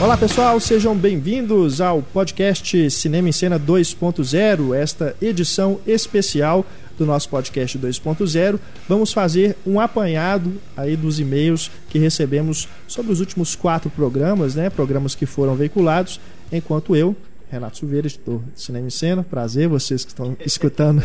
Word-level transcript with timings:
Olá 0.00 0.16
pessoal, 0.16 0.60
sejam 0.60 0.96
bem-vindos 0.96 1.80
ao 1.80 2.00
podcast 2.00 2.88
Cinema 2.88 3.30
em 3.30 3.32
Cena 3.32 3.58
2.0, 3.58 4.72
esta 4.72 5.16
edição 5.20 5.80
especial 5.84 6.64
do 6.96 7.04
nosso 7.04 7.28
podcast 7.28 7.76
2.0. 7.76 8.60
Vamos 8.88 9.12
fazer 9.12 9.56
um 9.66 9.80
apanhado 9.80 10.52
aí 10.76 10.96
dos 10.96 11.18
e-mails 11.18 11.68
que 11.90 11.98
recebemos 11.98 12.68
sobre 12.86 13.10
os 13.10 13.18
últimos 13.18 13.56
quatro 13.56 13.90
programas, 13.90 14.54
né? 14.54 14.70
Programas 14.70 15.16
que 15.16 15.26
foram 15.26 15.56
veiculados, 15.56 16.20
enquanto 16.52 16.94
eu, 16.94 17.16
Renato 17.50 17.78
Silveira, 17.78 18.06
editor 18.06 18.40
de 18.54 18.62
Cinema 18.62 18.86
em 18.86 18.90
Cena, 18.90 19.24
prazer 19.24 19.66
vocês 19.66 20.04
que 20.04 20.12
estão 20.12 20.36
escutando 20.46 21.02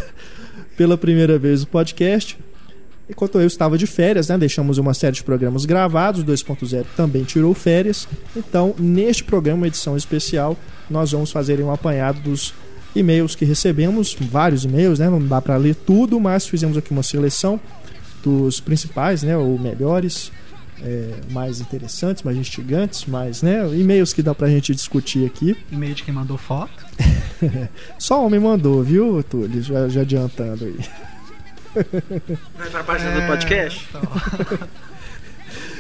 pela 0.78 1.00
primeira 1.00 1.39
vez 1.39 1.64
o 1.64 1.68
podcast. 1.68 2.37
Enquanto 3.14 3.39
eu 3.39 3.45
estava 3.45 3.77
de 3.77 3.86
férias, 3.86 4.29
né, 4.29 4.37
deixamos 4.39 4.79
uma 4.79 4.92
série 4.92 5.15
de 5.15 5.24
programas 5.24 5.65
gravados, 5.65 6.21
o 6.21 6.25
2.0 6.25 6.83
também 6.97 7.24
tirou 7.24 7.54
férias. 7.54 8.07
Então, 8.36 8.74
neste 8.79 9.24
programa, 9.24 9.68
edição 9.68 9.96
especial, 9.96 10.57
nós 10.89 11.11
vamos 11.11 11.32
fazer 11.32 11.61
um 11.61 11.71
apanhado 11.71 12.20
dos 12.21 12.56
e-mails 12.96 13.36
que 13.36 13.46
recebemos, 13.46 14.18
vários 14.20 14.65
e-mails, 14.65 14.97
né, 14.97 15.11
não 15.11 15.23
dá 15.25 15.39
para 15.39 15.56
ler 15.57 15.75
tudo, 15.75 16.20
mas 16.20 16.47
fizemos 16.47 16.75
aqui 16.75 16.89
uma 16.92 17.04
seleção 17.04 17.60
dos 18.23 18.60
principais, 18.60 19.21
né, 19.21 19.37
ou 19.37 19.59
melhores, 19.59 20.32
é, 20.82 21.11
mais 21.29 21.61
interessantes, 21.61 22.23
mais 22.23 22.36
instigantes, 22.36 23.06
mais, 23.06 23.43
né, 23.43 23.64
e-mails 23.75 24.11
que 24.11 24.23
dá 24.23 24.34
pra 24.34 24.48
gente 24.50 24.73
discutir 24.73 25.23
aqui. 25.23 25.56
E-mail 25.71 25.93
de 25.93 26.01
quem 26.01 26.14
mandou 26.14 26.37
foto. 26.37 26.84
Só 28.00 28.25
homem 28.25 28.39
mandou, 28.39 28.82
viu, 28.82 29.21
Túlio? 29.21 29.61
Já, 29.61 29.87
já 29.87 30.01
adiantando 30.01 30.65
aí. 30.65 30.78
Vai 32.58 32.69
pra 32.69 32.83
página 32.83 33.11
é, 33.11 33.22
do 33.22 33.27
podcast? 33.27 33.88
Então. 33.89 34.02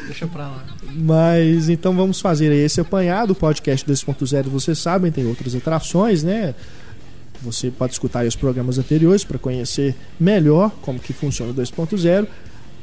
Deixa 0.05 0.27
pra 0.27 0.47
lá. 0.47 0.63
Mas 0.91 1.69
então 1.69 1.95
vamos 1.95 2.19
fazer 2.19 2.51
esse 2.53 2.81
apanhado. 2.81 3.31
O 3.31 3.35
podcast 3.35 3.85
2.0, 3.89 4.43
vocês 4.43 4.77
sabem, 4.77 5.11
tem 5.11 5.25
outras 5.25 5.55
atrações, 5.55 6.23
né? 6.23 6.53
Você 7.41 7.69
pode 7.71 7.93
escutar 7.93 8.25
os 8.25 8.35
programas 8.35 8.77
anteriores 8.77 9.23
para 9.23 9.37
conhecer 9.37 9.95
melhor 10.19 10.71
como 10.81 10.99
que 10.99 11.13
funciona 11.13 11.51
o 11.51 11.55
2.0. 11.55 12.27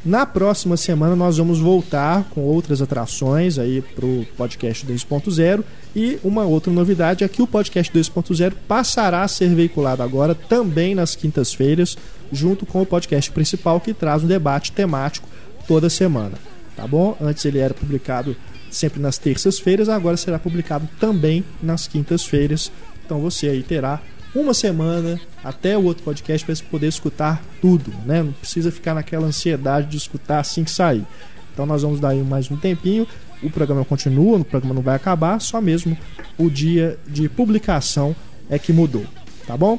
Na 0.04 0.24
próxima 0.24 0.78
semana 0.78 1.14
nós 1.14 1.36
vamos 1.36 1.58
voltar 1.58 2.24
com 2.30 2.40
outras 2.40 2.80
atrações 2.80 3.58
aí 3.58 3.82
para 3.82 4.06
o 4.06 4.26
podcast 4.34 4.86
2.0 4.86 5.62
e 5.94 6.18
uma 6.24 6.44
outra 6.44 6.72
novidade 6.72 7.22
é 7.22 7.28
que 7.28 7.42
o 7.42 7.46
podcast 7.46 7.92
2.0 7.92 8.54
passará 8.66 9.22
a 9.22 9.28
ser 9.28 9.54
veiculado 9.54 10.02
agora 10.02 10.34
também 10.34 10.94
nas 10.94 11.14
quintas-feiras, 11.14 11.98
junto 12.32 12.64
com 12.64 12.80
o 12.80 12.86
podcast 12.86 13.30
principal 13.30 13.78
que 13.78 13.92
traz 13.92 14.24
um 14.24 14.26
debate 14.26 14.72
temático 14.72 15.28
toda 15.68 15.90
semana, 15.90 16.38
tá 16.74 16.86
bom? 16.86 17.14
Antes 17.20 17.44
ele 17.44 17.58
era 17.58 17.74
publicado 17.74 18.34
sempre 18.70 19.00
nas 19.02 19.18
terças-feiras, 19.18 19.90
agora 19.90 20.16
será 20.16 20.38
publicado 20.38 20.88
também 20.98 21.44
nas 21.62 21.86
quintas-feiras. 21.86 22.72
Então 23.04 23.20
você 23.20 23.48
aí 23.48 23.62
terá 23.62 24.00
uma 24.34 24.54
semana 24.54 25.20
até 25.42 25.76
o 25.76 25.84
outro 25.84 26.02
podcast 26.02 26.44
para 26.46 26.70
poder 26.70 26.86
escutar 26.86 27.42
tudo, 27.60 27.92
né? 28.06 28.22
Não 28.22 28.32
precisa 28.32 28.70
ficar 28.70 28.94
naquela 28.94 29.26
ansiedade 29.26 29.88
de 29.88 29.96
escutar 29.96 30.40
assim 30.40 30.64
que 30.64 30.70
sair. 30.70 31.04
Então 31.52 31.66
nós 31.66 31.82
vamos 31.82 32.00
dar 32.00 32.14
mais 32.16 32.50
um 32.50 32.56
tempinho. 32.56 33.06
O 33.42 33.50
programa 33.50 33.84
continua, 33.84 34.38
o 34.38 34.44
programa 34.44 34.74
não 34.74 34.82
vai 34.82 34.94
acabar, 34.94 35.40
só 35.40 35.60
mesmo 35.60 35.96
o 36.38 36.50
dia 36.50 36.98
de 37.08 37.28
publicação 37.28 38.14
é 38.48 38.58
que 38.58 38.72
mudou, 38.72 39.04
tá 39.46 39.56
bom? 39.56 39.78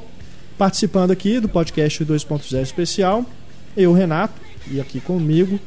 Participando 0.57 1.11
aqui 1.11 1.39
do 1.39 1.47
podcast 1.47 2.03
2.0 2.03 2.61
especial, 2.61 3.25
eu, 3.77 3.94
Renato, 3.94 4.33
e 4.69 4.79
aqui 4.79 4.99
comigo, 4.99 5.59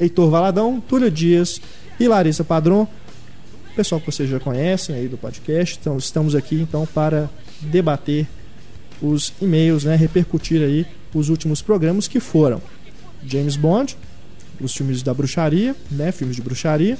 Heitor 0.00 0.30
Valadão, 0.30 0.80
Túlio 0.80 1.10
Dias 1.10 1.60
e 1.98 2.08
Larissa 2.08 2.44
Padron, 2.44 2.86
pessoal 3.76 4.00
que 4.00 4.06
vocês 4.10 4.28
já 4.28 4.40
conhecem 4.40 4.94
aí 4.94 5.06
do 5.06 5.16
podcast. 5.16 5.78
Então, 5.80 5.96
estamos 5.96 6.34
aqui 6.34 6.56
então 6.56 6.84
para 6.86 7.30
debater 7.60 8.26
os 9.00 9.32
e-mails, 9.40 9.84
né, 9.84 9.96
repercutir 9.96 10.62
aí 10.62 10.86
os 11.14 11.28
últimos 11.28 11.62
programas 11.62 12.08
que 12.08 12.20
foram 12.20 12.60
James 13.24 13.56
Bond, 13.56 13.96
os 14.60 14.74
filmes 14.74 15.02
da 15.02 15.14
bruxaria, 15.14 15.74
né, 15.90 16.12
filmes 16.12 16.36
de 16.36 16.42
bruxaria, 16.42 16.98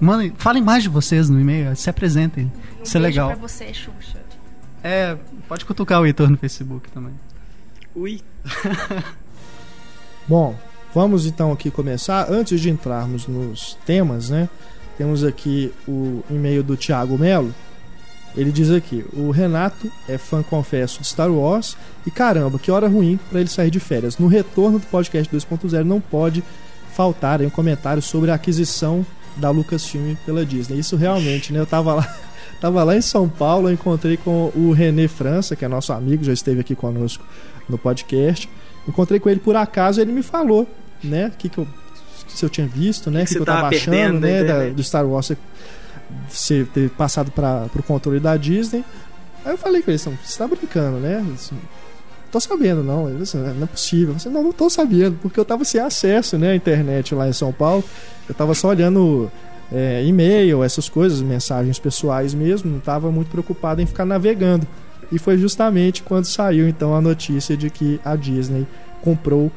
Mandem, 0.00 0.32
falem 0.38 0.62
mais 0.62 0.82
de 0.82 0.88
vocês 0.88 1.28
no 1.28 1.38
e-mail, 1.38 1.76
se 1.76 1.90
apresentem. 1.90 2.50
Um 2.78 2.82
Isso 2.82 2.96
é 2.96 3.00
legal. 3.00 3.28
pra 3.28 3.36
você, 3.36 3.72
Xuxa. 3.74 4.18
É, 4.82 5.16
pode 5.46 5.64
cutucar 5.64 6.00
o 6.00 6.06
Heitor 6.06 6.30
no 6.30 6.38
Facebook 6.38 6.90
também. 6.90 7.12
Ui. 7.94 8.20
Bom, 10.26 10.56
vamos 10.94 11.26
então 11.26 11.52
aqui 11.52 11.70
começar. 11.70 12.30
Antes 12.30 12.60
de 12.60 12.70
entrarmos 12.70 13.26
nos 13.26 13.76
temas, 13.84 14.30
né? 14.30 14.48
Temos 14.96 15.22
aqui 15.22 15.72
o 15.86 16.22
e-mail 16.30 16.62
do 16.62 16.76
Thiago 16.76 17.18
Melo. 17.18 17.54
Ele 18.36 18.52
diz 18.52 18.70
aqui: 18.70 19.04
o 19.12 19.30
Renato 19.30 19.90
é 20.08 20.16
fã, 20.16 20.42
confesso, 20.42 21.00
de 21.00 21.06
Star 21.06 21.30
Wars 21.30 21.76
e 22.06 22.10
caramba, 22.10 22.58
que 22.58 22.70
hora 22.70 22.88
ruim 22.88 23.18
para 23.28 23.40
ele 23.40 23.48
sair 23.48 23.70
de 23.70 23.80
férias. 23.80 24.18
No 24.18 24.28
retorno 24.28 24.78
do 24.78 24.86
podcast 24.86 25.34
2.0 25.34 25.82
não 25.84 26.00
pode 26.00 26.42
faltar 26.92 27.42
um 27.42 27.50
comentário 27.50 28.00
sobre 28.00 28.30
a 28.30 28.34
aquisição 28.34 29.04
da 29.36 29.50
Lucasfilm 29.50 30.14
pela 30.26 30.44
Disney. 30.44 30.78
Isso 30.78 30.96
realmente, 30.96 31.52
né? 31.52 31.60
Eu 31.60 31.66
tava 31.66 31.94
lá, 31.94 32.16
tava 32.60 32.82
lá 32.84 32.96
em 32.96 33.00
São 33.00 33.28
Paulo, 33.28 33.68
eu 33.68 33.74
encontrei 33.74 34.16
com 34.16 34.52
o 34.54 34.72
René 34.72 35.08
França, 35.08 35.56
que 35.56 35.64
é 35.64 35.68
nosso 35.68 35.92
amigo, 35.92 36.24
já 36.24 36.32
esteve 36.32 36.60
aqui 36.60 36.74
conosco 36.74 37.24
no 37.68 37.78
podcast. 37.78 38.48
Encontrei 38.88 39.20
com 39.20 39.28
ele 39.28 39.40
por 39.40 39.56
acaso, 39.56 40.00
ele 40.00 40.12
me 40.12 40.22
falou, 40.22 40.66
né, 41.02 41.30
que 41.38 41.48
que 41.48 41.58
eu 41.58 41.66
se 42.28 42.44
eu 42.44 42.48
tinha 42.48 42.66
visto, 42.66 43.10
né, 43.10 43.20
que, 43.20 43.28
que, 43.28 43.34
que 43.34 43.40
eu 43.40 43.44
tava 43.44 43.68
achando, 43.68 44.20
né, 44.20 44.44
da, 44.44 44.68
do 44.68 44.82
Star 44.84 45.04
Wars 45.04 45.32
você 46.28 46.64
ter 46.72 46.90
passado 46.90 47.30
para 47.30 47.68
o 47.74 47.82
controle 47.82 48.20
da 48.20 48.36
Disney. 48.36 48.84
Aí 49.44 49.52
eu 49.52 49.58
falei 49.58 49.82
com 49.82 49.90
ele, 49.90 49.98
você 49.98 50.10
tá 50.36 50.46
brincando, 50.46 50.98
né? 50.98 51.24
Assim, 51.34 51.56
tô 52.30 52.40
sabendo, 52.40 52.82
não. 52.82 53.08
Ele 53.08 53.22
assim, 53.22 53.38
não 53.38 53.64
é 53.64 53.66
possível. 53.66 54.14
Eu 54.24 54.30
não, 54.30 54.42
não 54.44 54.52
tô 54.52 54.70
sabendo, 54.70 55.18
porque 55.20 55.38
eu 55.38 55.44
tava 55.44 55.64
sem 55.64 55.80
acesso, 55.80 56.38
né, 56.38 56.52
à 56.52 56.56
internet 56.56 57.14
lá 57.14 57.28
em 57.28 57.32
São 57.32 57.52
Paulo. 57.52 57.84
Eu 58.28 58.34
tava 58.34 58.54
só 58.54 58.68
olhando 58.68 59.30
é, 59.72 60.04
e-mail, 60.04 60.62
essas 60.62 60.88
coisas, 60.88 61.20
mensagens 61.20 61.78
pessoais 61.78 62.34
mesmo, 62.34 62.70
não 62.70 62.78
estava 62.78 63.10
muito 63.10 63.30
preocupado 63.30 63.80
em 63.80 63.86
ficar 63.86 64.04
navegando. 64.04 64.66
E 65.12 65.18
foi 65.18 65.36
justamente 65.36 66.02
quando 66.02 66.24
saiu 66.24 66.68
então 66.68 66.94
a 66.94 67.00
notícia 67.00 67.56
de 67.56 67.68
que 67.68 68.00
a 68.04 68.14
Disney 68.14 68.66
comprou 69.02 69.50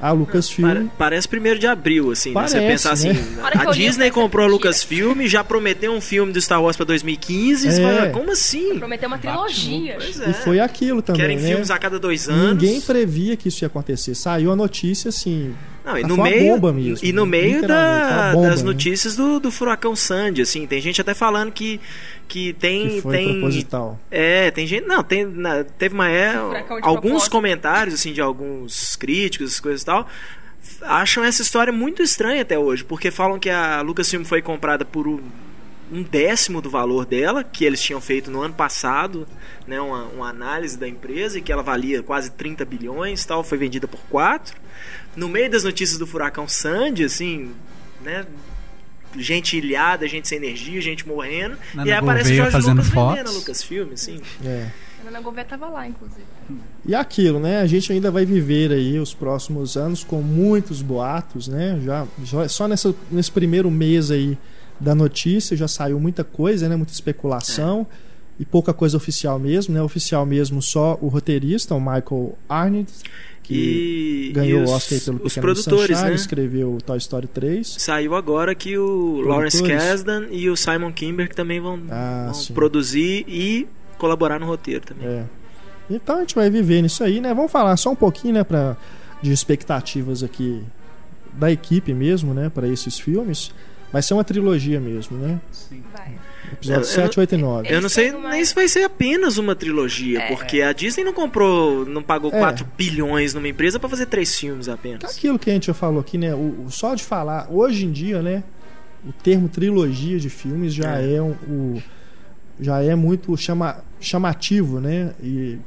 a 0.00 0.12
Lucasfilm. 0.12 0.68
Pare- 0.68 0.86
parece 0.96 1.28
primeiro 1.28 1.58
de 1.58 1.66
abril, 1.66 2.10
assim, 2.10 2.32
Parece, 2.32 2.54
né? 2.56 2.62
Você 2.62 2.68
pensar 2.68 2.92
assim, 2.92 3.12
né? 3.12 3.24
A 3.54 3.64
Disney 3.72 4.10
comprou 4.10 4.46
a. 4.46 4.48
Lucasfilm, 4.48 5.26
já 5.26 5.42
prometeu 5.44 5.92
um 5.92 6.00
filme 6.00 6.32
do 6.32 6.40
Star 6.40 6.62
Wars 6.62 6.76
pra 6.76 6.84
2015, 6.86 7.70
você 7.72 7.82
É. 7.82 7.96
fala, 7.98 8.10
como 8.10 8.30
assim? 8.32 8.78
Prometeu 8.78 9.08
uma 9.08 9.18
trilogia. 9.18 9.96
Pois 9.98 10.20
é. 10.20 10.30
E 10.30 10.32
foi 10.34 10.60
aquilo 10.60 11.02
também, 11.02 11.20
Querem 11.22 11.36
né? 11.38 11.48
filmes 11.48 11.70
a 11.70 11.78
cada 11.78 11.98
dois 11.98 12.28
anos. 12.28 12.62
Ninguém 12.62 12.80
previa 12.80 13.36
que 13.36 13.48
isso 13.48 13.64
ia 13.64 13.66
acontecer. 13.66 14.14
Saiu 14.14 14.50
a 14.52 14.56
notícia 14.56 15.08
assim. 15.10 15.54
Não, 15.88 15.98
e 15.98 16.04
Ah, 16.04 16.06
no 16.06 16.22
meio, 16.22 16.52
bomba 16.54 16.72
mesmo, 16.72 17.06
e 17.06 17.12
no 17.12 17.24
né? 17.24 17.30
meio 17.30 17.66
da- 17.66 18.32
bomba, 18.34 18.48
das 18.50 18.62
né? 18.62 18.66
notícias 18.66 19.16
do, 19.16 19.40
do 19.40 19.50
furacão 19.50 19.96
Sandy, 19.96 20.42
assim, 20.42 20.66
tem 20.66 20.80
gente 20.80 21.00
até 21.00 21.14
falando 21.14 21.50
que 21.52 21.80
que 22.28 22.52
tem 22.52 22.88
Que 22.88 23.00
foi 23.00 23.16
tem 23.16 23.32
proposital. 23.32 23.98
é, 24.10 24.50
tem 24.50 24.66
gente, 24.66 24.86
não, 24.86 25.02
tem 25.02 25.24
na- 25.24 25.64
teve 25.64 25.94
uma 25.94 26.10
é, 26.10 26.34
alguns 26.82 27.00
propósito. 27.00 27.30
comentários 27.30 27.94
assim 27.94 28.12
de 28.12 28.20
alguns 28.20 28.96
críticos, 28.96 29.48
essas 29.48 29.60
coisas 29.60 29.80
e 29.82 29.86
tal, 29.86 30.06
acham 30.82 31.24
essa 31.24 31.40
história 31.40 31.72
muito 31.72 32.02
estranha 32.02 32.42
até 32.42 32.58
hoje, 32.58 32.84
porque 32.84 33.10
falam 33.10 33.38
que 33.38 33.48
a 33.48 33.80
Lucasfilm 33.80 34.24
foi 34.24 34.42
comprada 34.42 34.84
por 34.84 35.08
um, 35.08 35.20
um 35.90 36.02
décimo 36.02 36.60
do 36.60 36.68
valor 36.68 37.06
dela, 37.06 37.42
que 37.42 37.64
eles 37.64 37.80
tinham 37.80 38.00
feito 38.00 38.30
no 38.30 38.42
ano 38.42 38.52
passado, 38.52 39.26
né, 39.66 39.80
uma, 39.80 40.04
uma 40.04 40.28
análise 40.28 40.76
da 40.78 40.86
empresa, 40.86 41.38
e 41.38 41.40
que 41.40 41.50
ela 41.50 41.62
valia 41.62 42.02
quase 42.02 42.30
30 42.32 42.62
bilhões 42.66 43.24
tal, 43.24 43.42
foi 43.42 43.56
vendida 43.56 43.88
por 43.88 44.00
4. 44.10 44.54
No 45.18 45.28
meio 45.28 45.50
das 45.50 45.64
notícias 45.64 45.98
do 45.98 46.06
furacão 46.06 46.46
Sandy, 46.46 47.04
assim, 47.04 47.50
né, 48.04 48.24
gente 49.16 49.56
ilhada, 49.56 50.06
gente 50.06 50.28
sem 50.28 50.38
energia, 50.38 50.80
gente 50.80 51.06
morrendo, 51.06 51.56
Nana 51.74 51.88
e 51.88 51.92
aí 51.92 51.98
aparece 51.98 52.32
o 52.32 52.36
Jorge 52.36 52.52
fazendo 52.52 52.76
Lucas 52.76 52.92
fotos. 52.92 53.16
vendendo 53.16 53.28
a 53.28 53.38
Lucasfilm, 53.38 53.92
assim. 53.92 54.20
É. 54.44 54.70
A 55.04 55.08
Ana 55.08 55.20
Gouveia 55.20 55.44
tava 55.44 55.68
lá, 55.68 55.88
inclusive. 55.88 56.22
E 56.86 56.94
aquilo, 56.94 57.40
né? 57.40 57.60
A 57.60 57.66
gente 57.66 57.92
ainda 57.92 58.10
vai 58.10 58.24
viver 58.24 58.70
aí 58.72 58.98
os 58.98 59.14
próximos 59.14 59.76
anos 59.76 60.04
com 60.04 60.22
muitos 60.22 60.82
boatos, 60.82 61.48
né? 61.48 61.80
Já, 61.84 62.06
já 62.22 62.48
só 62.48 62.68
nessa, 62.68 62.94
nesse 63.10 63.30
primeiro 63.32 63.70
mês 63.70 64.10
aí 64.10 64.38
da 64.78 64.94
notícia 64.94 65.56
já 65.56 65.66
saiu 65.66 65.98
muita 65.98 66.22
coisa, 66.22 66.68
né? 66.68 66.76
Muita 66.76 66.92
especulação 66.92 67.86
e 68.38 68.44
pouca 68.44 68.72
coisa 68.72 68.96
oficial 68.96 69.38
mesmo, 69.38 69.74
né? 69.74 69.82
Oficial 69.82 70.24
mesmo 70.24 70.62
só 70.62 70.98
o 71.00 71.08
roteirista, 71.08 71.74
o 71.74 71.80
Michael 71.80 72.38
Arndt, 72.48 72.92
que 73.48 74.28
E, 74.28 74.32
ganhou 74.32 74.60
e 74.60 74.62
o 74.62 74.64
os, 74.64 74.70
Oscar 74.70 75.00
pelo 75.00 75.16
os 75.24 75.34
Pequeno 75.34 75.42
produtores, 75.42 75.96
Sunshine, 75.96 76.10
né? 76.10 76.14
escreveu 76.14 76.78
Toy 76.84 76.98
Story 76.98 77.26
3. 77.26 77.76
Saiu 77.78 78.14
agora 78.14 78.54
que 78.54 78.76
o 78.76 79.20
Lawrence. 79.22 79.62
Kasdan 79.62 80.26
e 80.30 80.48
o 80.50 80.56
Simon 80.56 80.92
Kimber 80.92 81.28
que 81.28 81.34
também 81.34 81.58
vão, 81.60 81.80
Ah, 81.90 82.24
vão 82.26 82.34
sim. 82.34 82.52
produzir 82.52 83.24
e 83.26 83.66
colaborar 83.96 84.38
no 84.38 84.46
roteiro 84.46 84.84
também. 84.84 85.06
É. 85.08 85.24
Então 85.90 86.16
a 86.16 86.20
gente 86.20 86.34
vai 86.34 86.50
viver 86.50 86.82
nisso 86.82 87.02
aí, 87.02 87.20
né? 87.20 87.32
Vamos 87.32 87.50
falar 87.50 87.76
só 87.78 87.90
um 87.90 87.96
pouquinho, 87.96 88.34
né, 88.34 88.44
pra, 88.44 88.76
de 89.22 89.32
expectativas 89.32 90.22
aqui 90.22 90.62
da 91.32 91.50
equipe 91.50 91.94
mesmo, 91.94 92.34
né, 92.34 92.50
para 92.50 92.68
esses 92.68 92.98
filmes. 92.98 93.50
Vai 93.90 94.02
ser 94.02 94.12
uma 94.12 94.24
trilogia 94.24 94.78
mesmo, 94.78 95.16
né? 95.16 95.40
Vai. 95.94 96.12
Episódio 96.58 96.80
Eu- 96.80 96.84
7, 96.84 97.20
8 97.20 97.34
e 97.34 97.38
9. 97.38 97.68
Eu 97.74 97.80
não 97.80 97.88
sei 97.88 98.12
nem 98.12 98.44
se 98.44 98.54
vai 98.54 98.66
ser 98.68 98.82
apenas 98.84 99.38
uma 99.38 99.54
trilogia, 99.54 100.20
É. 100.20 100.28
porque 100.28 100.60
a 100.62 100.72
Disney 100.72 101.04
não 101.04 101.12
comprou, 101.12 101.84
não 101.86 102.02
pagou 102.02 102.30
É. 102.32 102.38
4 102.38 102.66
bilhões 102.76 103.32
numa 103.34 103.48
empresa 103.48 103.78
pra 103.78 103.88
fazer 103.88 104.06
três 104.06 104.36
filmes 104.38 104.68
apenas. 104.68 105.16
Aquilo 105.16 105.38
que 105.38 105.50
a 105.50 105.52
gente 105.52 105.68
já 105.68 105.74
falou 105.74 106.00
aqui, 106.00 106.18
né? 106.18 106.34
O, 106.34 106.64
o- 106.66 106.70
só 106.70 106.94
de 106.94 107.04
falar, 107.04 107.46
hoje 107.50 107.86
em 107.86 107.92
dia, 107.92 108.20
né? 108.22 108.42
O 109.06 109.12
termo 109.12 109.48
trilogia 109.48 110.18
de 110.18 110.28
filmes 110.28 110.74
já 110.74 110.98
é, 111.00 111.14
É. 111.14 111.22
um, 111.22 111.30
o, 111.48 111.82
já 112.60 112.82
é 112.82 112.94
muito 112.96 113.36
chama, 113.36 113.82
chamativo, 114.00 114.80
né? 114.80 115.14
E 115.22 115.58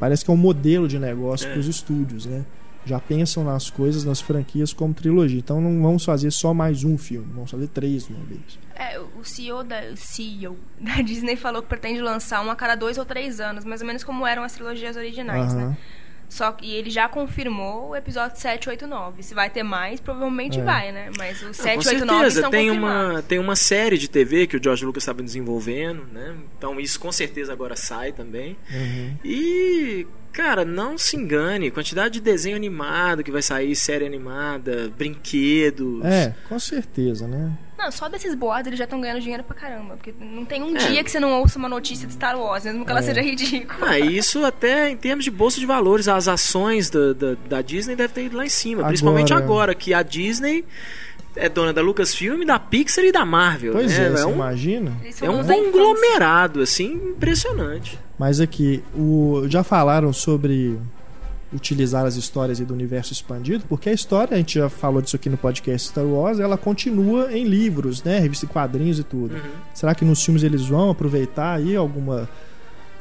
parece 0.00 0.24
que 0.24 0.30
é 0.30 0.34
um 0.34 0.36
modelo 0.36 0.88
de 0.88 0.98
negócio 0.98 1.46
É. 1.46 1.50
para 1.52 1.60
os 1.60 1.68
estúdios, 1.68 2.26
né? 2.26 2.44
Já 2.86 3.00
pensam 3.00 3.42
nas 3.44 3.68
coisas, 3.68 4.04
nas 4.04 4.20
franquias 4.20 4.72
como 4.72 4.94
trilogia. 4.94 5.40
Então 5.40 5.60
não 5.60 5.82
vamos 5.82 6.04
fazer 6.04 6.30
só 6.30 6.54
mais 6.54 6.84
um 6.84 6.96
filme, 6.96 7.26
vamos 7.34 7.50
fazer 7.50 7.66
três 7.66 8.06
de 8.06 8.14
uma 8.14 8.24
vez. 8.24 8.58
É, 8.74 8.98
o 9.00 9.24
CEO 9.24 9.64
da, 9.64 9.80
o 9.92 9.96
CEO 9.96 10.56
da 10.80 11.02
Disney 11.02 11.36
falou 11.36 11.62
que 11.62 11.68
pretende 11.68 12.00
lançar 12.00 12.44
um 12.46 12.50
a 12.50 12.56
cada 12.56 12.76
dois 12.76 12.96
ou 12.96 13.04
três 13.04 13.40
anos, 13.40 13.64
mais 13.64 13.80
ou 13.80 13.86
menos 13.86 14.04
como 14.04 14.26
eram 14.26 14.44
as 14.44 14.52
trilogias 14.52 14.96
originais, 14.96 15.52
Aham. 15.52 15.70
né? 15.70 15.76
Só 16.28 16.50
que 16.52 16.66
e 16.66 16.74
ele 16.74 16.90
já 16.90 17.08
confirmou 17.08 17.90
o 17.90 17.96
episódio 17.96 18.36
7, 18.38 18.68
8 18.68 18.86
9. 18.86 19.22
Se 19.22 19.34
vai 19.34 19.48
ter 19.48 19.62
mais, 19.62 20.00
provavelmente 20.00 20.58
É. 20.58 20.62
vai, 20.62 20.92
né? 20.92 21.10
Mas 21.16 21.40
os 21.42 21.58
Ah, 21.60 21.62
7, 21.62 21.84
com 21.84 21.88
8 21.90 22.04
9 22.04 22.18
certeza, 22.18 22.40
são 22.42 22.50
tem 22.50 22.70
uma, 22.70 23.22
tem 23.22 23.38
uma 23.38 23.56
série 23.56 23.96
de 23.96 24.08
TV 24.08 24.46
que 24.46 24.56
o 24.56 24.62
George 24.62 24.84
Lucas 24.84 25.02
estava 25.02 25.22
desenvolvendo, 25.22 26.04
né? 26.12 26.34
Então 26.58 26.80
isso 26.80 26.98
com 26.98 27.12
certeza 27.12 27.52
agora 27.52 27.76
sai 27.76 28.12
também. 28.12 28.56
Uhum. 28.72 29.16
E, 29.24 30.06
cara, 30.32 30.64
não 30.64 30.98
se 30.98 31.16
engane, 31.16 31.70
quantidade 31.70 32.14
de 32.14 32.20
desenho 32.20 32.56
animado 32.56 33.22
que 33.22 33.30
vai 33.30 33.42
sair, 33.42 33.74
série 33.76 34.04
animada, 34.04 34.92
brinquedos. 34.98 36.04
É, 36.04 36.34
com 36.48 36.58
certeza, 36.58 37.26
né? 37.28 37.56
Não, 37.78 37.90
só 37.90 38.08
desses 38.08 38.34
boatos 38.34 38.68
eles 38.68 38.78
já 38.78 38.84
estão 38.84 39.00
ganhando 39.00 39.20
dinheiro 39.20 39.44
pra 39.44 39.54
caramba. 39.54 39.96
Porque 39.96 40.14
não 40.18 40.44
tem 40.44 40.62
um 40.62 40.74
É. 40.76 40.88
dia 40.88 41.04
que 41.04 41.10
você 41.10 41.20
não 41.20 41.40
ouça 41.40 41.58
uma 41.58 41.68
notícia 41.68 42.06
de 42.06 42.12
Star 42.14 42.38
Wars, 42.38 42.64
mesmo 42.64 42.84
que 42.84 42.90
ela 42.90 43.00
É. 43.00 43.02
seja 43.02 43.20
ridícula. 43.20 43.86
Ah, 43.90 43.98
e 43.98 44.16
isso 44.16 44.44
até 44.44 44.90
em 44.90 44.96
termos 44.96 45.24
de 45.24 45.30
bolsa 45.30 45.60
de 45.60 45.66
valores, 45.66 46.08
as 46.08 46.26
ações 46.28 46.88
da, 46.90 47.12
da, 47.12 47.34
da 47.48 47.62
Disney 47.62 47.94
devem 47.96 48.14
ter 48.14 48.24
ido 48.24 48.36
lá 48.36 48.46
em 48.46 48.48
cima. 48.48 48.80
Agora- 48.80 48.88
Principalmente 48.88 49.32
agora, 49.34 49.74
que 49.74 49.92
a 49.92 50.02
Disney 50.02 50.64
é 51.34 51.48
dona 51.50 51.70
da 51.72 51.82
Lucasfilm, 51.82 52.44
da 52.46 52.58
Pixar 52.58 53.04
e 53.04 53.12
da 53.12 53.24
Marvel. 53.24 53.72
Pois 53.74 53.96
né? 53.98 54.06
é, 54.06 54.10
você 54.10 54.24
um, 54.24 54.32
imagina? 54.32 54.92
É 55.20 55.28
um 55.28 55.44
conglomerado, 55.44 56.62
assim, 56.62 56.94
impressionante. 56.94 57.98
Mas 58.18 58.40
aqui, 58.40 58.82
o, 58.94 59.44
já 59.48 59.62
falaram 59.62 60.12
sobre 60.14 60.78
utilizar 61.54 62.04
as 62.04 62.16
histórias 62.16 62.58
do 62.58 62.74
universo 62.74 63.12
expandido, 63.12 63.64
porque 63.68 63.88
a 63.88 63.92
história, 63.92 64.34
a 64.34 64.38
gente 64.38 64.58
já 64.58 64.68
falou 64.68 65.00
disso 65.00 65.14
aqui 65.16 65.28
no 65.30 65.36
podcast 65.36 65.88
Star 65.88 66.04
Wars, 66.04 66.40
ela 66.40 66.58
continua 66.58 67.32
em 67.32 67.44
livros, 67.44 68.02
né, 68.02 68.18
revista 68.18 68.44
em 68.46 68.48
quadrinhos 68.48 68.98
e 68.98 69.04
tudo. 69.04 69.34
Uhum. 69.34 69.40
Será 69.72 69.94
que 69.94 70.04
nos 70.04 70.22
filmes 70.24 70.42
eles 70.42 70.66
vão 70.66 70.90
aproveitar 70.90 71.54
aí 71.54 71.76
alguma 71.76 72.28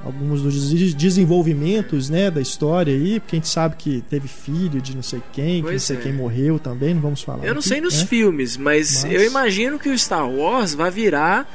alguns 0.04 0.44
dos 0.44 0.70
des- 0.70 0.94
desenvolvimentos, 0.94 2.10
né, 2.10 2.30
da 2.30 2.40
história 2.40 2.94
aí, 2.94 3.20
porque 3.20 3.36
a 3.36 3.40
gente 3.40 3.48
sabe 3.48 3.76
que 3.76 4.04
teve 4.08 4.28
filho 4.28 4.80
de 4.80 4.94
não 4.96 5.02
sei 5.02 5.22
quem, 5.34 5.56
que 5.56 5.62
não 5.62 5.70
Pois 5.70 5.84
sei 5.84 5.98
é. 5.98 6.00
quem 6.02 6.14
morreu 6.14 6.60
também, 6.60 6.94
não 6.94 7.02
vamos 7.02 7.24
falar. 7.24 7.44
Eu 7.44 7.54
não 7.54 7.60
aqui, 7.60 7.70
sei 7.70 7.82
nos 7.82 8.00
né? 8.02 8.06
filmes, 8.06 8.56
mas, 8.58 9.04
Mas- 9.04 9.12
eu 9.14 9.26
imagino 9.26 9.80
que 9.80 9.90
o 9.90 9.98
Star 9.98 10.30
Wars 10.30 10.76
vai 10.76 10.92
virar 10.92 11.50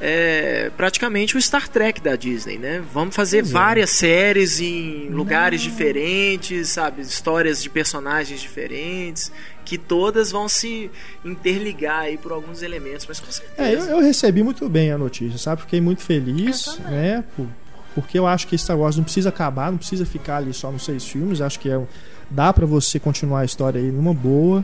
é, 0.00 0.70
praticamente 0.76 1.36
o 1.36 1.40
Star 1.42 1.68
Trek 1.68 2.00
da 2.00 2.16
Disney, 2.16 2.58
né? 2.58 2.82
Vamos 2.92 3.14
fazer 3.14 3.38
é. 3.38 3.42
várias 3.42 3.90
séries 3.90 4.60
em 4.60 5.08
lugares 5.08 5.60
diferentes, 5.62 6.68
sabe? 6.68 7.02
Histórias 7.02 7.62
de 7.62 7.70
personagens 7.70 8.40
diferentes, 8.40 9.32
que 9.64 9.78
todas 9.78 10.30
vão 10.30 10.48
se 10.48 10.90
interligar 11.24 12.00
aí 12.02 12.16
por 12.18 12.32
alguns 12.32 12.62
elementos, 12.62 13.06
mas 13.08 13.18
com 13.20 13.26
É, 13.26 13.28
eu, 13.28 13.32
certeza. 13.80 13.90
eu 13.90 14.00
recebi 14.00 14.42
muito 14.42 14.68
bem 14.68 14.92
a 14.92 14.98
notícia, 14.98 15.38
sabe? 15.38 15.62
Fiquei 15.62 15.80
muito 15.80 16.02
feliz, 16.02 16.78
né? 16.80 17.24
por- 17.36 17.46
porque 17.94 18.18
eu 18.18 18.26
acho 18.26 18.46
que 18.46 18.58
Star 18.58 18.76
Wars 18.78 18.96
não 18.98 19.04
precisa 19.04 19.30
acabar, 19.30 19.70
não 19.70 19.78
precisa 19.78 20.04
ficar 20.04 20.36
ali 20.36 20.52
só 20.52 20.70
nos 20.70 20.84
seis 20.84 21.02
filmes. 21.08 21.40
Acho 21.40 21.58
que 21.58 21.70
é, 21.70 21.80
dá 22.28 22.52
pra 22.52 22.66
você 22.66 23.00
continuar 23.00 23.40
a 23.40 23.44
história 23.46 23.80
aí 23.80 23.90
numa 23.90 24.12
boa, 24.12 24.62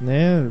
né? 0.00 0.48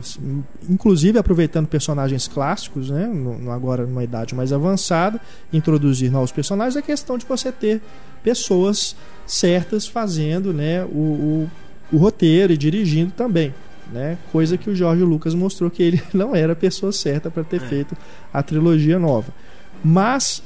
Inclusive 0.69 1.17
aproveitando 1.17 1.67
personagens 1.67 2.27
clássicos, 2.27 2.89
né? 2.89 3.05
No, 3.07 3.51
agora 3.51 3.85
numa 3.85 4.03
idade 4.03 4.33
mais 4.33 4.53
avançada, 4.53 5.19
introduzir 5.51 6.11
novos 6.11 6.31
personagens. 6.31 6.75
É 6.75 6.81
questão 6.81 7.17
de 7.17 7.25
você 7.25 7.51
ter 7.51 7.81
pessoas 8.23 8.95
certas 9.25 9.87
fazendo, 9.87 10.53
né? 10.53 10.83
O, 10.85 10.87
o, 10.87 11.51
o 11.91 11.97
roteiro 11.97 12.53
e 12.53 12.57
dirigindo 12.57 13.11
também. 13.11 13.53
Né? 13.91 14.17
Coisa 14.31 14.57
que 14.57 14.69
o 14.69 14.75
Jorge 14.75 15.03
Lucas 15.03 15.35
mostrou 15.35 15.69
que 15.69 15.83
ele 15.83 16.01
não 16.13 16.35
era 16.35 16.53
a 16.53 16.55
pessoa 16.55 16.91
certa 16.91 17.29
para 17.29 17.43
ter 17.43 17.57
É. 17.57 17.65
feito 17.65 17.95
a 18.33 18.41
trilogia 18.41 18.97
nova. 18.97 19.31
Mas 19.83 20.41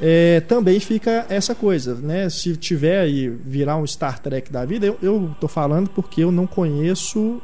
é, 0.00 0.40
também 0.40 0.80
fica 0.80 1.26
essa 1.28 1.54
coisa, 1.54 1.94
né? 1.96 2.30
Se 2.30 2.56
tiver 2.56 3.00
aí 3.00 3.28
virar 3.28 3.76
um 3.76 3.86
Star 3.86 4.18
Trek 4.20 4.50
da 4.50 4.64
vida, 4.64 4.86
eu, 4.86 4.96
eu 5.02 5.36
tô 5.40 5.48
falando 5.48 5.90
porque 5.90 6.22
eu 6.22 6.32
não 6.32 6.46
conheço 6.46 7.42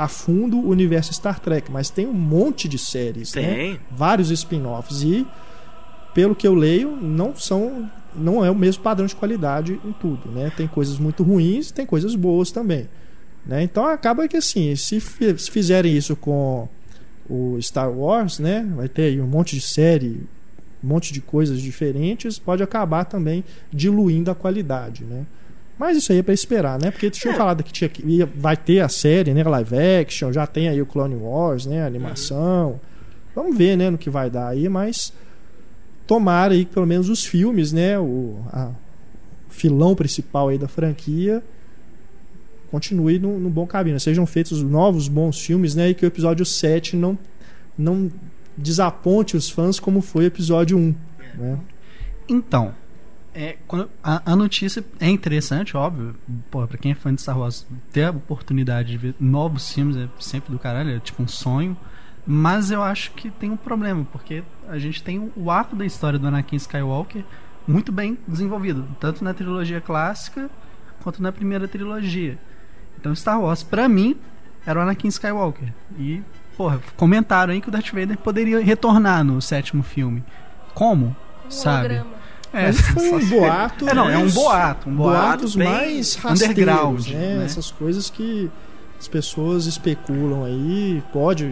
a 0.00 0.08
fundo 0.08 0.56
o 0.56 0.70
universo 0.70 1.12
Star 1.12 1.38
Trek, 1.38 1.70
mas 1.70 1.90
tem 1.90 2.06
um 2.06 2.14
monte 2.14 2.66
de 2.66 2.78
séries, 2.78 3.34
né? 3.34 3.54
Tem. 3.54 3.80
Vários 3.90 4.30
spin-offs 4.30 5.02
e 5.02 5.26
pelo 6.14 6.34
que 6.34 6.48
eu 6.48 6.54
leio, 6.54 6.96
não 6.96 7.36
são 7.36 7.90
não 8.14 8.42
é 8.42 8.50
o 8.50 8.54
mesmo 8.54 8.82
padrão 8.82 9.06
de 9.06 9.14
qualidade 9.14 9.78
em 9.84 9.92
tudo, 9.92 10.30
né? 10.30 10.50
Tem 10.56 10.66
coisas 10.66 10.98
muito 10.98 11.22
ruins, 11.22 11.70
tem 11.70 11.84
coisas 11.84 12.14
boas 12.14 12.50
também, 12.50 12.88
né? 13.44 13.62
Então 13.62 13.86
acaba 13.86 14.26
que 14.26 14.38
assim, 14.38 14.74
se 14.74 14.98
fizerem 15.00 15.94
isso 15.94 16.16
com 16.16 16.66
o 17.28 17.58
Star 17.60 17.92
Wars, 17.92 18.38
né? 18.38 18.66
Vai 18.74 18.88
ter 18.88 19.02
aí 19.02 19.20
um 19.20 19.26
monte 19.26 19.54
de 19.54 19.60
série, 19.60 20.22
um 20.82 20.88
monte 20.88 21.12
de 21.12 21.20
coisas 21.20 21.60
diferentes, 21.60 22.38
pode 22.38 22.62
acabar 22.62 23.04
também 23.04 23.44
diluindo 23.70 24.30
a 24.30 24.34
qualidade, 24.34 25.04
né? 25.04 25.26
Mas 25.80 25.96
isso 25.96 26.12
aí 26.12 26.18
é 26.18 26.22
pra 26.22 26.34
esperar, 26.34 26.78
né? 26.78 26.90
Porque 26.90 27.08
tinha 27.08 27.32
É. 27.32 27.36
falado 27.36 27.64
que 27.64 27.72
tinha, 27.72 27.88
que 27.88 28.06
ia- 28.06 28.28
vai 28.36 28.54
ter 28.54 28.80
a 28.80 28.88
série, 28.88 29.32
né? 29.32 29.42
Live 29.42 29.74
action, 30.02 30.30
já 30.30 30.46
tem 30.46 30.68
aí 30.68 30.82
o 30.82 30.84
Clone 30.84 31.14
Wars, 31.16 31.64
né? 31.64 31.82
A 31.82 31.86
animação. 31.86 32.78
Vamos 33.34 33.56
ver, 33.56 33.76
né, 33.78 33.88
no 33.88 33.96
que 33.96 34.10
vai 34.10 34.28
dar 34.28 34.48
aí, 34.48 34.68
mas 34.68 35.10
tomara 36.06 36.52
aí 36.52 36.66
que 36.66 36.72
pelo 36.74 36.84
menos 36.86 37.08
os 37.08 37.24
filmes, 37.24 37.72
né, 37.72 37.98
o 37.98 38.40
filão 39.48 39.94
principal 39.94 40.48
aí 40.48 40.58
da 40.58 40.68
franquia 40.68 41.42
continue 42.70 43.18
no, 43.18 43.38
no 43.38 43.48
bom 43.48 43.66
caminho, 43.66 43.98
sejam 43.98 44.26
feitos 44.26 44.62
novos 44.62 45.08
bons 45.08 45.40
filmes, 45.40 45.74
né, 45.74 45.90
e 45.90 45.94
que 45.94 46.04
o 46.04 46.08
episódio 46.08 46.44
7 46.44 46.94
não 46.96 47.16
não 47.78 48.10
desaponte 48.58 49.36
os 49.36 49.48
fãs 49.48 49.80
como 49.80 50.02
foi 50.02 50.24
o 50.24 50.26
episódio 50.26 50.76
1, 50.76 50.94
né? 51.38 51.58
Então, 52.28 52.74
é, 53.34 53.56
quando, 53.66 53.88
a, 54.02 54.32
a, 54.32 54.36
notícia 54.36 54.84
é 54.98 55.08
interessante, 55.08 55.76
óbvio. 55.76 56.16
Pô, 56.50 56.66
pra 56.66 56.76
quem 56.76 56.92
é 56.92 56.94
fã 56.94 57.14
de 57.14 57.20
Star 57.20 57.38
Wars, 57.38 57.66
ter 57.92 58.04
a 58.04 58.10
oportunidade 58.10 58.90
de 58.90 58.98
ver 58.98 59.14
novos 59.20 59.72
filmes 59.72 59.96
é 59.96 60.08
sempre 60.18 60.50
do 60.50 60.58
caralho, 60.58 60.96
é 60.96 60.98
tipo 60.98 61.22
um 61.22 61.28
sonho. 61.28 61.76
Mas 62.26 62.70
eu 62.70 62.82
acho 62.82 63.12
que 63.12 63.30
tem 63.30 63.50
um 63.50 63.56
problema, 63.56 64.06
porque 64.12 64.42
a 64.68 64.78
gente 64.78 65.02
tem 65.02 65.32
o 65.36 65.50
arco 65.50 65.74
da 65.74 65.86
história 65.86 66.18
do 66.18 66.26
Anakin 66.26 66.56
Skywalker 66.56 67.24
muito 67.66 67.92
bem 67.92 68.18
desenvolvido, 68.26 68.86
tanto 68.98 69.22
na 69.24 69.32
trilogia 69.32 69.80
clássica 69.80 70.50
quanto 71.02 71.22
na 71.22 71.32
primeira 71.32 71.66
trilogia. 71.66 72.38
Então 72.98 73.14
Star 73.14 73.40
Wars, 73.40 73.62
pra 73.62 73.88
mim, 73.88 74.16
era 74.66 74.78
o 74.78 74.82
Anakin 74.82 75.08
Skywalker. 75.08 75.72
E, 75.98 76.22
porra, 76.56 76.80
comentaram 76.96 77.52
aí 77.52 77.60
que 77.60 77.68
o 77.68 77.72
Darth 77.72 77.92
Vader 77.92 78.18
poderia 78.18 78.62
retornar 78.62 79.24
no 79.24 79.40
sétimo 79.40 79.82
filme. 79.82 80.22
Como? 80.74 81.16
Um 81.46 81.50
sabe? 81.50 81.94
holograma. 81.94 82.19
É, 82.52 82.66
Mas 82.66 82.80
foi 82.80 83.10
um 83.14 83.28
boato. 83.28 83.88
É, 83.88 83.94
não, 83.94 84.08
é 84.10 84.18
um 84.18 84.22
mas 84.22 84.34
boato, 84.34 84.88
um 84.90 84.94
boato 84.96 85.20
boatos 85.20 85.56
mais 85.56 86.14
rasteiros, 86.16 87.06
né? 87.06 87.36
né? 87.36 87.44
Essas 87.44 87.70
coisas 87.70 88.10
que 88.10 88.50
as 88.98 89.06
pessoas 89.08 89.66
especulam 89.66 90.44
aí, 90.44 91.02
pode, 91.12 91.44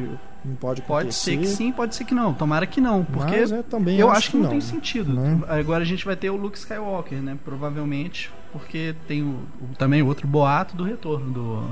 não 0.44 0.54
pode 0.56 0.82
acontecer. 0.82 0.84
Pode 0.86 1.14
ser 1.14 1.36
que 1.38 1.46
sim, 1.46 1.72
pode 1.72 1.94
ser 1.94 2.04
que 2.04 2.14
não. 2.14 2.34
Tomara 2.34 2.66
que 2.66 2.80
não, 2.80 3.04
porque 3.04 3.34
é, 3.36 3.62
também 3.62 3.96
eu 3.98 4.10
acho 4.10 4.32
que 4.32 4.36
não, 4.36 4.48
tem 4.50 4.58
né? 4.58 4.64
sentido. 4.64 5.12
Né? 5.14 5.40
Agora 5.48 5.82
a 5.82 5.86
gente 5.86 6.04
vai 6.04 6.16
ter 6.16 6.30
o 6.30 6.36
Luke 6.36 6.58
Skywalker, 6.58 7.18
né? 7.22 7.38
Provavelmente, 7.44 8.30
porque 8.52 8.94
tem 9.06 9.22
o, 9.22 9.38
o- 9.60 9.76
também 9.78 10.02
outro 10.02 10.26
boato 10.26 10.76
do 10.76 10.82
retorno 10.84 11.30
do 11.30 11.64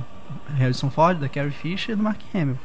Harrison 0.56 0.88
Ford, 0.90 1.18
da 1.18 1.28
Carrie 1.28 1.50
Fisher 1.50 1.92
e 1.92 1.97
do 1.97 2.02
Mark 2.02 2.21
Hamill. 2.35 2.59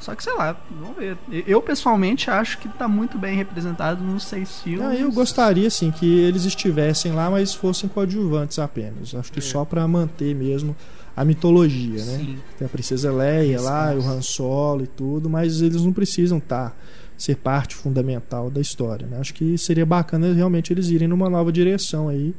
Só 0.00 0.14
que 0.14 0.22
sei 0.22 0.34
lá, 0.34 0.56
vamos 0.70 0.96
ver. 0.96 1.16
Eu 1.46 1.60
pessoalmente 1.60 2.30
acho 2.30 2.58
que 2.58 2.68
tá 2.68 2.86
muito 2.86 3.18
bem 3.18 3.36
representado 3.36 4.02
nos 4.02 4.24
seis 4.24 4.60
filmes. 4.60 4.86
Ah, 4.86 4.94
eu 4.94 5.10
gostaria 5.10 5.66
assim 5.66 5.90
que 5.90 6.18
eles 6.20 6.44
estivessem 6.44 7.12
lá, 7.12 7.30
mas 7.30 7.54
fossem 7.54 7.88
coadjuvantes 7.88 8.58
apenas. 8.58 9.14
Acho 9.14 9.32
que 9.32 9.40
só 9.40 9.64
para 9.64 9.86
manter 9.88 10.34
mesmo 10.34 10.76
a 11.16 11.24
mitologia, 11.24 12.04
né? 12.04 12.18
Sim. 12.18 12.38
Tem 12.56 12.66
a 12.66 12.68
princesa 12.68 13.12
Leia 13.12 13.60
lá, 13.60 13.92
o 13.92 13.98
Han 13.98 14.22
Solo 14.22 14.84
e 14.84 14.86
tudo, 14.86 15.28
mas 15.28 15.60
eles 15.60 15.82
não 15.82 15.92
precisam 15.92 16.38
estar 16.38 16.76
ser 17.16 17.34
parte 17.34 17.74
fundamental 17.74 18.48
da 18.48 18.60
história, 18.60 19.04
né? 19.06 19.18
Acho 19.18 19.34
que 19.34 19.58
seria 19.58 19.84
bacana 19.84 20.32
realmente 20.32 20.72
eles 20.72 20.88
irem 20.88 21.08
numa 21.08 21.28
nova 21.28 21.50
direção 21.50 22.08
aí, 22.08 22.32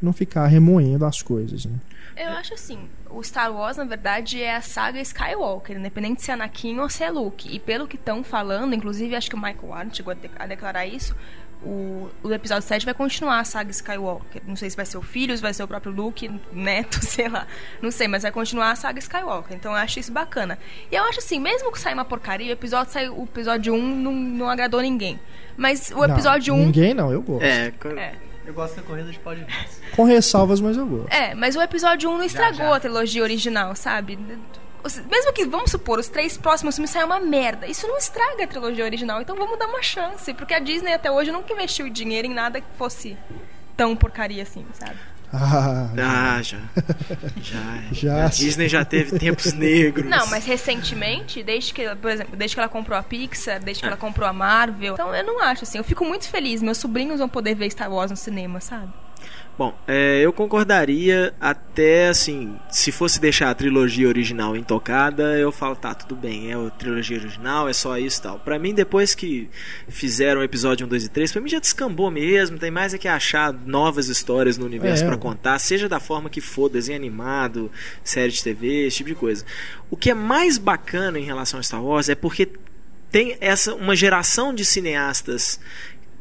não 0.00 0.12
ficar 0.12 0.46
remoendo 0.46 1.04
as 1.04 1.22
coisas, 1.22 1.64
né? 1.64 1.74
Eu 2.16 2.30
acho 2.30 2.54
assim, 2.54 2.78
o 3.10 3.22
Star 3.24 3.52
Wars, 3.52 3.76
na 3.76 3.84
verdade, 3.84 4.40
é 4.40 4.54
a 4.54 4.60
saga 4.60 5.00
Skywalker, 5.00 5.76
independente 5.76 6.22
se 6.22 6.30
é 6.30 6.34
Anakin 6.34 6.78
ou 6.78 6.88
se 6.88 7.02
é 7.02 7.10
Luke. 7.10 7.48
E 7.52 7.58
pelo 7.58 7.88
que 7.88 7.96
estão 7.96 8.22
falando, 8.22 8.72
inclusive 8.74 9.16
acho 9.16 9.28
que 9.28 9.34
o 9.34 9.38
Michael 9.38 9.68
Warren 9.68 9.90
chegou 9.92 10.12
a, 10.12 10.14
de- 10.14 10.30
a 10.38 10.46
declarar 10.46 10.86
isso, 10.86 11.16
o, 11.60 12.08
o 12.22 12.32
episódio 12.32 12.62
7 12.68 12.84
vai 12.84 12.94
continuar 12.94 13.40
a 13.40 13.44
saga 13.44 13.70
Skywalker. 13.72 14.42
Não 14.46 14.54
sei 14.54 14.70
se 14.70 14.76
vai 14.76 14.84
ser 14.86 14.96
o 14.98 15.02
filho, 15.02 15.34
se 15.34 15.42
vai 15.42 15.52
ser 15.52 15.64
o 15.64 15.66
próprio 15.68 15.90
Luke, 15.90 16.30
neto, 16.52 17.04
sei 17.04 17.26
lá. 17.28 17.48
Não 17.82 17.90
sei, 17.90 18.06
mas 18.06 18.22
vai 18.22 18.30
continuar 18.30 18.70
a 18.70 18.76
saga 18.76 18.98
Skywalker. 19.00 19.56
Então 19.56 19.72
eu 19.72 19.78
acho 19.78 19.98
isso 19.98 20.12
bacana. 20.12 20.56
E 20.92 20.94
eu 20.94 21.02
acho 21.04 21.18
assim, 21.18 21.40
mesmo 21.40 21.72
que 21.72 21.80
saia 21.80 21.94
uma 21.94 22.04
porcaria, 22.04 22.50
o 22.50 22.52
episódio, 22.52 22.92
sai, 22.92 23.08
o 23.08 23.24
episódio 23.24 23.74
1 23.74 23.96
não, 23.96 24.12
não 24.12 24.48
agradou 24.48 24.80
ninguém. 24.80 25.18
Mas 25.56 25.90
o 25.90 26.04
episódio 26.04 26.54
não, 26.54 26.62
1... 26.62 26.66
Ninguém 26.66 26.94
não, 26.94 27.10
eu 27.10 27.22
gosto. 27.22 27.44
É, 27.44 27.72
É. 27.96 28.14
Eu 28.46 28.52
gosto 28.52 28.76
da 28.76 28.82
corrida 28.82 29.10
de 29.10 29.18
podcast. 29.18 29.80
Com 29.96 30.04
ressalvas, 30.04 30.60
mas 30.60 30.76
eu 30.76 30.86
gosto. 30.86 31.12
É, 31.12 31.34
mas 31.34 31.56
o 31.56 31.62
episódio 31.62 32.10
1 32.10 32.18
não 32.18 32.24
estragou 32.24 32.66
já. 32.66 32.76
a 32.76 32.80
trilogia 32.80 33.22
original, 33.22 33.74
sabe? 33.74 34.16
Mesmo 34.16 35.32
que, 35.32 35.46
vamos 35.46 35.70
supor, 35.70 35.98
os 35.98 36.08
três 36.08 36.36
próximos 36.36 36.74
filmes 36.74 36.90
saiam 36.90 37.06
uma 37.06 37.20
merda. 37.20 37.66
Isso 37.66 37.86
não 37.88 37.96
estraga 37.96 38.44
a 38.44 38.46
trilogia 38.46 38.84
original, 38.84 39.22
então 39.22 39.34
vamos 39.34 39.58
dar 39.58 39.66
uma 39.66 39.82
chance. 39.82 40.34
Porque 40.34 40.52
a 40.52 40.58
Disney 40.58 40.92
até 40.92 41.10
hoje 41.10 41.32
nunca 41.32 41.52
investiu 41.54 41.88
dinheiro 41.88 42.26
em 42.26 42.34
nada 42.34 42.60
que 42.60 42.66
fosse 42.76 43.16
tão 43.76 43.96
porcaria 43.96 44.42
assim, 44.42 44.66
sabe? 44.74 44.98
Ah, 45.36 45.88
Ah, 46.36 46.42
já. 46.42 46.58
Já. 47.42 47.82
Já. 47.92 48.24
A 48.26 48.28
Disney 48.28 48.68
já 48.68 48.84
teve 48.84 49.18
tempos 49.18 49.52
negros. 49.54 50.08
Não, 50.08 50.26
mas 50.28 50.44
recentemente, 50.44 51.42
desde 51.42 51.72
que, 51.74 51.94
por 51.96 52.10
exemplo, 52.10 52.36
desde 52.36 52.54
que 52.56 52.60
ela 52.60 52.68
comprou 52.68 52.96
a 52.98 53.02
Pixar, 53.02 53.60
desde 53.62 53.80
É. 53.80 53.82
que 53.82 53.88
ela 53.88 53.96
comprou 53.96 54.28
a 54.28 54.32
Marvel. 54.32 54.94
Então 54.94 55.14
eu 55.14 55.24
não 55.24 55.42
acho 55.42 55.64
assim. 55.64 55.78
Eu 55.78 55.84
fico 55.84 56.04
muito 56.04 56.28
feliz. 56.28 56.62
Meus 56.62 56.78
sobrinhos 56.78 57.18
vão 57.18 57.28
poder 57.28 57.54
ver 57.54 57.70
Star 57.70 57.90
Wars 57.92 58.10
no 58.10 58.16
cinema, 58.16 58.60
sabe? 58.60 58.92
Bom, 59.56 59.72
é, 59.86 60.20
eu 60.20 60.32
concordaria 60.32 61.32
até 61.40 62.08
assim, 62.08 62.56
se 62.70 62.90
fosse 62.90 63.20
deixar 63.20 63.50
a 63.50 63.54
trilogia 63.54 64.08
original 64.08 64.56
intocada, 64.56 65.38
eu 65.38 65.52
falo, 65.52 65.76
tá, 65.76 65.94
tudo 65.94 66.16
bem, 66.16 66.50
é 66.50 66.54
a 66.54 66.70
trilogia 66.70 67.16
original, 67.18 67.68
é 67.68 67.72
só 67.72 67.96
isso 67.96 68.18
e 68.18 68.22
tal. 68.22 68.38
Pra 68.40 68.58
mim, 68.58 68.74
depois 68.74 69.14
que 69.14 69.48
fizeram 69.88 70.40
o 70.40 70.44
episódio 70.44 70.84
1, 70.86 70.88
2 70.88 71.04
e 71.04 71.08
3, 71.08 71.30
pra 71.32 71.40
mim 71.40 71.48
já 71.48 71.60
descambou 71.60 72.10
mesmo, 72.10 72.58
tem 72.58 72.70
mais 72.70 72.94
é 72.94 72.98
que 72.98 73.06
achar 73.06 73.52
novas 73.52 74.08
histórias 74.08 74.58
no 74.58 74.66
universo 74.66 75.04
É. 75.04 75.06
pra 75.06 75.16
contar, 75.16 75.56
seja 75.60 75.88
da 75.88 76.00
forma 76.00 76.28
que 76.28 76.40
for, 76.40 76.68
desenho 76.68 76.98
animado, 76.98 77.70
série 78.02 78.32
de 78.32 78.42
TV, 78.42 78.86
esse 78.88 78.96
tipo 78.96 79.10
de 79.10 79.14
coisa. 79.14 79.44
O 79.88 79.96
que 79.96 80.10
é 80.10 80.14
mais 80.14 80.58
bacana 80.58 81.16
em 81.16 81.24
relação 81.24 81.60
a 81.60 81.62
Star 81.62 81.82
Wars 81.84 82.08
é 82.08 82.16
porque 82.16 82.48
tem 83.08 83.36
essa 83.40 83.72
uma 83.76 83.94
geração 83.94 84.52
de 84.52 84.64
cineastas 84.64 85.60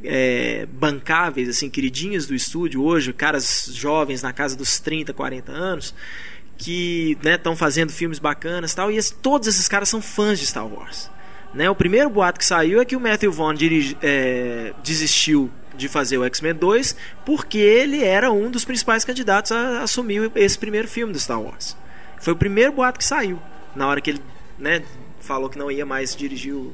é, 0.03 0.65
bancáveis, 0.71 1.47
assim, 1.49 1.69
queridinhas 1.69 2.25
do 2.25 2.35
estúdio 2.35 2.83
hoje, 2.83 3.13
caras 3.13 3.69
jovens 3.73 4.21
na 4.21 4.33
casa 4.33 4.55
dos 4.55 4.79
30, 4.79 5.13
40 5.13 5.51
anos, 5.51 5.93
que 6.57 7.17
estão 7.23 7.55
fazendo 7.55 7.91
filmes 7.91 8.19
bacanas 8.19 8.73
tal, 8.73 8.91
e 8.91 8.97
esse- 8.97 9.13
todos 9.13 9.47
esses 9.47 9.67
caras 9.67 9.89
são 9.89 10.01
fãs 10.01 10.39
de 10.39 10.45
Star 10.45 10.67
Wars. 10.67 11.09
Né? 11.53 11.69
O 11.69 11.75
primeiro 11.75 12.09
boato 12.09 12.39
que 12.39 12.45
saiu 12.45 12.81
é 12.81 12.85
que 12.85 12.95
o 12.95 12.99
Matthew 12.99 13.31
Vaughn 13.31 13.53
dirigi- 13.53 13.97
é, 14.01 14.73
desistiu 14.83 15.51
de 15.75 15.87
fazer 15.87 16.17
o 16.17 16.23
X-Men 16.25 16.53
2 16.55 16.95
porque 17.25 17.57
ele 17.57 18.03
era 18.03 18.31
um 18.31 18.49
dos 18.49 18.63
principais 18.65 19.03
candidatos 19.05 19.51
a 19.51 19.81
assumir 19.83 20.31
esse 20.35 20.57
primeiro 20.57 20.87
filme 20.87 21.11
do 21.13 21.19
Star 21.19 21.41
Wars. 21.41 21.75
Foi 22.19 22.33
o 22.33 22.35
primeiro 22.35 22.71
boato 22.71 22.97
que 22.99 23.05
saiu, 23.05 23.39
na 23.75 23.87
hora 23.87 23.99
que 24.01 24.11
ele 24.11 24.21
né, 24.57 24.83
falou 25.19 25.49
que 25.49 25.57
não 25.57 25.69
ia 25.71 25.85
mais 25.85 26.15
dirigir 26.15 26.53
o, 26.53 26.73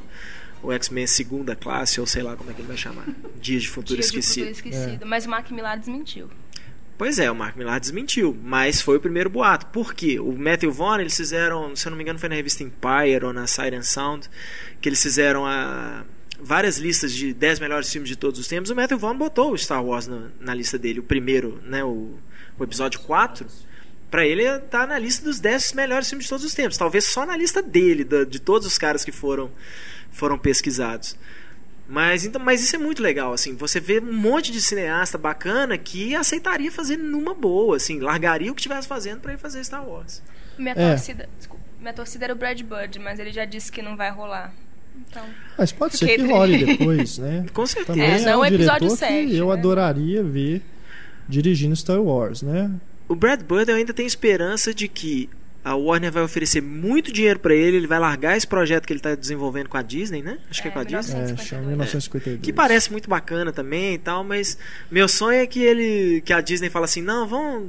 o 0.64 0.72
X-Men 0.72 1.08
segunda 1.08 1.56
classe, 1.56 2.00
ou 2.00 2.06
sei 2.08 2.22
lá 2.24 2.36
como 2.36 2.50
é 2.52 2.54
que 2.54 2.62
ele 2.62 2.68
vai 2.68 2.78
chamar. 2.78 3.06
Dias 3.42 3.64
de 3.64 3.70
Futuro 3.70 3.96
Dia 3.96 3.98
de 4.02 4.06
Esquecido. 4.06 4.48
Futuro 4.56 4.70
Esquecido. 4.70 5.06
Mas 5.06 5.26
o 5.26 5.30
Mark 5.30 5.50
Millar 5.52 5.78
desmentiu. 5.80 6.30
Pois 6.98 7.18
é, 7.18 7.32
o 7.32 7.36
Mark 7.36 7.56
Millar 7.56 7.80
desmentiu, 7.80 8.38
mas 8.44 8.82
foi 8.82 8.98
o 8.98 9.00
primeiro 9.00 9.30
boato. 9.30 9.68
Por 9.68 9.94
quê? 9.94 10.20
O 10.20 10.34
Matthew 10.34 10.70
Vaughn, 10.72 11.00
eles 11.00 11.16
fizeram, 11.16 11.74
se 11.74 11.88
eu 11.88 11.92
não 11.92 11.98
me 11.98 12.04
engano, 12.04 12.20
foi 12.20 12.28
na 12.28 12.36
revista 12.36 12.62
Empire 12.62 13.24
ou 13.24 13.32
na 13.32 13.48
Siren 13.48 13.84
Sound, 13.84 14.30
que 14.82 14.90
eles 14.90 15.02
fizeram 15.02 15.46
a, 15.46 16.04
várias 16.42 16.78
listas 16.78 17.14
de 17.14 17.34
10 17.34 17.62
melhores 17.62 17.90
filmes 17.90 18.10
de 18.10 18.18
todos 18.18 18.38
os 18.38 18.48
tempos. 18.50 18.70
O 18.70 18.76
Matthew 18.76 18.98
Vaughn 19.00 19.18
botou 19.18 19.54
o 19.54 19.58
Star 19.58 19.82
Wars 19.82 20.08
na, 20.08 20.28
na 20.42 20.54
lista 20.54 20.78
dele, 20.78 21.00
o 21.00 21.04
primeiro, 21.04 21.62
né, 21.64 21.82
o, 21.86 22.16
o 22.58 22.64
episódio 22.66 23.00
4. 23.00 23.46
Pra 24.12 24.26
ele 24.26 24.44
tá 24.72 24.86
na 24.86 25.00
lista 25.00 25.24
dos 25.24 25.40
10 25.40 25.72
melhores 25.74 26.10
filmes 26.10 26.26
de 26.26 26.30
todos 26.30 26.44
os 26.44 26.54
tempos. 26.54 26.78
Talvez 26.78 27.06
só 27.06 27.26
na 27.26 27.38
lista 27.38 27.62
dele, 27.62 28.04
da- 28.04 28.26
de 28.26 28.40
todos 28.40 28.68
os 28.68 28.78
caras 28.78 29.06
que 29.06 29.12
foram, 29.14 29.50
foram 30.12 30.38
pesquisados. 30.38 31.16
Mas, 31.88 32.24
então, 32.24 32.40
mas 32.40 32.62
isso 32.64 32.76
é 32.76 32.80
muito 32.80 33.02
legal, 33.02 33.34
assim, 33.34 33.56
você 33.56 33.80
vê 33.80 34.00
um 34.00 34.14
monte 34.14 34.52
de 34.52 34.62
cineasta 34.62 35.18
bacana 35.18 35.76
que 35.76 36.16
aceitaria 36.16 36.72
fazer 36.72 36.98
numa 36.98 37.34
boa, 37.34 37.78
assim, 37.78 38.00
largaria 38.00 38.52
o 38.52 38.56
que 38.56 38.62
estivesse 38.62 38.88
fazendo 38.88 39.22
pra 39.22 39.34
ir 39.34 39.38
fazer 39.40 39.64
Star 39.64 39.84
Wars. 39.88 40.22
Minha 40.58 40.76
É. 40.78 40.90
torcida. 40.92 41.28
Desculpa, 41.38 41.64
minha 41.80 41.94
torcida 41.94 42.26
era 42.26 42.34
o 42.34 42.36
Brad 42.36 42.62
Bird, 42.62 43.00
mas 43.00 43.18
ele 43.18 43.32
já 43.32 43.44
disse 43.44 43.72
que 43.72 43.82
não 43.82 43.98
vai 43.98 44.12
rolar. 44.12 44.54
Então. 45.10 45.24
Mas 45.58 45.72
pode 45.72 45.98
ser 45.98 46.16
que 46.16 46.22
role 46.28 46.64
depois, 46.64 47.18
né? 47.18 47.46
Com 47.54 47.66
certeza. 47.66 47.94
Também 47.98 48.12
É, 48.12 48.22
é, 48.22 48.26
não 48.26 48.40
um 48.40 48.42
o 48.42 48.46
episódio 48.46 48.80
diretor 48.88 48.98
sete, 48.98 49.28
que 49.32 49.38
eu 49.38 49.48
né? 49.48 49.54
adoraria 49.54 50.22
ver 50.24 50.62
dirigindo 51.28 51.76
Star 51.76 52.00
Wars, 52.02 52.42
né? 52.44 52.70
O 53.08 53.16
Brad 53.16 53.42
Bird 53.42 53.72
eu 53.72 53.78
ainda 53.78 53.94
tenho 53.94 54.06
esperança 54.08 54.74
de 54.76 54.88
que 54.88 55.28
a 55.64 55.76
Warner 55.76 56.12
vai 56.12 56.24
oferecer 56.24 56.62
muito 56.62 57.12
dinheiro 57.12 57.40
pra 57.40 57.54
ele, 57.54 57.78
ele 57.78 57.88
vai 57.88 58.00
largar 58.00 58.38
esse 58.38 58.48
projeto 58.48 58.86
que 58.86 58.94
ele 58.94 59.00
tá 59.00 59.14
desenvolvendo 59.16 59.68
com 59.68 59.78
a 59.78 59.82
Disney, 59.82 60.22
né? 60.22 60.38
Acho 60.50 60.62
que 60.62 60.68
é 60.68 60.72
É, 60.72 60.74
com 60.74 60.80
a 60.80 60.84
Disney. 60.84 61.16
É, 61.16 61.24
1952. 61.26 61.48
chama 61.48 61.68
1952. 61.68 62.42
Que 62.42 62.54
parece 62.54 62.92
muito 62.92 63.10
bacana 63.10 63.52
também 63.52 63.96
e 63.96 63.98
tal, 63.98 64.24
mas 64.24 64.58
meu 64.90 65.08
sonho 65.08 65.40
é 65.40 65.46
que 65.46 65.62
ele 65.62 66.22
que 66.22 66.32
a 66.34 66.42
Disney 66.42 66.70
fala 66.70 66.86
assim: 66.86 67.02
"Não, 67.02 67.28
vamos 67.28 67.68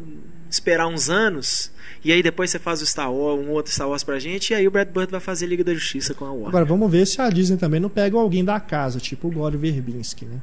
esperar 0.48 0.86
uns 0.86 1.08
anos 1.10 1.70
e 2.04 2.12
aí 2.12 2.22
depois 2.22 2.50
você 2.50 2.58
faz 2.58 2.80
o 2.82 2.86
Star 2.86 3.12
Wars, 3.12 3.40
um 3.44 3.50
outro 3.50 3.72
Star 3.72 3.88
Wars 3.88 4.02
pra 4.02 4.18
gente 4.18 4.50
e 4.50 4.54
aí 4.54 4.66
o 4.66 4.70
Brad 4.70 4.88
Bird 4.88 5.10
vai 5.10 5.20
fazer 5.20 5.46
Liga 5.46 5.62
da 5.64 5.74
Justiça 5.74 6.14
com 6.14 6.24
a 6.24 6.30
Warner". 6.30 6.48
Agora 6.48 6.64
vamos 6.64 6.90
ver 6.90 7.06
se 7.06 7.20
a 7.20 7.28
Disney 7.28 7.56
também 7.56 7.80
não 7.80 7.88
pega 7.90 8.16
alguém 8.16 8.44
da 8.44 8.58
casa, 8.60 8.98
tipo 9.00 9.28
o 9.28 9.30
Gore 9.30 9.56
Verbinski, 9.56 10.24
né? 10.24 10.40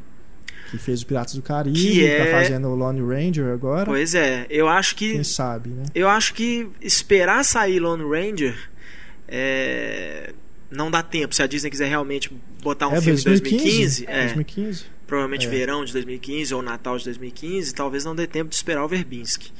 Que 0.71 0.77
fez 0.77 1.01
o 1.01 1.05
Piratas 1.05 1.33
do 1.35 1.41
Caribe, 1.41 1.79
Que 1.79 2.05
é- 2.05 2.25
tá 2.25 2.31
fazendo 2.39 2.67
o 2.67 2.75
Lone 2.75 3.01
Ranger 3.01 3.47
agora. 3.53 3.85
Pois 3.85 4.13
é, 4.13 4.45
eu 4.49 4.67
acho 4.67 4.95
que 4.95 5.13
Quem 5.13 5.23
sabe, 5.23 5.69
né? 5.69 5.83
eu 5.95 6.09
acho 6.09 6.33
que 6.33 6.67
esperar 6.81 7.43
sair 7.45 7.79
Lone 7.79 8.03
Ranger 8.03 8.55
é, 9.27 10.33
não 10.71 10.89
dá 10.91 11.01
tempo. 11.01 11.33
Se 11.35 11.41
a 11.43 11.47
Disney 11.47 11.69
quiser 11.69 11.87
realmente 11.87 12.31
botar 12.61 12.87
um 12.87 12.95
é 12.95 13.01
filme 13.01 13.21
2015? 13.21 13.55
em 13.55 13.57
2015, 13.57 14.05
é, 14.07 14.21
2015. 14.25 14.83
provavelmente 15.05 15.47
É. 15.47 15.49
verão 15.49 15.85
de 15.85 15.93
2015 15.93 16.53
ou 16.53 16.61
Natal 16.61 16.97
de 16.97 17.05
2015, 17.05 17.73
talvez 17.73 18.03
não 18.05 18.15
dê 18.15 18.27
tempo 18.27 18.49
de 18.49 18.55
esperar 18.55 18.83
o 18.83 18.87
Verbinski. 18.87 19.51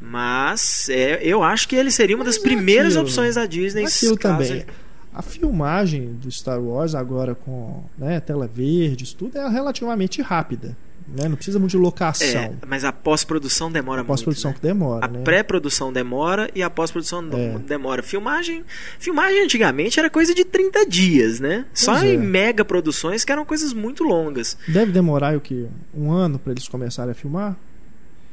Mas 0.00 0.88
é, 0.88 1.20
eu 1.22 1.42
acho 1.42 1.68
que 1.68 1.76
ele 1.76 1.90
seria 1.90 2.16
uma 2.16 2.24
das 2.24 2.38
é 2.38 2.40
primeiras 2.40 2.92
aquilo. 2.94 3.02
opções 3.04 3.34
da 3.34 3.44
Disney. 3.44 3.84
Aquilo 3.84 4.16
caso 4.16 4.48
também. 4.48 4.64
A 5.12 5.22
filmagem 5.22 6.12
do 6.14 6.30
Star 6.30 6.60
Wars 6.60 6.94
agora 6.94 7.34
com 7.34 7.82
né, 7.98 8.20
tela 8.20 8.46
verde, 8.46 9.14
tudo 9.16 9.36
é 9.38 9.48
relativamente 9.48 10.22
rápida. 10.22 10.76
Né? 11.08 11.28
Não 11.28 11.34
precisa 11.34 11.58
muito 11.58 11.72
de 11.72 11.76
locação. 11.76 12.26
É, 12.40 12.52
mas 12.68 12.84
a 12.84 12.92
pós-produção 12.92 13.72
demora 13.72 14.02
a 14.02 14.04
pós-produção 14.04 14.50
muito. 14.52 14.60
que 14.60 14.66
demora. 14.68 15.00
né? 15.08 15.14
A 15.14 15.18
né? 15.18 15.24
pré-produção 15.24 15.92
demora 15.92 16.48
e 16.54 16.62
a 16.62 16.70
pós-produção 16.70 17.28
É. 17.32 17.58
demora. 17.58 18.00
Filmagem, 18.00 18.62
filmagem 19.00 19.42
antigamente 19.42 19.98
era 19.98 20.08
coisa 20.08 20.32
de 20.32 20.44
30 20.44 20.86
dias, 20.86 21.40
né? 21.40 21.66
Só 21.74 21.92
Pois 21.94 22.04
é. 22.04 22.14
em 22.14 22.18
mega 22.18 22.64
produções 22.64 23.24
que 23.24 23.32
eram 23.32 23.44
coisas 23.44 23.72
muito 23.72 24.04
longas. 24.04 24.56
Deve 24.68 24.92
demorar 24.92 25.36
o 25.36 25.40
que? 25.40 25.66
Um 25.92 26.12
ano 26.12 26.38
para 26.38 26.52
eles 26.52 26.68
começarem 26.68 27.10
a 27.10 27.14
filmar? 27.14 27.56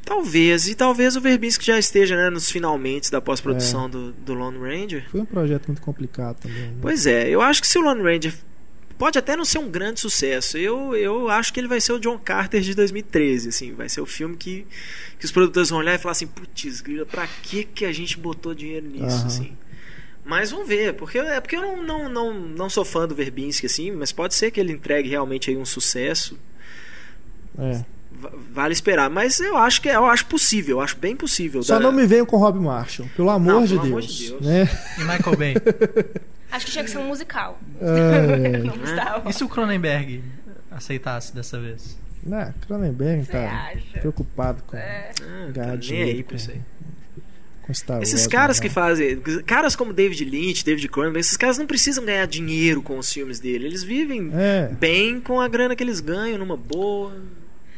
Talvez, 0.07 0.69
e 0.69 0.73
talvez 0.73 1.17
o 1.17 1.21
Verbinski 1.21 1.65
já 1.65 1.77
esteja 1.77 2.15
né, 2.15 2.29
nos 2.29 2.49
finalmente 2.49 3.11
da 3.11 3.19
pós-produção 3.19 3.87
É. 3.87 3.89
do, 3.89 4.11
do 4.13 4.33
Lone 4.33 4.57
Ranger. 4.57 5.05
Foi 5.11 5.19
um 5.19 5.25
projeto 5.25 5.67
muito 5.67 5.81
complicado 5.81 6.37
também. 6.39 6.61
né? 6.61 6.73
Pois 6.81 7.05
é, 7.05 7.27
eu 7.29 7.41
acho 7.41 7.59
que 7.61 7.67
se 7.67 7.77
o 7.77 7.81
Lone 7.81 8.01
Ranger 8.01 8.33
pode 8.97 9.19
até 9.19 9.35
não 9.35 9.43
ser 9.43 9.59
um 9.59 9.69
grande 9.69 9.99
sucesso, 9.99 10.57
eu, 10.57 10.95
eu 10.95 11.27
acho 11.29 11.51
que 11.53 11.59
ele 11.59 11.67
vai 11.67 11.81
ser 11.81 11.91
o 11.91 11.99
John 11.99 12.17
Carter 12.17 12.61
de 12.61 12.73
2013, 12.73 13.49
assim, 13.49 13.73
vai 13.73 13.89
ser 13.89 13.99
o 13.99 14.05
filme 14.05 14.37
que, 14.37 14.65
que 15.19 15.25
os 15.25 15.31
produtores 15.31 15.69
vão 15.69 15.79
olhar 15.79 15.93
e 15.93 15.97
falar 15.97 16.13
assim, 16.13 16.25
putz, 16.27 16.79
grila, 16.79 17.05
pra 17.05 17.27
que 17.27 17.65
que 17.65 17.83
a 17.83 17.91
gente 17.91 18.17
botou 18.17 18.55
dinheiro 18.55 18.87
nisso, 18.87 19.03
Aham. 19.17 19.27
assim. 19.27 19.57
Mas 20.23 20.51
vamos 20.51 20.67
ver, 20.69 20.93
porque 20.93 21.17
é 21.19 21.39
porque 21.41 21.57
eu 21.57 21.61
não, 21.61 21.83
não, 21.83 22.09
não, 22.09 22.33
não 22.33 22.69
sou 22.69 22.85
fã 22.85 23.05
do 23.07 23.13
Verbinski 23.13 23.65
assim, 23.65 23.91
mas 23.91 24.11
pode 24.13 24.35
ser 24.35 24.51
que 24.51 24.59
ele 24.59 24.71
entregue 24.71 25.09
realmente 25.09 25.49
aí 25.49 25.57
um 25.57 25.65
sucesso. 25.65 26.37
É. 27.59 27.83
Va- 28.19 28.31
Vale 28.53 28.74
esperar, 28.74 29.09
mas 29.09 29.39
eu 29.39 29.55
acho 29.57 29.81
que 29.81 29.89
é, 29.89 29.95
eu 29.95 30.05
acho 30.05 30.25
possível, 30.25 30.77
eu 30.77 30.81
acho 30.81 30.97
bem 30.97 31.15
possível. 31.15 31.62
Só 31.63 31.75
da- 31.75 31.79
não 31.81 31.91
me 31.91 32.05
venham 32.07 32.25
com 32.25 32.38
Rob 32.38 32.59
Marshall, 32.59 33.07
pelo 33.15 33.29
amor, 33.29 33.53
Não, 33.53 33.63
de, 33.63 33.69
pelo 33.75 33.81
amor 33.86 34.01
Deus, 34.01 34.13
de 34.13 34.29
Deus. 34.29 34.41
Né? 34.45 34.69
E 34.97 35.01
Michael 35.01 35.38
Bay. 35.38 35.53
Acho 36.50 36.65
que 36.65 36.71
tinha 36.71 36.83
que 36.86 36.89
ser 36.89 36.97
um 37.00 37.07
musical. 37.07 37.59
É, 37.81 38.57
Não 38.63 38.74
Star 38.88 39.21
E 39.27 39.33
se 39.33 39.43
o 39.43 39.50
Cronenberg 39.50 40.24
aceitasse 40.71 41.36
dessa 41.36 41.59
vez? 41.59 41.97
né, 42.24 42.53
Cronenberg 42.65 43.25
Você 43.25 43.31
tá 43.33 43.71
acha? 43.74 44.00
preocupado 44.00 44.63
com, 44.65 44.75
É. 44.77 45.12
Ah, 45.21 45.51
tá 45.53 45.71
aí 45.71 46.24
com- 46.24 46.36
isso 46.36 46.51
aí. 46.51 46.62
com 47.63 47.74
Star 47.74 48.01
Esses 48.01 48.21
Wars, 48.21 48.27
caras 48.27 48.57
né? 48.59 48.63
que 48.63 48.69
fazem. 48.74 49.19
Caras 49.45 49.75
como 49.75 49.91
David 49.93 50.24
Lynch, 50.25 50.63
David 50.65 50.88
Cronenberg, 50.88 51.19
esses 51.19 51.36
caras 51.38 51.57
não 51.57 51.67
precisam 51.67 52.05
ganhar 52.05 52.25
dinheiro 52.25 52.81
com 52.81 52.97
os 52.97 53.12
filmes 53.12 53.39
dele. 53.41 53.65
Eles 53.65 53.83
vivem 53.83 54.31
É, 54.33 54.69
bem 54.79 55.19
com 55.19 55.39
a 55.41 55.47
grana 55.50 55.75
que 55.75 55.83
eles 55.83 56.00
ganham, 56.00 56.38
numa 56.38 56.55
boa. 56.57 57.13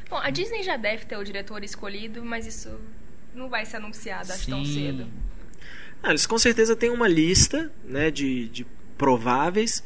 Bom, 0.10 0.18
a 0.18 0.30
Disney 0.30 0.63
já 0.63 0.75
deve 0.75 1.06
ter 1.06 1.18
o 1.18 1.24
diretor 1.24 1.63
escolhido, 1.63 2.24
mas 2.25 2.46
isso 2.48 2.80
não 3.36 3.48
vai 3.48 3.66
ser 3.66 3.78
anunciado, 3.78 4.32
acho 4.32 4.50
tão 4.50 4.66
cedo. 4.66 5.08
Ah, 6.01 6.10
eles 6.10 6.25
com 6.25 6.38
certeza 6.38 6.75
têm 6.75 6.89
uma 6.89 7.08
lista 7.08 7.72
né, 7.86 8.10
de, 8.10 8.48
de 8.50 8.66
prováveis. 8.98 9.84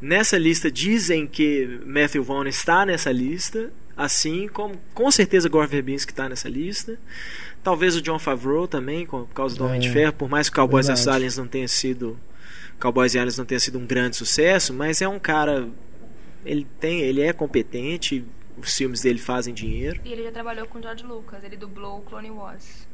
Nessa 0.00 0.38
lista 0.38 0.70
dizem 0.70 1.26
que 1.26 1.80
Matthew 1.84 2.22
Vaughn 2.22 2.46
está 2.46 2.86
nessa 2.86 3.10
lista, 3.10 3.70
assim 3.96 4.48
como 4.48 4.76
com 4.94 5.10
certeza 5.10 5.48
Gore 5.48 5.66
Verbinski 5.68 6.12
está 6.12 6.28
nessa 6.28 6.48
lista. 6.48 6.98
Talvez 7.62 7.96
o 7.96 8.02
John 8.02 8.18
Favreau 8.18 8.68
também, 8.68 9.06
por 9.06 9.26
causa 9.28 9.56
do 9.56 9.64
Homem 9.64 9.80
de 9.80 9.88
É, 9.88 9.92
Ferro, 9.92 10.12
por 10.12 10.28
mais 10.28 10.48
que 10.48 10.54
Cowboys 10.54 10.86
vs 10.86 11.08
Aliens 11.08 11.36
não 11.36 11.48
tenha 11.48 11.66
sido 11.66 12.18
Cowboys 12.78 13.14
e 13.14 13.18
Aliens 13.18 13.38
não 13.38 13.44
tenha 13.44 13.58
sido 13.58 13.78
um 13.78 13.86
grande 13.86 14.16
sucesso, 14.16 14.72
mas 14.72 15.02
é 15.02 15.08
um 15.08 15.18
cara 15.18 15.68
ele 16.44 16.66
tem, 16.78 17.00
ele 17.00 17.22
é 17.22 17.32
competente, 17.32 18.24
os 18.56 18.74
filmes 18.74 19.00
dele 19.02 19.18
fazem 19.18 19.52
dinheiro. 19.54 20.00
E 20.04 20.12
ele 20.12 20.22
já 20.24 20.32
trabalhou 20.32 20.66
com 20.66 20.78
o 20.78 20.82
George 20.82 21.04
Lucas, 21.04 21.42
ele 21.44 21.56
dublou 21.56 21.98
o 21.98 22.02
Clone 22.02 22.30
Wars. 22.30 22.86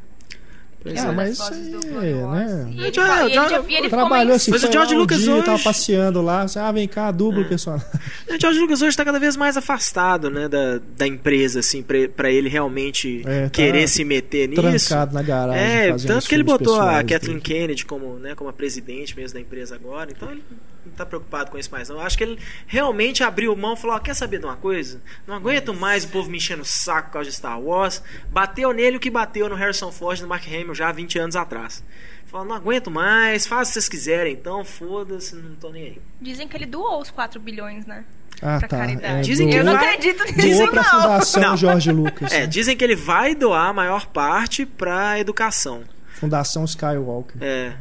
Pois 0.85 0.99
Ah, 0.99 1.07
é 1.07 1.11
é. 1.11 1.13
mas 1.13 1.31
isso 1.39 1.53
aí, 2.01 2.13
né? 2.13 2.69
E 2.73 2.81
ele, 2.83 2.93
já- 2.93 3.25
ele 3.25 3.35
já- 3.35 3.65
ele 3.69 3.89
Trabalhou 3.89 4.35
assim, 4.35 4.51
Mas 4.51 4.65
o 4.65 4.73
George 4.73 4.95
um 4.97 4.99
Lucas 4.99 5.21
dia, 5.21 5.33
hoje- 5.33 5.45
tava 5.47 5.63
passeando 5.63 6.21
lá, 6.21 6.43
assim, 6.43 6.59
ah, 6.59 6.73
vem 6.73 6.89
cá, 6.89 7.13
dubla 7.13 7.43
É. 7.43 7.45
o 7.45 7.49
personagem. 7.49 7.87
O 8.29 8.41
George 8.41 8.59
Lucas 8.59 8.83
hoje 8.83 8.89
está 8.89 9.05
cada 9.05 9.21
vez 9.21 9.37
mais 9.37 9.57
afastado, 9.57 10.29
né, 10.29 10.49
da, 10.49 10.81
da 10.97 11.07
empresa, 11.07 11.61
assim, 11.61 11.85
para 11.85 12.33
ele 12.33 12.49
realmente 12.49 13.23
É, 13.25 13.45
tá 13.45 13.51
querer 13.51 13.87
se 13.87 14.05
meter 14.05 14.49
nisso. 14.49 14.89
Trancado 14.89 15.15
na 15.15 15.23
garagem. 15.23 15.63
É, 15.63 15.97
tanto 16.05 16.27
que 16.29 16.35
ele 16.35 16.43
botou 16.43 16.81
a 16.81 17.05
Kathleen 17.05 17.35
dele. 17.39 17.41
Kennedy 17.43 17.87
como, 17.87 18.19
né, 18.19 18.35
como 18.35 18.51
a 18.51 18.53
presidente 18.53 19.15
mesmo 19.17 19.35
da 19.35 19.41
empresa 19.41 19.77
agora, 19.77 20.11
então 20.11 20.33
ele 20.33 20.43
não 20.85 20.93
tá 20.93 21.07
preocupado 21.07 21.51
com 21.51 21.59
isso 21.59 21.71
mais 21.71 21.89
não. 21.89 21.97
Eu 21.97 22.03
acho 22.03 22.17
que 22.17 22.25
ele 22.25 22.39
realmente 22.67 23.23
abriu 23.23 23.55
mão 23.57 23.75
e 23.75 23.77
falou, 23.77 23.97
ó, 23.97 23.99
quer 23.99 24.15
saber 24.15 24.39
de 24.39 24.47
uma 24.47 24.57
coisa? 24.57 25.01
Não 25.27 25.35
aguento 25.35 25.73
mais 25.73 26.05
o 26.05 26.09
povo 26.09 26.31
me 26.31 26.37
enchendo 26.39 26.63
o 26.63 26.65
saco 26.67 27.09
por 27.09 27.15
causa 27.15 27.31
de 27.31 27.37
Star 27.37 27.61
Wars. 27.61 28.03
Bateu 28.31 28.73
nele 28.73 28.97
o 28.97 29.01
que 29.01 29.11
bateu 29.11 29.49
no 29.49 29.55
Harrison 29.55 29.91
Ford 29.93 30.19
e 30.19 30.23
no 30.23 30.29
Mark 30.29 30.47
Hamill 30.47 30.75
já 30.75 30.89
há 30.89 30.93
20 30.93 31.19
anos 31.19 31.37
atrás. 31.37 31.83
Falou, 32.27 32.47
não 32.47 32.57
aguento 32.57 32.91
mais, 32.91 33.47
faz 33.47 33.69
o 33.69 33.71
que 33.71 33.75
vocês 33.75 33.89
quiserem, 33.89 34.33
então 34.33 34.65
foda-se, 34.65 35.35
não 35.37 35.55
tô 35.57 35.71
nem 35.71 35.85
aí. 35.85 36.03
Dizem 36.21 36.49
que 36.49 36.57
ele 36.57 36.65
doou 36.67 37.01
os 37.01 37.11
4 37.11 37.39
bilhões, 37.39 37.85
né? 37.85 38.05
Ah, 38.41 38.59
pra 38.59 38.69
tá. 38.69 38.79
caridade. 38.79 39.19
É, 39.19 39.21
Dizem 39.21 39.49
que 39.49 39.55
Eu 39.55 39.65
não 39.65 39.77
acredito 39.77 40.25
nisso, 40.25 40.59
Doou 40.59 40.71
pra 40.71 40.83
não. 40.83 41.03
Fundação 41.03 41.43
Não. 41.43 41.57
Jorge 41.57 41.93
Lucas. 41.93 42.33
É, 42.33 42.41
né? 42.41 42.47
dizem 42.47 42.77
que 42.77 42.83
ele 42.83 42.97
vai 42.97 43.35
doar 43.37 43.69
a 43.69 43.73
maior 43.73 44.07
parte 44.07 44.67
pra 44.67 45.19
educação. 45.21 45.85
Fundação 46.15 46.65
Skywalker. 46.65 47.37
É. 47.41 47.73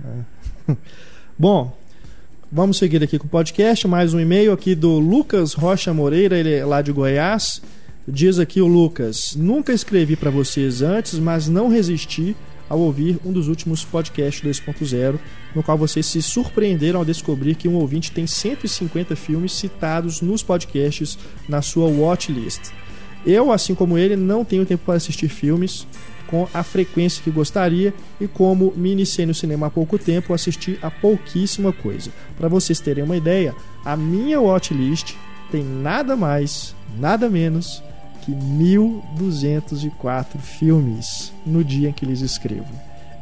Bom, 1.38 1.76
vamos 2.52 2.78
seguir 2.78 3.02
aqui 3.02 3.18
com 3.18 3.28
o 3.28 3.30
podcast. 3.30 3.88
Mais 3.88 4.14
um 4.14 4.20
e-mail 4.20 4.52
aqui 4.52 4.76
do 4.76 5.00
Lucas 5.00 5.54
Rocha 5.54 5.94
Moreira, 5.94 6.38
ele 6.38 6.54
é 6.54 6.66
lá 6.66 6.82
de 6.82 6.92
Goiás. 6.92 7.62
Diz 8.08 8.40
aqui 8.40 8.62
o 8.62 8.68
Lucas: 8.68 9.36
Nunca 9.38 9.72
escrevi 9.72 10.16
para 10.16 10.30
vocês 10.30 10.82
antes, 10.82 11.18
mas 11.18 11.48
não 11.48 11.70
resisti 11.70 12.36
ao 12.68 12.80
ouvir 12.80 13.18
um 13.26 13.32
dos 13.32 13.48
últimos 13.48 13.86
podcasts 13.86 14.44
2.0, 14.44 15.18
no 15.56 15.64
qual 15.64 15.78
vocês 15.78 16.06
se 16.06 16.22
surpreenderam 16.22 17.00
ao 17.00 17.06
descobrir 17.06 17.56
que 17.56 17.68
um 17.68 17.76
ouvinte 17.76 18.12
tem 18.12 18.28
150 18.28 19.16
filmes 19.16 19.54
citados 19.54 20.22
nos 20.22 20.44
podcasts 20.44 21.18
na 21.48 21.62
sua 21.62 21.88
watchlist. 21.88 22.72
Eu, 23.26 23.52
assim 23.52 23.76
como 23.76 23.98
ele, 23.98 24.16
não 24.16 24.44
tenho 24.44 24.66
tempo 24.66 24.84
para 24.86 24.96
assistir 24.96 25.30
filmes 25.30 25.86
com 26.32 26.48
a 26.54 26.64
frequência 26.64 27.22
que 27.22 27.30
gostaria 27.30 27.94
e 28.20 28.28
como 28.28 28.74
me 28.76 28.92
iniciei 28.94 29.26
no 29.26 29.34
cinema 29.36 29.68
há 29.68 29.70
pouco 29.70 30.00
tempo, 30.00 30.34
assisti 30.34 30.80
a 30.82 30.90
pouquíssima 30.90 31.74
coisa. 31.74 32.10
Para 32.38 32.48
vocês 32.48 32.80
terem 32.80 33.04
uma 33.04 33.18
ideia, 33.18 33.54
a 33.84 33.98
minha 33.98 34.40
watchlist 34.40 35.14
tem 35.52 35.62
nada 35.62 36.16
mais, 36.16 36.74
nada 36.98 37.30
menos 37.30 37.84
que 38.22 38.32
1204 38.32 40.40
filmes 40.40 41.34
no 41.46 41.62
dia 41.64 41.90
em 41.90 41.94
que 41.94 42.06
lhes 42.06 42.22
escrevo. 42.22 42.72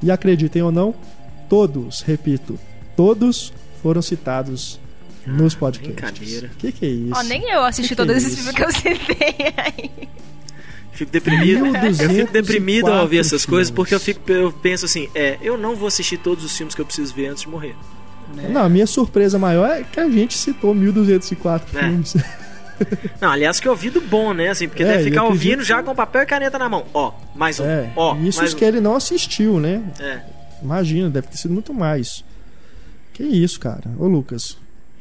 E 0.03 0.11
acreditem 0.11 0.61
ou 0.61 0.71
não, 0.71 0.93
todos, 1.49 2.01
repito, 2.01 2.59
todos 2.95 3.51
foram 3.81 4.03
citados 4.03 4.79
nos 5.25 5.55
podcasts. 5.55 5.95
brincadeira. 5.95 6.51
O 6.53 6.57
que, 6.57 6.71
que 6.71 6.85
é 6.85 6.89
isso? 6.89 7.13
Ó, 7.15 7.23
nem 7.23 7.49
eu 7.49 7.63
assisti 7.63 7.89
Que 7.89 7.95
que 7.95 7.95
todos 7.95 8.13
é 8.13 8.17
esses 8.17 8.35
filmes 8.35 8.53
que 8.55 8.63
eu 8.63 8.71
citei 8.71 9.35
aí. 9.57 9.89
Fico 10.91 11.11
deprimido. 11.11 11.59
Eu 11.65 11.71
1204 11.71 12.15
fico 12.15 12.31
deprimido 12.33 12.87
ao 12.91 13.01
ouvir 13.03 13.19
essas 13.19 13.45
coisas 13.45 13.67
filmes. 13.69 13.71
porque 13.71 13.95
eu, 13.95 13.99
fico, 13.99 14.31
eu 14.31 14.51
penso 14.51 14.85
assim, 14.85 15.07
é, 15.15 15.37
eu 15.41 15.57
não 15.57 15.75
vou 15.75 15.87
assistir 15.87 16.17
todos 16.17 16.43
os 16.43 16.55
filmes 16.57 16.75
que 16.75 16.81
eu 16.81 16.85
preciso 16.85 17.13
ver 17.13 17.27
antes 17.27 17.43
de 17.43 17.49
morrer. 17.49 17.75
Não, 18.49 18.63
a 18.63 18.69
minha 18.69 18.85
surpresa 18.85 19.39
maior 19.39 19.69
é 19.69 19.83
que 19.83 19.99
a 19.99 20.07
gente 20.09 20.37
citou 20.37 20.73
1204 20.75 21.77
É. 21.77 21.81
filmes. 21.83 22.15
Não, 23.19 23.29
aliás, 23.31 23.59
que 23.59 23.67
é 23.67 23.71
ouvido 23.71 23.99
bom, 23.99 24.33
né? 24.33 24.49
Assim, 24.49 24.67
porque 24.67 24.83
É, 24.83 24.87
deve 24.87 25.03
ficar 25.05 25.23
ouvindo 25.25 25.63
já 25.63 25.77
que- 25.79 25.83
com 25.83 25.95
papel 25.95 26.21
e 26.21 26.25
caneta 26.25 26.57
na 26.59 26.69
mão. 26.69 26.85
Ó, 26.93 27.11
mais 27.35 27.59
um. 27.59 27.65
É, 27.65 27.91
Ó, 27.95 28.15
isso 28.17 28.39
mais 28.39 28.53
que 28.53 28.63
ele 28.63 28.79
não 28.79 28.95
assistiu, 28.95 29.59
né? 29.59 29.81
um. 29.99 30.03
É. 30.03 30.23
Imagina, 30.61 31.09
deve 31.09 31.27
ter 31.27 31.37
sido 31.37 31.53
muito 31.53 31.73
mais. 31.73 32.23
Que 33.13 33.23
isso, 33.23 33.59
cara. 33.59 33.83
Ô, 33.97 34.07
Lucas. 34.07 34.57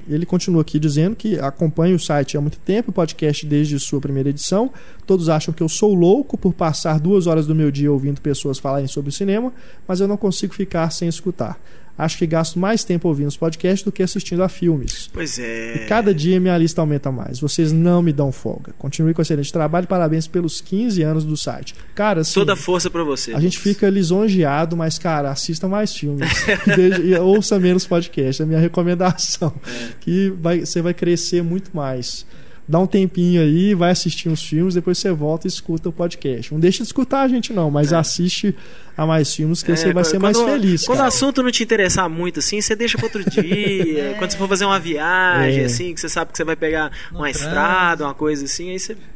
Ele 0.09 0.25
continua 0.25 0.63
aqui 0.63 0.79
dizendo 0.79 1.15
que 1.15 1.39
acompanha 1.39 1.95
o 1.95 1.99
site 1.99 2.37
há 2.37 2.41
muito 2.41 2.59
tempo, 2.59 2.91
o 2.91 2.95
podcast 2.95 3.45
desde 3.47 3.79
sua 3.79 4.01
primeira 4.01 4.31
edição. 4.31 4.71
Todos 5.07 5.29
acham 5.29 5.53
que 5.53 5.63
eu 5.63 5.69
sou 5.69 5.95
louco 5.95 6.39
por 6.39 6.53
passar 6.53 6.99
duas 6.99 7.27
horas 7.27 7.47
do 7.47 7.55
meu 7.55 7.71
dia 7.71 7.93
ouvindo 7.93 8.21
pessoas 8.21 8.59
falarem 8.59 8.89
sobre 8.89 9.13
cinema, 9.13 9.53
mas 9.87 10.01
eu 10.01 10.09
não 10.09 10.17
consigo 10.17 10.55
ficar 10.55 10.91
sem 10.91 11.09
escutar. 11.09 11.59
Acho 11.99 12.17
que 12.17 12.27
gasto 12.29 12.61
mais 12.61 12.85
tempo 12.85 13.09
ouvindo 13.09 13.27
os 13.27 13.37
podcasts 13.37 13.83
do 13.83 13.91
que 13.91 14.05
assistindo 14.05 14.43
a 14.45 14.49
filmes. 14.49 15.11
Pois 15.13 15.37
é. 15.39 15.75
E 15.83 15.87
cada 15.89 16.15
dia 16.15 16.39
minha 16.39 16.57
lista 16.57 16.81
aumenta 16.81 17.11
mais. 17.11 17.41
Vocês 17.41 17.73
não 17.73 18.01
me 18.01 18.13
dão 18.13 18.31
folga. 18.31 18.73
Continue 18.79 19.13
com 19.13 19.21
excelente 19.21 19.53
trabalho. 19.53 19.89
Parabéns 19.89 20.29
pelos 20.29 20.61
15 20.61 21.03
anos 21.03 21.25
do 21.25 21.37
site. 21.37 21.75
Cara, 21.97 22.21
assim, 22.21 22.35
Toda 22.35 22.55
força 22.55 22.89
pra 22.89 23.03
você. 23.03 23.35
a 23.35 23.41
gente 23.41 23.59
fica 23.59 23.91
lisonjeado, 23.91 24.77
mas, 24.77 24.97
cara, 24.99 25.31
assista 25.31 25.67
mais 25.67 25.93
filmes. 25.95 26.29
E 27.05 27.15
ouça 27.17 27.59
menos 27.59 27.87
podcast. 27.87 28.43
É 28.43 28.45
a 28.45 28.49
minha 28.49 28.61
recomendação. 28.61 29.53
Que 30.01 30.31
vai, 30.41 30.61
você 30.61 30.81
vai 30.81 30.95
crescer 30.95 31.43
muito 31.43 31.71
mais. 31.75 32.25
Dá 32.69 32.79
um 32.79 32.87
tempinho 32.87 33.41
aí, 33.41 33.75
vai 33.75 33.91
assistir 33.91 34.29
uns 34.29 34.43
filmes, 34.43 34.75
depois 34.75 34.99
você 34.99 35.11
volta 35.11 35.47
e 35.47 35.49
escuta 35.49 35.89
o 35.89 35.93
podcast. 35.93 36.53
Não 36.53 36.61
deixa 36.61 36.79
de 36.79 36.85
escutar 36.89 37.23
a 37.23 37.29
gente 37.29 37.53
não, 37.53 37.71
mas 37.71 37.93
assiste 37.95 38.55
a 38.97 39.07
mais 39.07 39.35
filmes 39.35 39.63
que 39.63 39.73
É, 39.73 39.77
você 39.77 39.93
vai 39.93 40.05
ser 40.05 40.19
quando- 40.21 40.23
mais 40.23 40.39
feliz. 40.39 40.85
Quando 40.85 40.97
o 40.97 40.99
cara. 40.99 41.09
assunto 41.09 41.43
não 41.43 41.51
te 41.51 41.63
interessar 41.63 42.09
muito, 42.11 42.41
assim, 42.41 42.61
você 42.61 42.77
deixa 42.77 42.99
para 42.99 43.07
outro 43.07 43.25
dia. 43.31 44.15
Quando 44.19 44.31
você 44.31 44.37
for 44.37 44.49
fazer 44.49 44.67
uma 44.67 44.79
viagem, 44.79 45.63
É. 45.63 45.65
assim, 45.65 45.95
que 45.95 46.01
você 46.01 46.09
sabe 46.11 46.31
que 46.31 46.37
você 46.37 46.45
vai 46.45 46.57
pegar 46.57 46.93
uma 47.11 47.31
estrada, 47.31 48.05
uma 48.05 48.15
coisa 48.15 48.45
assim, 48.45 48.71
aí 48.71 48.79
você. 48.79 48.97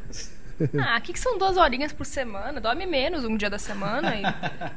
Ah, 0.78 0.94
aqui 0.96 1.12
que 1.12 1.18
são 1.18 1.36
duas 1.36 1.56
horinhas 1.56 1.92
por 1.92 2.06
semana. 2.06 2.60
Dorme 2.60 2.86
menos 2.86 3.24
um 3.24 3.36
dia 3.36 3.50
da 3.50 3.58
semana. 3.58 4.14
E... 4.14 4.22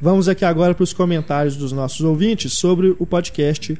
Vamos 0.00 0.28
aqui 0.28 0.44
agora 0.44 0.74
para 0.74 0.82
os 0.84 0.92
comentários 0.92 1.56
dos 1.56 1.72
nossos 1.72 2.00
ouvintes 2.02 2.52
sobre 2.52 2.94
o 2.98 3.06
podcast 3.06 3.78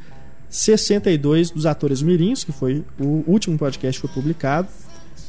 62 0.50 1.50
dos 1.50 1.66
atores 1.66 2.02
mirins, 2.02 2.44
que 2.44 2.52
foi 2.52 2.84
o 2.98 3.24
último 3.26 3.58
podcast 3.58 4.00
que 4.00 4.06
foi 4.06 4.14
publicado. 4.22 4.68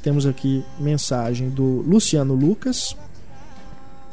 Temos 0.02 0.26
aqui 0.26 0.64
mensagem 0.80 1.50
do 1.50 1.82
Luciano 1.82 2.34
Lucas. 2.34 2.96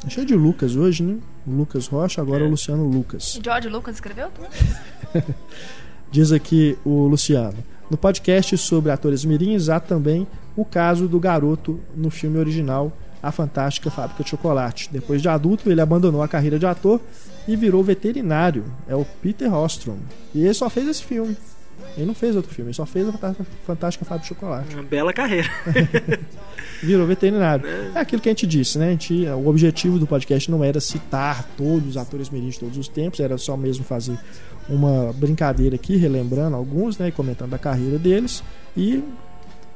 É 0.05 0.09
cheio 0.09 0.25
de 0.25 0.35
Lucas 0.35 0.75
hoje, 0.75 1.03
né? 1.03 1.17
O 1.47 1.51
Lucas 1.51 1.87
Rocha, 1.87 2.21
agora 2.21 2.43
É. 2.43 2.47
o 2.47 2.49
Luciano 2.49 2.87
Lucas. 2.87 3.39
George 3.43 3.69
Lucas 3.69 3.95
escreveu? 3.95 4.29
Diz 6.11 6.31
aqui 6.31 6.77
o 6.85 7.07
Luciano. 7.07 7.57
No 7.89 7.97
podcast 7.97 8.57
sobre 8.57 8.91
atores 8.91 9.23
mirins 9.25 9.69
há 9.69 9.79
também 9.79 10.27
o 10.55 10.65
caso 10.65 11.07
do 11.07 11.19
garoto 11.19 11.79
no 11.95 12.09
filme 12.09 12.37
original 12.39 12.91
A 13.25 13.31
Fantástica 13.31 13.89
Fábrica 13.89 14.23
de 14.23 14.29
Chocolate. 14.29 14.89
Depois 14.91 15.21
de 15.21 15.27
adulto, 15.29 15.69
ele 15.69 15.81
abandonou 15.81 16.21
a 16.21 16.27
carreira 16.27 16.59
de 16.59 16.65
ator 16.65 16.99
e 17.47 17.55
virou 17.55 17.83
veterinário. 17.83 18.63
É 18.87 18.95
o 18.95 19.05
Peter 19.21 19.53
Ostrom. 19.53 19.97
E 20.33 20.43
ele 20.43 20.53
só 20.53 20.69
fez 20.69 20.87
esse 20.87 21.03
filme. 21.03 21.35
Ele 21.97 22.05
não 22.05 22.15
fez 22.15 22.35
outro 22.35 22.53
filme, 22.53 22.69
ele 22.69 22.75
só 22.75 22.85
fez 22.85 23.07
a 23.07 23.11
Fantástica- 23.11 23.45
Fantástica 23.65 24.05
Fábrica 24.05 24.23
de 24.23 24.27
Chocolate. 24.29 24.73
Uma 24.73 24.83
bela 24.83 25.13
carreira. 25.13 25.49
Virou 26.83 27.05
veterinário. 27.07 27.65
É 27.95 27.99
aquilo 27.99 28.21
que 28.21 28.29
a 28.29 28.31
gente 28.31 28.45
disse, 28.45 28.77
né? 28.77 28.87
A 28.87 28.91
gente, 28.91 29.25
o 29.27 29.47
objetivo 29.47 29.97
do 29.97 30.05
podcast 30.05 30.49
não 30.51 30.63
era 30.63 30.79
citar 30.79 31.47
todos 31.57 31.89
os 31.89 31.97
atores 31.97 32.29
mirins 32.29 32.55
de 32.55 32.59
todos 32.61 32.77
os 32.77 32.87
tempos, 32.87 33.19
era 33.19 33.37
só 33.37 33.55
mesmo 33.55 33.83
fazer 33.83 34.17
uma 34.69 35.13
brincadeira 35.13 35.75
aqui, 35.75 35.95
relembrando 35.95 36.55
alguns, 36.55 36.97
né? 36.97 37.07
E 37.09 37.11
comentando 37.11 37.53
a 37.53 37.57
carreira 37.57 37.97
deles. 37.97 38.43
E 38.75 39.03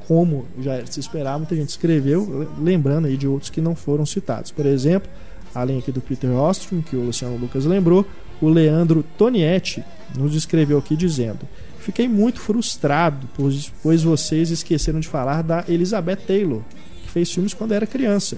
como 0.10 0.46
já 0.60 0.74
era 0.74 0.84
de 0.84 0.94
se 0.94 1.00
esperar, 1.00 1.38
muita 1.38 1.56
gente 1.56 1.70
escreveu, 1.70 2.26
le- 2.58 2.64
lembrando 2.72 3.06
aí 3.06 3.16
de 3.16 3.28
outros 3.28 3.52
que 3.52 3.62
não 3.62 3.76
foram 3.76 4.06
citados. 4.08 4.50
Por 4.50 4.66
exemplo, 4.66 5.08
além 5.54 5.78
aqui 5.78 5.92
do 5.92 6.02
Peter 6.02 6.32
Ostrom, 6.32 6.82
que 6.82 6.96
o 6.96 7.06
Luciano 7.06 7.38
Lucas 7.38 7.64
lembrou, 7.66 8.04
o 8.42 8.50
Leandro 8.50 9.06
Tonietti 9.20 9.84
nos 10.18 10.34
escreveu 10.34 10.80
aqui 10.80 10.96
dizendo: 10.96 11.42
Fiquei 11.80 12.08
muito 12.08 12.40
frustrado, 12.40 13.30
pois, 13.38 13.72
pois 13.84 14.02
vocês 14.02 14.50
esqueceram 14.50 15.00
de 15.00 15.08
falar 15.08 15.44
da 15.44 15.64
Elizabeth 15.70 16.16
Taylor, 16.26 16.62
que 17.04 17.12
fez 17.12 17.32
filmes 17.32 17.54
quando 17.54 17.74
era 17.74 17.86
criança. 17.86 18.38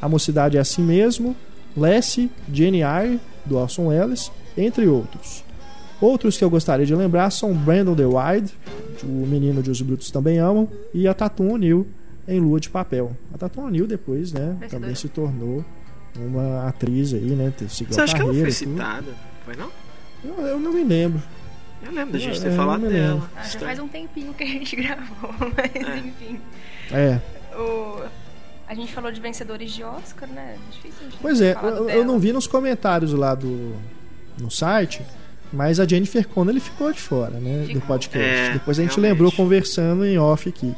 A 0.00 0.08
Mocidade 0.08 0.56
é 0.56 0.60
Assim 0.60 0.82
Mesmo, 0.82 1.36
Lassie, 1.76 2.28
Jenny 2.52 2.80
Eyre, 2.82 3.20
do 3.46 3.56
Orson 3.56 3.86
Welles, 3.86 4.32
entre 4.58 4.88
outros. 4.88 5.44
Outros 6.02 6.36
que 6.36 6.42
eu 6.44 6.50
gostaria 6.50 6.84
de 6.84 6.94
lembrar 6.94 7.30
são 7.30 7.54
Brandon 7.54 7.94
The 7.94 8.04
Wide, 8.06 8.52
o 9.04 9.24
menino 9.26 9.62
de 9.62 9.70
Os 9.70 9.80
Brutos 9.80 10.10
Também 10.10 10.38
Amam, 10.38 10.68
e 10.92 11.06
a 11.06 11.14
Tatum 11.14 11.52
O'Neill 11.52 11.86
em 12.26 12.40
Lua 12.40 12.58
de 12.60 12.68
Papel. 12.68 13.16
A 13.32 13.38
Tatum 13.38 13.66
O'Neill 13.66 13.86
depois, 13.86 14.32
né, 14.32 14.56
também 14.68 14.94
se 14.96 15.08
tornou 15.08 15.64
uma 16.16 16.66
atriz 16.68 17.14
aí, 17.14 17.20
né, 17.20 17.52
seguiu 17.68 17.94
Você 17.94 18.00
a 18.00 18.04
acha 18.04 18.14
que 18.16 18.20
ela 18.20 18.34
foi 18.34 18.50
citada? 18.50 19.06
Foi 19.44 19.54
não? 19.56 19.70
Eu, 20.24 20.46
eu 20.46 20.58
não 20.60 20.72
me 20.72 20.82
lembro. 20.84 21.22
Eu 21.84 21.92
lembro 21.92 22.12
da 22.12 22.18
gente 22.18 22.38
É, 22.38 22.40
ter 22.42 22.50
eu 22.50 22.56
falado 22.56 22.80
dela. 22.82 23.14
lembro. 23.14 23.28
Ah, 23.34 23.40
já 23.42 23.46
Estranho. 23.48 23.66
faz 23.66 23.78
um 23.78 23.88
tempinho 23.88 24.34
que 24.34 24.42
a 24.44 24.46
gente 24.46 24.74
gravou, 24.76 25.30
mas 25.56 25.74
É. 25.88 25.98
enfim. 25.98 26.40
É, 26.90 27.18
O... 27.56 28.02
A 28.68 28.74
gente 28.74 28.92
falou 28.92 29.12
de 29.12 29.20
vencedores 29.20 29.70
de 29.72 29.82
Oscar, 29.84 30.28
né? 30.28 30.56
Difícil 30.70 30.98
a 31.00 31.04
gente 31.04 31.18
pois 31.20 31.40
é, 31.42 31.54
eu, 31.62 31.90
eu 31.90 32.04
não 32.04 32.18
vi 32.18 32.32
nos 32.32 32.46
comentários 32.46 33.12
lá 33.12 33.34
do 33.34 33.74
no 34.38 34.50
site, 34.50 35.02
mas 35.52 35.78
a 35.78 35.86
Jennifer 35.86 36.26
Connelly 36.26 36.60
ficou 36.60 36.92
de 36.92 37.00
fora, 37.00 37.32
né, 37.32 37.62
do 37.62 37.66
Ficou. 37.66 37.82
podcast. 37.82 38.28
É, 38.28 38.52
Depois 38.54 38.78
a 38.78 38.82
gente 38.82 38.92
realmente. 38.92 39.12
lembrou 39.12 39.32
conversando 39.32 40.04
em 40.04 40.18
off 40.18 40.48
aqui. 40.48 40.74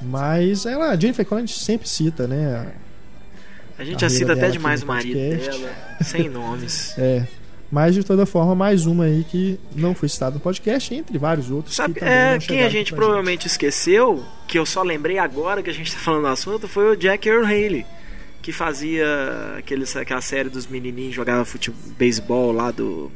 Mas 0.00 0.64
ela, 0.64 0.90
a 0.90 0.96
Jennifer 0.96 1.26
Connelly 1.26 1.44
a 1.44 1.46
gente 1.46 1.62
sempre 1.64 1.88
cita, 1.88 2.26
né? 2.26 2.72
A 3.78 3.84
gente 3.84 4.00
já 4.00 4.10
cita 4.10 4.32
até 4.32 4.50
demais 4.50 4.82
o 4.82 4.86
marido 4.86 5.14
dela, 5.18 5.70
sem 6.02 6.28
nomes. 6.28 6.94
É. 7.00 7.26
Mas 7.70 7.94
de 7.94 8.02
toda 8.02 8.26
forma, 8.26 8.52
mais 8.52 8.84
uma 8.84 9.04
aí 9.04 9.22
que 9.22 9.58
não 9.76 9.94
foi 9.94 10.08
citada 10.08 10.34
no 10.34 10.40
podcast, 10.40 10.92
entre 10.92 11.16
vários 11.16 11.52
outros. 11.52 11.76
Sabe, 11.76 11.94
que 11.94 12.04
é, 12.04 12.36
quem 12.40 12.64
a 12.64 12.68
gente 12.68 12.92
provavelmente 12.92 13.46
esqueceu, 13.46 14.24
que 14.48 14.58
eu 14.58 14.66
só 14.66 14.82
lembrei 14.82 15.18
agora 15.18 15.62
que 15.62 15.70
a 15.70 15.72
gente 15.72 15.92
tá 15.92 15.98
falando 15.98 16.22
do 16.22 16.28
assunto, 16.28 16.66
foi 16.66 16.90
o 16.90 16.96
Jack 16.96 17.28
Earl 17.28 17.44
Haley, 17.44 17.86
que 18.42 18.50
fazia 18.50 19.06
aqueles, 19.56 19.94
aquela 19.94 20.20
série 20.20 20.48
dos 20.48 20.66
menininhos, 20.66 21.14
jogava 21.14 21.44
futebol, 21.44 21.80
beisebol 21.96 22.50
lá 22.50 22.72
do 22.72 23.10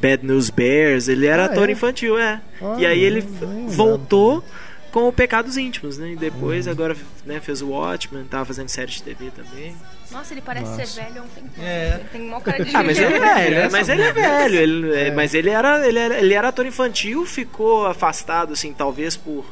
Bad 0.00 0.24
News 0.26 0.50
Bears, 0.50 1.08
ele 1.08 1.26
era 1.26 1.42
Ah, 1.42 1.46
ator 1.46 1.68
é? 1.68 1.72
infantil, 1.72 2.18
é. 2.18 2.40
Ah, 2.60 2.76
e 2.78 2.86
aí 2.86 3.00
ele 3.02 3.20
voltou 3.66 4.42
com 4.90 5.06
o 5.08 5.12
Pecados 5.12 5.56
Íntimos, 5.56 5.98
né? 5.98 6.12
E 6.12 6.16
depois 6.16 6.66
Uhum. 6.66 6.72
agora 6.72 6.96
né, 7.26 7.40
fez 7.40 7.60
o 7.60 7.68
Watchmen, 7.68 8.24
tava 8.24 8.46
fazendo 8.46 8.68
série 8.68 8.90
de 8.90 9.02
TV 9.02 9.30
também. 9.30 9.76
Nossa, 10.10 10.32
ele 10.32 10.40
parece 10.40 10.64
Nossa. 10.70 10.86
ser 10.86 11.02
velho 11.02 11.20
há 11.20 11.22
um 11.24 11.28
tempo. 11.28 11.48
É. 11.60 11.94
Ele 12.00 12.04
tem 12.10 12.22
uma 12.28 12.40
cara 12.40 12.64
de 12.64 12.70
Ah, 12.74 12.82
mas 12.82 12.98
ele 12.98 13.14
é 13.14 13.18
velho, 13.20 13.56
Essa 13.56 13.76
mas 13.76 13.88
ele 13.90 14.02
é 14.02 14.12
velho. 14.12 14.54
Ele, 14.56 14.94
É. 14.96 15.10
Mas 15.10 15.34
ele 15.34 15.50
era, 15.50 15.86
ele, 15.86 15.98
era, 15.98 16.18
ele 16.18 16.32
era 16.34 16.48
ator 16.48 16.64
infantil, 16.64 17.26
ficou 17.26 17.86
afastado, 17.86 18.54
assim, 18.54 18.72
talvez 18.72 19.16
por. 19.16 19.44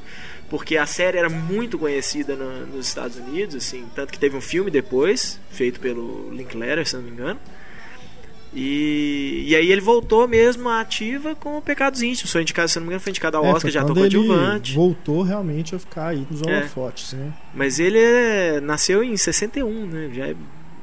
Porque 0.48 0.76
a 0.76 0.86
série 0.86 1.18
era 1.18 1.28
muito 1.28 1.76
conhecida 1.76 2.36
no- 2.36 2.66
nos 2.66 2.86
Estados 2.86 3.16
Unidos, 3.18 3.56
assim, 3.56 3.84
tanto 3.96 4.12
que 4.12 4.18
teve 4.18 4.36
um 4.36 4.40
filme 4.40 4.70
depois, 4.70 5.40
feito 5.50 5.80
pelo 5.80 6.30
Linklater, 6.32 6.86
se 6.86 6.94
não 6.94 7.02
me 7.02 7.10
engano. 7.10 7.38
E, 8.58 9.44
e 9.48 9.54
aí 9.54 9.70
ele 9.70 9.82
voltou 9.82 10.26
mesmo 10.26 10.66
à 10.70 10.80
ativa 10.80 11.34
com 11.36 11.58
o 11.58 11.62
Pecados 11.62 12.00
Íntimos. 12.00 12.32
Foi 12.32 12.40
indicado, 12.40 12.68
se 12.70 12.76
não 12.78 12.84
me 12.84 12.88
engano, 12.88 13.00
foi 13.00 13.10
indicado 13.10 13.36
ao 13.36 13.44
É, 13.44 13.52
Oscar 13.52 13.70
de 13.70 13.78
ator 13.78 13.94
coadjuvante. 13.94 14.74
voltou 14.74 15.22
realmente 15.22 15.74
a 15.74 15.78
ficar 15.78 16.08
aí 16.08 16.26
nos 16.30 16.40
É. 16.40 16.60
holofotes, 16.60 17.12
né? 17.12 17.32
Mas 17.54 17.78
ele 17.78 17.98
é- 17.98 18.58
nasceu 18.62 19.04
em 19.04 19.14
61, 19.16 19.86
né? 19.86 20.08
Já 20.12 20.28
é 20.28 20.34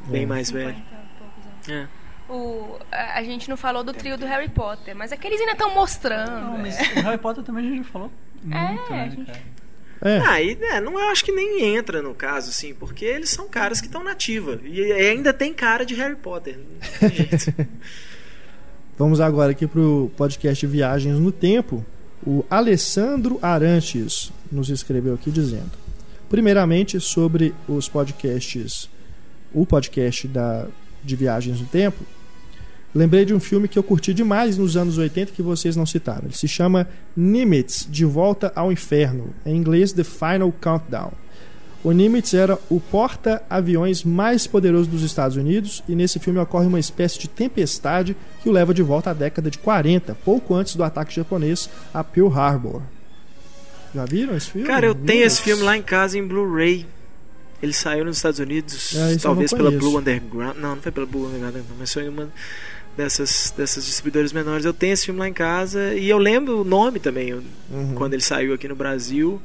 bem 0.07 0.23
É. 0.23 0.25
mais 0.27 0.51
velho. 0.51 0.75
50 0.75 0.85
poucos 1.17 1.45
anos. 1.73 1.87
É. 1.89 2.03
O, 2.31 2.79
a, 2.91 3.19
a 3.19 3.23
gente 3.23 3.49
não 3.49 3.57
falou 3.57 3.83
do 3.83 3.91
trio 3.91 4.17
do 4.17 4.25
Harry 4.27 4.49
Potter, 4.49 4.95
mas 4.95 5.11
aqueles 5.11 5.39
ainda 5.39 5.53
estão 5.53 5.73
mostrando. 5.73 6.29
Não, 6.51 6.57
mas 6.59 6.77
é. 6.79 6.99
o 6.99 7.03
Harry 7.03 7.17
Potter 7.17 7.43
também 7.43 7.65
a 7.65 7.69
gente 7.69 7.83
já 7.85 7.91
falou 7.91 8.11
muito, 8.43 8.55
É, 8.57 8.91
né, 8.91 9.03
a 9.03 9.09
gente- 9.09 9.25
cara? 9.25 9.39
É, 10.03 10.17
Ah, 10.19 10.41
e, 10.41 10.55
né, 10.55 10.81
não, 10.81 10.93
eu 10.99 11.09
acho 11.09 11.23
que 11.23 11.31
nem 11.31 11.75
entra 11.75 12.01
no 12.01 12.13
caso, 12.13 12.49
assim, 12.49 12.73
porque 12.73 13.05
eles 13.05 13.29
são 13.29 13.47
caras 13.47 13.79
que 13.79 13.87
estão 13.87 14.03
nativa. 14.03 14.59
E 14.63 14.91
ainda 14.91 15.31
tem 15.33 15.53
cara 15.53 15.85
de 15.85 15.93
Harry 15.95 16.15
Potter. 16.15 16.57
Não 16.57 17.09
tem 17.09 17.15
jeito. 17.15 17.53
vamos 18.97 19.19
agora 19.21 19.51
aqui 19.51 19.65
pro 19.65 20.11
podcast 20.17 20.65
Viagens 20.67 21.17
no 21.19 21.31
Tempo. 21.31 21.85
O 22.25 22.45
Alessandro 22.49 23.37
Arantes 23.41 24.31
nos 24.51 24.69
escreveu 24.69 25.13
aqui 25.13 25.29
dizendo: 25.31 25.71
primeiramente 26.29 26.99
sobre 26.99 27.53
os 27.67 27.87
podcasts, 27.89 28.89
o 29.53 29.65
podcast 29.65 30.27
da 30.27 30.67
de 31.03 31.15
Viagens 31.15 31.59
no 31.59 31.65
Tempo. 31.67 32.05
Lembrei 32.95 33.25
de 33.25 33.33
um 33.33 33.39
filme 33.39 33.67
que 33.67 33.77
eu 33.79 33.83
curti 33.83 34.13
demais 34.13 34.57
nos 34.57 34.77
anos 34.77 34.97
80 34.97 35.31
que 35.31 35.41
vocês 35.41 35.75
não 35.75 35.85
citaram. 35.85 36.25
Ele 36.25 36.35
se 36.35 36.47
chama 36.47 36.87
Nimitz, 37.17 37.87
De 37.89 38.05
Volta 38.05 38.51
ao 38.55 38.71
Inferno. 38.71 39.33
Em 39.45 39.55
inglês, 39.55 39.91
The 39.91 40.03
Final 40.03 40.51
Countdown. 40.61 41.11
O 41.83 41.91
Nimitz 41.91 42.33
era 42.33 42.57
o 42.69 42.79
porta-aviões 42.79 44.03
mais 44.03 44.47
poderoso 44.47 44.89
dos 44.89 45.01
Estados 45.03 45.35
Unidos 45.35 45.83
e 45.89 45.95
nesse 45.95 46.17
filme 46.19 46.39
ocorre 46.39 46.65
uma 46.67 46.79
espécie 46.79 47.19
de 47.19 47.27
tempestade 47.27 48.15
que 48.41 48.47
o 48.47 48.51
leva 48.53 48.73
de 48.73 48.81
volta 48.81 49.09
à 49.09 49.13
década 49.13 49.49
de 49.51 49.57
40, 49.57 50.15
pouco 50.23 50.53
antes 50.55 50.75
do 50.75 50.83
ataque 50.83 51.13
japonês 51.13 51.69
a 51.93 52.01
Pearl 52.03 52.29
Harbor. 52.31 52.81
Já 53.93 54.05
viram 54.05 54.35
esse 54.37 54.49
filme? 54.51 54.67
Cara, 54.67 54.85
eu 54.85 54.95
tenho 54.95 55.07
Nimitz? 55.19 55.33
esse 55.33 55.41
filme 55.41 55.63
lá 55.63 55.75
em 55.75 55.81
casa 55.81 56.17
em 56.17 56.25
Blu-ray. 56.25 56.85
Ele 57.61 57.73
saiu 57.73 58.05
nos 58.05 58.17
Estados 58.17 58.39
Unidos, 58.39 58.95
É, 58.95 59.15
talvez 59.17 59.53
pela. 59.53 59.71
Blue 59.71 59.97
Underground. 59.97 60.55
Não, 60.57 60.75
não 60.75 60.81
foi 60.81 60.91
pela 60.91 61.05
Blue 61.05 61.27
Underground, 61.27 61.55
não, 61.55 61.63
mas 61.79 61.93
foi 61.93 62.07
uma 62.09 62.29
dessas, 62.97 63.53
dessas 63.55 63.85
distribuidoras 63.85 64.31
menores. 64.33 64.65
Eu 64.65 64.73
tenho 64.73 64.93
esse 64.93 65.05
filme 65.05 65.19
lá 65.19 65.27
em 65.27 65.33
casa 65.33 65.93
e 65.93 66.09
eu 66.09 66.17
lembro 66.17 66.61
o 66.61 66.63
nome 66.63 66.99
também, 66.99 67.33
Uhum. 67.33 67.93
quando 67.95 68.13
ele 68.13 68.21
saiu 68.23 68.53
aqui 68.53 68.67
no 68.67 68.75
Brasil. 68.75 69.41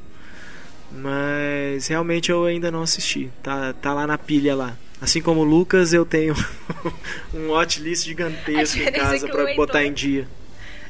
Mas 0.91 1.87
realmente 1.87 2.31
eu 2.31 2.45
ainda 2.45 2.71
não 2.71 2.81
assisti. 2.81 3.29
Tá, 3.43 3.73
tá 3.73 3.93
lá 3.93 4.07
na 4.07 4.17
pilha 4.17 4.55
lá. 4.55 4.77
Assim 5.01 5.21
como 5.21 5.41
o 5.41 5.43
Lucas, 5.43 5.93
eu 5.93 6.05
tenho 6.05 6.35
um 7.33 7.51
hot 7.51 7.79
list 7.81 8.05
gigantesco 8.05 8.79
em 8.79 8.83
é 8.85 8.91
casa 8.91 9.25
o 9.27 9.55
botar 9.55 9.83
em 9.85 9.93
dia. 9.93 10.27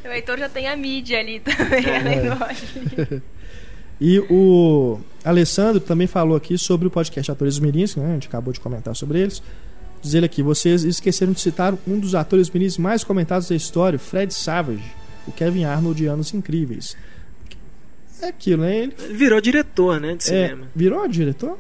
O 0.04 0.08
Heitor 0.08 0.38
já 0.40 0.48
tem 0.50 0.68
a 0.68 0.76
mídia 0.76 1.20
ali 1.20 1.40
também, 1.42 1.86
É. 1.86 2.00
negócio. 2.02 3.22
E 4.02 4.18
o 4.30 4.98
Alessandro 5.26 5.82
também 5.82 6.08
falou 6.08 6.38
aqui 6.38 6.58
sobre 6.58 6.88
o 6.88 6.90
podcast 6.90 7.30
Atores 7.34 7.60
Mirins, 7.60 7.98
né? 7.98 8.12
a 8.12 8.14
gente 8.14 8.30
acabou 8.30 8.54
de 8.54 8.60
comentar 8.62 8.96
sobre 8.96 9.20
eles. 9.20 9.44
Diz 10.02 10.14
ele 10.14 10.26
aqui, 10.26 10.42
vocês 10.42 10.84
esqueceram 10.84 11.34
de 11.34 11.42
citar 11.42 11.78
um 11.88 12.00
dos 12.00 12.16
atores 12.16 12.50
mirins 12.50 12.78
mais 12.78 13.04
comentados 13.04 13.50
da 13.50 13.56
história, 13.56 14.00
Fred 14.00 14.34
Savage, 14.34 14.96
o 15.28 15.32
Kevin 15.32 15.66
Arnold 15.66 15.98
de 15.98 16.08
Anos 16.08 16.34
Incríveis. 16.34 16.96
é 18.22 18.28
aquilo, 18.28 18.64
né? 18.64 18.78
Ele 18.84 18.94
virou 19.14 19.42
diretor, 19.42 20.00
né, 20.00 20.16
de 20.16 20.24
é, 20.24 20.48
cinema. 20.48 20.68
virou 20.76 21.08
diretor? 21.08 21.58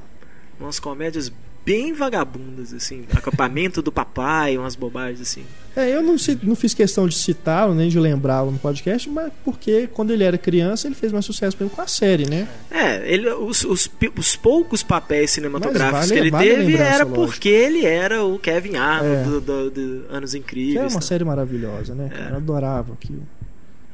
Umas 0.59 0.79
comédias 0.79 1.31
bem 1.69 1.93
vagabundas, 1.93 2.73
assim. 2.73 3.05
Acampamento 3.13 3.79
do 3.79 3.91
papai, 3.91 4.57
umas 4.57 4.75
bobagens 4.75 5.21
assim. 5.21 5.43
É, 5.75 5.95
eu 5.95 6.01
não, 6.01 6.15
não 6.41 6.55
fiz 6.55 6.73
questão 6.73 7.07
de 7.07 7.15
citá-lo, 7.15 7.75
nem 7.75 7.89
de 7.89 7.99
lembrá-lo 7.99 8.49
no 8.49 8.57
podcast, 8.57 9.07
mas 9.07 9.31
porque 9.45 9.87
quando 9.93 10.11
ele 10.11 10.23
era 10.23 10.35
criança 10.35 10.87
ele 10.87 10.95
fez 10.95 11.11
mais 11.11 11.23
sucesso 11.25 11.55
mesmo 11.59 11.75
com 11.75 11.79
a 11.81 11.85
série, 11.87 12.27
né? 12.27 12.47
É, 12.71 13.07
ele, 13.13 13.29
os, 13.29 13.63
os, 13.65 13.87
os 14.17 14.35
poucos 14.35 14.81
papéis 14.81 15.29
cinematográficos 15.29 15.99
vale- 16.09 16.13
que 16.13 16.19
ele 16.19 16.31
vale 16.31 16.49
teve 16.49 16.75
era 16.75 17.03
lógico. 17.03 17.13
porque 17.27 17.49
ele 17.49 17.85
era 17.85 18.25
o 18.25 18.39
Kevin 18.39 18.75
Arnold 18.75 19.15
É. 19.15 19.23
do, 19.23 19.41
do- 19.41 19.69
do 19.69 20.05
Anos 20.09 20.31
Que 20.31 20.37
era 20.37 20.43
Incríveis. 20.43 20.93
uma 20.93 20.99
tá? 21.01 21.05
série 21.05 21.23
maravilhosa, 21.23 21.93
né? 21.93 22.09
cara? 22.09 22.31
Eu 22.31 22.37
adorava 22.37 22.93
aquilo. 22.93 23.21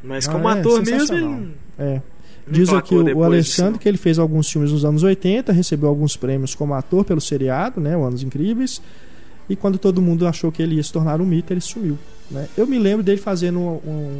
Mas 0.01 0.29
Ah, 0.29 0.31
como 0.31 0.47
é, 0.49 0.53
ator 0.53 0.81
mesmo, 0.85 1.13
ele 1.15 1.49
É. 1.77 2.01
Diz 2.47 2.69
aqui 2.69 2.95
o, 2.95 2.99
o 2.99 3.03
depois 3.03 3.25
Alexandre 3.25 3.71
disso, 3.73 3.79
que 3.81 3.89
ele 3.89 3.97
fez 3.97 4.19
alguns 4.19 4.51
filmes 4.51 4.71
nos 4.71 4.85
anos 4.85 5.01
80, 5.03 5.51
recebeu 5.51 5.89
alguns 5.89 6.15
prêmios 6.15 6.53
como 6.53 6.73
ator 6.73 7.03
pelo 7.03 7.19
seriado, 7.21 7.81
né? 7.81 7.95
O 7.97 8.03
Anos 8.03 8.21
Incríveis. 8.23 8.81
E 9.49 9.55
quando 9.55 9.77
todo 9.77 10.01
mundo 10.01 10.25
achou 10.27 10.51
que 10.51 10.61
ele 10.61 10.75
ia 10.75 10.83
se 10.83 10.91
tornar 10.91 11.21
um 11.21 11.25
mito, 11.25 11.53
ele 11.53 11.61
sumiu. 11.61 11.97
Né? 12.31 12.47
Eu 12.57 12.65
me 12.65 12.79
lembro 12.79 13.03
dele 13.03 13.19
fazendo 13.21 13.59
um, 13.59 13.75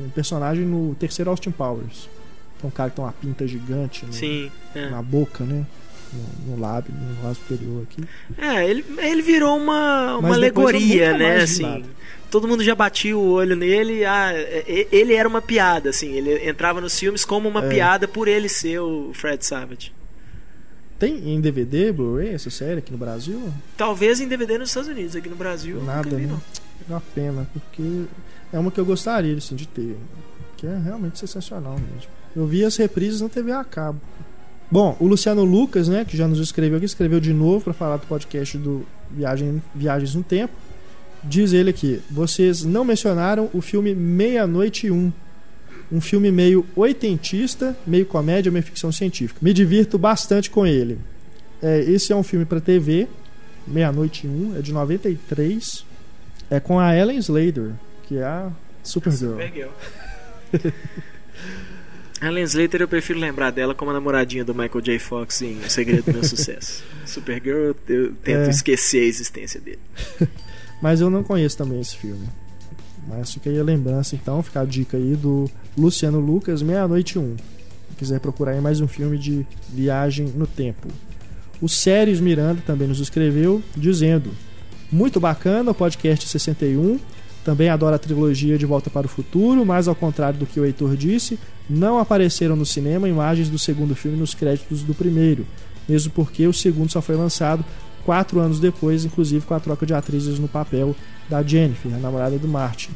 um 0.05 0.09
personagem 0.13 0.63
no 0.65 0.93
terceiro 0.95 1.31
Austin 1.31 1.49
Powers. 1.51 2.07
Que 2.59 2.65
é 2.65 2.67
um 2.67 2.71
cara 2.71 2.89
que 2.91 2.95
tem 2.95 3.05
uma 3.05 3.11
pinta 3.11 3.47
gigante 3.47 4.05
no- 4.05 4.13
Sim. 4.13 4.51
É. 4.75 4.89
na 4.89 5.01
boca, 5.01 5.43
né? 5.43 5.65
No, 6.15 6.56
no 6.56 6.62
lábio, 6.62 6.93
no 6.93 7.23
lábio 7.23 7.36
superior 7.36 7.84
aqui. 7.84 8.04
É, 8.38 8.69
ele, 8.69 8.86
ele 8.99 9.21
virou 9.21 9.58
uma, 9.58 10.13
uma 10.17 10.30
Mas 10.30 10.38
alegoria, 10.38 11.17
né? 11.17 11.41
Assim, 11.41 11.84
todo 12.32 12.47
mundo 12.47 12.63
já 12.63 12.73
batia 12.75 13.17
o 13.17 13.28
olho 13.32 13.56
nele. 13.56 14.06
Ah, 14.06 14.32
e- 14.67 14.88
ele 14.91 15.13
era 15.13 15.28
uma 15.28 15.41
piada, 15.41 15.89
assim. 15.89 16.12
Ele 16.12 16.47
entrava 16.49 16.80
nos 16.82 16.97
filmes 16.97 17.25
como 17.25 17.49
uma 17.49 17.65
É. 17.65 17.69
piada 17.69 18.08
por 18.08 18.28
ele 18.28 18.47
ser 18.49 18.80
o 18.80 19.12
Fred 19.13 19.45
Savage. 19.45 19.93
Tem 20.97 21.30
em 21.34 21.41
DVD, 21.41 21.91
Blu-ray, 21.91 22.30
essa 22.30 22.49
série 22.49 22.80
aqui 22.80 22.91
no 22.91 22.97
Brasil? 22.97 23.51
Talvez 23.75 24.21
em 24.21 24.28
DVD 24.30 24.58
nos 24.58 24.69
Estados 24.69 24.89
Unidos, 24.89 25.13
aqui 25.15 25.28
no 25.28 25.36
Brasil. 25.36 25.84
Nada, 25.84 26.15
vi, 26.15 26.25
né? 26.25 26.28
não. 26.32 26.41
É 26.89 26.93
uma 26.93 27.01
pena, 27.13 27.47
porque 27.51 28.04
é 28.54 28.58
uma 28.60 28.71
que 28.71 28.80
eu 28.80 28.86
gostaria 28.86 29.36
assim, 29.36 29.56
de 29.56 29.67
ter. 29.67 29.97
Que 30.56 30.65
é 30.67 30.78
realmente 30.78 31.19
sensacional 31.19 31.73
mesmo. 31.73 32.10
Eu 32.34 32.45
vi 32.47 32.63
as 32.63 32.78
reprises 32.78 33.19
na 33.19 33.28
TV 33.28 33.51
a 33.51 33.63
cabo. 33.63 33.99
Bom, 34.69 34.97
o 34.99 35.08
Luciano 35.08 35.43
Lucas, 35.43 35.88
né, 35.88 36.04
que 36.04 36.17
já 36.17 36.28
nos 36.28 36.39
escreveu 36.39 36.78
aqui, 36.78 36.86
escreveu 36.86 37.19
de 37.19 37.32
novo 37.32 37.63
para 37.63 37.73
falar 37.73 37.97
do 37.97 38.08
podcast 38.08 38.58
do 38.58 38.86
Viagem, 39.12 39.62
Viagens 39.73 40.15
no 40.15 40.23
Tempo. 40.23 40.54
Diz 41.23 41.54
ele 41.54 41.69
aqui: 41.69 42.01
vocês 42.10 42.63
não 42.63 42.84
mencionaram 42.84 43.49
o 43.54 43.62
filme 43.62 43.93
Meia-Noite 43.93 44.88
e 44.88 44.91
Um. 44.91 45.12
Um 45.91 46.01
filme 46.01 46.32
meio 46.32 46.65
oitentista, 46.75 47.78
meio 47.86 48.08
comédia, 48.08 48.51
meio 48.51 48.63
ficção 48.63 48.91
científica. 48.91 49.39
Me 49.41 49.54
divirto 49.54 49.99
bastante 49.99 50.49
com 50.49 50.65
ele. 50.65 50.97
É, 51.62 51.80
esse 51.82 52.12
é 52.12 52.15
um 52.15 52.23
filme 52.23 52.43
para 52.43 52.60
TV, 52.60 53.08
Meia-Noite 53.67 54.25
e 54.25 54.30
Um, 54.30 54.58
é 54.58 54.62
de 54.62 54.73
93. 54.73 55.86
É 56.49 56.60
com 56.60 56.80
a 56.80 56.95
Ellen 56.95 57.17
Slater, 57.19 57.71
que 58.08 58.17
é 58.17 58.23
a 58.23 58.51
Supergirl. 58.84 59.32
Supergirl. 59.32 59.69
A 62.25 62.29
Ellen 62.29 62.43
Slater 62.45 62.81
eu 62.81 62.88
prefiro 62.88 63.19
lembrar 63.19 63.51
dela 63.51 63.75
como 63.75 63.91
a 63.91 63.93
namoradinha 63.93 64.43
do 64.43 64.55
Michael 64.55 64.81
J. 64.81 64.97
Fox 64.97 65.43
em 65.43 65.59
O 65.59 65.69
Segredo 65.69 66.05
do 66.05 66.13
Meu 66.13 66.23
Sucesso. 66.25 66.83
Supergirl 67.05 67.55
eu, 67.55 67.75
eu 67.88 68.13
tento 68.23 68.47
É. 68.47 68.49
esquecer 68.49 69.01
a 69.03 69.05
existência 69.05 69.61
dele. 69.61 69.77
Mas 70.81 71.01
eu 71.01 71.09
não 71.11 71.21
conheço 71.23 71.55
também 71.55 71.79
esse 71.79 71.95
filme. 71.95 72.27
Mas 73.07 73.31
fica 73.31 73.47
aí 73.51 73.59
a 73.59 73.63
lembrança, 73.63 74.15
então, 74.15 74.41
fica 74.41 74.61
a 74.61 74.65
dica 74.65 74.97
aí 74.97 75.15
do 75.15 75.47
Luciano 75.77 76.19
Lucas, 76.19 76.63
Meia-Noite 76.63 77.19
1. 77.19 77.35
Se 77.38 77.95
quiser 77.97 78.19
procurar 78.19 78.53
aí 78.53 78.59
mais 78.61 78.81
um 78.81 78.88
filme 78.88 79.19
de 79.19 79.45
viagem 79.69 80.25
no 80.35 80.47
tempo. 80.47 80.88
O 81.61 81.69
Séries 81.69 82.19
Miranda 82.19 82.59
também 82.65 82.88
nos 82.88 82.99
escreveu, 82.99 83.61
dizendo: 83.77 84.31
Muito 84.91 85.19
bacana 85.19 85.69
o 85.69 85.75
podcast 85.75 86.27
61. 86.27 86.99
Também 87.43 87.69
adoro 87.69 87.95
a 87.95 87.99
trilogia 87.99 88.57
De 88.57 88.65
Volta 88.65 88.89
para 88.89 89.05
o 89.05 89.09
Futuro, 89.09 89.63
mas 89.63 89.88
ao 89.88 89.93
contrário 89.93 90.39
do 90.39 90.47
que 90.47 90.59
o 90.59 90.65
Heitor 90.65 90.97
disse, 90.97 91.38
não 91.69 91.99
apareceram 91.99 92.56
no 92.56 92.65
cinema 92.65 93.10
imagens 93.10 93.49
do 93.49 93.58
segundo 93.58 93.95
filme 93.95 94.17
nos 94.17 94.34
créditos 94.34 94.84
do 94.84 94.93
primeiro, 94.93 95.45
mesmo 95.88 96.12
porque 96.12 96.47
o 96.47 96.54
segundo 96.54 96.91
só 96.91 97.01
foi 97.01 97.15
lançado 97.15 97.65
quatro 98.04 98.39
anos 98.39 98.60
depois, 98.60 99.04
inclusive 99.04 99.45
com 99.45 99.54
a 99.54 99.60
troca 99.60 99.86
de 99.86 99.93
atrizes 99.93 100.39
no 100.39 100.47
papel 100.47 100.95
da 101.30 101.41
Jennifer, 101.41 101.93
a 101.93 101.97
namorada 101.97 102.38
do 102.38 102.47
Martin, 102.47 102.91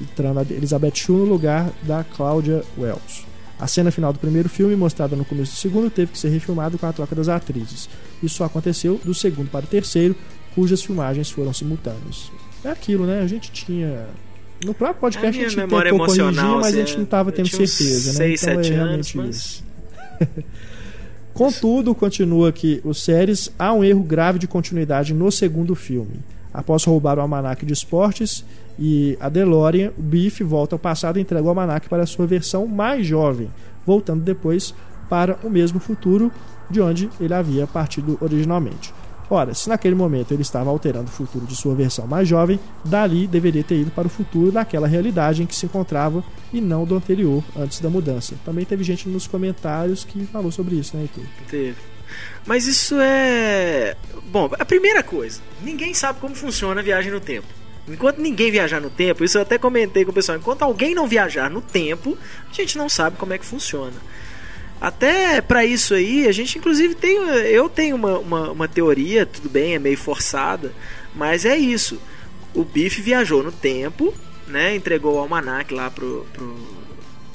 entrando 0.00 0.40
a 0.40 0.42
Elizabeth 0.42 0.94
Shue 0.94 1.16
no 1.16 1.24
lugar 1.24 1.70
da 1.82 2.04
Claudia 2.04 2.62
Wells. 2.76 3.26
A 3.58 3.66
cena 3.66 3.90
final 3.90 4.12
do 4.12 4.20
primeiro 4.20 4.48
filme, 4.48 4.76
mostrada 4.76 5.16
no 5.16 5.24
começo 5.24 5.52
do 5.52 5.58
segundo, 5.58 5.90
teve 5.90 6.12
que 6.12 6.18
ser 6.18 6.28
refilmada 6.28 6.78
com 6.78 6.86
a 6.86 6.92
troca 6.92 7.14
das 7.14 7.28
atrizes. 7.28 7.88
Isso 8.22 8.36
só 8.36 8.44
aconteceu 8.44 9.00
do 9.04 9.12
segundo 9.12 9.50
para 9.50 9.64
o 9.64 9.68
terceiro, 9.68 10.14
cujas 10.54 10.82
filmagens 10.82 11.30
foram 11.30 11.52
simultâneas. 11.52 12.30
É 12.64 12.70
aquilo, 12.70 13.04
né? 13.04 13.20
A 13.20 13.26
gente 13.26 13.50
tinha. 13.50 14.06
No 14.64 14.74
próprio 14.74 15.00
podcast 15.00 15.38
A 15.38 15.44
a, 15.44 15.48
gente 15.48 15.56
memória 15.56 15.90
tentou 15.92 16.06
corrigir, 16.06 16.42
mas 16.42 16.66
a 16.66 16.70
gente 16.72 16.96
não 16.96 17.04
estava 17.04 17.30
tendo 17.30 17.48
certeza, 17.48 18.10
né? 18.10 18.16
seis, 18.16 18.42
então 18.42 18.54
é 18.54 18.62
sete 18.62 18.72
anos, 18.74 19.14
mas- 19.14 19.36
isso. 19.36 19.64
Contudo, 21.32 21.94
continua 21.94 22.48
aqui 22.48 22.80
os 22.84 23.00
séries, 23.04 23.48
há 23.56 23.72
um 23.72 23.84
erro 23.84 24.02
grave 24.02 24.40
de 24.40 24.48
continuidade 24.48 25.14
no 25.14 25.30
segundo 25.30 25.74
filme. 25.76 26.16
Após 26.52 26.82
roubar 26.82 27.18
o 27.18 27.20
almanac 27.20 27.64
de 27.64 27.72
esportes 27.72 28.44
e 28.76 29.16
a 29.20 29.28
DeLorean, 29.28 29.92
o 29.96 30.02
Biff 30.02 30.42
volta 30.42 30.74
ao 30.74 30.78
passado 30.80 31.16
e 31.18 31.22
entrega 31.22 31.44
o 31.44 31.48
almanac 31.48 31.88
para 31.88 32.02
a 32.02 32.06
sua 32.06 32.26
versão 32.26 32.66
mais 32.66 33.06
jovem, 33.06 33.48
voltando 33.86 34.24
depois 34.24 34.74
para 35.08 35.38
o 35.44 35.48
mesmo 35.50 35.78
futuro 35.78 36.32
de 36.68 36.80
onde 36.80 37.08
ele 37.20 37.32
havia 37.32 37.68
partido 37.68 38.18
originalmente. 38.20 38.92
Ora, 39.30 39.52
se 39.54 39.68
naquele 39.68 39.94
momento 39.94 40.32
ele 40.32 40.42
estava 40.42 40.70
alterando 40.70 41.06
o 41.06 41.12
futuro 41.12 41.44
de 41.44 41.54
sua 41.54 41.74
versão 41.74 42.06
mais 42.06 42.26
jovem, 42.26 42.58
dali 42.84 43.26
deveria 43.26 43.62
ter 43.62 43.76
ido 43.76 43.90
para 43.90 44.06
o 44.06 44.10
futuro 44.10 44.50
daquela 44.50 44.86
realidade 44.86 45.42
em 45.42 45.46
que 45.46 45.54
se 45.54 45.66
encontrava 45.66 46.24
e 46.52 46.60
não 46.60 46.84
do 46.84 46.96
anterior, 46.96 47.44
antes 47.56 47.80
da 47.80 47.90
mudança. 47.90 48.34
Também 48.44 48.64
teve 48.64 48.82
gente 48.82 49.08
nos 49.08 49.26
comentários 49.26 50.04
que 50.04 50.24
falou 50.26 50.50
sobre 50.50 50.76
isso, 50.76 50.96
né, 50.96 51.02
Heitor? 51.02 51.24
Teve. 51.48 51.76
Mas 52.46 52.66
isso 52.66 52.96
é. 52.98 53.94
Bom, 54.30 54.50
a 54.58 54.64
primeira 54.64 55.02
coisa, 55.02 55.40
ninguém 55.62 55.92
sabe 55.92 56.20
como 56.20 56.34
funciona 56.34 56.80
a 56.80 56.84
viagem 56.84 57.12
no 57.12 57.20
tempo. 57.20 57.46
Enquanto 57.86 58.18
ninguém 58.20 58.50
viajar 58.50 58.80
no 58.80 58.90
tempo, 58.90 59.24
isso 59.24 59.38
eu 59.38 59.42
até 59.42 59.56
comentei 59.56 60.04
com 60.04 60.10
o 60.10 60.14
pessoal, 60.14 60.36
enquanto 60.36 60.62
alguém 60.62 60.94
não 60.94 61.06
viajar 61.06 61.50
no 61.50 61.62
tempo, 61.62 62.18
a 62.50 62.52
gente 62.52 62.76
não 62.76 62.88
sabe 62.88 63.16
como 63.16 63.32
é 63.32 63.38
que 63.38 63.46
funciona. 63.46 63.94
Até 64.80 65.40
pra 65.40 65.64
isso 65.64 65.94
aí, 65.94 66.26
a 66.28 66.32
gente 66.32 66.58
inclusive 66.58 66.94
tem. 66.94 67.16
Eu 67.50 67.68
tenho 67.68 67.96
uma, 67.96 68.18
uma, 68.18 68.50
uma 68.52 68.68
teoria, 68.68 69.26
tudo 69.26 69.48
bem, 69.48 69.74
é 69.74 69.78
meio 69.78 69.98
forçada, 69.98 70.72
mas 71.14 71.44
é 71.44 71.56
isso. 71.56 72.00
O 72.54 72.64
Biff 72.64 73.02
viajou 73.02 73.42
no 73.42 73.50
tempo, 73.50 74.14
né? 74.46 74.74
Entregou 74.74 75.16
o 75.16 75.18
almanac 75.18 75.74
lá 75.74 75.90
pro, 75.90 76.26
pro, 76.32 76.56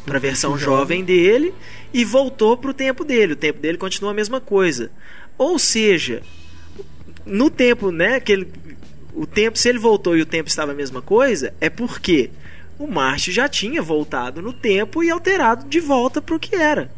pra 0.06 0.20
versão 0.20 0.58
jovem 0.58 1.04
dele 1.04 1.54
e 1.94 2.06
voltou 2.06 2.56
pro 2.58 2.74
tempo 2.74 3.04
dele. 3.04 3.34
O 3.34 3.38
tempo 3.38 3.60
dele 3.60 3.78
continua 3.78 4.12
a 4.12 4.16
mesma 4.16 4.40
coisa. 4.40 4.90
Ou 5.38 5.60
seja, 5.60 6.22
no 7.26 7.50
tempo, 7.50 7.92
né, 7.92 8.20
que 8.20 8.32
ele, 8.32 8.48
o 9.14 9.26
tempo, 9.26 9.58
se 9.58 9.68
ele 9.68 9.80
voltou 9.80 10.18
e 10.18 10.22
o 10.22 10.26
tempo 10.26 10.50
estava 10.50 10.72
a 10.72 10.76
mesma 10.76 11.02
coisa, 11.02 11.54
é 11.60 11.70
porque 11.70 12.30
o 12.80 12.88
Marte 12.88 13.32
já 13.32 13.48
tinha 13.48 13.82
voltado 13.82 14.42
no 14.42 14.54
tempo 14.54 15.04
e 15.04 15.10
alterado 15.10 15.68
de 15.68 15.80
volta 15.80 16.22
pro 16.22 16.40
que 16.40 16.56
era. 16.56 16.92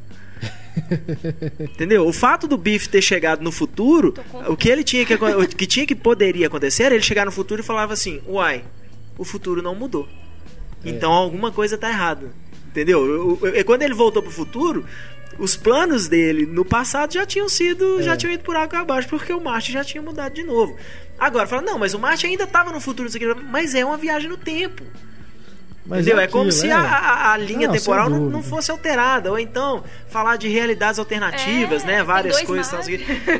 Entendeu? 1.59 2.07
O 2.07 2.13
fato 2.13 2.47
do 2.47 2.57
Biff 2.57 2.89
ter 2.89 3.01
chegado 3.01 3.41
no 3.43 3.51
futuro, 3.51 4.13
o 4.47 4.55
que 4.57 4.69
ele 4.69 4.83
tinha 4.83 5.05
que 5.05 5.13
o 5.13 5.47
que 5.47 5.65
tinha 5.67 5.85
que 5.85 5.95
poderia 5.95 6.47
acontecer, 6.47 6.83
era 6.83 6.95
ele 6.95 7.03
chegar 7.03 7.25
no 7.25 7.31
futuro 7.31 7.61
e 7.61 7.63
falava 7.63 7.93
assim: 7.93 8.21
"Uai, 8.27 8.63
o 9.17 9.23
futuro 9.23 9.61
não 9.61 9.75
mudou. 9.75 10.07
Então 10.83 11.11
alguma 11.11 11.51
coisa 11.51 11.77
tá 11.77 11.89
errada." 11.89 12.31
Entendeu? 12.67 13.39
O- 13.41 13.63
Quando 13.65 13.83
ele 13.83 13.93
voltou 13.93 14.21
pro 14.21 14.31
futuro, 14.31 14.85
os 15.39 15.55
planos 15.55 16.07
dele 16.09 16.45
no 16.45 16.65
passado 16.65 17.13
já 17.13 17.25
tinham 17.25 17.47
sido, 17.47 18.01
já 18.01 18.17
tinham 18.17 18.33
ido 18.33 18.43
por 18.43 18.55
água 18.55 18.79
abaixo, 18.79 19.07
porque 19.07 19.31
o 19.31 19.39
Marte 19.41 19.71
já 19.71 19.83
tinha 19.83 20.01
mudado 20.03 20.33
de 20.33 20.43
novo. 20.43 20.75
Agora, 21.17 21.47
fala, 21.47 21.61
não, 21.61 21.79
mas 21.79 21.93
o 21.93 21.99
Marte 21.99 22.25
ainda 22.27 22.43
estava 22.43 22.71
no 22.73 22.81
futuro, 22.81 23.09
mas 23.49 23.73
é 23.73 23.85
uma 23.85 23.95
viagem 23.95 24.27
no 24.29 24.35
tempo. 24.37 24.83
Mas 25.85 25.99
entendeu? 26.01 26.19
É, 26.19 26.23
aquilo, 26.23 26.39
como 26.39 26.51
se 26.51 26.67
é. 26.67 26.71
a, 26.71 27.33
a- 27.33 27.37
linha 27.37 27.67
Não, 27.67 27.75
temporal 27.75 28.09
não, 28.09 28.29
não 28.29 28.41
fosse 28.43 28.71
alterada. 28.71 29.29
Ou 29.31 29.37
então, 29.37 29.83
falar 30.09 30.35
de 30.37 30.47
realidades 30.47 30.97
alternativas, 30.99 31.83
É, 31.83 31.87
né? 31.87 32.03
Várias 32.03 32.41
coisas. 32.41 32.67
tal. 32.69 32.81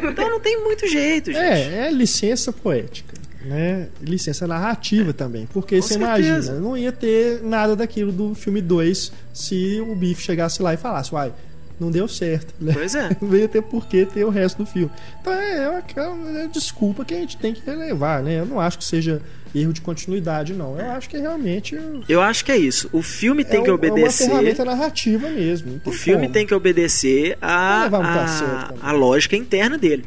Então 0.10 0.30
não 0.30 0.40
tem 0.40 0.62
muito 0.64 0.88
jeito, 0.88 1.32
gente. 1.32 1.42
É, 1.44 1.88
é 1.88 1.92
licença 1.92 2.54
poética, 2.54 3.16
né? 3.44 3.88
Licença 4.00 4.46
narrativa 4.46 5.12
também, 5.12 5.48
porque 5.52 5.78
Com 5.78 5.82
você 5.82 5.96
certeza. 5.96 6.52
imagina, 6.52 6.60
não 6.60 6.78
ia 6.78 6.92
ter 6.92 7.42
nada 7.42 7.76
daquilo 7.76 8.12
do 8.12 8.36
filme 8.36 8.62
2 8.62 9.12
se 9.34 9.82
o 9.82 9.96
Biff 9.96 10.22
chegasse 10.22 10.62
lá 10.62 10.74
e 10.74 10.78
falasse, 10.78 11.14
uai, 11.16 11.34
não 11.80 11.90
deu 11.92 12.08
certo, 12.08 12.54
né? 12.62 12.74
Pois 12.74 12.94
é. 12.96 13.10
Não 13.20 13.36
ia 13.36 13.48
ter 13.50 13.62
por 13.62 13.86
que 13.88 14.06
ter 14.06 14.24
o 14.24 14.30
resto 14.30 14.60
do 14.64 14.66
filme. 14.66 14.90
Então 15.20 15.34
é, 15.34 15.58
é 15.58 15.78
aquela 15.78 16.16
é 16.44 16.48
desculpa 16.48 17.04
que 17.04 17.14
a 17.14 17.18
gente 17.18 17.36
tem 17.38 17.54
que 17.54 17.66
relevar, 17.66 18.22
né? 18.24 18.40
Eu 18.40 18.46
não 18.46 18.62
acho 18.62 18.78
que 18.78 18.86
seja 18.86 19.22
erro 19.62 19.74
de 19.74 19.82
continuidade, 19.82 20.54
não. 20.54 20.80
Eu 20.80 20.91
acho 20.91 21.10
que 21.10 21.18
realmente 21.18 21.78
Eu 22.10 22.22
acho 22.22 22.44
que 22.46 22.52
é 22.52 22.58
isso. 22.58 22.89
O 22.91 23.02
filme 23.02 23.44
tem 23.46 23.62
é, 23.62 23.63
que 23.63 23.70
um- 23.72 23.74
é 23.74 23.78
uma 23.78 23.88
obedecer. 23.88 24.28
ferramenta 24.28 24.65
narrativa 24.65 25.30
mesmo. 25.30 25.82
O 25.86 25.91
filme 25.91 26.24
como. 26.24 26.34
tem 26.34 26.46
que 26.46 26.54
obedecer 26.54 27.38
a, 27.41 27.86
a, 27.86 28.89
a 28.89 28.91
lógica 28.91 29.36
interna 29.36 29.78
dele. 29.78 30.06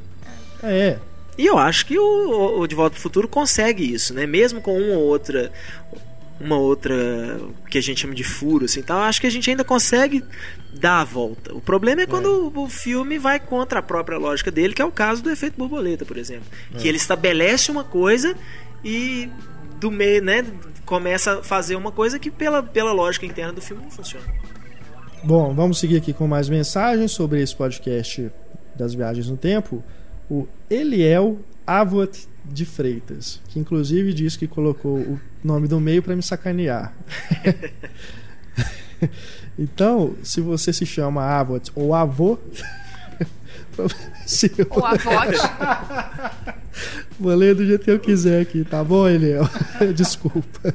É, 0.63 0.97
E 1.39 1.47
eu 1.47 1.57
acho 1.57 1.87
que 1.87 1.99
o, 1.99 2.59
o 2.61 2.67
De 2.67 2.75
Volta 2.75 2.95
pro 2.95 3.01
Futuro 3.03 3.29
consegue 3.29 3.85
isso, 3.95 4.13
né? 4.13 4.27
Mesmo 4.27 4.61
com 4.61 4.77
uma 4.77 4.95
ou 4.97 5.05
outra 5.05 5.51
uma 6.41 6.57
outra 6.57 6.95
que 7.69 7.79
a 7.79 7.81
gente 7.81 8.01
chama 8.01 8.15
de 8.15 8.23
furo 8.23 8.65
assim, 8.67 8.81
tal, 8.81 8.99
eu 8.99 9.05
acho 9.07 9.21
que 9.21 9.27
a 9.27 9.31
gente 9.31 9.51
ainda 9.51 9.65
consegue 9.65 10.23
dar 10.73 11.01
a 11.01 11.05
volta. 11.05 11.53
O 11.53 11.61
problema 11.61 12.03
é 12.03 12.07
quando 12.07 12.53
o, 12.55 12.63
o 12.63 12.69
filme 12.69 13.19
vai 13.19 13.41
contra 13.41 13.81
a 13.81 13.83
própria 13.83 14.17
lógica 14.19 14.49
dele, 14.49 14.73
que 14.73 14.81
é 14.81 14.85
o 14.85 14.91
caso 14.93 15.21
do 15.21 15.31
efeito 15.33 15.57
borboleta, 15.59 16.05
por 16.05 16.17
exemplo, 16.17 16.45
É. 16.73 16.79
que 16.79 16.87
ele 16.87 16.97
estabelece 16.97 17.73
uma 17.73 17.83
coisa 17.83 18.37
e 18.85 19.29
do 19.81 19.91
meio, 19.91 20.23
né, 20.23 20.45
começa 20.85 21.39
a 21.39 21.43
fazer 21.43 21.77
uma 21.77 21.93
coisa 21.93 22.19
que 22.19 22.31
pela, 22.31 22.63
pela 22.63 22.93
lógica 22.93 23.27
interna 23.27 23.53
do 23.53 23.61
filme 23.61 23.83
não 23.83 23.91
funciona. 23.91 24.27
Bom, 25.23 25.55
vamos 25.55 25.79
seguir 25.79 25.97
aqui 25.97 26.13
com 26.13 26.27
mais 26.27 26.49
mensagens 26.49 27.13
sobre 27.13 27.43
esse 27.43 27.55
podcast 27.55 28.31
das 28.75 28.95
viagens 28.95 29.29
no 29.29 29.37
tempo. 29.37 29.83
O 30.31 30.47
Eliel 30.71 31.39
Avot 31.67 32.29
de 32.45 32.65
Freitas, 32.65 33.41
que 33.49 33.59
inclusive 33.59 34.13
disse 34.13 34.39
que 34.39 34.47
colocou 34.47 34.99
o 34.99 35.21
nome 35.43 35.69
do 35.69 35.81
meio 35.81 36.03
para 36.03 36.15
me 36.15 36.23
sacanear. 36.23 36.95
então, 39.59 40.15
se 40.23 40.41
você 40.41 40.73
se 40.73 40.87
chama 40.87 41.23
Avot 41.23 41.71
ou 41.75 41.95
avô, 41.95 42.39
é 43.85 44.27
seu. 44.27 44.51
Ou 44.71 44.85
a 44.85 44.95
vote. 44.95 45.39
Vou 47.19 47.35
ler 47.35 47.55
do 47.55 47.67
jeito 47.67 47.85
que 47.85 47.91
eu 47.91 47.99
quiser 47.99 48.43
aqui, 48.43 48.65
tá 48.65 48.83
bom, 48.85 49.09
Eliel? 49.09 49.49
Desculpa. 49.95 50.75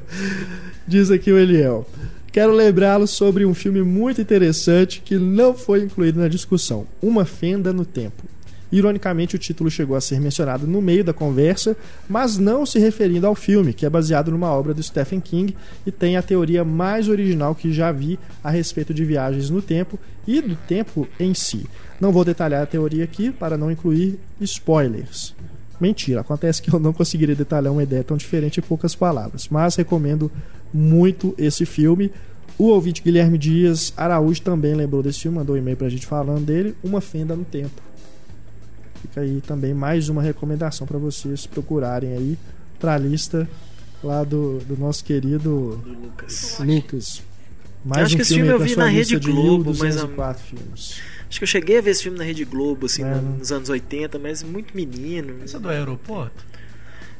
Diz 0.87 1.09
aqui 1.09 1.31
o 1.31 1.37
Eliel. 1.37 1.87
Quero 2.31 2.51
lembrá-lo 2.51 3.05
sobre 3.05 3.45
um 3.45 3.53
filme 3.53 3.83
muito 3.83 4.19
interessante 4.19 5.01
que 5.01 5.17
não 5.17 5.53
foi 5.53 5.81
incluído 5.83 6.19
na 6.19 6.27
discussão: 6.27 6.87
Uma 7.01 7.25
Fenda 7.25 7.71
no 7.71 7.85
Tempo. 7.85 8.23
Ironicamente, 8.73 9.35
o 9.35 9.39
título 9.39 9.69
chegou 9.69 9.95
a 9.95 10.01
ser 10.01 10.19
mencionado 10.19 10.65
no 10.65 10.81
meio 10.81 11.03
da 11.03 11.13
conversa, 11.13 11.77
mas 12.09 12.39
não 12.39 12.65
se 12.65 12.79
referindo 12.79 13.27
ao 13.27 13.35
filme, 13.35 13.71
que 13.71 13.85
é 13.85 13.89
baseado 13.89 14.31
numa 14.31 14.51
obra 14.51 14.73
do 14.73 14.81
Stephen 14.81 15.19
King 15.19 15.55
e 15.85 15.91
tem 15.91 16.17
a 16.17 16.23
teoria 16.23 16.65
mais 16.65 17.07
original 17.07 17.53
que 17.53 17.71
já 17.71 17.91
vi 17.91 18.17
a 18.43 18.49
respeito 18.49 18.91
de 18.91 19.05
viagens 19.05 19.51
no 19.51 19.61
tempo 19.61 19.99
e 20.25 20.41
do 20.41 20.55
tempo 20.55 21.07
em 21.19 21.35
si. 21.35 21.67
Não 22.01 22.11
vou 22.11 22.25
detalhar 22.25 22.63
a 22.63 22.65
teoria 22.65 23.03
aqui 23.03 23.31
para 23.31 23.55
não 23.59 23.69
incluir 23.69 24.17
spoilers. 24.41 25.35
Mentira, 25.79 26.21
acontece 26.21 26.59
que 26.59 26.73
eu 26.73 26.79
não 26.79 26.93
conseguiria 26.93 27.35
detalhar 27.35 27.71
uma 27.71 27.83
ideia 27.83 28.03
tão 28.03 28.17
diferente 28.17 28.59
em 28.59 28.63
poucas 28.63 28.95
palavras, 28.95 29.47
mas 29.51 29.75
recomendo 29.75 30.31
muito 30.73 31.35
esse 31.37 31.63
filme. 31.63 32.11
O 32.57 32.69
ouvinte 32.69 33.03
Guilherme 33.03 33.37
Dias 33.37 33.93
Araújo 33.95 34.41
também 34.41 34.73
lembrou 34.73 35.03
desse 35.03 35.19
filme, 35.19 35.37
mandou 35.37 35.55
um 35.55 35.59
e-mail 35.59 35.77
pra 35.77 35.89
gente 35.89 36.07
falando 36.07 36.43
dele, 36.43 36.75
Uma 36.83 37.01
Fenda 37.01 37.35
no 37.35 37.45
Tempo. 37.45 37.92
Fica 39.03 39.21
aí 39.21 39.41
também 39.45 39.73
mais 39.73 40.09
uma 40.09 40.21
recomendação 40.21 40.87
para 40.87 40.97
vocês 40.97 41.45
procurarem 41.45 42.13
aí 42.13 42.37
pra 42.79 42.97
lista 42.97 43.47
lá 44.03 44.23
do, 44.23 44.57
do 44.59 44.75
nosso 44.77 45.03
querido 45.03 45.79
Do 45.83 45.89
Lucas. 46.01 46.57
Lucas. 46.59 47.21
Mais 47.85 48.05
acho 48.05 48.13
um 48.13 48.17
que 48.17 48.21
esse 48.21 48.33
filme 48.35 48.49
eu 48.49 48.57
vi 48.59 48.75
na 48.75 48.85
lista 48.85 49.13
Rede 49.15 49.19
de 49.19 49.31
Globo, 49.31 49.65
mas 49.71 49.79
1204 49.95 50.43
filmes. 50.43 51.01
Acho 51.29 51.39
que 51.39 51.43
eu 51.43 51.47
cheguei 51.47 51.77
a 51.79 51.81
ver 51.81 51.91
esse 51.91 52.03
filme 52.03 52.17
na 52.17 52.23
Rede 52.23 52.45
Globo, 52.45 52.85
assim, 52.85 53.03
É, 53.03 53.15
no- 53.15 53.37
nos 53.39 53.51
anos 53.51 53.67
80, 53.69 54.17
mas 54.19 54.41
muito 54.41 54.73
menino. 54.75 55.43
Isso 55.43 55.57
é 55.57 55.59
do 55.59 55.67
aeroporto? 55.67 56.45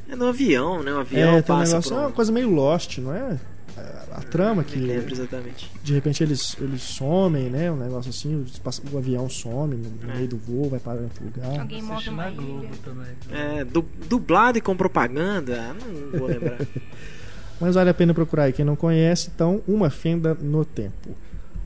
É 0.08 0.16
no 0.16 0.26
avião, 0.26 0.82
né? 0.82 0.92
O 0.92 0.98
avião 1.00 1.36
É, 1.36 1.42
tem 1.42 1.54
um 1.54 1.58
passa 1.58 1.72
negócio, 1.72 1.90
por 1.90 1.96
é 1.96 2.00
um... 2.00 2.06
uma 2.06 2.12
coisa 2.12 2.32
meio 2.32 2.50
Lost, 2.50 2.98
não 2.98 3.14
é? 3.14 3.38
A, 3.76 4.18
a 4.18 4.22
trama 4.22 4.62
que 4.62 4.78
lembro 4.78 5.12
exatamente. 5.12 5.68
de 5.82 5.92
repente 5.94 6.22
eles, 6.22 6.56
eles 6.60 6.82
somem, 6.82 7.50
né? 7.50 7.70
Um 7.72 7.76
negócio 7.76 8.10
assim, 8.10 8.44
pass- 8.62 8.80
o 8.92 8.96
avião 8.98 9.28
some 9.28 9.74
no, 9.74 9.88
no 9.90 10.12
É. 10.12 10.14
meio 10.16 10.28
do 10.28 10.36
voo, 10.36 10.70
vai 10.70 10.78
para 10.78 11.00
outro 11.00 11.24
lugar. 11.24 11.60
Alguém 11.60 11.82
morre 11.82 12.10
na 12.10 12.30
Globo 12.30 12.68
também. 12.84 13.06
É, 13.32 13.64
du- 13.64 13.84
dublado 14.08 14.58
e 14.58 14.60
com 14.60 14.76
propaganda, 14.76 15.74
não 16.12 16.18
vou 16.20 16.28
lembrar. 16.28 16.58
Mas 17.60 17.74
vale 17.74 17.90
a 17.90 17.94
pena 17.94 18.12
procurar 18.14 18.44
aí 18.44 18.52
quem 18.52 18.64
não 18.64 18.76
conhece, 18.76 19.30
então, 19.34 19.62
Uma 19.66 19.90
Fenda 19.90 20.34
no 20.40 20.64
Tempo. 20.64 21.10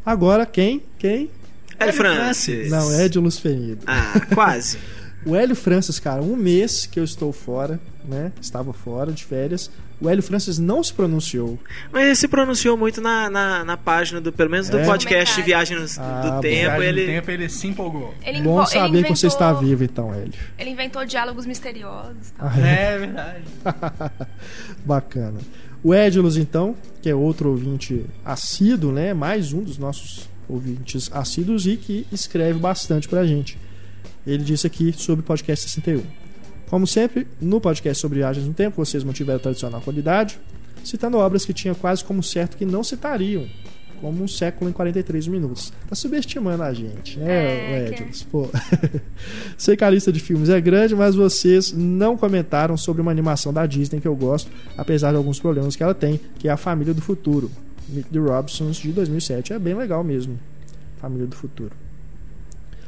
Agora, 0.04 0.46
quem? 0.46 0.82
Quem? 0.98 1.30
Hélio 1.78 1.92
Francis. 1.94 2.70
Não, 2.70 2.92
é 2.92 3.08
de 3.08 3.18
Luz 3.18 3.38
Fenido. 3.38 3.82
Ah, 3.86 4.20
quase. 4.34 4.78
O 5.26 5.34
Hélio 5.36 5.54
Francis, 5.56 5.98
cara, 5.98 6.22
um 6.22 6.36
mês 6.36 6.86
que 6.86 6.98
eu 6.98 7.04
estou 7.04 7.32
fora, 7.32 7.78
né? 8.04 8.32
Estava 8.40 8.72
fora 8.72 9.12
de 9.12 9.24
férias. 9.24 9.70
O 10.00 10.08
Hélio 10.08 10.22
Francis 10.22 10.58
não 10.60 10.82
se 10.82 10.92
pronunciou. 10.94 11.58
Mas 11.92 12.04
ele 12.06 12.14
se 12.14 12.28
pronunciou 12.28 12.76
muito 12.76 13.00
na, 13.00 13.28
na, 13.28 13.64
na 13.64 13.76
página, 13.76 14.20
do, 14.20 14.32
pelo 14.32 14.48
menos 14.48 14.68
do 14.68 14.78
É? 14.78 14.84
podcast. 14.86 15.42
Viagem 15.42 15.76
no, 15.76 15.84
Ah, 15.98 16.20
do. 16.36 16.40
Tempo. 16.40 16.70
Viagem 16.70 16.86
Ele, 16.88 17.06
tempo 17.06 17.30
ele 17.32 17.48
se 17.48 17.66
empolgou. 17.66 18.14
Ele, 18.24 18.40
Bom 18.42 18.64
saber 18.64 18.98
ele 18.98 19.02
que 19.08 19.16
você 19.16 19.26
inventou- 19.26 19.28
está 19.28 19.52
vivo, 19.52 19.82
então, 19.84 20.14
Hélio. 20.14 20.32
Ele 20.56 20.70
inventou 20.70 21.04
diálogos 21.04 21.44
misteriosos. 21.46 22.30
tal. 22.38 22.48
Ah, 22.48 22.60
é? 22.60 22.94
É 22.94 22.98
verdade. 22.98 23.44
Bacana. 24.86 25.38
O 25.82 25.94
Edilus, 25.94 26.36
então, 26.36 26.76
que 27.02 27.08
é 27.10 27.14
outro 27.14 27.50
ouvinte 27.50 28.04
assíduo, 28.24 28.92
né? 28.92 29.12
Mais 29.14 29.52
um 29.52 29.62
dos 29.62 29.78
nossos 29.78 30.28
ouvintes 30.48 31.10
assíduos 31.12 31.66
e 31.66 31.76
que 31.76 32.06
escreve 32.12 32.58
bastante 32.58 33.08
pra 33.08 33.26
gente. 33.26 33.58
Ele 34.28 34.44
disse 34.44 34.66
aqui 34.66 34.92
sobre 34.92 35.20
o 35.20 35.24
podcast 35.24 35.68
61. 35.70 36.02
Como 36.68 36.86
sempre, 36.86 37.26
no 37.40 37.60
podcast 37.60 37.98
sobre 37.98 38.18
viagens 38.18 38.46
no 38.46 38.52
tempo, 38.52 38.76
vocês 38.84 39.02
mantiveram 39.02 39.38
a 39.38 39.40
tradicional 39.40 39.80
qualidade, 39.80 40.38
citando 40.84 41.16
obras 41.16 41.46
que 41.46 41.54
tinha 41.54 41.74
quase 41.74 42.04
como 42.04 42.22
certo 42.22 42.58
que 42.58 42.66
não 42.66 42.84
citariam, 42.84 43.46
como 44.02 44.22
um 44.22 44.28
século 44.28 44.68
em 44.68 44.72
43 44.74 45.28
minutos. 45.28 45.72
Tá 45.88 45.94
subestimando 45.94 46.62
a 46.62 46.74
gente, 46.74 47.18
né, 47.18 47.26
É, 47.26 47.88
Edilus? 47.88 48.22
Pô. 48.24 48.50
Sei 49.56 49.78
que 49.78 49.84
a 49.84 49.88
lista 49.88 50.12
de 50.12 50.20
filmes 50.20 50.50
é 50.50 50.60
grande, 50.60 50.94
mas 50.94 51.14
vocês 51.14 51.72
não 51.72 52.14
comentaram 52.14 52.76
sobre 52.76 53.00
uma 53.00 53.10
animação 53.10 53.50
da 53.50 53.64
Disney 53.64 53.98
que 53.98 54.06
eu 54.06 54.14
gosto, 54.14 54.50
apesar 54.76 55.10
de 55.10 55.16
alguns 55.16 55.40
problemas 55.40 55.74
que 55.74 55.82
ela 55.82 55.94
tem, 55.94 56.20
que 56.38 56.48
é 56.48 56.50
a 56.50 56.56
Família 56.58 56.92
do 56.92 57.00
Futuro, 57.00 57.50
Meet 57.88 58.08
the 58.08 58.18
Robsons 58.18 58.76
de 58.76 58.92
2007. 58.92 59.54
É 59.54 59.58
bem 59.58 59.72
legal 59.74 60.04
mesmo. 60.04 60.38
Família 61.00 61.26
do 61.26 61.34
Futuro. 61.34 61.72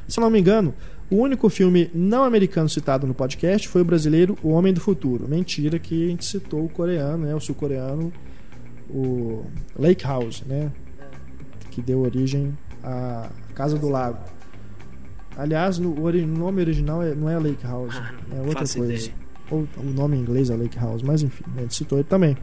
Se 0.07 0.19
eu 0.19 0.23
não 0.23 0.31
me 0.31 0.41
engano, 0.41 0.75
o 1.11 1.17
único 1.17 1.49
filme 1.49 1.91
não 1.95 2.23
americano 2.25 2.69
citado 2.69 3.07
no 3.07 3.15
podcast 3.15 3.67
foi 3.69 3.83
o 3.83 3.85
brasileiro 3.85 4.39
O 4.43 4.51
Homem 4.51 4.73
do 4.73 4.81
Futuro. 4.81 5.27
Mentira 5.29 5.79
que 5.79 6.07
a 6.07 6.09
gente 6.11 6.25
citou 6.25 6.65
o 6.65 6.69
coreano, 6.69 7.27
né, 7.27 7.35
o 7.35 7.41
sul-coreano, 7.41 8.13
o 8.89 9.45
Lake 9.79 10.05
House, 10.05 10.43
né, 10.47 10.71
que 11.71 11.81
deu 11.83 12.01
origem 12.01 12.57
à 12.83 13.29
Casa 13.55 13.77
do 13.79 13.89
Lago. 13.89 14.19
Aliás, 15.37 15.79
no, 15.79 15.93
o 15.95 16.27
nome 16.27 16.61
original 16.61 17.03
é- 17.03 17.15
não 17.15 17.29
é 17.29 17.39
Lake 17.39 17.65
House, 17.65 17.95
Ah, 17.97 18.13
é 18.37 18.41
outra 18.41 18.61
faço 18.61 18.79
coisa. 18.79 18.93
ideia. 18.93 19.15
Ou 19.51 19.67
o 19.79 19.83
nome 19.85 20.17
em 20.17 20.21
inglês 20.21 20.51
é 20.51 20.55
Lake 20.57 20.79
House, 20.79 21.03
mas 21.03 21.23
enfim, 21.23 21.45
a 21.57 21.61
gente 21.63 21.75
citou 21.75 21.99
ele 21.99 22.07
também. 22.09 22.37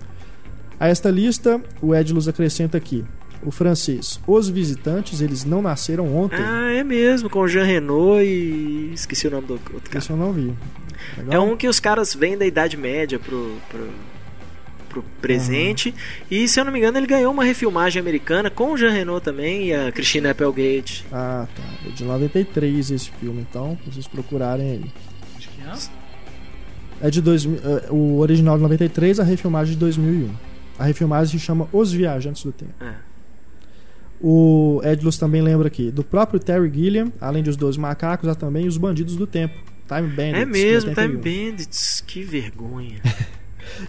A 0.80 0.88
esta 0.90 1.10
lista, 1.10 1.62
o 1.82 1.96
Edilus 1.96 2.28
acrescenta 2.28 2.78
aqui: 2.78 3.04
o 3.44 3.52
francês. 3.52 4.20
Os 4.26 4.50
visitantes, 4.50 5.22
eles 5.22 5.46
não 5.46 5.62
nasceram 5.62 6.16
ontem. 6.16 6.40
Ah, 6.40 6.72
é 6.72 6.84
mesmo, 6.84 7.30
com 7.30 7.40
o 7.40 7.48
Jean 7.48 7.64
Renault 7.64 8.24
e. 8.24 8.92
Esqueci 8.94 9.28
o 9.28 9.32
nome 9.32 9.48
do 9.48 9.54
outro 9.54 9.82
cara. 9.90 10.00
Isso 10.00 10.12
eu 10.12 10.18
não 10.18 10.34
vi. 10.34 10.54
É 11.18 11.22
Legal? 11.22 11.46
um 11.46 11.58
que 11.58 11.68
os 11.68 11.80
caras 11.80 12.14
vêm 12.14 12.38
da 12.38 12.46
Idade 12.46 12.76
Média 12.76 13.20
pro, 13.20 13.58
pro, 13.70 13.88
pro 14.90 15.04
presente. 15.22 15.94
E 16.30 16.48
se 16.48 16.60
eu 16.60 16.66
não 16.66 16.72
me 16.72 16.80
engano, 16.80 16.98
ele 16.98 17.08
ganhou 17.08 17.32
uma 17.32 17.44
refilmagem 17.44 18.00
americana 18.00 18.50
com 18.50 18.72
o 18.74 18.78
Jean 18.78 18.92
Renault 18.92 19.24
também 19.24 19.68
e 19.68 19.74
a 19.74 19.92
Christina 19.92 20.32
Applegate. 20.32 21.06
Ah, 21.12 21.48
tá. 21.56 21.64
É 21.88 21.92
de 21.92 22.04
93 22.04 22.92
esse 22.92 23.12
filme, 23.12 23.46
então, 23.50 23.76
pra 23.76 23.92
vocês 23.92 24.08
procurarem 24.08 24.72
aí. 24.72 24.92
De 25.38 25.48
que 25.48 25.62
ano? 25.62 25.78
É 27.00 27.12
de 27.12 27.22
2000, 27.22 27.60
é, 27.60 27.92
o 27.92 28.18
original 28.18 28.58
de 28.58 28.64
93, 28.64 29.20
a 29.20 29.24
refilmagem 29.24 29.74
de 29.74 29.80
2001. 29.80 30.34
A 30.80 30.84
refilmagem 30.86 31.40
se 31.40 31.46
chama 31.46 31.68
Os 31.72 31.92
Viajantes 31.92 32.44
do 32.44 32.52
Tempo. 32.52 32.74
É. 32.82 33.07
O 34.22 34.82
Edlus 34.84 35.18
também 35.18 35.42
lembra 35.42 35.68
aqui 35.68 35.92
do 35.92 36.04
próprio 36.04 36.40
Terry 36.40 36.72
Gilliam, 36.74 37.12
além 37.22 37.44
dos 37.44 37.56
Dois 37.56 37.78
Macacos, 37.78 38.28
há 38.28 38.36
também 38.36 38.68
Os 38.68 38.78
Bandidos 38.78 39.16
do 39.16 39.28
Tempo. 39.28 39.56
Time 39.88 40.08
Bandits. 40.10 40.42
É 40.42 40.46
mesmo, 40.46 40.90
81. 40.90 41.08
Time 41.08 41.18
Bandits. 41.52 42.04
Que 42.06 42.24
vergonha. 42.24 43.02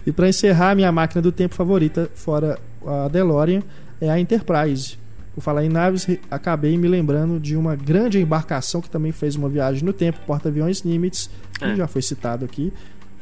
E 0.05 0.11
para 0.11 0.27
encerrar, 0.27 0.75
minha 0.75 0.91
máquina 0.91 1.21
do 1.21 1.31
tempo 1.31 1.55
favorita, 1.55 2.09
fora 2.13 2.59
a 2.85 3.07
DeLorean, 3.07 3.63
é 4.01 4.09
a 4.09 4.19
Enterprise. 4.19 4.97
Por 5.33 5.41
falar 5.41 5.63
em 5.63 5.69
naves, 5.69 6.05
acabei 6.29 6.77
me 6.77 6.85
lembrando 6.87 7.39
de 7.39 7.55
uma 7.55 7.77
grande 7.77 8.19
embarcação 8.19 8.81
que 8.81 8.89
também 8.89 9.13
fez 9.13 9.35
uma 9.37 9.47
viagem 9.47 9.83
no 9.83 9.93
tempo, 9.93 10.19
Porta-Aviões 10.27 10.83
Nimitz, 10.83 11.29
que 11.57 11.63
É. 11.63 11.75
já 11.77 11.87
foi 11.87 12.01
citado 12.01 12.43
aqui, 12.43 12.73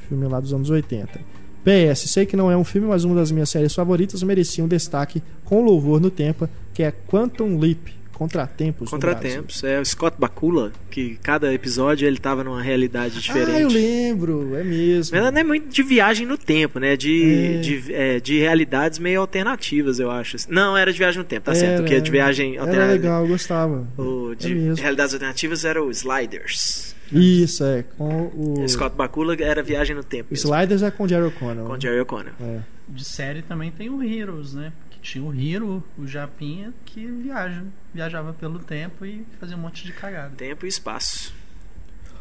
filme 0.10 0.28
lá 0.28 0.40
dos 0.40 0.52
anos 0.52 0.70
80. 0.72 1.20
PS, 1.68 2.10
sei 2.10 2.26
que 2.26 2.36
não 2.38 2.50
é 2.52 2.56
um 2.56 2.64
filme, 2.64 2.88
mas 2.88 3.04
uma 3.04 3.16
das 3.16 3.32
minhas 3.32 3.50
séries 3.50 3.74
favoritas 3.76 4.24
merecia 4.24 4.64
um 4.64 4.68
destaque 4.68 5.22
com 5.44 5.62
louvor 5.64 6.00
no 6.00 6.10
tempo, 6.10 6.48
que 6.74 6.82
é 6.84 6.92
Quantum 6.92 7.58
Leap, 7.60 7.90
Contratempos. 8.14 8.90
Contratempos. 8.90 9.64
É 9.64 9.80
o 9.80 9.86
Scott 9.86 10.16
Bakula, 10.20 10.72
que 10.90 11.20
cada 11.22 11.54
episódio 11.54 12.08
ele 12.08 12.18
tava 12.18 12.44
numa 12.44 12.60
realidade 12.64 13.12
Brasil. 13.14 13.22
diferente. 13.22 13.58
Ah, 13.58 13.62
eu 13.62 13.68
lembro, 13.70 14.56
é 14.56 14.64
mesmo. 14.64 15.16
Mas 15.16 15.32
não 15.32 15.40
é 15.40 15.44
muito 15.44 15.68
de 15.72 15.84
viagem 15.84 16.26
no 16.26 16.36
tempo, 16.36 16.80
né? 16.80 16.98
De, 16.98 17.58
É. 17.58 17.58
de, 17.60 17.94
é, 17.94 18.20
de 18.20 18.40
realidades 18.40 18.98
meio 18.98 19.22
alternativas, 19.22 20.00
eu 20.00 20.10
acho. 20.10 20.36
Não, 20.50 20.76
era 20.76 20.92
de 20.92 20.98
viagem 20.98 21.20
no 21.20 21.26
tempo, 21.26 21.46
tá 21.46 21.54
certo? 21.54 21.74
Era, 21.74 21.82
Porque 21.84 21.94
é 21.94 22.00
de 22.00 22.10
viagem 22.10 22.54
Era 22.56 22.62
alternativa. 22.64 22.94
legal, 22.94 23.22
eu 23.22 23.28
gostava. 23.28 23.88
O 23.96 24.34
de 24.34 24.52
É 24.70 24.74
realidades 24.82 25.14
alternativas 25.14 25.64
era 25.64 25.84
o 25.84 25.92
Sliders. 25.92 26.96
Isso, 27.12 27.64
é. 27.64 27.84
Com 27.84 28.32
o. 28.34 28.68
Scott 28.68 28.96
Bakula 28.96 29.36
era 29.40 29.64
viagem 29.64 29.96
no 29.96 30.04
tempo. 30.04 30.30
O 30.30 30.34
mesmo, 30.34 30.54
Sliders 30.54 30.82
é 30.82 30.92
com 30.92 31.04
o 31.04 31.08
Jerry 31.08 31.28
O'Connell. 31.28 31.66
Com 31.66 31.80
Jerry 31.80 32.00
O'Connell. 32.00 32.34
É. 32.40 32.60
De 32.88 33.04
série 33.04 33.42
também 33.42 33.72
tem 33.72 33.90
o 33.90 34.02
Heroes, 34.04 34.54
né? 34.54 34.72
Que 34.90 35.00
tinha 35.00 35.24
o 35.24 35.34
Hero, 35.34 35.84
o 35.98 36.08
Japinha, 36.08 36.74
que 36.86 37.06
viaja. 37.06 37.64
Viajava 37.94 38.34
pelo 38.34 38.60
tempo 38.60 39.06
e 39.06 39.26
fazia 39.40 39.56
um 39.56 39.60
monte 39.60 39.86
de 39.86 39.94
cagada. 39.94 40.36
Tempo 40.36 40.66
e 40.66 40.70
espaço. 40.70 41.34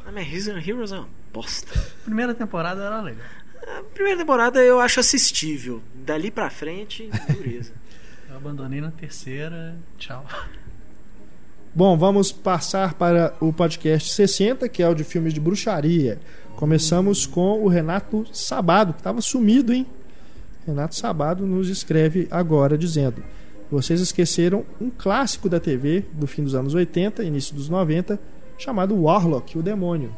Ah, 0.05 0.11
mas 0.13 0.27
Heroes 0.27 0.69
Heroes 0.69 0.93
é 0.93 0.99
uma 0.99 1.09
bosta. 1.33 1.79
Primeira 2.05 2.35
temporada 2.35 2.83
era 2.83 3.01
legal. 3.03 3.27
A 3.67 3.83
primeira 3.95 4.19
temporada 4.19 4.63
eu 4.63 4.81
acho 4.81 5.01
assistível. 5.01 5.83
Dali 5.95 6.31
pra 6.31 6.49
frente, 6.51 7.11
dureza. 7.29 7.73
Eu 8.29 8.37
abandonei 8.37 8.81
na 8.81 8.91
terceira. 8.91 9.77
Tchau. 9.99 10.27
Bom, 11.77 11.95
vamos 11.95 12.33
passar 12.33 12.95
para 12.95 13.35
o 13.39 13.53
podcast 13.53 14.11
60, 14.11 14.67
que 14.67 14.83
é 14.83 14.89
o 14.89 14.95
de 14.95 15.05
filmes 15.05 15.35
de 15.35 15.41
bruxaria. 15.41 16.19
Começamos 16.57 17.27
com 17.27 17.63
o 17.63 17.69
Renato 17.69 18.25
Sabado, 18.33 18.95
que 18.95 19.01
estava 19.01 19.21
sumido, 19.21 19.75
hein? 19.75 19.87
Renato 20.67 20.97
Sabado 20.97 21.45
nos 21.45 21.69
escreve 21.69 22.29
agora 22.31 22.79
dizendo: 22.79 23.23
Vocês 23.71 24.01
esqueceram 24.01 24.65
um 24.81 24.89
clássico 24.89 25.51
da 25.51 25.61
TV 25.61 26.03
do 26.15 26.27
fim 26.27 26.43
dos 26.43 26.55
anos 26.55 26.73
80, 26.73 27.23
início 27.23 27.55
dos 27.55 27.69
90, 27.69 28.19
chamado 28.57 28.99
Warlock, 28.99 29.59
o 29.59 29.63
Demônio. 29.63 30.11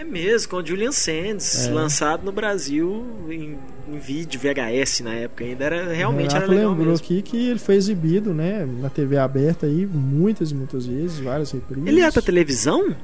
É 0.00 0.04
mesmo, 0.04 0.48
com 0.50 0.56
o 0.56 0.66
Julian 0.66 0.92
Sands, 0.92 1.66
É. 1.66 1.70
lançado 1.70 2.24
no 2.24 2.32
Brasil 2.32 3.04
em, 3.28 3.58
em 3.92 3.98
vídeo, 3.98 4.40
VHS 4.40 5.00
na 5.00 5.14
época 5.14 5.44
ainda. 5.44 5.64
Era, 5.64 5.92
realmente 5.92 6.28
o 6.32 6.36
era 6.36 6.46
Renato 6.46 6.50
legal 6.52 6.70
lembrou 6.70 6.88
mesmo. 6.90 7.04
aqui 7.04 7.22
que 7.22 7.48
ele 7.50 7.58
foi 7.58 7.74
exibido 7.74 8.32
né, 8.32 8.66
na 8.80 8.88
TV 8.88 9.18
aberta 9.18 9.66
aí 9.66 9.86
muitas 9.86 10.50
e 10.52 10.54
muitas 10.54 10.86
vezes, 10.86 11.18
várias 11.18 11.50
reprises. 11.50 11.86
Ele 11.86 12.00
é 12.00 12.10
pra 12.10 12.22
televisão? 12.22 12.94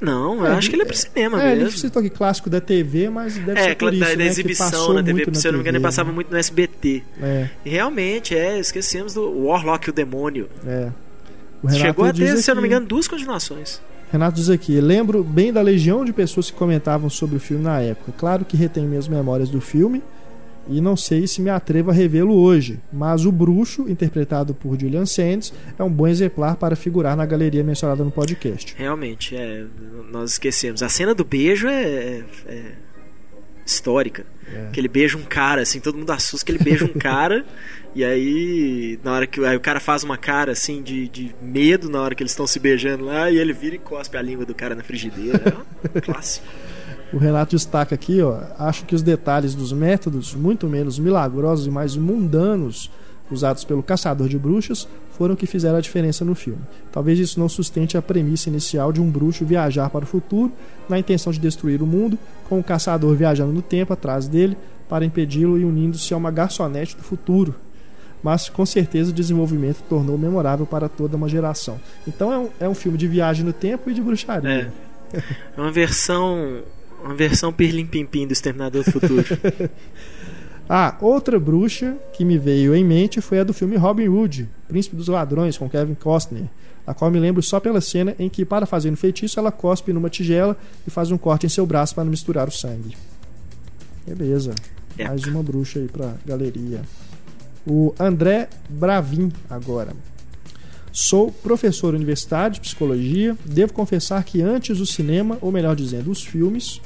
Não, 0.00 0.36
eu 0.44 0.46
É, 0.46 0.50
acho 0.56 0.68
que 0.70 0.76
ele 0.76 0.82
é 0.82 0.84
pro 0.84 0.96
cinema 0.96 1.42
É, 1.42 1.52
ele 1.52 1.64
mesmo. 1.64 1.78
citou 1.78 1.98
aqui 2.00 2.10
clássico 2.10 2.48
da 2.48 2.60
TV, 2.60 3.08
mas 3.10 3.34
deve 3.38 3.58
É, 3.58 3.64
ser 3.64 3.74
por 3.76 3.90
da, 3.90 3.96
isso, 3.96 4.10
da 4.10 4.16
né, 4.16 4.26
exibição 4.26 4.92
na 4.92 5.02
TV, 5.02 5.24
se 5.34 5.48
eu 5.48 5.52
não 5.52 5.58
me 5.58 5.62
engano, 5.62 5.78
ele 5.78 5.82
passava 5.82 6.10
né? 6.10 6.14
muito 6.14 6.30
no 6.30 6.36
SBT. 6.36 7.02
É, 7.20 7.48
E 7.64 7.70
realmente, 7.70 8.36
é, 8.36 8.60
esquecemos 8.60 9.14
do 9.14 9.46
Warlock, 9.46 9.90
o 9.90 9.92
demônio. 9.92 10.48
é. 10.64 10.92
O 11.60 11.66
Renato 11.66 11.86
Chegou 11.86 12.04
a 12.04 12.12
ter, 12.12 12.36
se 12.36 12.48
eu 12.48 12.54
não 12.54 12.62
me 12.62 12.68
engano, 12.68 12.86
duas 12.86 13.08
continuações. 13.08 13.80
Renato 14.10 14.36
diz 14.36 14.48
aqui: 14.50 14.80
lembro 14.80 15.22
bem 15.22 15.52
da 15.52 15.60
legião 15.62 16.04
de 16.04 16.12
pessoas 16.12 16.50
que 16.50 16.56
comentavam 16.56 17.08
sobre 17.10 17.36
o 17.36 17.40
filme 17.40 17.62
na 17.64 17.80
época. 17.80 18.12
Claro 18.16 18.44
que 18.44 18.56
retenho 18.56 18.88
minhas 18.88 19.08
memórias 19.08 19.48
do 19.50 19.60
filme 19.60 20.02
e 20.70 20.80
não 20.82 20.96
sei 20.96 21.26
se 21.26 21.40
me 21.40 21.48
atrevo 21.48 21.90
a 21.90 21.94
revê-lo 21.94 22.34
hoje, 22.34 22.78
mas 22.92 23.24
o 23.24 23.32
bruxo, 23.32 23.88
interpretado 23.88 24.52
por 24.52 24.78
Julian 24.78 25.06
Sands, 25.06 25.50
é 25.78 25.82
um 25.82 25.90
bom 25.90 26.06
exemplar 26.06 26.56
para 26.56 26.76
figurar 26.76 27.16
na 27.16 27.24
galeria 27.24 27.64
mencionada 27.64 28.04
no 28.04 28.10
podcast. 28.10 28.74
Realmente, 28.76 29.34
é, 29.34 29.64
nós 30.12 30.32
esquecemos. 30.32 30.82
A 30.82 30.88
cena 30.90 31.14
do 31.14 31.24
beijo 31.24 31.66
é, 31.68 31.82
é- 31.82 32.24
é 32.46 32.62
histórica. 33.68 34.24
É. 34.50 34.70
Que 34.72 34.80
ele 34.80 34.88
beija 34.88 35.16
um 35.16 35.22
cara, 35.22 35.62
assim, 35.62 35.78
todo 35.78 35.98
mundo 35.98 36.10
assusta 36.10 36.44
que 36.44 36.52
ele 36.52 36.64
beija 36.64 36.84
um 36.84 36.98
cara. 36.98 37.44
E 37.94 38.04
aí, 38.04 39.00
na 39.02 39.12
hora 39.12 39.26
que 39.26 39.44
aí 39.44 39.56
o 39.56 39.60
cara 39.60 39.80
faz 39.80 40.04
uma 40.04 40.16
cara 40.16 40.52
assim 40.52 40.82
de, 40.82 41.08
de 41.08 41.34
medo 41.40 41.88
na 41.88 42.00
hora 42.00 42.14
que 42.14 42.22
eles 42.22 42.30
estão 42.30 42.46
se 42.46 42.60
beijando 42.60 43.04
lá, 43.04 43.30
e 43.30 43.38
ele 43.38 43.52
vira 43.52 43.74
e 43.74 43.78
cospe 43.78 44.16
a 44.16 44.22
língua 44.22 44.44
do 44.44 44.54
cara 44.54 44.74
na 44.74 44.84
frigideira. 44.84 45.42
É 45.42 45.98
um 45.98 45.98
clássico. 46.00 46.46
O 47.12 47.16
Renato 47.16 47.56
destaca 47.56 47.94
aqui, 47.94 48.20
ó, 48.20 48.40
acho 48.58 48.84
que 48.84 48.94
os 48.94 49.02
detalhes 49.02 49.54
dos 49.54 49.72
métodos, 49.72 50.34
muito 50.34 50.68
menos 50.68 50.98
milagrosos 50.98 51.66
e 51.66 51.70
mais 51.70 51.96
mundanos 51.96 52.90
usados 53.30 53.64
pelo 53.64 53.82
caçador 53.82 54.28
de 54.28 54.38
bruxas, 54.38 54.88
foram 55.12 55.34
o 55.34 55.36
que 55.36 55.46
fizeram 55.46 55.76
a 55.76 55.80
diferença 55.80 56.24
no 56.24 56.34
filme. 56.34 56.60
Talvez 56.92 57.18
isso 57.18 57.40
não 57.40 57.48
sustente 57.48 57.96
a 57.96 58.02
premissa 58.02 58.48
inicial 58.48 58.92
de 58.92 59.00
um 59.00 59.10
bruxo 59.10 59.44
viajar 59.44 59.90
para 59.90 60.04
o 60.04 60.06
futuro 60.06 60.52
na 60.88 60.98
intenção 60.98 61.32
de 61.32 61.38
destruir 61.38 61.82
o 61.82 61.86
mundo, 61.86 62.18
com 62.48 62.58
o 62.58 62.64
caçador 62.64 63.14
viajando 63.14 63.52
no 63.52 63.62
tempo 63.62 63.92
atrás 63.92 64.28
dele 64.28 64.56
para 64.88 65.04
impedi-lo 65.04 65.58
e 65.58 65.64
unindo-se 65.64 66.14
a 66.14 66.16
uma 66.16 66.30
garçonete 66.30 66.96
do 66.96 67.02
futuro. 67.02 67.54
Mas 68.22 68.48
com 68.48 68.66
certeza 68.66 69.10
o 69.10 69.14
desenvolvimento 69.14 69.82
tornou 69.88 70.18
memorável 70.18 70.66
para 70.66 70.88
toda 70.88 71.16
uma 71.16 71.28
geração. 71.28 71.78
Então 72.06 72.32
é 72.32 72.38
um, 72.38 72.48
é 72.60 72.68
um 72.68 72.74
filme 72.74 72.98
de 72.98 73.06
viagem 73.06 73.44
no 73.44 73.52
tempo 73.52 73.90
e 73.90 73.94
de 73.94 74.00
bruxaria. 74.00 74.50
É. 74.50 74.88
É 75.56 75.60
uma 75.60 75.70
versão. 75.70 76.62
Uma 77.02 77.14
versão 77.14 77.52
pirlim 77.52 77.86
pim 77.86 78.04
pim 78.04 78.26
do 78.26 78.32
Exterminador 78.32 78.82
do 78.82 78.90
Futuro. 78.90 79.24
Ah, 80.68 80.96
outra 81.00 81.40
bruxa 81.40 81.96
que 82.12 82.24
me 82.24 82.36
veio 82.36 82.74
em 82.74 82.84
mente 82.84 83.22
foi 83.22 83.40
a 83.40 83.44
do 83.44 83.54
filme 83.54 83.76
Robin 83.76 84.08
Hood, 84.08 84.46
Príncipe 84.68 84.96
dos 84.96 85.08
Ladrões, 85.08 85.56
com 85.56 85.68
Kevin 85.68 85.94
Costner, 85.94 86.44
a 86.86 86.92
qual 86.92 87.10
me 87.10 87.18
lembro 87.18 87.42
só 87.42 87.58
pela 87.58 87.80
cena 87.80 88.14
em 88.18 88.28
que, 88.28 88.44
para 88.44 88.66
fazer 88.66 88.90
um 88.90 88.96
feitiço, 88.96 89.40
ela 89.40 89.50
cospe 89.50 89.94
numa 89.94 90.10
tigela 90.10 90.56
e 90.86 90.90
faz 90.90 91.10
um 91.10 91.16
corte 91.16 91.46
em 91.46 91.48
seu 91.48 91.64
braço 91.64 91.94
para 91.94 92.04
não 92.04 92.10
misturar 92.10 92.46
o 92.46 92.52
sangue. 92.52 92.96
Beleza. 94.06 94.54
É. 94.98 95.08
Mais 95.08 95.24
uma 95.24 95.42
bruxa 95.42 95.78
aí 95.78 95.88
pra 95.88 96.14
galeria. 96.26 96.82
O 97.66 97.94
André 97.98 98.48
Bravin, 98.68 99.32
agora. 99.48 99.92
Sou 100.92 101.30
professor 101.30 101.94
universitário 101.94 102.54
de 102.54 102.60
psicologia. 102.60 103.36
Devo 103.44 103.72
confessar 103.72 104.22
que 104.24 104.42
antes 104.42 104.80
o 104.80 104.86
cinema, 104.86 105.38
ou 105.40 105.52
melhor 105.52 105.76
dizendo, 105.76 106.10
os 106.10 106.24
filmes, 106.24 106.80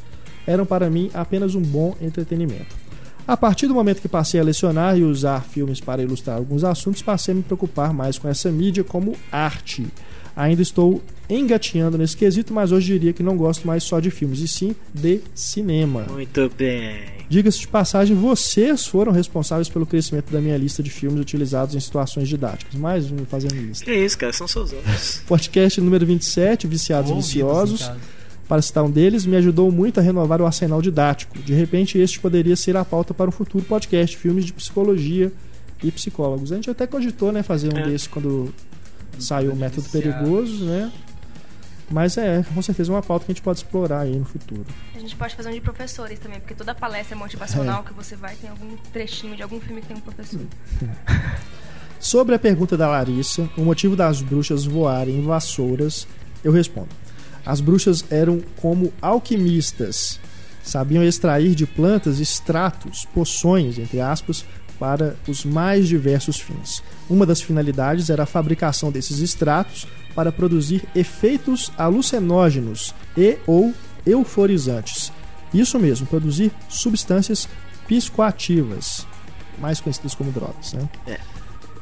eram 0.46 0.66
para 0.66 0.90
mim 0.90 1.10
apenas 1.14 1.54
um 1.54 1.62
bom 1.62 1.96
entretenimento. 2.00 2.81
A 3.26 3.36
partir 3.36 3.66
do 3.66 3.74
momento 3.74 4.00
que 4.00 4.08
passei 4.08 4.40
a 4.40 4.44
lecionar 4.44 4.98
e 4.98 5.04
usar 5.04 5.42
filmes 5.44 5.80
para 5.80 6.02
ilustrar 6.02 6.36
alguns 6.36 6.64
assuntos, 6.64 7.02
passei 7.02 7.32
a 7.32 7.36
me 7.36 7.42
preocupar 7.42 7.92
mais 7.92 8.18
com 8.18 8.28
essa 8.28 8.50
mídia 8.50 8.82
como 8.82 9.16
arte. 9.30 9.86
Ainda 10.34 10.62
estou 10.62 11.02
engatinhando 11.28 11.98
nesse 11.98 12.16
quesito, 12.16 12.52
mas 12.52 12.72
hoje 12.72 12.92
diria 12.92 13.12
que 13.12 13.22
não 13.22 13.36
gosto 13.36 13.66
mais 13.66 13.82
só 13.84 14.00
de 14.00 14.10
filmes, 14.10 14.40
e 14.40 14.48
sim 14.48 14.74
de 14.92 15.20
cinema. 15.34 16.06
Muito 16.10 16.50
bem. 16.56 17.00
Diga-se 17.28 17.60
de 17.60 17.68
passagem, 17.68 18.16
vocês 18.16 18.86
foram 18.86 19.12
responsáveis 19.12 19.68
pelo 19.68 19.86
crescimento 19.86 20.30
da 20.32 20.40
minha 20.40 20.56
lista 20.56 20.82
de 20.82 20.90
filmes 20.90 21.20
utilizados 21.20 21.74
em 21.74 21.80
situações 21.80 22.28
didáticas. 22.28 22.74
Mais 22.74 23.10
um 23.10 23.24
fazendo 23.26 23.54
lista. 23.54 23.84
Que 23.84 23.94
isso, 23.94 24.18
cara? 24.18 24.32
São 24.32 24.48
seus 24.48 24.72
olhos. 24.72 25.22
Podcast 25.26 25.80
número 25.80 26.04
27, 26.04 26.66
Viciados 26.66 27.10
e 27.10 27.12
Ouvidos 27.12 27.30
em 27.30 27.40
Viciosos. 27.40 27.90
Para 28.52 28.60
citar 28.60 28.84
um 28.84 28.90
deles, 28.90 29.24
me 29.24 29.34
ajudou 29.36 29.72
muito 29.72 29.98
a 29.98 30.02
renovar 30.02 30.42
o 30.42 30.44
arsenal 30.44 30.82
didático. 30.82 31.38
De 31.38 31.54
repente, 31.54 31.96
este 31.96 32.20
poderia 32.20 32.54
ser 32.54 32.76
a 32.76 32.84
pauta 32.84 33.14
para 33.14 33.26
um 33.26 33.32
futuro 33.32 33.64
podcast, 33.64 34.14
filmes 34.14 34.44
de 34.44 34.52
psicologia 34.52 35.32
e 35.82 35.90
psicólogos. 35.90 36.52
A 36.52 36.56
gente 36.56 36.68
até 36.68 36.86
cogitou, 36.86 37.32
né, 37.32 37.42
fazer 37.42 37.72
um 37.72 37.78
É. 37.78 37.86
desses 37.86 38.06
quando 38.06 38.52
saiu 39.18 39.52
o 39.52 39.56
Método. 39.56 39.88
Perigoso, 39.88 40.66
né? 40.66 40.92
Mas 41.90 42.18
é, 42.18 42.44
com 42.54 42.60
certeza, 42.60 42.92
uma 42.92 43.00
pauta 43.00 43.24
que 43.24 43.32
a 43.32 43.34
gente 43.34 43.42
pode 43.42 43.60
explorar 43.60 44.00
aí 44.00 44.18
no 44.18 44.26
futuro. 44.26 44.66
A 44.94 44.98
gente 44.98 45.16
pode 45.16 45.34
fazer 45.34 45.48
um 45.48 45.52
de 45.52 45.60
professores 45.62 46.18
também, 46.18 46.38
porque 46.38 46.54
toda 46.54 46.74
palestra 46.74 47.16
motivacional 47.16 47.82
que 47.82 47.94
você 47.94 48.16
vai 48.16 48.36
tem 48.36 48.50
algum 48.50 48.76
trechinho 48.92 49.34
de 49.34 49.42
algum 49.42 49.60
filme 49.60 49.80
que 49.80 49.86
tem 49.86 49.96
um 49.96 50.00
professor. 50.00 50.42
Sobre 51.98 52.34
a 52.34 52.38
pergunta 52.38 52.76
da 52.76 52.86
Larissa, 52.86 53.48
o 53.56 53.62
motivo 53.62 53.96
das 53.96 54.20
bruxas 54.20 54.66
voarem 54.66 55.20
em 55.20 55.22
vassouras, 55.24 56.06
eu 56.44 56.52
respondo. 56.52 56.90
As 57.44 57.60
bruxas 57.60 58.04
eram 58.10 58.40
como 58.60 58.92
alquimistas, 59.00 60.20
sabiam 60.62 61.02
extrair 61.02 61.54
de 61.54 61.66
plantas 61.66 62.20
extratos, 62.20 63.04
poções, 63.12 63.78
entre 63.78 64.00
aspas, 64.00 64.44
para 64.78 65.16
os 65.28 65.44
mais 65.44 65.86
diversos 65.88 66.40
fins. 66.40 66.82
Uma 67.08 67.26
das 67.26 67.40
finalidades 67.40 68.10
era 68.10 68.24
a 68.24 68.26
fabricação 68.26 68.90
desses 68.90 69.20
extratos 69.20 69.86
para 70.14 70.32
produzir 70.32 70.84
efeitos 70.94 71.72
alucinógenos 71.76 72.94
e 73.16 73.38
ou 73.46 73.72
euforizantes. 74.06 75.12
Isso 75.52 75.78
mesmo, 75.78 76.06
produzir 76.06 76.50
substâncias 76.68 77.48
psicoativas, 77.86 79.06
mais 79.58 79.80
conhecidas 79.80 80.14
como 80.14 80.32
drogas, 80.32 80.72
né? 80.72 80.88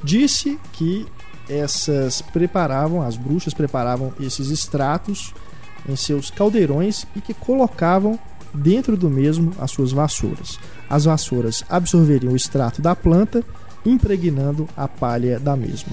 disse 0.02 0.58
que 0.72 1.06
essas 1.48 2.22
preparavam, 2.22 3.02
as 3.02 3.16
bruxas 3.16 3.54
preparavam 3.54 4.12
esses 4.20 4.50
extratos 4.50 5.32
em 5.88 5.96
seus 5.96 6.30
caldeirões 6.30 7.06
e 7.14 7.20
que 7.20 7.34
colocavam 7.34 8.18
dentro 8.52 8.96
do 8.96 9.08
mesmo 9.08 9.52
as 9.58 9.70
suas 9.70 9.92
vassouras. 9.92 10.58
As 10.88 11.04
vassouras 11.04 11.64
absorveriam 11.68 12.32
o 12.32 12.36
extrato 12.36 12.82
da 12.82 12.96
planta, 12.96 13.44
impregnando 13.84 14.68
a 14.76 14.88
palha 14.88 15.38
da 15.38 15.56
mesma. 15.56 15.92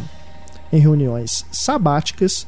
Em 0.71 0.79
reuniões 0.79 1.45
sabáticas, 1.51 2.47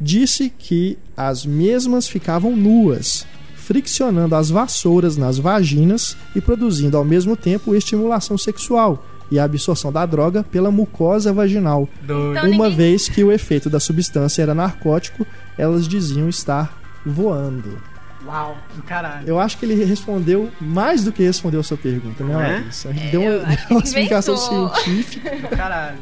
disse 0.00 0.50
que 0.50 0.98
as 1.16 1.46
mesmas 1.46 2.06
ficavam 2.06 2.54
nuas, 2.54 3.26
friccionando 3.56 4.34
as 4.34 4.50
vassouras 4.50 5.16
nas 5.16 5.38
vaginas 5.38 6.16
e 6.34 6.40
produzindo 6.40 6.96
ao 6.96 7.04
mesmo 7.04 7.36
tempo 7.36 7.74
estimulação 7.74 8.38
sexual, 8.38 9.04
e 9.30 9.38
a 9.38 9.44
absorção 9.44 9.92
da 9.92 10.04
droga 10.06 10.42
pela 10.44 10.70
mucosa 10.70 11.32
vaginal. 11.32 11.88
Doido. 12.02 12.30
Então, 12.38 12.50
Uma 12.50 12.64
ninguém- 12.68 12.76
vez 12.76 13.08
que 13.08 13.22
o 13.24 13.32
efeito 13.32 13.68
da 13.70 13.80
substância 13.80 14.42
era 14.42 14.54
narcótico, 14.54 15.26
elas 15.58 15.86
diziam 15.88 16.28
estar 16.28 16.76
voando. 17.04 17.78
Uau, 18.24 18.56
caralho. 18.86 19.28
Eu 19.28 19.38
acho 19.38 19.56
que 19.58 19.64
ele 19.64 19.84
respondeu 19.84 20.50
mais 20.60 21.04
do 21.04 21.12
que 21.12 21.22
respondeu 21.22 21.60
a 21.60 21.62
sua 21.62 21.76
pergunta, 21.76 22.24
né, 22.24 22.32
Não 22.32 22.40
é? 22.40 22.52
Larissa? 22.54 22.88
É, 22.88 23.10
deu 23.10 23.20
deu 23.20 23.42
uma 23.70 23.80
explicação 23.80 24.36
científica 24.36 25.30
Caralho. 25.56 25.98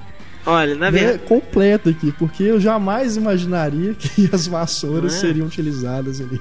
Olha, 0.47 0.75
na 0.75 0.91
né, 0.91 0.99
verdade. 1.01 1.19
completa 1.27 1.89
aqui, 1.89 2.13
porque 2.13 2.43
eu 2.43 2.61
jamais 2.61 3.17
imaginaria 3.17 3.95
que 3.95 4.29
as 4.31 4.47
vassouras 4.47 5.15
é? 5.15 5.19
seriam 5.21 5.47
utilizadas 5.47 6.21
ali 6.21 6.39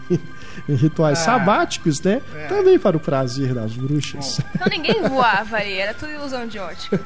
em 0.67 0.75
rituais 0.75 1.19
Ah, 1.19 1.23
sabáticos, 1.25 2.01
né? 2.01 2.21
é. 2.35 2.47
Também 2.47 2.77
para 2.79 2.95
o 2.97 2.99
prazer 2.99 3.53
das 3.53 3.73
bruxas. 3.73 4.39
Então 4.55 4.67
ninguém 4.69 5.01
voava 5.07 5.57
ali, 5.57 5.73
era 5.73 5.93
tudo 5.93 6.11
ilusão 6.11 6.47
de 6.47 6.59
ótica. 6.59 6.99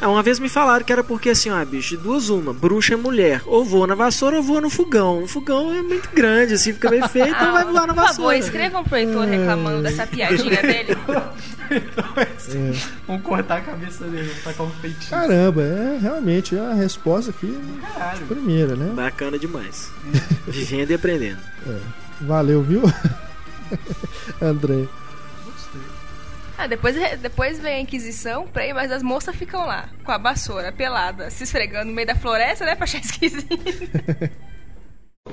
Ah, 0.00 0.08
uma 0.08 0.20
vez 0.20 0.40
me 0.40 0.48
falaram 0.48 0.84
que 0.84 0.92
era 0.92 1.04
porque 1.04 1.30
assim, 1.30 1.48
ó, 1.50 1.64
bicho, 1.64 1.90
de 1.96 2.02
duas 2.02 2.28
uma, 2.28 2.52
bruxa 2.52 2.94
é 2.94 2.96
mulher, 2.96 3.40
ou 3.46 3.64
voa 3.64 3.86
na 3.86 3.94
vassoura 3.94 4.38
ou 4.38 4.42
voa 4.42 4.60
no 4.60 4.68
fogão. 4.68 5.22
O 5.22 5.28
fogão 5.28 5.72
é 5.72 5.80
muito 5.80 6.08
grande, 6.12 6.54
assim, 6.54 6.72
fica 6.72 6.90
bem 6.90 7.06
feio, 7.08 7.28
então 7.28 7.52
vai 7.52 7.64
voar 7.64 7.86
na 7.86 7.92
Ah, 7.92 7.94
por 7.94 7.94
favor, 7.94 8.06
vassoura. 8.08 8.36
escrevam 8.38 8.82
pro 8.82 8.96
Heitor 8.98 9.24
reclamando 9.28 9.80
dessa 9.82 10.04
piadinha 10.04 10.60
dele. 10.60 10.96
Vamos 13.06 13.22
cortar 13.22 13.58
a 13.58 13.60
cabeça 13.60 14.04
dele, 14.04 14.28
vamos 14.28 14.42
tacar 14.44 14.66
um 14.66 14.70
feitiço. 14.72 15.08
Caramba, 15.10 15.62
é 15.62 15.98
realmente 16.02 16.58
a 16.58 16.74
resposta 16.74 17.30
aqui 17.30 17.58
Caralho. 17.94 18.26
primeira, 18.26 18.76
né? 18.76 18.92
Bacana 18.94 19.38
demais. 19.38 19.90
Vivendo 20.46 20.90
e 20.90 20.94
aprendendo. 20.94 21.38
Valeu, 22.22 22.62
viu? 22.62 22.82
André. 24.40 24.88
Ah, 26.56 26.66
depois, 26.66 26.94
depois 27.18 27.58
vem 27.58 27.74
a 27.74 27.80
Inquisição, 27.80 28.46
peraí, 28.46 28.72
mas 28.72 28.92
as 28.92 29.02
moças 29.02 29.34
ficam 29.34 29.66
lá, 29.66 29.88
com 30.04 30.12
a 30.12 30.18
vassoura, 30.18 30.70
pelada, 30.70 31.30
se 31.30 31.42
esfregando 31.44 31.86
no 31.86 31.92
meio 31.92 32.06
da 32.06 32.14
floresta, 32.14 32.64
né, 32.64 32.76
pra 32.76 32.84
achar 32.84 33.00
esquisito. 33.00 33.48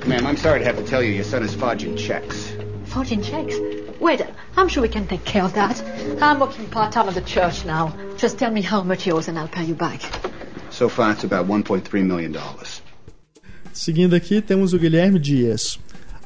Ma'am, 0.08 0.28
I'm 0.28 0.38
sorry 0.38 0.60
to 0.60 0.66
have 0.66 0.78
to 0.78 0.84
tell 0.84 1.04
you 1.04 1.14
your 1.14 1.26
son 1.26 1.44
is 1.44 1.54
forging 1.54 1.96
checks. 1.96 2.54
Fortune 2.86 3.22
checks. 3.22 3.56
Wait, 4.00 4.26
I'm 4.56 4.68
sure 4.68 4.82
we 4.82 4.90
can 4.90 5.06
take 5.06 5.24
care 5.26 5.44
of 5.44 5.54
that. 5.54 5.84
I'm 6.22 6.40
working 6.40 6.68
part 6.70 6.92
time 6.92 7.08
at 7.10 7.16
the 7.16 7.22
church 7.22 7.66
now. 7.66 7.94
Just 8.18 8.40
tell 8.40 8.52
me 8.52 8.62
how 8.62 8.82
much 8.82 9.06
yours 9.06 9.28
and 9.28 9.38
I'll 9.38 9.48
pay 9.48 9.66
you 9.66 9.76
back. 9.76 10.02
So 10.72 10.90
far, 10.90 11.12
it's 11.12 11.24
about 11.24 11.48
$1.3 11.48 12.04
million. 12.06 12.36
Seguindo 13.74 14.16
aqui, 14.16 14.42
temos 14.42 14.74
o 14.74 14.80
Guilherme 14.80 15.20
Dias. 15.20 15.78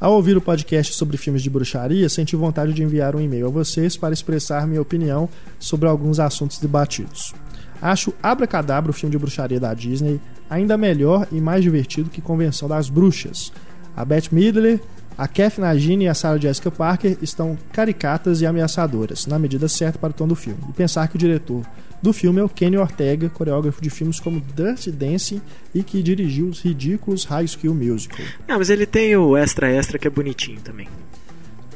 Ao 0.04 0.16
ouvir 0.16 0.36
o 0.36 0.41
podcast 0.41 0.93
sobre 0.95 1.16
filmes 1.16 1.41
de 1.41 1.49
bruxaria, 1.49 2.10
senti 2.10 2.36
vontade 2.36 2.74
de 2.74 2.84
enviar 2.84 3.16
um 3.16 3.22
e-mail 3.22 3.47
a 3.47 3.49
vocês 3.49 3.95
para 3.95 4.14
expressar 4.14 4.68
minha 4.68 4.82
opinião 4.82 5.30
sobre 5.58 5.88
alguns 5.88 6.20
assuntos 6.20 6.58
debatidos. 6.58 7.34
Acho 7.82 8.14
Abracadabra, 8.22 8.91
o 8.91 8.93
filme 8.93 9.14
de 9.14 9.18
bruxaria 9.18 9.62
da 9.62 9.74
Disney, 9.74 10.20
ainda 10.49 10.76
melhor 10.76 11.26
e 11.32 11.39
mais 11.39 11.64
divertido 11.64 12.10
que 12.10 12.20
Convenção 12.20 12.68
das 12.68 12.89
Bruxas. 12.89 13.54
A 13.95 14.04
Beth 14.04 14.28
Midler, 14.30 14.82
a 15.18 15.26
Kath 15.26 15.58
Nagini 15.58 16.04
e 16.04 16.10
a 16.10 16.14
Sarah 16.14 16.38
Jessica 16.38 16.70
Parker 16.70 17.18
estão 17.22 17.58
caricatas 17.72 18.41
e 18.41 18.45
ameaçadoras, 18.45 19.26
na 19.26 19.39
medida 19.39 19.70
certa 19.70 19.97
para 19.97 20.10
o 20.10 20.14
tom 20.14 20.28
do 20.28 20.36
filme. 20.36 20.60
E 20.68 20.74
pensar 20.74 21.08
que 21.08 21.16
o 21.16 21.20
diretor 21.20 21.64
do 22.04 22.14
filme 22.14 22.39
é 22.39 22.43
o 22.43 22.49
Kenny 22.49 22.78
Ortega, 22.78 23.30
coreógrafo 23.30 23.82
de 23.82 23.89
filmes 23.89 24.20
como 24.20 24.39
Dirty 24.56 24.91
Dancing 24.91 25.41
e 25.74 25.82
que 25.82 26.04
dirigiu 26.04 26.47
os 26.47 26.60
ridículos 26.62 27.24
High 27.24 27.47
School 27.47 27.74
Musical. 27.74 28.24
Não, 28.47 28.58
mas 28.60 28.70
ele 28.70 28.86
tem 28.86 29.16
o 29.16 29.36
Extra 29.38 29.72
Extra 29.72 29.97
que 29.97 30.06
é 30.06 30.12
bonitinho 30.12 30.60
também. 30.62 30.88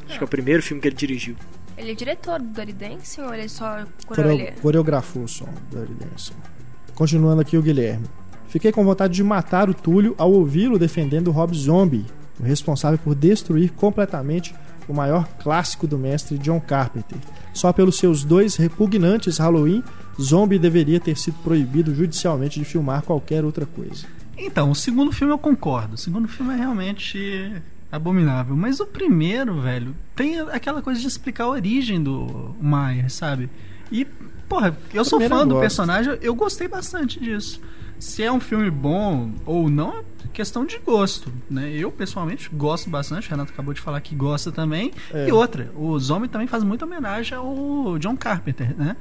Acho 0.08 0.18
que 0.18 0.24
é 0.24 0.26
o 0.26 0.30
primeiro 0.30 0.62
filme 0.62 0.82
que 0.82 0.88
ele 0.90 0.96
dirigiu. 0.96 1.36
Ele 1.78 1.92
é 1.92 1.96
diretor 1.96 2.40
do 2.42 2.46
Dirty 2.54 2.74
Dancing 2.74 3.22
ou 3.22 3.34
ele 3.34 3.44
é 3.44 3.48
só 3.48 3.84
Coreo- 4.06 4.52
coreografou 4.62 5.24
o 5.24 5.28
som 5.28 5.48
Dirty 5.72 5.94
Dancing. 5.94 6.34
Continuando 6.94 7.42
aqui 7.42 7.58
o 7.58 7.62
Guilherme. 7.62 8.06
Fiquei 8.50 8.72
com 8.72 8.84
vontade 8.84 9.14
de 9.14 9.24
matar 9.24 9.70
o 9.70 9.74
Túlio 9.74 10.14
ao 10.18 10.32
ouvi-lo 10.32 10.78
defendendo 10.80 11.28
o 11.30 11.32
Rob 11.32 11.56
Zombie, 11.56 12.06
o 12.40 12.44
responsável 12.44 12.98
por 12.98 13.14
destruir 13.16 13.72
completamente 13.74 14.54
o 14.88 14.94
maior 14.94 15.28
clássico 15.44 15.86
do 15.86 15.98
mestre 15.98 16.38
John 16.38 16.60
Carpenter. 16.60 17.18
Só 17.54 17.72
pelos 17.74 17.98
seus 17.98 18.24
dois 18.24 18.56
repugnantes 18.56 19.38
Halloween, 19.38 19.84
Zombie 20.22 20.60
deveria 20.60 21.00
ter 21.00 21.18
sido 21.18 21.36
proibido 21.44 21.94
judicialmente 21.94 22.60
de 22.60 22.66
filmar 22.66 23.04
qualquer 23.04 23.46
outra 23.46 23.66
coisa. 23.66 24.06
Então, 24.38 24.72
o 24.72 24.76
segundo 24.76 25.12
filme 25.12 25.34
eu 25.34 25.38
concordo. 25.38 25.96
O 25.96 25.98
segundo 25.98 26.28
filme 26.28 26.54
é 26.54 26.58
realmente 26.58 27.62
abominável. 27.92 28.56
Mas 28.56 28.80
o 28.80 28.86
primeiro, 28.86 29.62
velho, 29.62 29.96
tem 30.16 30.40
aquela 30.40 30.82
coisa 30.82 31.00
de 31.00 31.08
explicar 31.08 31.46
a 31.46 31.50
origem 31.50 32.02
do 32.02 32.56
Maier, 32.62 33.10
sabe? 33.10 33.50
E, 33.92 34.06
porra, 34.48 34.78
eu 34.94 35.04
sou 35.04 35.20
fã 35.22 35.40
eu 35.40 35.46
do 35.46 35.60
personagem, 35.60 36.18
eu 36.22 36.36
gostei 36.36 36.68
bastante 36.68 37.20
disso. 37.20 37.62
Se 38.00 38.22
é 38.22 38.32
um 38.32 38.40
filme 38.40 38.70
bom 38.70 39.32
ou 39.44 39.70
não, 39.70 40.00
é 40.00 40.04
questão 40.32 40.66
de 40.66 40.78
gosto, 40.78 41.34
né? 41.50 41.72
Eu, 41.72 41.92
pessoalmente, 41.92 42.48
gosto 42.54 42.90
bastante. 42.92 43.28
O 43.28 43.32
Renato 43.32 43.52
acabou 43.52 43.74
de 43.74 43.82
falar 43.82 44.00
que 44.02 44.14
gosta 44.14 44.52
também. 44.52 44.92
É. 45.12 45.28
E 45.28 45.32
outra, 45.32 45.72
o 45.76 45.98
Zombie 45.98 46.28
também 46.28 46.46
faz 46.46 46.64
muita 46.64 46.86
homenagem 46.86 47.36
ao 47.36 47.98
John 47.98 48.16
Carpenter, 48.16 48.76
né? 48.78 48.96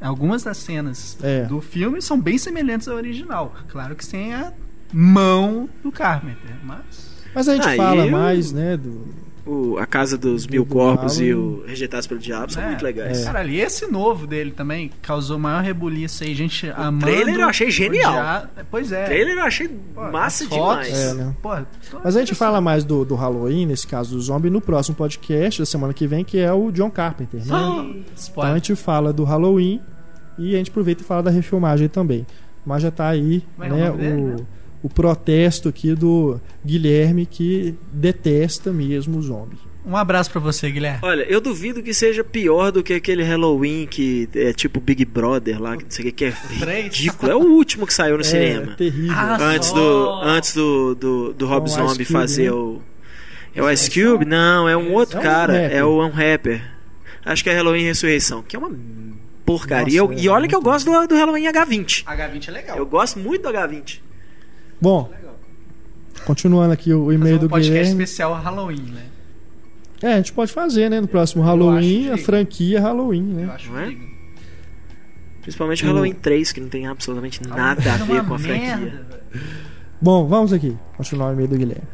Algumas 0.00 0.42
das 0.42 0.56
cenas 0.58 1.16
É. 1.22 1.44
do 1.44 1.60
filme 1.60 2.00
são 2.02 2.20
bem 2.20 2.36
semelhantes 2.38 2.86
ao 2.88 2.96
original. 2.96 3.54
Claro 3.68 3.94
que 3.96 4.04
sem 4.04 4.34
a 4.34 4.52
mão 4.92 5.68
do 5.82 5.90
Carpenter, 5.90 6.54
mas... 6.64 7.16
Mas 7.34 7.48
a 7.48 7.54
gente 7.54 7.68
Ah, 7.68 7.76
fala 7.76 8.04
e 8.06 8.08
o- 8.08 8.12
mais, 8.12 8.52
né, 8.52 8.76
do, 8.76 9.14
O, 9.46 9.78
a 9.78 9.86
Casa 9.86 10.18
dos 10.18 10.44
Do- 10.44 10.50
Mil 10.50 10.64
do 10.64 10.74
Corpos 10.74 11.20
e 11.20 11.32
o 11.32 11.62
Rejeitados 11.66 12.06
pelo 12.08 12.18
Diabo 12.18 12.52
são 12.52 12.62
É, 12.62 12.66
muito 12.66 12.82
legais. 12.84 13.24
Caralho, 13.24 13.50
e 13.50 13.60
esse 13.60 13.86
novo 13.86 14.26
dele 14.26 14.50
também 14.50 14.90
causou 15.00 15.38
maior 15.38 15.62
rebuliço 15.62 16.24
aí, 16.24 16.34
gente 16.34 16.68
amando. 16.70 17.06
trailer 17.06 17.36
eu 17.38 17.48
achei 17.48 17.70
genial. 17.70 18.48
Pois 18.70 18.90
é. 18.90 19.04
O 19.04 19.06
trailer 19.06 19.36
eu 19.36 19.42
achei 19.44 19.68
Pô, 19.68 20.10
massa 20.10 20.44
as 20.44 20.50
fotos, 20.50 20.86
demais. 20.86 20.98
É, 21.10 21.14
né? 21.14 21.34
Pô, 21.40 21.50
tô 21.90 22.00
Mas 22.02 22.16
a 22.16 22.18
gente 22.18 22.34
fala 22.34 22.60
mais 22.60 22.82
do, 22.84 23.04
do 23.04 23.14
Halloween, 23.14 23.66
nesse 23.66 23.86
caso 23.86 24.16
do 24.16 24.20
zombie, 24.20 24.50
no 24.50 24.60
próximo 24.60 24.96
podcast 24.96 25.62
da 25.62 25.66
semana 25.66 25.94
que 25.94 26.06
vem, 26.08 26.24
que 26.24 26.38
é 26.38 26.52
o 26.52 26.72
John 26.72 26.90
Carpenter, 26.90 27.38
né? 27.38 27.46
Então 27.46 28.42
a 28.42 28.54
gente 28.54 28.74
fala 28.74 29.12
do 29.12 29.22
Halloween 29.22 29.80
e 30.36 30.54
a 30.54 30.58
gente 30.58 30.70
aproveita 30.70 31.02
e 31.02 31.04
fala 31.06 31.22
da 31.22 31.30
refilmagem 31.30 31.88
também. 31.88 32.26
Mas 32.64 32.82
já 32.82 32.90
tá 32.90 33.06
aí 33.08 33.44
Como 33.56 33.64
é 33.64 33.68
é 33.68 33.80
né, 33.80 33.90
o 33.90 33.96
dele, 33.96 34.22
o, 34.22 34.26
né? 34.26 34.36
O 34.86 34.88
protesto 34.88 35.68
aqui 35.68 35.94
do 35.94 36.40
Guilherme 36.64 37.26
que 37.26 37.74
detesta 37.92 38.72
mesmo 38.72 39.18
o 39.18 39.22
zombie. 39.22 39.58
Um 39.84 39.96
abraço 39.96 40.30
pra 40.30 40.40
você, 40.40 40.70
Guilherme. 40.70 40.98
Olha, 41.02 41.22
eu 41.24 41.40
duvido 41.40 41.80
que 41.82 41.94
seja 41.94 42.24
pior 42.24 42.72
do 42.72 42.82
que 42.82 42.92
aquele 42.94 43.22
Halloween 43.22 43.86
que 43.86 44.28
é 44.34 44.52
tipo 44.52 44.80
Big 44.80 45.04
Brother 45.04 45.60
lá, 45.62 45.76
que 45.76 45.84
não 45.84 45.90
sei 45.90 46.04
o 46.04 46.12
que, 46.12 46.12
que 46.12 46.24
é 46.24 46.80
ridículo. 46.82 47.30
É 47.30 47.34
o 47.36 47.40
último 47.40 47.86
que 47.86 47.94
saiu 47.94 48.14
no 48.16 48.22
É 48.22 48.24
cinema. 48.24 48.74
terrível. 48.76 49.12
Ah, 49.14 49.36
Antes 49.40 49.68
só. 49.68 49.74
do, 49.74 50.10
antes 50.22 50.54
do, 50.54 50.94
do, 50.96 51.32
do 51.34 51.46
Rob 51.46 51.68
Zombie 51.70 52.04
Cube, 52.04 52.04
fazer 52.04 52.44
né? 52.44 52.50
o. 52.52 52.80
É 53.54 53.62
o 53.62 53.70
Ice 53.70 53.88
Cube? 53.90 54.24
Não, 54.24 54.68
é 54.68 54.76
um 54.76 54.92
outro 54.92 55.16
É 55.18 55.20
um 55.20 55.22
cara. 55.22 55.52
rapper. 55.52 55.76
É 55.76 55.84
o 55.84 56.02
é 56.02 56.04
um 56.06 56.10
rapper. 56.10 56.62
Acho 57.24 57.42
que 57.44 57.50
é 57.50 57.54
Halloween 57.54 57.84
Ressurreição, 57.84 58.42
que 58.42 58.54
é 58.56 58.58
uma 58.58 58.70
porcaria. 59.44 60.00
Nossa, 60.02 60.12
Eu- 60.14 60.18
é 60.18 60.22
e 60.22 60.28
olha 60.28 60.48
que 60.48 60.54
eu 60.54 60.60
gosto 60.60 60.90
do, 60.90 61.06
do 61.06 61.14
Halloween 61.14 61.44
H20. 61.46 62.04
H20 62.04 62.48
é 62.48 62.50
legal. 62.50 62.76
Eu 62.76 62.86
gosto 62.86 63.18
muito 63.20 63.42
do 63.42 63.48
H20. 63.48 64.00
Bom, 64.80 65.10
continuando 66.24 66.72
aqui 66.72 66.92
o, 66.92 67.12
e-mail 67.12 67.36
um 67.36 67.40
do 67.40 67.48
podcast 67.48 67.72
Guilherme. 67.72 68.02
especial 68.02 68.34
Halloween, 68.34 68.92
né? 68.92 69.02
É, 70.02 70.12
a 70.12 70.16
gente 70.16 70.32
pode 70.32 70.52
fazer, 70.52 70.90
né? 70.90 71.00
No 71.00 71.08
próximo 71.08 71.42
Halloween, 71.42 72.10
acho 72.10 72.14
a 72.22 72.24
franquia 72.24 72.80
Halloween, 72.80 73.30
Eu 73.30 73.34
né? 73.46 73.52
acho 73.54 73.70
Não 73.70 73.78
é? 73.80 73.96
Principalmente 75.40 75.84
o 75.84 75.86
Halloween 75.86 76.12
3, 76.12 76.52
que 76.52 76.60
não 76.60 76.68
tem 76.68 76.86
absolutamente 76.86 77.40
nada 77.46 77.80
a 77.90 77.94
Era 77.94 78.04
ver 78.04 78.24
com 78.24 78.34
a 78.34 78.38
franquia. 78.38 78.76
merda. 78.76 79.22
Bom, 80.00 80.26
vamos 80.26 80.52
aqui. 80.52 80.76
Continuar 80.96 81.30
o 81.30 81.32
e-mail 81.32 81.48
do 81.48 81.56
Guilherme. 81.56 81.84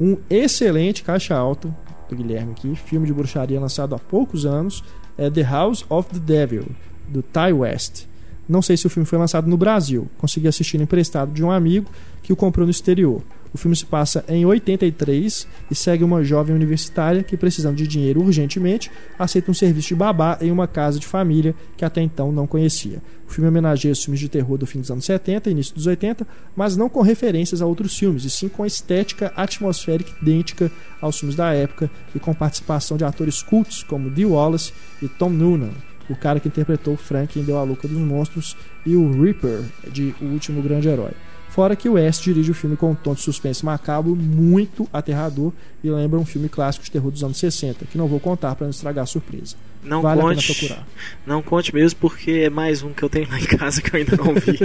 Um 0.00 0.16
excelente 0.30 1.02
caixa 1.04 1.34
alta 1.36 1.68
do 2.08 2.16
Guilherme 2.16 2.52
aqui, 2.52 2.74
filme 2.74 3.06
de 3.06 3.12
bruxaria 3.12 3.60
lançado 3.60 3.94
há 3.94 3.98
poucos 3.98 4.46
anos, 4.46 4.82
é 5.18 5.30
The 5.30 5.42
House 5.42 5.84
of 5.88 6.08
the 6.10 6.18
Devil, 6.18 6.66
do 7.08 7.22
Ty 7.22 7.52
West. 7.52 8.06
Não 8.48 8.62
sei 8.62 8.76
se 8.76 8.86
o 8.86 8.90
filme 8.90 9.06
foi 9.06 9.18
lançado 9.18 9.48
no 9.48 9.56
Brasil. 9.56 10.08
Consegui 10.18 10.46
assistir 10.46 10.80
emprestado 10.80 11.32
de 11.32 11.42
um 11.42 11.50
amigo 11.50 11.90
que 12.22 12.32
o 12.32 12.36
comprou 12.36 12.64
no 12.66 12.70
exterior. 12.70 13.22
O 13.52 13.58
filme 13.58 13.74
se 13.74 13.86
passa 13.86 14.24
em 14.28 14.44
83 14.44 15.46
e 15.70 15.74
segue 15.74 16.04
uma 16.04 16.22
jovem 16.22 16.54
universitária 16.54 17.22
que, 17.22 17.36
precisando 17.36 17.76
de 17.76 17.86
dinheiro 17.86 18.22
urgentemente, 18.22 18.90
aceita 19.18 19.50
um 19.50 19.54
serviço 19.54 19.88
de 19.88 19.94
babá 19.94 20.36
em 20.42 20.50
uma 20.50 20.66
casa 20.66 20.98
de 20.98 21.06
família 21.06 21.54
que 21.76 21.84
até 21.84 22.02
então 22.02 22.30
não 22.30 22.46
conhecia. 22.46 23.00
O 23.26 23.32
filme 23.32 23.48
homenageia 23.48 23.92
os 23.92 24.04
filmes 24.04 24.20
de 24.20 24.28
terror 24.28 24.58
do 24.58 24.66
fim 24.66 24.80
dos 24.80 24.90
anos 24.90 25.04
70 25.06 25.48
e 25.48 25.52
início 25.52 25.74
dos 25.74 25.86
80, 25.86 26.26
mas 26.54 26.76
não 26.76 26.88
com 26.88 27.00
referências 27.00 27.62
a 27.62 27.66
outros 27.66 27.96
filmes, 27.96 28.24
e 28.24 28.30
sim 28.30 28.48
com 28.48 28.62
a 28.62 28.66
estética 28.66 29.32
atmosférica 29.34 30.12
idêntica 30.20 30.70
aos 31.00 31.18
filmes 31.18 31.34
da 31.34 31.52
época 31.54 31.90
e 32.14 32.20
com 32.20 32.34
participação 32.34 32.96
de 32.96 33.04
atores 33.04 33.42
cultos 33.42 33.82
como 33.82 34.10
Dee 34.10 34.26
Wallace 34.26 34.72
e 35.00 35.08
Tom 35.08 35.30
Noonan, 35.30 35.72
o 36.08 36.16
cara 36.16 36.40
que 36.40 36.48
interpretou 36.48 36.96
Frank 36.96 37.38
em 37.38 37.42
Deu 37.42 37.58
a 37.58 37.62
Louca 37.62 37.88
dos 37.88 37.98
Monstros 37.98 38.56
e 38.84 38.94
o 38.96 39.22
Reaper 39.22 39.62
de 39.90 40.14
O 40.20 40.26
Último 40.26 40.62
Grande 40.62 40.88
Herói. 40.88 41.12
Fora 41.48 41.74
que 41.74 41.88
o 41.88 41.94
West 41.94 42.22
dirige 42.22 42.50
o 42.50 42.54
filme 42.54 42.76
com 42.76 42.90
um 42.90 42.94
tom 42.94 43.14
de 43.14 43.22
suspense 43.22 43.64
macabro 43.64 44.14
muito 44.14 44.86
aterrador 44.92 45.52
e 45.82 45.88
lembra 45.88 46.18
um 46.18 46.24
filme 46.24 46.50
clássico 46.50 46.84
de 46.84 46.90
terror 46.90 47.10
dos 47.10 47.24
anos 47.24 47.38
60, 47.38 47.86
que 47.86 47.96
não 47.96 48.06
vou 48.06 48.20
contar 48.20 48.54
para 48.54 48.66
não 48.66 48.70
estragar 48.70 49.04
a 49.04 49.06
surpresa. 49.06 49.56
Não 49.82 50.02
vale 50.02 50.20
a 50.20 50.24
pena 50.24 50.34
conte. 50.34 50.54
procurar. 50.54 50.86
Não 51.26 51.42
conte 51.42 51.74
mesmo, 51.74 51.98
porque 51.98 52.30
é 52.30 52.50
mais 52.50 52.82
um 52.82 52.92
que 52.92 53.02
eu 53.02 53.08
tenho 53.08 53.26
lá 53.30 53.40
em 53.40 53.46
casa 53.46 53.80
que 53.80 53.94
eu 53.94 54.00
ainda 54.00 54.16
não 54.18 54.34
vi. 54.34 54.58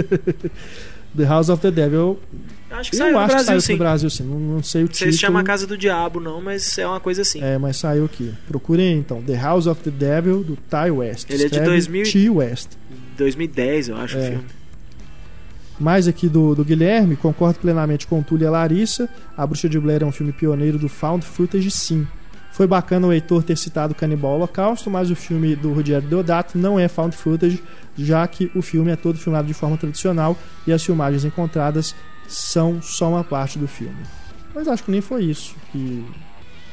The 1.16 1.24
House 1.24 1.48
of 1.50 1.60
the 1.60 1.70
Devil, 1.70 2.18
acho 2.70 2.90
que 2.90 2.96
eu 2.96 2.98
saiu 2.98 3.12
no 3.12 3.18
acho 3.18 3.26
que 3.28 3.32
Brasil, 3.34 3.46
saiu 3.46 3.60
sim. 3.60 3.72
no 3.72 3.78
Brasil 3.78 4.10
sim, 4.10 4.22
não, 4.24 4.38
não 4.38 4.62
sei 4.62 4.82
o 4.82 4.86
Não 4.86 4.94
sei 4.94 4.98
título. 5.08 5.12
se 5.12 5.18
chama 5.18 5.42
Casa 5.44 5.66
do 5.66 5.76
Diabo, 5.76 6.20
não, 6.20 6.40
mas 6.40 6.78
é 6.78 6.86
uma 6.86 7.00
coisa 7.00 7.20
assim. 7.22 7.42
É, 7.42 7.58
mas 7.58 7.76
saiu 7.76 8.04
aqui. 8.06 8.32
Procurem 8.48 8.96
então, 8.98 9.20
The 9.22 9.36
House 9.36 9.66
of 9.66 9.82
the 9.82 9.90
Devil, 9.90 10.42
do 10.42 10.56
Ty 10.56 10.90
West. 10.90 11.28
Ele 11.28 11.34
é 11.44 11.48
de 11.48 11.54
Escreve 11.54 11.66
2000 11.66 12.04
T. 12.12 12.30
West. 12.30 12.68
2010, 13.18 13.88
eu 13.90 13.96
acho, 13.96 14.16
É. 14.16 14.20
o 14.20 14.24
filme. 14.30 14.44
Mais 15.80 16.06
aqui 16.06 16.28
do, 16.28 16.54
do 16.54 16.64
Guilherme, 16.64 17.16
concordo 17.16 17.58
plenamente 17.58 18.06
com 18.06 18.22
Túlio 18.22 18.44
e 18.44 18.46
a 18.46 18.50
Larissa. 18.50 19.08
A 19.36 19.46
Bruxa 19.46 19.68
de 19.68 19.78
Blair 19.80 20.02
é 20.02 20.06
um 20.06 20.12
filme 20.12 20.32
pioneiro 20.32 20.78
do 20.78 20.88
Found 20.88 21.24
Footage, 21.26 21.70
sim. 21.70 22.06
Foi 22.52 22.66
bacana 22.66 23.06
o 23.06 23.12
Heitor 23.12 23.42
ter 23.42 23.56
citado 23.56 23.94
Canibal 23.94 24.32
Holocausto, 24.34 24.90
mas 24.90 25.10
o 25.10 25.16
filme 25.16 25.56
do 25.56 25.72
Rogério 25.72 26.06
Deodato 26.06 26.58
não 26.58 26.78
é 26.78 26.86
Found 26.86 27.16
Footage, 27.16 27.62
já 27.96 28.26
que 28.28 28.50
o 28.54 28.60
filme 28.62 28.90
é 28.90 28.96
todo 28.96 29.18
filmado 29.18 29.46
de 29.48 29.54
forma 29.54 29.76
tradicional 29.78 30.36
e 30.66 30.72
as 30.72 30.84
filmagens 30.84 31.24
encontradas 31.24 31.94
são 32.28 32.80
só 32.82 33.08
uma 33.08 33.24
parte 33.24 33.58
do 33.58 33.66
filme. 33.66 33.96
Mas 34.54 34.68
acho 34.68 34.84
que 34.84 34.90
nem 34.90 35.00
foi 35.00 35.24
isso 35.24 35.54
que, 35.72 36.04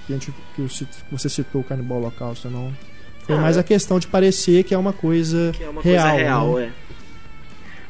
que, 0.06 0.14
a 0.14 0.18
gente- 0.18 0.34
que 0.56 0.68
você 1.12 1.30
citou 1.30 1.62
o 1.62 1.64
Canibal 1.64 2.00
Holocausto, 2.00 2.50
não. 2.50 2.74
Foi 3.24 3.36
Ah, 3.38 3.42
mais 3.42 3.56
é. 3.58 3.62
a 3.62 3.64
questão 3.64 4.00
de 4.00 4.08
parecer 4.08 4.64
que 4.66 4.74
é 4.74 4.78
uma 4.78 4.92
coisa 4.92 5.52
Que 5.56 5.64
é 5.64 5.70
uma 5.70 5.82
real. 5.82 6.04
coisa 6.10 6.18
real, 6.24 6.56
né? 6.56 6.64
é. 6.66 6.72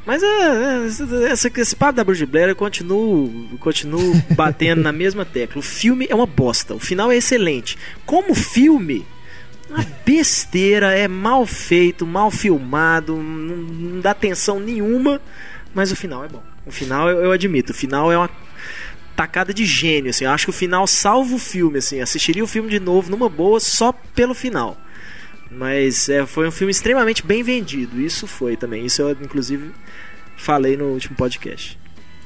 Mas 0.10 0.24
é, 0.24 0.28
é, 0.28 1.32
essa- 1.32 1.52
esse 1.56 1.76
papo 1.76 1.94
da 1.94 2.04
Bruxa 2.04 2.26
de 2.26 2.32
Blair 2.32 2.50
eu 2.50 2.56
continuo, 2.56 3.32
continuo 3.60 4.20
batendo 4.36 4.82
na 4.82 4.92
mesma 4.92 5.24
tecla. 5.24 5.60
O 5.60 5.62
filme 5.62 6.08
é 6.10 6.16
uma 6.16 6.26
bosta. 6.26 6.74
O 6.74 6.80
final 6.80 7.12
é 7.12 7.18
excelente. 7.18 7.78
Como 8.08 8.34
filme, 8.34 9.06
uma 9.70 9.86
besteira, 10.04 10.98
é 10.98 11.08
mal 11.08 11.46
feito, 11.46 12.08
mal 12.08 12.32
filmado, 12.32 13.16
não, 13.18 13.56
não 13.58 14.02
dá 14.02 14.10
atenção 14.10 14.60
nenhuma, 14.60 15.22
mas 15.76 15.92
o 15.92 15.96
final 15.96 16.26
é 16.26 16.28
bom. 16.28 16.42
O 16.66 16.72
final 16.72 17.08
eu, 17.08 17.26
eu 17.26 17.32
admito, 17.32 17.72
o 17.72 17.76
final 17.76 18.12
é 18.12 18.18
uma 18.18 18.32
tacada 19.16 19.54
de 19.54 19.64
gênio, 19.64 20.10
assim. 20.10 20.26
Eu 20.26 20.32
acho 20.32 20.46
que 20.48 20.50
o 20.50 20.54
final 20.54 20.88
salva 20.88 21.36
o 21.36 21.40
filme, 21.40 21.78
assim. 21.78 22.02
Assistiria 22.02 22.44
o 22.44 22.48
filme 22.48 22.68
de 22.72 22.80
novo 22.80 23.12
numa 23.12 23.30
boa 23.30 23.60
só 23.60 23.92
pelo 24.16 24.34
final. 24.34 24.76
Mas 25.52 26.08
é, 26.10 26.26
foi 26.26 26.48
um 26.48 26.52
filme 26.52 26.72
extremamente 26.72 27.26
bem 27.26 27.42
vendido. 27.44 28.00
Isso 28.00 28.28
foi 28.28 28.56
também. 28.56 28.86
Isso 28.86 29.02
eu, 29.02 29.12
inclusive, 29.12 29.72
falei 30.38 30.78
no 30.78 30.86
último 30.86 31.16
podcast. 31.16 31.78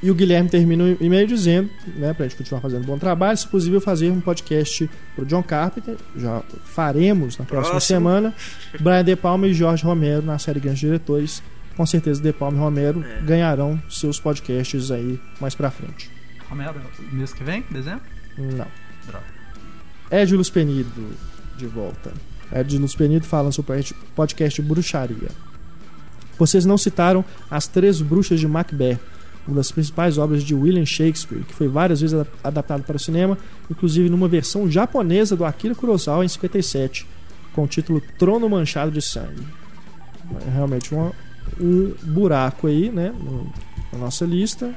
E 0.02 0.10
o 0.10 0.14
Guilherme 0.14 0.50
termina 0.50 0.84
o 0.84 0.96
e-mail 1.02 1.26
dizendo, 1.26 1.70
né, 1.96 2.12
pra 2.12 2.26
gente 2.28 2.36
continuar 2.36 2.60
fazendo 2.60 2.82
um 2.82 2.86
bom 2.86 2.98
trabalho, 2.98 3.38
se 3.38 3.48
possível 3.48 3.80
fazer 3.80 4.10
um 4.10 4.20
podcast 4.20 4.90
pro 5.16 5.24
John 5.24 5.42
Carpenter, 5.42 5.96
já 6.14 6.42
faremos 6.62 7.38
na 7.38 7.46
próxima 7.46 7.70
Próximo. 7.70 7.96
semana, 7.96 8.34
Brian 8.80 9.02
De 9.02 9.16
Palma 9.16 9.46
e 9.48 9.54
Jorge 9.54 9.82
Romero 9.82 10.20
na 10.20 10.38
série 10.38 10.60
Grandes 10.60 10.80
Diretores. 10.80 11.42
Com 11.74 11.86
certeza 11.86 12.22
De 12.22 12.32
Palma 12.34 12.58
e 12.58 12.60
Romero 12.60 13.02
É. 13.02 13.22
ganharão 13.22 13.82
seus 13.88 14.20
podcasts 14.20 14.90
aí 14.90 15.18
mais 15.40 15.54
pra 15.54 15.70
frente. 15.70 16.10
Romero, 16.50 16.74
mês 17.10 17.32
que 17.32 17.42
vem, 17.42 17.64
dezembro? 17.70 18.02
Não. 18.36 18.66
Droga. 19.06 19.24
Ed 20.10 20.36
Luz 20.36 20.50
Penido, 20.50 20.90
de 21.56 21.66
volta. 21.66 22.12
Ed 22.54 22.78
Luz 22.78 22.94
Penido 22.94 23.26
falando 23.26 23.52
sobre 23.52 23.80
o 23.80 23.84
podcast 24.14 24.62
Bruxaria. 24.62 25.28
Vocês 26.38 26.64
não 26.64 26.76
citaram 26.78 27.24
As 27.50 27.66
Três 27.66 28.00
Bruxas 28.00 28.40
de 28.40 28.48
Macbeth, 28.48 28.98
uma 29.46 29.56
das 29.56 29.70
principais 29.70 30.16
obras 30.18 30.42
de 30.42 30.54
William 30.54 30.86
Shakespeare, 30.86 31.44
que 31.44 31.54
foi 31.54 31.68
várias 31.68 32.00
vezes 32.00 32.14
adap- 32.14 32.32
adaptado 32.42 32.82
para 32.82 32.96
o 32.96 32.98
cinema, 32.98 33.36
inclusive 33.70 34.08
numa 34.08 34.26
versão 34.28 34.70
japonesa 34.70 35.36
do 35.36 35.44
Akira 35.44 35.74
Kurosawa 35.74 36.24
em 36.24 36.28
57, 36.28 37.06
com 37.54 37.64
o 37.64 37.66
título 37.68 38.00
Trono 38.18 38.48
Manchado 38.48 38.90
de 38.90 39.02
Sangue. 39.02 39.46
É 40.46 40.50
realmente 40.50 40.94
uma- 40.94 41.12
um 41.60 41.92
buraco 42.02 42.66
aí, 42.66 42.90
né, 42.90 43.12
na 43.92 43.98
nossa 43.98 44.24
lista. 44.24 44.74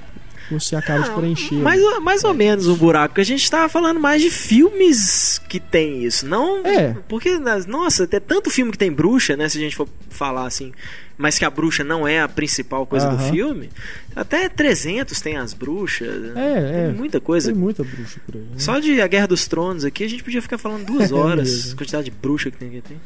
Você 0.51 0.75
acaba 0.75 1.03
de 1.03 1.11
preencher. 1.11 1.55
Mais, 1.55 1.81
ou- 1.81 1.99
mais 2.01 2.23
ou 2.23 2.33
menos 2.33 2.67
um 2.67 2.75
buraco. 2.75 3.09
Porque 3.09 3.21
a 3.21 3.25
gente 3.25 3.49
tava 3.49 3.67
falando 3.67 3.99
mais 3.99 4.21
de 4.21 4.29
filmes 4.29 5.39
que 5.47 5.59
tem 5.59 6.03
isso. 6.03 6.25
Não. 6.25 6.65
É. 6.65 6.95
Porque, 7.07 7.37
nas- 7.37 7.65
nossa, 7.65 8.07
tem 8.07 8.19
tanto 8.19 8.49
filme 8.49 8.71
que 8.71 8.77
tem 8.77 8.91
bruxa, 8.91 9.35
né? 9.35 9.47
Se 9.49 9.57
a 9.57 9.61
gente 9.61 9.75
for 9.75 9.87
falar 10.09 10.45
assim. 10.45 10.71
Mas 11.17 11.39
que 11.39 11.45
a 11.45 11.49
bruxa 11.49 11.83
não 11.83 12.07
é 12.07 12.21
a 12.21 12.27
principal 12.27 12.85
coisa 12.85 13.09
do 13.09 13.17
filme. 13.17 13.69
Até 14.15 14.47
300 14.47 15.19
tem 15.19 15.35
as 15.35 15.51
bruxas. 15.53 16.35
É, 16.35 16.83
é. 16.83 16.85
Tem 16.87 16.95
muita 16.95 17.19
coisa. 17.19 17.51
Tem 17.51 17.59
muita 17.59 17.83
bruxa 17.83 18.19
por 18.25 18.35
aí. 18.35 18.41
né? 18.41 18.47
Só 18.57 18.77
de 18.79 19.01
A 19.01 19.07
Guerra 19.07 19.27
dos 19.27 19.47
Tronos 19.47 19.83
aqui, 19.83 20.03
a 20.03 20.07
gente 20.09 20.23
podia 20.23 20.41
ficar 20.43 20.57
falando 20.59 20.85
duas 20.85 21.09
É 21.11 21.15
horas. 21.15 21.49
mesmo. 21.49 21.73
a 21.73 21.77
quantidade 21.77 22.05
de 22.05 22.11
bruxa 22.11 22.51
que 22.51 22.57
tem 22.57 22.69
aqui. 22.69 22.81
Tem. 22.81 22.97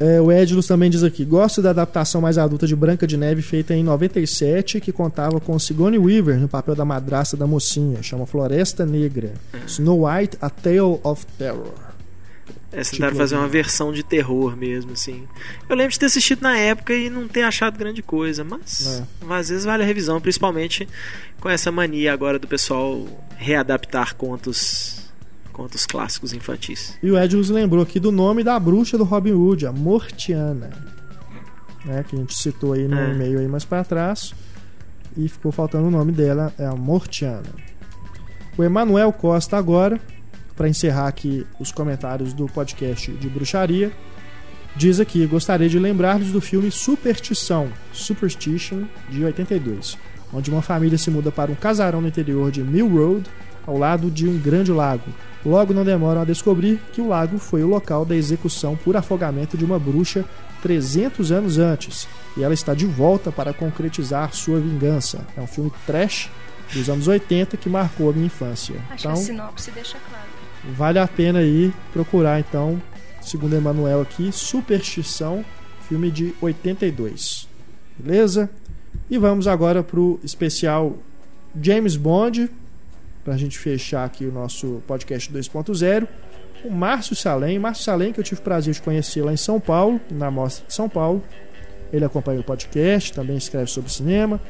É, 0.00 0.20
o 0.20 0.30
Edilus 0.30 0.66
também 0.66 0.90
diz 0.90 1.02
aqui: 1.02 1.24
gosto 1.24 1.60
da 1.60 1.70
adaptação 1.70 2.20
mais 2.20 2.38
adulta 2.38 2.66
de 2.66 2.76
Branca 2.76 3.06
de 3.06 3.16
Neve 3.16 3.42
feita 3.42 3.74
em 3.74 3.82
97, 3.82 4.80
que 4.80 4.92
contava 4.92 5.40
com 5.40 5.58
Sigourney 5.58 5.98
Weaver 5.98 6.38
no 6.38 6.48
papel 6.48 6.74
da 6.74 6.84
madrasta 6.84 7.36
da 7.36 7.46
mocinha, 7.46 8.02
chama 8.02 8.26
Floresta 8.26 8.86
Negra. 8.86 9.34
Snow 9.66 10.06
White: 10.06 10.36
A 10.40 10.48
Tale 10.48 11.00
of 11.02 11.26
Terror. 11.38 11.88
É, 12.70 12.82
tentaram 12.82 13.12
Tipo, 13.12 13.16
fazer 13.16 13.36
uma 13.36 13.48
versão 13.48 13.92
de 13.92 14.02
terror 14.02 14.54
mesmo, 14.54 14.92
assim. 14.92 15.26
Eu 15.68 15.74
lembro 15.74 15.92
de 15.92 15.98
ter 15.98 16.06
assistido 16.06 16.42
na 16.42 16.56
época 16.56 16.92
e 16.92 17.08
não 17.08 17.26
ter 17.26 17.42
achado 17.42 17.78
grande 17.78 18.02
coisa, 18.02 18.44
mas, 18.44 19.02
mas 19.22 19.40
às 19.40 19.48
vezes 19.48 19.64
vale 19.64 19.82
a 19.82 19.86
revisão, 19.86 20.20
principalmente 20.20 20.86
com 21.40 21.48
essa 21.48 21.72
mania 21.72 22.12
agora 22.12 22.38
do 22.38 22.46
pessoal 22.46 23.06
readaptar 23.36 24.14
contos, 24.16 25.07
contos 25.58 25.84
clássicos 25.84 26.32
infantis. 26.32 26.96
E 27.02 27.10
o 27.10 27.18
Edilus 27.18 27.50
lembrou 27.50 27.82
aqui 27.82 27.98
do 27.98 28.12
nome 28.12 28.44
da 28.44 28.56
bruxa 28.60 28.96
do 28.96 29.02
Robin 29.02 29.32
Hood, 29.32 29.66
a 29.66 29.72
Mortiana. 29.72 30.70
Né, 31.84 32.04
que 32.08 32.14
a 32.14 32.18
gente 32.20 32.32
citou 32.38 32.74
aí 32.74 32.86
no 32.86 32.96
É. 32.96 33.10
e-mail 33.12 33.40
aí 33.40 33.48
mais 33.48 33.64
pra 33.64 33.82
trás. 33.82 34.32
E 35.16 35.28
ficou 35.28 35.50
faltando 35.50 35.88
o 35.88 35.90
nome 35.90 36.12
dela, 36.12 36.52
é 36.56 36.64
a 36.64 36.76
Mortiana. 36.76 37.48
O 38.56 38.62
Emanuel 38.62 39.12
Costa 39.12 39.56
agora, 39.56 40.00
para 40.56 40.68
encerrar 40.68 41.08
aqui 41.08 41.44
os 41.58 41.72
comentários 41.72 42.32
do 42.32 42.46
podcast 42.46 43.10
de 43.10 43.28
bruxaria, 43.28 43.90
diz 44.76 45.00
aqui: 45.00 45.26
gostaria 45.26 45.68
de 45.68 45.78
lembrar-vos 45.78 46.30
do 46.30 46.40
filme 46.40 46.70
Superstição, 46.70 47.68
Superstition, 47.92 48.84
de 49.10 49.24
82, 49.24 49.98
onde 50.32 50.50
uma 50.52 50.62
família 50.62 50.98
se 50.98 51.10
muda 51.10 51.32
para 51.32 51.50
um 51.50 51.54
casarão 51.56 52.00
no 52.00 52.06
interior 52.08 52.50
de 52.52 52.62
Mill 52.62 52.88
Road, 52.88 53.28
ao 53.68 53.76
lado 53.76 54.10
de 54.10 54.26
um 54.26 54.38
grande 54.38 54.72
lago. 54.72 55.12
Logo 55.44 55.74
não 55.74 55.84
demoram 55.84 56.22
a 56.22 56.24
descobrir 56.24 56.80
que 56.90 57.02
o 57.02 57.08
lago 57.08 57.38
foi 57.38 57.62
o 57.62 57.68
local 57.68 58.02
da 58.02 58.16
execução 58.16 58.74
por 58.76 58.96
afogamento 58.96 59.58
de 59.58 59.64
uma 59.64 59.78
bruxa 59.78 60.24
300 60.62 61.30
anos 61.30 61.58
antes, 61.58 62.08
e 62.36 62.42
ela 62.42 62.54
está 62.54 62.72
de 62.74 62.86
volta 62.86 63.30
para 63.30 63.52
concretizar 63.52 64.32
sua 64.34 64.58
vingança. 64.58 65.20
É 65.36 65.40
um 65.40 65.46
filme 65.46 65.70
trash 65.86 66.30
dos 66.72 66.88
anos 66.88 67.06
80 67.06 67.58
que 67.58 67.68
marcou 67.68 68.08
a 68.08 68.12
minha 68.12 68.26
infância. 68.26 68.76
Acho 68.90 69.06
Então, 69.06 69.14
que 69.14 69.20
a 69.20 69.22
sinopse 69.22 69.70
deixa 69.70 69.98
claro. 70.08 70.24
Vale 70.74 70.98
a 70.98 71.06
pena 71.06 71.40
aí 71.40 71.72
procurar 71.92 72.40
então, 72.40 72.82
segundo 73.20 73.54
Emanuel 73.54 74.00
aqui, 74.00 74.32
Superstição, 74.32 75.44
filme 75.88 76.10
de 76.10 76.34
82. 76.40 77.46
Beleza? 77.98 78.50
E 79.10 79.18
vamos 79.18 79.46
agora 79.46 79.82
pro 79.82 80.18
especial 80.24 80.96
James 81.60 81.96
Bond, 81.96 82.50
pra 83.28 83.36
gente 83.36 83.58
fechar 83.58 84.06
aqui 84.06 84.24
o 84.24 84.32
nosso 84.32 84.82
podcast 84.86 85.30
2.0. 85.30 86.08
O 86.64 86.70
Márcio 86.70 87.14
Salem, 87.14 87.58
Márcio 87.58 87.84
Salem 87.84 88.10
que 88.10 88.18
eu 88.18 88.24
tive 88.24 88.40
o 88.40 88.42
prazer 88.42 88.72
de 88.72 88.80
conhecer 88.80 89.20
lá 89.20 89.30
em 89.30 89.36
São 89.36 89.60
Paulo, 89.60 90.00
na 90.10 90.30
Mostra 90.30 90.66
de 90.66 90.72
São 90.72 90.88
Paulo. 90.88 91.22
Ele 91.92 92.06
acompanha 92.06 92.40
o 92.40 92.42
podcast, 92.42 93.12
também 93.12 93.36
escreve 93.36 93.66
sobre 93.70 93.92
cinema. 93.92 94.40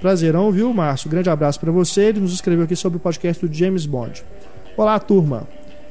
Prazerão, 0.00 0.50
viu, 0.50 0.72
Márcio? 0.72 1.10
Grande 1.10 1.28
abraço 1.28 1.60
para 1.60 1.70
você. 1.70 2.04
Ele 2.04 2.20
nos 2.20 2.32
escreveu 2.32 2.64
aqui 2.64 2.74
sobre 2.74 2.96
o 2.96 3.00
podcast 3.00 3.46
do 3.46 3.52
James 3.52 3.84
Bond. 3.84 4.24
Olá, 4.78 4.98
turma. 4.98 5.46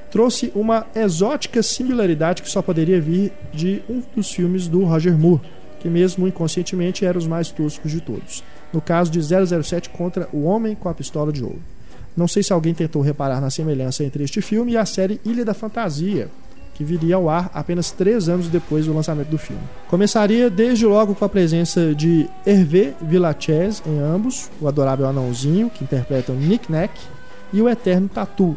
Trouxe 0.09 0.51
uma 0.55 0.87
exótica 0.95 1.61
similaridade 1.61 2.41
que 2.41 2.49
só 2.49 2.63
poderia 2.63 2.99
vir 2.99 3.31
de 3.53 3.83
um 3.87 4.01
dos 4.15 4.31
filmes 4.31 4.67
do 4.67 4.83
Roger 4.83 5.15
Moore, 5.15 5.43
que 5.79 5.87
mesmo 5.87 6.27
inconscientemente 6.27 7.05
era 7.05 7.19
os 7.19 7.27
mais 7.27 7.51
toscos 7.51 7.91
de 7.91 8.01
todos. 8.01 8.43
No 8.73 8.81
caso 8.81 9.11
de 9.11 9.21
007 9.21 9.91
contra 9.91 10.27
O 10.33 10.45
Homem 10.45 10.73
com 10.73 10.89
a 10.89 10.93
Pistola 10.95 11.31
de 11.31 11.43
Ouro. 11.43 11.61
Não 12.15 12.27
sei 12.27 12.43
se 12.43 12.51
alguém 12.51 12.73
tentou 12.73 13.01
reparar 13.01 13.39
na 13.39 13.49
semelhança 13.49 14.03
entre 14.03 14.23
este 14.23 14.41
filme 14.41 14.73
e 14.73 14.77
a 14.77 14.85
série 14.85 15.19
Ilha 15.25 15.45
da 15.45 15.53
Fantasia, 15.53 16.29
que 16.73 16.83
viria 16.83 17.15
ao 17.15 17.29
ar 17.29 17.49
apenas 17.53 17.91
três 17.91 18.29
anos 18.29 18.47
depois 18.47 18.85
do 18.85 18.93
lançamento 18.93 19.29
do 19.29 19.37
filme. 19.37 19.61
Começaria 19.87 20.49
desde 20.49 20.85
logo 20.85 21.15
com 21.15 21.25
a 21.25 21.29
presença 21.29 21.93
de 21.93 22.29
Hervé 22.45 22.93
Villachez 23.01 23.83
em 23.85 23.99
ambos, 23.99 24.49
o 24.61 24.67
adorável 24.67 25.07
anãozinho, 25.07 25.69
que 25.69 25.83
interpreta 25.83 26.31
o 26.31 26.35
Nick 26.35 26.71
Nack, 26.71 26.93
e 27.51 27.61
o 27.61 27.69
eterno 27.69 28.07
Tatu. 28.07 28.55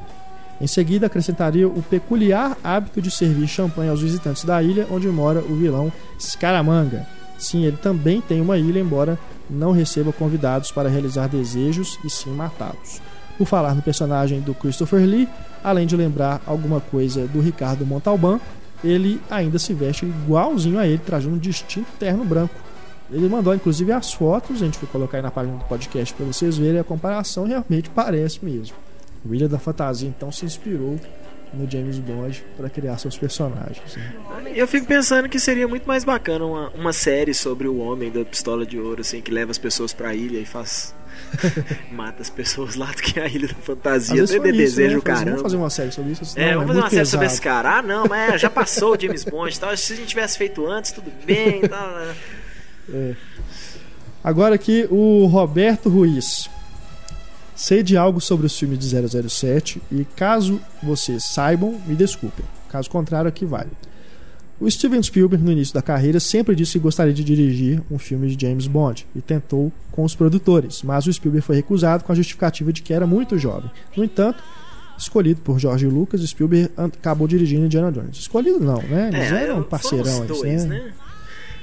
Em 0.60 0.66
seguida, 0.66 1.06
acrescentaria 1.06 1.66
o 1.66 1.82
peculiar 1.82 2.56
hábito 2.62 3.00
de 3.00 3.10
servir 3.10 3.48
champanhe 3.48 3.90
aos 3.90 4.02
visitantes 4.02 4.44
da 4.44 4.62
ilha 4.62 4.86
onde 4.90 5.08
mora 5.08 5.40
o 5.40 5.56
vilão 5.56 5.92
Scaramanga, 6.20 7.06
Sim, 7.42 7.64
ele 7.64 7.76
também 7.76 8.20
tem 8.20 8.40
uma 8.40 8.56
ilha, 8.56 8.78
embora 8.78 9.18
não 9.50 9.72
receba 9.72 10.12
convidados 10.12 10.70
para 10.70 10.88
realizar 10.88 11.26
desejos 11.26 11.98
e 12.04 12.08
sim 12.08 12.30
matá-los. 12.30 13.02
Por 13.38 13.46
falar 13.46 13.74
no 13.74 13.82
personagem 13.82 14.40
do 14.40 14.54
Christopher 14.54 15.00
Lee, 15.00 15.28
além 15.64 15.86
de 15.86 15.96
lembrar 15.96 16.40
alguma 16.46 16.80
coisa 16.80 17.26
do 17.26 17.40
Ricardo 17.40 17.84
Montalban, 17.86 18.40
ele 18.84 19.20
ainda 19.30 19.58
se 19.58 19.72
veste 19.72 20.04
igualzinho 20.04 20.78
a 20.78 20.86
ele, 20.86 20.98
trazendo 20.98 21.34
um 21.34 21.38
distinto 21.38 21.88
terno 21.98 22.24
branco. 22.24 22.54
Ele 23.10 23.28
mandou 23.28 23.54
inclusive 23.54 23.92
as 23.92 24.12
fotos, 24.12 24.62
a 24.62 24.64
gente 24.64 24.78
vai 24.78 24.88
colocar 24.90 25.18
aí 25.18 25.22
na 25.22 25.30
página 25.30 25.56
do 25.56 25.64
podcast 25.64 26.14
para 26.14 26.24
vocês 26.24 26.56
verem 26.56 26.80
a 26.80 26.84
comparação, 26.84 27.44
realmente 27.44 27.90
parece 27.90 28.42
mesmo. 28.44 28.76
O 29.24 29.34
Ilha 29.34 29.48
da 29.48 29.58
Fantasia 29.58 30.08
então 30.08 30.32
se 30.32 30.44
inspirou 30.44 30.98
no 31.52 31.70
James 31.70 31.98
Bond 31.98 32.42
para 32.56 32.70
criar 32.70 32.98
seus 32.98 33.16
personagens. 33.18 33.96
né? 33.96 34.52
Eu 34.54 34.66
fico 34.66 34.86
pensando 34.86 35.28
que 35.28 35.38
seria 35.38 35.68
muito 35.68 35.86
mais 35.86 36.04
bacana 36.04 36.44
uma, 36.44 36.68
uma 36.70 36.92
série 36.92 37.34
sobre 37.34 37.68
o 37.68 37.78
homem 37.78 38.10
da 38.10 38.24
pistola 38.24 38.64
de 38.64 38.78
ouro, 38.78 39.02
assim, 39.02 39.20
que 39.20 39.30
leva 39.30 39.50
as 39.50 39.58
pessoas 39.58 39.92
pra 39.92 40.14
ilha 40.14 40.38
e 40.38 40.46
faz. 40.46 40.94
mata 41.92 42.22
as 42.22 42.30
pessoas 42.30 42.74
lá 42.76 42.86
do 42.86 42.96
que 43.02 43.18
a 43.18 43.26
ilha 43.26 43.48
da 43.48 43.54
fantasia. 43.54 44.26
foi 44.26 44.38
de 44.40 44.52
né? 44.52 44.58
desejo, 44.58 45.00
Faz- 45.00 45.04
caramba. 45.04 45.24
Vamos 45.30 45.42
fazer 45.42 45.56
uma 45.56 45.70
série 45.70 45.92
sobre 45.92 46.12
isso? 46.12 46.24
senão 46.24 46.46
É, 46.46 46.52
vamos 46.54 46.66
fazer 46.68 46.72
muito 46.74 46.84
uma 46.84 46.90
série 46.90 47.06
sobre 47.06 47.26
pesado. 47.26 47.34
esse 47.34 47.42
cara. 47.42 47.78
Ah, 47.78 47.82
não, 47.82 48.04
mas 48.06 48.40
já 48.40 48.50
passou 48.50 48.94
o 48.96 49.00
James 49.00 49.24
Bond 49.24 49.54
e 49.56 49.58
tal. 49.60 49.76
Se 49.76 49.92
a 49.92 49.96
gente 49.96 50.08
tivesse 50.08 50.38
feito 50.38 50.66
antes, 50.66 50.92
tudo 50.92 51.10
bem 51.24 51.60
tal. 51.62 51.90
né? 52.88 53.16
Agora 54.22 54.54
aqui 54.54 54.86
o 54.90 55.26
Roberto 55.26 55.88
Ruiz. 55.88 56.48
Sei 57.54 57.82
de 57.82 57.96
algo 57.96 58.20
sobre 58.20 58.46
os 58.46 58.58
filmes 58.58 58.78
de 58.78 59.28
007 59.28 59.80
e 59.90 60.04
caso 60.16 60.60
vocês 60.82 61.24
saibam, 61.24 61.80
me 61.86 61.94
desculpem. 61.94 62.44
Caso 62.68 62.88
contrário, 62.88 63.28
aqui 63.28 63.44
vale. 63.44 63.70
O 64.62 64.70
Steven 64.70 65.02
Spielberg, 65.02 65.44
no 65.44 65.50
início 65.50 65.74
da 65.74 65.82
carreira, 65.82 66.20
sempre 66.20 66.54
disse 66.54 66.72
que 66.74 66.78
gostaria 66.78 67.12
de 67.12 67.24
dirigir 67.24 67.82
um 67.90 67.98
filme 67.98 68.34
de 68.34 68.46
James 68.46 68.66
Bond 68.68 69.04
e 69.14 69.20
tentou 69.20 69.72
com 69.90 70.04
os 70.04 70.14
produtores, 70.14 70.82
mas 70.84 71.04
o 71.06 71.12
Spielberg 71.12 71.44
foi 71.44 71.56
recusado 71.56 72.04
com 72.04 72.12
a 72.12 72.14
justificativa 72.14 72.72
de 72.72 72.80
que 72.80 72.94
era 72.94 73.04
muito 73.06 73.36
jovem. 73.38 73.68
No 73.96 74.04
entanto, 74.04 74.42
escolhido 74.96 75.40
por 75.40 75.58
George 75.58 75.86
Lucas, 75.86 76.20
Spielberg 76.22 76.70
acabou 76.76 77.26
dirigindo 77.26 77.66
Indiana 77.66 77.90
Jones. 77.90 78.16
Escolhido 78.18 78.60
não, 78.60 78.80
né? 78.82 79.10
Eles 79.12 79.32
É, 79.32 79.42
eram 79.44 79.62
parceirão, 79.64 80.18
eles, 80.18 80.28
dois, 80.28 80.64
né? 80.64 80.78
né? 80.78 80.92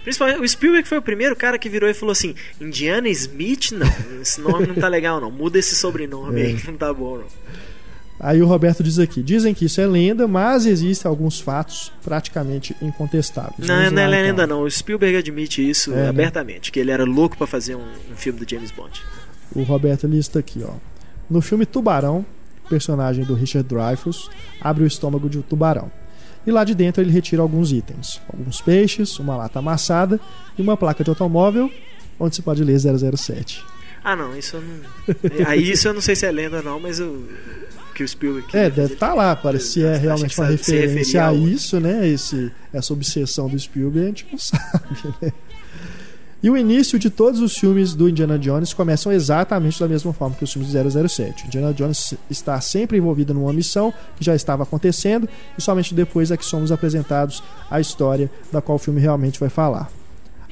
Principalmente 0.04 0.42
o 0.42 0.48
Spielberg 0.48 0.88
foi 0.88 0.98
o 0.98 1.02
primeiro 1.02 1.36
cara 1.36 1.58
que 1.58 1.70
virou 1.70 1.90
e 1.90 1.94
falou 1.94 2.12
assim: 2.12 2.34
Indiana 2.60 3.08
Smith, 3.10 3.72
não, 3.72 4.22
esse 4.22 4.42
nome 4.42 4.68
não 4.68 4.76
tá 4.76 4.88
legal, 4.90 5.22
não. 5.22 5.30
Muda 5.32 5.58
esse 5.60 5.76
sobrenome 5.76 6.42
É. 6.42 6.46
aí, 6.48 6.56
que 6.56 6.68
não 6.68 6.78
tá 6.78 6.94
bom, 6.94 7.18
não. 7.20 7.26
Aí 8.20 8.42
o 8.42 8.46
Roberto 8.46 8.84
diz 8.84 9.00
aqui: 9.00 9.24
dizem 9.24 9.54
que 9.54 9.66
isso 9.66 9.80
é 9.80 9.88
lenda, 9.88 10.28
mas 10.28 10.66
existem 10.66 11.08
alguns 11.10 11.40
fatos 11.40 11.92
praticamente 12.04 12.76
incontestáveis. 12.82 13.68
Não, 13.68 13.76
Vamos 13.76 13.92
não 13.94 14.02
é 14.02 14.06
lá, 14.08 14.12
lenda, 14.12 14.44
então. 14.44 14.58
não. 14.58 14.64
O 14.66 14.70
Spielberg 14.72 15.16
admite 15.18 15.68
isso 15.68 15.94
É, 15.94 16.04
né? 16.04 16.10
abertamente, 16.10 16.72
que 16.72 16.80
ele 16.80 16.92
era 16.92 17.06
louco 17.06 17.38
pra 17.38 17.48
fazer 17.48 17.76
um, 17.76 17.82
um 18.12 18.16
filme 18.16 18.40
do 18.44 18.50
James 18.50 18.72
Bond. 18.72 19.02
O 19.56 19.64
Roberto 19.64 20.06
lista 20.08 20.40
aqui, 20.40 20.62
ó. 20.68 20.74
No 21.30 21.42
filme 21.42 21.66
Tubarão, 21.66 22.26
personagem 22.70 23.24
do 23.24 23.34
Richard 23.34 23.68
Dreyfuss 23.68 24.30
abre 24.62 24.84
o 24.84 24.88
estômago 24.88 25.30
de 25.30 25.38
um 25.40 25.42
tubarão. 25.42 25.90
E 26.46 26.52
lá 26.52 26.64
de 26.64 26.74
dentro 26.76 27.02
ele 27.02 27.12
retira 27.12 27.42
alguns 27.42 27.72
itens: 27.72 28.22
alguns 28.32 28.60
peixes, 28.62 29.18
uma 29.20 29.36
lata 29.38 29.60
amassada 29.60 30.20
e 30.58 30.62
uma 30.62 30.76
placa 30.76 31.04
de 31.04 31.10
automóvel 31.10 31.72
onde 32.20 32.36
se 32.36 32.42
pode 32.42 32.64
ler 32.64 32.78
007. 32.80 33.64
Ah, 34.04 34.16
não, 34.16 34.36
isso 34.38 34.58
eu 34.58 34.62
não. 34.62 35.48
Aí 35.48 35.72
isso 35.72 35.88
eu 35.88 35.94
não 35.94 36.02
sei 36.02 36.16
se 36.16 36.26
é 36.26 36.32
lenda, 36.32 36.62
não, 36.62 36.80
mas 36.80 37.00
eu. 37.00 37.26
Que 38.00 38.04
o 38.06 38.08
Spielberg. 38.08 38.48
É, 38.56 38.70
deve 38.70 38.94
estar 38.94 39.14
lá, 39.14 39.36
para 39.36 39.60
se 39.60 39.84
é 39.84 39.98
realmente 39.98 40.40
uma 40.40 40.48
referência 40.48 41.22
a 41.22 41.28
ao- 41.28 41.36
isso, 41.36 41.82
né? 41.82 42.08
Esse, 42.08 42.50
essa 42.72 42.94
obsessão 42.94 43.50
do 43.50 43.60
Spielberg, 43.60 44.06
a 44.06 44.08
gente 44.08 44.28
não 44.32 44.40
sabe, 44.40 45.16
né? 45.22 45.34
E 46.42 46.50
o 46.50 46.56
início 46.56 46.98
de 46.98 47.10
todos 47.10 47.42
os 47.42 47.58
filmes 47.58 47.94
do 47.94 48.08
Indiana 48.08 48.40
Jones 48.40 48.72
começam 48.74 49.12
exatamente 49.12 49.78
da 49.78 49.86
mesma 49.90 50.14
forma 50.14 50.34
que 50.38 50.46
os 50.46 50.54
filmes 50.54 50.72
de 50.72 51.08
007. 51.10 51.48
Indiana 51.48 51.74
Jones 51.74 52.14
está 52.30 52.62
sempre 52.62 52.98
envolvido 52.98 53.34
numa 53.34 53.52
missão 53.52 53.94
que 54.16 54.24
já 54.24 54.34
estava 54.34 54.64
acontecendo 54.64 55.28
e 55.58 55.62
somente 55.62 55.94
depois 55.94 56.32
é 56.32 56.38
que 56.38 56.46
somos 56.46 56.72
apresentados 56.72 57.44
a 57.70 57.82
história 57.82 58.32
da 58.54 58.62
qual 58.62 58.78
o 58.78 58.80
filme 58.80 59.02
realmente 59.02 59.38
vai 59.38 59.50
falar. 59.50 59.92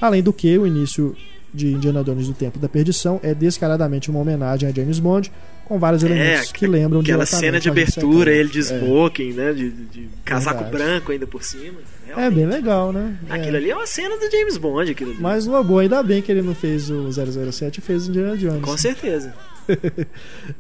Além 0.02 0.22
do 0.22 0.34
que, 0.34 0.58
o 0.58 0.68
início 0.68 1.16
de 1.54 1.72
Indiana 1.74 2.04
Jones 2.04 2.28
do 2.28 2.34
Tempo 2.34 2.60
da 2.60 2.68
Perdição 2.68 3.22
é 3.24 3.34
descaradamente 3.34 4.12
uma 4.12 4.20
homenagem 4.20 4.68
a 4.68 4.72
James 4.74 5.00
Bond, 5.00 5.32
com 5.68 5.78
vários 5.78 6.02
elementos 6.02 6.52
que 6.52 6.66
lembram 6.66 7.00
É, 7.00 7.04
Aquela 7.04 7.26
cena 7.26 7.60
de 7.60 7.68
abertura, 7.70 8.32
ele 8.32 8.50
de 8.50 8.60
smoking, 8.60 9.34
né? 9.34 9.52
De, 9.52 9.70
de 9.70 10.08
casaco 10.24 10.64
Verdade. 10.64 10.84
branco 10.84 11.12
ainda 11.12 11.28
por 11.28 11.44
cima. 11.44 11.80
É, 12.08 12.12
é 12.12 12.16
Realmente. 12.16 12.36
bem 12.36 12.46
legal, 12.48 12.94
né? 12.94 13.18
É. 13.30 13.34
Aquilo 13.34 13.58
ali 13.58 13.70
é 13.70 13.76
uma 13.76 13.86
cena 13.86 14.16
do 14.18 14.32
James 14.32 14.56
Bond, 14.58 14.90
aquilo 14.92 15.12
ali. 15.12 15.20
Mas 15.22 15.46
uma 15.46 15.62
boa, 15.62 15.82
ainda 15.82 16.02
bem 16.02 16.22
que 16.22 16.32
ele 16.32 16.42
não 16.42 16.56
fez 16.56 16.90
o 16.90 17.10
007 17.12 17.80
e 17.80 17.82
fez 17.82 18.08
o 18.08 18.10
Indiana 18.12 18.38
Jones. 18.38 18.62
Com 18.62 18.78
certeza. 18.78 19.34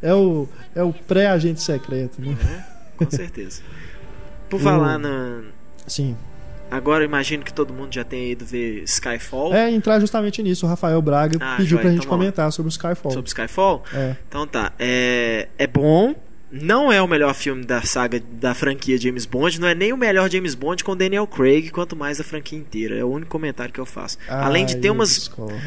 É 0.01 0.13
o, 0.13 0.47
é 0.75 0.83
o 0.83 0.91
pré-agente 0.91 1.61
secreto, 1.63 2.19
né? 2.21 2.35
Com 2.97 3.09
certeza. 3.09 3.61
Por 4.49 4.57
O- 4.59 4.63
falar 4.63 4.97
na. 4.99 5.41
Sim. 5.87 6.17
Agora 6.69 7.03
eu 7.03 7.07
imagino 7.07 7.43
que 7.43 7.53
todo 7.53 7.73
mundo 7.73 7.93
já 7.93 8.03
tenha 8.03 8.31
ido 8.31 8.45
ver 8.45 8.83
Skyfall. 8.83 9.53
É 9.53 9.71
entrar 9.71 9.99
justamente 9.99 10.43
nisso. 10.43 10.65
O 10.65 10.69
Rafael 10.69 11.01
Braga 11.01 11.37
Ah, 11.41 11.55
pediu 11.57 11.69
joia, 11.71 11.81
pra 11.81 11.91
gente 11.91 11.99
então 12.05 12.09
comentar 12.17 12.51
sobre 12.51 12.67
o 12.69 12.71
Skyfall. 12.71 13.11
Sobre 13.11 13.27
Skyfall? 13.29 13.83
É. 13.93 14.15
Então 14.27 14.45
tá. 14.45 14.73
É, 14.77 15.47
é 15.57 15.65
bom. 15.67 16.13
Não 16.51 16.91
é 16.91 17.01
o 17.01 17.07
melhor 17.07 17.33
filme 17.33 17.65
da 17.65 17.81
saga 17.81 18.21
da 18.31 18.53
franquia 18.53 18.97
James 18.97 19.25
Bond. 19.25 19.59
Não 19.59 19.67
é 19.67 19.75
nem 19.75 19.91
o 19.91 19.97
melhor 19.97 20.29
James 20.29 20.55
Bond 20.55 20.81
com 20.83 20.95
Daniel 20.95 21.27
Craig, 21.27 21.69
quanto 21.71 21.95
mais 21.95 22.17
da 22.19 22.23
franquia 22.23 22.57
inteira. 22.57 22.95
É 22.95 23.03
o 23.03 23.07
único 23.09 23.29
comentário 23.31 23.73
que 23.73 23.79
eu 23.79 23.85
faço. 23.85 24.17
Além 24.29 24.65
de 24.65 24.75
Ah, 24.75 24.79
ter 24.79 24.89
umas 24.89 25.09
discordo. 25.13 25.59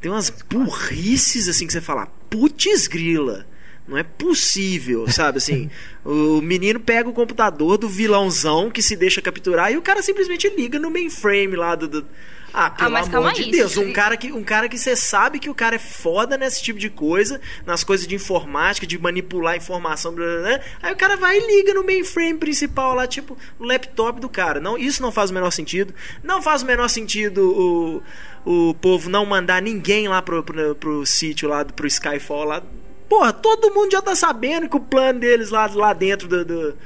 tem 0.00 0.10
umas 0.10 0.30
burrices 0.30 1.48
assim 1.48 1.66
que 1.66 1.72
você 1.72 1.80
fala, 1.80 2.06
putz 2.28 2.86
grila. 2.88 3.46
Não 3.88 3.96
é 3.96 4.02
possível, 4.02 5.08
sabe 5.10 5.38
assim? 5.38 5.70
o 6.04 6.40
menino 6.40 6.80
pega 6.80 7.08
o 7.08 7.12
computador 7.12 7.78
do 7.78 7.88
vilãozão 7.88 8.70
que 8.70 8.82
se 8.82 8.96
deixa 8.96 9.22
capturar 9.22 9.72
e 9.72 9.76
o 9.76 9.82
cara 9.82 10.02
simplesmente 10.02 10.48
liga 10.48 10.78
no 10.78 10.90
mainframe 10.90 11.54
lá 11.56 11.74
do. 11.74 11.86
do- 11.88 12.06
Ah, 12.52 12.70
pelo 12.70 12.90
mas 12.90 13.02
amor 13.06 13.12
calma 13.12 13.32
de 13.32 13.42
aí, 13.44 13.50
Deus, 13.50 13.72
isso- 13.72 13.80
um 13.82 13.92
cara 13.92 14.16
que 14.16 14.32
um 14.32 14.42
cara 14.42 14.68
que 14.68 14.76
você 14.78 14.96
sabe 14.96 15.38
que 15.38 15.48
o 15.50 15.54
cara 15.54 15.76
é 15.76 15.78
foda 15.78 16.36
nesse 16.38 16.62
tipo 16.62 16.78
de 16.80 16.88
coisa, 16.90 17.40
nas 17.64 17.84
coisas 17.84 18.06
de 18.08 18.14
informática, 18.14 18.86
de 18.86 18.98
manipular 18.98 19.56
informação, 19.56 20.12
blá, 20.12 20.24
blá, 20.26 20.40
blá. 20.42 20.60
aí 20.82 20.92
o 20.92 20.96
cara 20.96 21.16
vai 21.16 21.38
e 21.38 21.46
liga 21.46 21.72
no 21.74 21.84
mainframe 21.84 22.38
principal 22.38 22.94
lá, 22.94 23.06
tipo, 23.06 23.36
no 23.60 23.66
laptop 23.66 24.20
do 24.20 24.28
cara. 24.28 24.58
Não, 24.58 24.76
isso 24.76 25.00
não 25.02 25.12
faz 25.12 25.30
o 25.30 25.34
menor 25.34 25.50
sentido. 25.52 25.94
Não 26.24 26.42
faz 26.42 26.62
o 26.62 26.66
menor 26.66 26.88
sentido 26.88 28.02
o, 28.44 28.70
o 28.70 28.74
povo 28.74 29.08
não 29.10 29.24
mandar 29.26 29.60
ninguém 29.62 30.08
lá 30.08 30.20
pro, 30.22 30.42
pro, 30.42 30.74
pro 30.74 31.06
sítio 31.06 31.48
lá, 31.48 31.64
pro 31.64 31.86
Skyfall 31.86 32.44
lá. 32.44 32.62
Porra, 33.08 33.32
todo 33.32 33.72
mundo 33.72 33.92
já 33.92 34.02
tá 34.02 34.14
sabendo 34.14 34.68
que 34.68 34.76
o 34.76 34.80
plano 34.80 35.20
deles 35.20 35.50
lá, 35.50 35.70
lá 35.72 35.92
dentro 35.92 36.26
do, 36.26 36.44
do, 36.44 36.76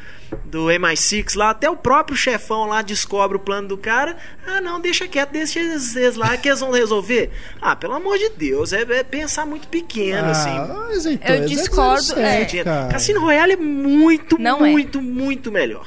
do 0.44 0.66
MI6 0.66 1.36
lá, 1.36 1.50
até 1.50 1.68
o 1.70 1.76
próprio 1.76 2.16
chefão 2.16 2.66
lá 2.66 2.82
descobre 2.82 3.36
o 3.36 3.40
plano 3.40 3.68
do 3.68 3.78
cara. 3.78 4.16
Ah, 4.46 4.60
não, 4.60 4.78
deixa 4.80 5.08
quieto, 5.08 5.30
deixa 5.30 5.58
eles, 5.60 5.96
eles 5.96 6.16
lá 6.16 6.36
que 6.36 6.48
eles 6.48 6.60
vão 6.60 6.70
resolver. 6.70 7.30
Ah, 7.60 7.74
pelo 7.74 7.94
amor 7.94 8.18
de 8.18 8.28
Deus, 8.30 8.72
é, 8.72 8.82
é 8.82 9.02
pensar 9.02 9.46
muito 9.46 9.66
pequeno, 9.68 10.28
assim. 10.28 10.50
Ah, 10.50 10.86
mas 10.88 11.06
então, 11.06 11.34
Eu 11.34 11.42
é 11.42 11.46
discordo, 11.46 12.02
007, 12.02 12.58
é. 12.58 12.64
Cara. 12.64 12.88
Cassino 12.92 13.20
Royale 13.20 13.52
é 13.52 13.56
muito, 13.56 14.38
Não 14.38 14.64
é. 14.64 14.70
muito, 14.70 15.00
muito 15.00 15.50
melhor. 15.50 15.86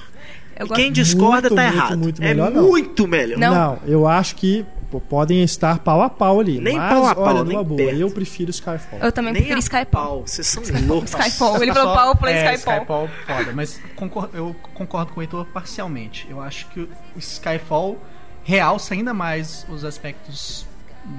Eu 0.59 0.67
e 0.67 0.69
quem 0.69 0.91
discorda 0.91 1.49
Muito, 1.49 1.55
tá 1.55 1.63
muito, 1.63 1.75
errado. 1.75 1.97
muito 1.97 2.21
é 2.21 2.25
melhor, 2.25 2.51
não. 2.51 2.63
muito 2.63 3.07
melhor. 3.07 3.39
Não. 3.39 3.53
Não, 3.53 3.79
eu 3.87 4.07
acho 4.07 4.35
que 4.35 4.65
pô, 4.93 5.01
podem 5.01 5.41
estar 5.43 5.79
pau 5.79 6.01
a 6.01 6.09
pau 6.09 6.39
ali. 6.39 6.59
Nem 6.59 6.77
mas, 6.77 6.93
pau 6.93 7.05
a 7.07 7.15
pau, 7.15 7.23
olha, 7.25 7.43
nem 7.43 7.53
numa 7.53 7.63
boa, 7.63 7.77
perto. 7.77 7.99
eu 7.99 8.11
prefiro 8.11 8.51
Skyfall. 8.51 8.99
Eu 9.01 9.11
também 9.11 9.33
Nem 9.33 9.41
prefiro 9.41 9.59
Skyfall. 9.59 10.21
Vocês 10.27 10.45
são 10.47 10.63
loucos. 10.87 11.09
Skyfall. 11.11 11.61
Ele 11.63 11.73
falou 11.73 11.93
pau, 11.95 12.09
eu 12.11 12.15
falei 12.15 12.35
é, 12.35 12.53
Skyfall. 12.53 12.75
Skyfall 12.77 13.09
foda, 13.25 13.51
mas 13.53 13.81
concor- 13.95 14.29
eu 14.33 14.55
concordo 14.73 15.11
com 15.13 15.19
o 15.19 15.23
Heitor 15.23 15.45
parcialmente. 15.47 16.27
Eu 16.29 16.39
acho 16.41 16.67
que 16.67 16.81
o 16.81 16.89
Skyfall 17.17 17.97
realça 18.43 18.93
ainda 18.93 19.13
mais 19.13 19.65
os 19.69 19.83
aspectos, 19.83 20.65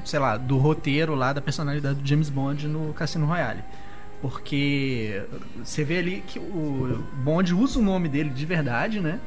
sei 0.04 0.18
lá, 0.20 0.36
do 0.36 0.56
roteiro 0.58 1.14
lá, 1.14 1.32
da 1.32 1.40
personalidade 1.40 2.00
do 2.00 2.06
James 2.08 2.28
Bond 2.30 2.68
no 2.68 2.92
Cassino 2.92 3.26
Royale. 3.26 3.62
Porque 4.22 5.22
você 5.62 5.84
vê 5.84 5.98
ali 5.98 6.24
que 6.26 6.38
o 6.38 7.04
Bond 7.22 7.54
usa 7.54 7.78
o 7.78 7.82
nome 7.82 8.08
dele 8.08 8.30
de 8.30 8.46
verdade, 8.46 8.98
né? 9.00 9.20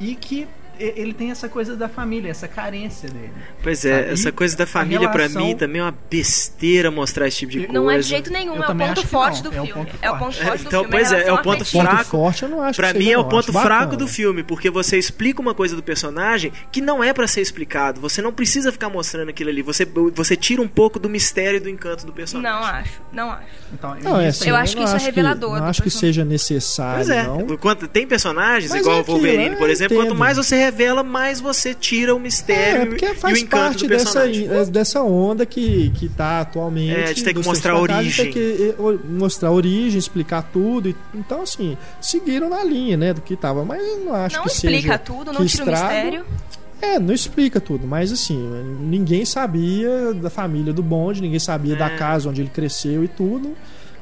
E 0.00 0.14
que 0.16 0.48
ele 0.96 1.12
tem 1.14 1.30
essa 1.30 1.48
coisa 1.48 1.76
da 1.76 1.88
família, 1.88 2.30
essa 2.30 2.48
carência 2.48 3.08
dele. 3.08 3.30
Pois 3.62 3.84
é, 3.84 4.00
Sabe? 4.00 4.12
essa 4.12 4.32
coisa 4.32 4.56
da 4.56 4.66
família 4.66 5.08
pra 5.08 5.22
relação- 5.22 5.44
mim 5.46 5.56
também 5.56 5.80
é 5.80 5.84
uma 5.84 5.94
besteira 6.10 6.90
mostrar 6.90 7.28
esse 7.28 7.38
tipo 7.38 7.52
de 7.52 7.58
coisa. 7.60 7.72
Não 7.72 7.90
é 7.90 7.96
de 7.98 8.02
jeito 8.04 8.30
nenhum, 8.30 8.54
Eu 8.56 8.62
é 8.62 8.64
o 8.64 8.66
ponto 8.68 8.82
acho 8.82 9.00
que 9.02 9.06
forte 9.06 9.42
não, 9.44 9.50
do 9.50 9.56
é 9.56 9.60
o 9.60 9.66
filme. 9.66 9.84
ponto 9.84 9.98
É 10.02 10.10
o 10.10 10.12
ponto 10.18 10.22
forte. 10.34 10.44
forte 10.44 10.62
do 10.62 10.66
Então, 10.68 10.80
filme. 10.84 10.96
pois 10.96 11.12
é, 11.12 11.28
é 11.28 11.32
o 11.32 11.38
ponto 11.42 11.64
fraco. 11.64 12.04
forte 12.10 12.42
eu 12.42 12.48
não 12.48 12.62
acho 12.62 12.76
Pra 12.76 12.92
que 12.92 12.98
mim 12.98 13.10
é 13.10 13.18
o 13.18 13.22
não. 13.22 13.28
ponto 13.28 13.50
Acho 13.50 13.52
fraco 13.52 13.80
bacana. 13.84 13.96
do 13.96 14.08
filme, 14.08 14.42
porque 14.42 14.70
você 14.70 14.98
explica 14.98 15.40
uma 15.40 15.54
coisa 15.54 15.74
do 15.76 15.82
personagem 15.82 16.52
que 16.72 16.80
não 16.80 17.02
é 17.02 17.12
pra 17.12 17.26
ser 17.26 17.40
explicado. 17.40 18.00
Você 18.00 18.22
não 18.22 18.32
precisa 18.32 18.72
ficar 18.72 18.88
mostrando 18.88 19.28
aquilo 19.28 19.50
ali. 19.50 19.62
Você, 19.62 19.86
você 20.14 20.36
tira 20.36 20.62
um 20.62 20.68
pouco 20.68 20.98
do 20.98 21.08
mistério 21.08 21.56
e 21.58 21.60
do 21.60 21.68
encanto 21.68 22.06
do 22.06 22.12
personagem. 22.12 22.50
Não 22.60 22.66
acho, 22.66 23.00
não 23.12 23.30
acho. 23.30 23.42
Então, 23.72 23.96
Não, 24.02 24.20
é 24.20 24.28
assim, 24.28 24.44
aí- 24.44 24.50
Eu 24.50 24.56
acho 24.56 24.72
que 24.74 24.82
não 24.82 24.86
isso 24.86 24.96
é 24.96 24.98
revelador 24.98 25.50
Não 25.54 25.58
do 25.60 25.64
acho 25.64 25.82
que 25.82 25.90
seja 25.90 26.24
necessário, 26.24 26.96
Pois 27.04 27.10
é, 27.10 27.22
não. 27.24 27.56
quanto, 27.56 27.86
tem 27.88 28.06
personagens, 28.06 28.70
Mas 28.70 28.80
igual 28.80 28.98
é 28.98 29.00
o 29.00 29.04
Wolverine, 29.04 29.42
aquilo, 29.44 29.56
por 29.58 29.68
eu 29.68 29.72
exemplo, 29.72 29.96
quanto 29.96 30.14
mais 30.14 30.36
você 30.36 30.56
revela, 30.70 31.02
mais 31.02 31.40
você 31.40 31.74
tira 31.74 32.14
o 32.14 32.20
mistério 32.20 32.82
É, 32.82 32.86
porque 32.86 33.04
e 33.06 33.10
o 33.10 33.14
faz 33.14 33.38
encanto 33.38 33.62
parte 33.64 33.82
do 33.84 33.88
dessa, 33.88 34.20
personagem. 34.22 34.70
dessa 34.72 35.02
onda 35.02 35.44
que, 35.44 35.90
que 35.90 36.08
tá 36.08 36.40
atualmente. 36.40 36.92
É, 36.92 37.12
de 37.12 37.22
ter 37.24 37.34
que 37.34 37.44
mostrar 37.44 37.72
a 37.74 37.80
origem. 37.80 38.26
Ter 38.26 38.32
que 38.32 38.74
o- 38.78 38.98
mostrar 39.08 39.48
a 39.48 39.52
origem, 39.52 39.98
explicar 39.98 40.42
tudo. 40.52 40.88
e- 40.88 40.96
Então, 41.14 41.42
assim, 41.42 41.76
seguiram 42.00 42.48
na 42.48 42.62
linha, 42.64 42.96
né, 42.96 43.12
do 43.12 43.20
que 43.20 43.36
tava. 43.36 43.64
Mas 43.64 43.82
eu 43.86 43.98
não 44.04 44.14
acho 44.14 44.36
Não 44.36 44.44
que 44.44 44.50
explica 44.50 44.80
seja 44.82 44.98
tudo, 44.98 45.30
que 45.32 45.38
não 45.38 45.46
tira 45.46 45.64
o 45.64 45.70
mistério. 45.70 46.24
É, 46.82 46.98
não 46.98 47.12
explica 47.12 47.60
tudo, 47.60 47.86
mas 47.86 48.10
assim, 48.10 48.38
ninguém 48.80 49.24
sabia 49.26 50.14
da 50.14 50.30
família 50.30 50.72
do 50.72 50.82
Bond, 50.82 51.20
ninguém 51.20 51.38
sabia 51.38 51.76
da 51.76 51.88
É. 51.90 51.96
casa 51.96 52.28
onde 52.30 52.40
ele 52.40 52.48
cresceu 52.48 53.04
e 53.04 53.08
tudo. 53.08 53.54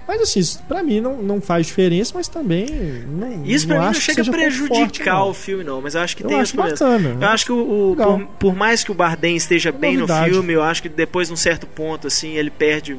Mas 0.09 0.23
assim, 0.23 0.41
isso 0.41 0.63
pra 0.67 0.83
mim 0.83 1.01
não, 1.03 1.23
não 1.23 1.39
faz 1.39 1.67
diferença, 1.67 2.13
mas 2.15 2.27
também 2.29 2.67
não, 3.07 3.45
Isso 3.45 3.69
não 3.69 3.75
pra 3.77 3.79
mim 3.79 3.83
não 3.85 3.91
acho 3.91 4.01
que 4.01 4.07
chega 4.07 4.23
a 4.23 4.33
prejudicar 4.33 5.17
não. 5.17 5.29
o 5.29 5.35
filme, 5.35 5.63
não. 5.63 5.83
Mas 5.83 5.95
eu 5.95 6.01
acho 6.01 6.17
que 6.17 6.25
Eu 6.25 6.29
tem 6.29 6.41
acho 6.41 6.45
os 6.45 6.53
problemas. 6.53 6.81
bacana. 6.81 7.19
Eu 7.25 7.29
acho 7.29 7.45
que 7.45 7.53
o, 7.53 7.93
o- 7.93 7.97
por, 7.97 8.27
por 8.39 8.57
mais 8.57 8.83
que 8.83 8.91
o 8.91 8.95
Bardem 8.95 9.37
esteja 9.37 9.71
bem 9.71 9.99
novidade. 9.99 10.29
no 10.31 10.35
filme, 10.37 10.53
eu 10.55 10.63
acho 10.63 10.81
que 10.83 10.89
depois 10.89 11.29
de 11.29 11.35
um 11.35 11.37
certo 11.37 11.67
ponto, 11.67 12.07
assim, 12.07 12.31
ele 12.37 12.51
perde. 12.51 12.99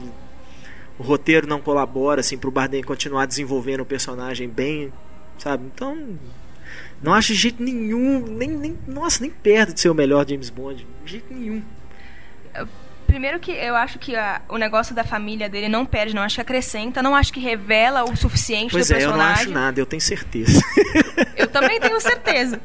O 0.99 1.03
roteiro 1.03 1.47
não 1.47 1.59
colabora, 1.59 2.19
assim, 2.21 2.37
pro 2.37 2.51
Bardem 2.51 2.83
continuar 2.83 3.25
desenvolvendo 3.25 3.79
o 3.81 3.85
personagem 3.85 4.47
bem, 4.47 4.93
sabe? 5.39 5.63
Então. 5.73 5.97
Não 7.01 7.13
acho 7.13 7.33
de 7.33 7.39
jeito 7.39 7.63
nenhum, 7.63 8.19
nem, 8.27 8.49
nem, 8.49 8.77
nossa, 8.85 9.21
nem 9.21 9.31
perto 9.31 9.73
de 9.73 9.79
ser 9.81 9.89
o 9.89 9.95
melhor 9.95 10.27
James 10.29 10.49
Bond. 10.51 10.85
De 11.05 11.11
jeito 11.11 11.33
nenhum. 11.33 11.63
Primeiro 13.09 13.39
que 13.39 13.51
eu 13.51 13.75
acho 13.75 13.97
que 13.97 14.15
a- 14.15 14.41
o 14.47 14.57
negócio 14.57 14.93
da 14.93 15.03
família 15.03 15.49
dele 15.49 15.67
não 15.67 15.83
perde, 15.85 16.13
não 16.13 16.21
acho 16.21 16.35
que 16.35 16.41
acrescenta, 16.41 17.01
não 17.01 17.15
acho 17.15 17.33
que 17.33 17.39
revela 17.39 18.03
o 18.03 18.15
suficiente 18.15 18.71
Pois 18.71 18.87
do 18.87 18.93
é, 18.93 18.97
eu 18.97 19.07
não 19.09 19.13
personagem. 19.17 19.43
acho 19.45 19.51
nada, 19.51 19.79
eu 19.79 19.85
tenho 19.85 20.01
certeza. 20.01 20.61
Eu 21.35 21.47
também 21.47 21.79
tenho 21.79 21.99
certeza. 21.99 22.61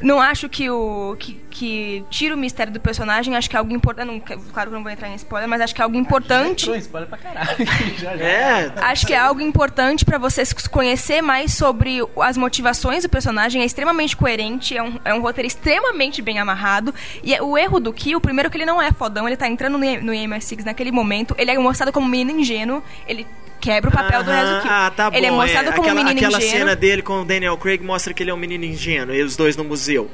Não 0.00 0.20
acho 0.20 0.48
que 0.48 0.68
o 0.68 1.14
que, 1.16 1.40
que 1.48 2.04
tira 2.10 2.34
o 2.34 2.38
mistério 2.38 2.72
do 2.72 2.80
personagem, 2.80 3.36
acho 3.36 3.48
que 3.48 3.54
é 3.54 3.58
algo 3.58 3.72
importante. 3.72 4.06
Não, 4.08 4.18
claro 4.18 4.68
que 4.68 4.74
eu 4.74 4.78
não 4.78 4.82
vou 4.82 4.90
entrar 4.90 5.08
em 5.08 5.14
spoiler, 5.14 5.48
mas 5.48 5.60
acho 5.60 5.72
que 5.72 5.80
é 5.80 5.84
algo 5.84 5.96
importante. 5.96 6.68
Em 6.68 6.76
spoiler 6.78 7.08
pra 7.08 7.18
caralho. 7.18 7.56
Já, 7.98 8.16
já. 8.16 8.24
É, 8.24 8.72
Acho 8.78 9.06
que 9.06 9.12
é 9.14 9.18
algo 9.18 9.40
importante 9.40 10.04
pra 10.04 10.18
você 10.18 10.44
se 10.44 10.68
conhecer 10.68 11.22
mais 11.22 11.54
sobre 11.54 11.98
as 12.20 12.36
motivações 12.36 13.04
do 13.04 13.08
personagem. 13.08 13.62
É 13.62 13.64
extremamente 13.64 14.16
coerente, 14.16 14.76
é 14.76 14.82
um, 14.82 14.98
é 15.04 15.14
um 15.14 15.20
roteiro 15.20 15.46
extremamente 15.46 16.20
bem 16.20 16.40
amarrado. 16.40 16.92
E 17.22 17.32
é- 17.32 17.40
o 17.40 17.56
erro 17.56 17.78
do 17.78 17.92
Kill, 17.92 18.20
primeiro 18.20 18.50
que 18.50 18.56
ele 18.56 18.66
não 18.66 18.82
é 18.82 18.90
fodão, 18.90 19.28
ele 19.28 19.36
tá 19.36 19.46
entrando 19.48 19.71
no, 19.78 20.00
no 20.02 20.12
MS6 20.12 20.64
naquele 20.64 20.92
momento. 20.92 21.34
Ele 21.38 21.50
é 21.50 21.58
mostrado 21.58 21.92
como 21.92 22.06
um 22.06 22.10
menino 22.10 22.38
ingênuo, 22.40 22.82
ele 23.06 23.26
quebra 23.60 23.90
o 23.90 23.92
papel 23.92 24.22
resto 24.22 24.54
do 24.56 24.60
Kill. 24.62 24.70
Ah, 24.70 24.92
tá 24.94 25.10
bom. 25.10 25.16
ele 25.16 25.26
é 25.26 25.30
mostrado 25.30 25.66
como 25.72 25.82
aquela, 25.82 26.00
um 26.00 26.04
menino 26.04 26.18
aquela 26.26 26.38
ingênuo. 26.38 26.58
cena 26.58 26.76
dele 26.76 27.02
com 27.02 27.20
o 27.20 27.24
Daniel 27.24 27.56
Craig 27.56 27.82
mostra 27.82 28.12
que 28.12 28.22
ele 28.22 28.30
é 28.30 28.34
um 28.34 28.38
menino 28.38 28.64
ingênuo, 28.64 29.14
e 29.14 29.22
os 29.22 29.36
dois 29.36 29.56
no 29.56 29.64
museu. 29.64 30.10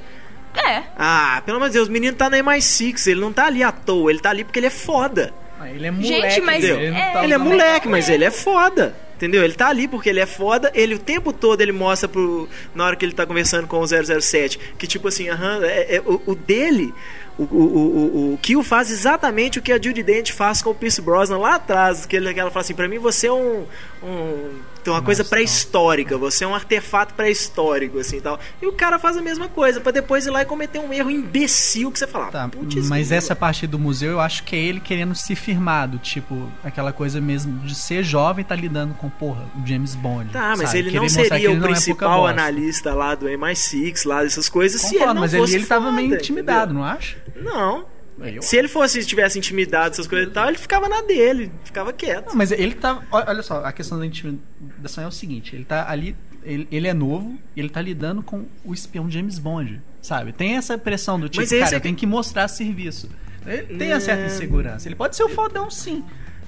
É. 0.54 0.82
Ah, 0.96 1.42
pelo 1.44 1.56
amor 1.58 1.68
de 1.68 1.74
Deus, 1.74 1.88
o 1.88 1.92
menino 1.92 2.16
tá 2.16 2.28
na 2.28 2.38
MI6, 2.38 3.06
ele 3.10 3.20
não 3.20 3.32
tá 3.32 3.46
ali 3.46 3.62
à 3.62 3.70
toa, 3.70 4.10
ele 4.10 4.18
tá 4.20 4.30
ali 4.30 4.44
porque 4.44 4.58
ele 4.58 4.66
é 4.66 4.70
foda. 4.70 5.32
Ah, 5.60 5.68
Ele 5.70 5.86
é 5.86 5.90
moleque, 5.90 6.30
Gente, 6.30 6.40
mas 6.40 6.64
entendeu? 6.64 6.78
é- 6.78 6.84
Ele, 6.86 6.90
não 6.92 7.12
tá 7.12 7.24
ele 7.24 7.34
é 7.34 7.38
moleque, 7.38 7.88
mas 7.88 8.08
ele 8.08 8.24
é 8.24 8.30
foda. 8.30 8.94
Entendeu? 9.16 9.42
Ele 9.42 9.54
tá 9.54 9.66
ali 9.68 9.88
porque 9.88 10.08
ele 10.08 10.20
é 10.20 10.26
foda. 10.26 10.70
Ele 10.72 10.94
o 10.94 10.98
tempo 11.00 11.32
todo 11.32 11.60
ele 11.60 11.72
mostra 11.72 12.08
pro. 12.08 12.48
Na 12.72 12.84
hora 12.86 12.94
que 12.94 13.04
ele 13.04 13.12
tá 13.12 13.26
conversando 13.26 13.66
com 13.66 13.80
o 13.80 13.84
007, 13.84 14.56
que 14.78 14.86
tipo 14.86 15.08
assim, 15.08 15.28
aham, 15.28 15.58
é, 15.64 15.96
é- 15.96 16.00
o, 16.06 16.22
o 16.26 16.34
dele. 16.36 16.94
O, 17.38 17.44
o, 17.44 17.46
o, 17.46 18.34
o 18.34 18.38
Kill 18.38 18.62
faz 18.64 18.90
exatamente 18.90 19.58
o 19.58 19.62
que 19.62 19.72
a 19.72 19.80
Judy 19.80 20.02
Dent 20.02 20.32
faz 20.32 20.60
com 20.60 20.70
o 20.70 20.74
Pierce 20.74 21.00
Brosnan 21.00 21.38
lá 21.38 21.54
atrás. 21.54 22.04
Que, 22.04 22.16
ele, 22.16 22.34
que 22.34 22.40
ela 22.40 22.50
fala 22.50 22.62
assim: 22.62 22.74
pra 22.74 22.88
mim 22.88 22.98
você 22.98 23.28
é 23.28 23.32
um. 23.32 23.64
um 24.02 24.58
tem 24.82 24.92
uma 24.92 25.02
coisa 25.02 25.22
pré-histórica, 25.24 26.16
você 26.16 26.44
é 26.44 26.46
um 26.46 26.54
artefato 26.54 27.12
pré-histórico, 27.12 27.98
assim 27.98 28.16
e 28.16 28.20
tal. 28.20 28.38
E 28.62 28.66
o 28.66 28.72
cara 28.72 28.98
faz 28.98 29.16
a 29.16 29.20
mesma 29.20 29.46
coisa, 29.48 29.80
pra 29.80 29.92
depois 29.92 30.24
ir 30.24 30.30
lá 30.30 30.42
e 30.42 30.46
cometer 30.46 30.78
um 30.78 30.92
erro 30.92 31.10
imbecil 31.10 31.90
que 31.92 31.98
você 31.98 32.06
fala. 32.06 32.30
Tá, 32.30 32.48
"Putz, 32.48 32.88
mas 32.88 33.08
grila." 33.08 33.18
essa 33.18 33.36
parte 33.36 33.66
do 33.66 33.78
museu 33.78 34.12
eu 34.12 34.20
acho 34.20 34.44
que 34.44 34.56
é 34.56 34.58
ele 34.58 34.80
querendo 34.80 35.14
se 35.14 35.34
firmado, 35.34 35.98
tipo, 35.98 36.50
aquela 36.64 36.92
coisa 36.92 37.20
mesmo 37.20 37.58
de 37.58 37.74
ser 37.74 38.02
jovem 38.02 38.42
e 38.42 38.44
tá 38.46 38.54
lidando 38.54 38.94
com, 38.94 39.10
porra, 39.10 39.44
o 39.62 39.66
James 39.66 39.94
Bond. 39.94 40.30
Tá, 40.32 40.54
mas 40.56 40.68
sabe? 40.70 40.78
ele 40.78 40.90
Querer 40.90 41.02
não 41.02 41.08
seria 41.08 41.36
ele 41.36 41.48
o 41.48 41.64
é 41.64 41.68
principal 41.68 42.20
bosta. 42.20 42.40
analista 42.40 42.94
lá 42.94 43.14
do 43.14 43.26
MI6, 43.26 44.06
lá 44.06 44.22
dessas 44.22 44.48
coisas, 44.48 44.80
se 44.80 44.94
ele 44.94 44.98
Concordo, 45.00 45.14
não 45.14 45.20
mas 45.22 45.34
ele, 45.34 45.42
fosse 45.42 45.54
ele 45.56 45.66
tava 45.66 45.84
foda, 45.86 45.96
meio 45.96 46.14
intimidado, 46.14 46.72
entendeu? 46.72 46.82
não 46.82 46.84
acha? 46.84 47.16
Não. 47.36 47.86
Eu- 48.20 48.42
Se 48.42 48.56
ele 48.56 48.66
fosse, 48.66 49.04
tivesse 49.06 49.38
intimidado, 49.38 49.92
essas 49.92 50.06
coisas 50.08 50.28
e 50.28 50.32
tal, 50.32 50.48
ele 50.48 50.58
ficava 50.58 50.88
na 50.88 51.02
dele, 51.02 51.52
ficava 51.64 51.92
quieto. 51.92 52.26
Não, 52.28 52.34
mas 52.34 52.50
ele 52.50 52.74
tá. 52.74 53.00
Olha 53.12 53.42
só, 53.44 53.64
a 53.64 53.70
questão 53.72 53.96
da 53.98 54.04
intimidação 54.04 55.04
é 55.04 55.06
o 55.06 55.12
seguinte: 55.12 55.54
ele 55.54 55.64
tá 55.64 55.88
ali. 55.88 56.16
Ele, 56.44 56.66
ele 56.70 56.88
é 56.88 56.94
novo 56.94 57.36
e 57.54 57.60
ele 57.60 57.68
tá 57.68 57.80
lidando 57.82 58.22
com 58.22 58.46
o 58.64 58.72
espião 58.72 59.10
James 59.10 59.38
Bond, 59.38 59.80
sabe? 60.00 60.32
Tem 60.32 60.56
essa 60.56 60.78
pressão 60.78 61.18
do 61.20 61.28
tipo, 61.28 61.42
Mas 61.42 61.50
cara, 61.50 61.76
é 61.76 61.80
tenho 61.80 61.94
que 61.96 62.06
mostrar 62.06 62.48
serviço. 62.48 63.08
Ele 63.46 63.76
tem 63.78 63.92
a 63.92 64.00
certa 64.00 64.26
insegurança. 64.26 64.88
Ele 64.88 64.94
pode 64.94 65.14
ser 65.16 65.24
o 65.24 65.28
fodão, 65.28 65.70
sim. 65.70 66.02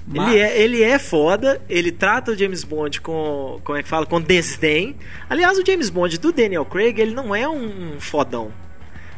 Mas- 0.07 0.29
Ele 0.33 0.39
é, 0.39 0.61
ele 0.61 0.83
é 0.83 0.97
foda, 0.97 1.61
ele 1.69 1.91
trata 1.91 2.31
o 2.31 2.37
James 2.37 2.63
Bond 2.63 2.99
com, 3.01 3.59
como 3.63 3.77
é 3.77 3.83
que 3.83 3.89
fala, 3.89 4.05
com 4.05 4.19
desdém. 4.19 4.95
Aliás, 5.29 5.57
o 5.59 5.65
James 5.65 5.89
Bond 5.89 6.17
do 6.17 6.31
Daniel 6.31 6.65
Craig, 6.65 6.99
ele 6.99 7.13
não 7.13 7.35
é 7.35 7.47
um 7.47 7.99
fodão. 7.99 8.51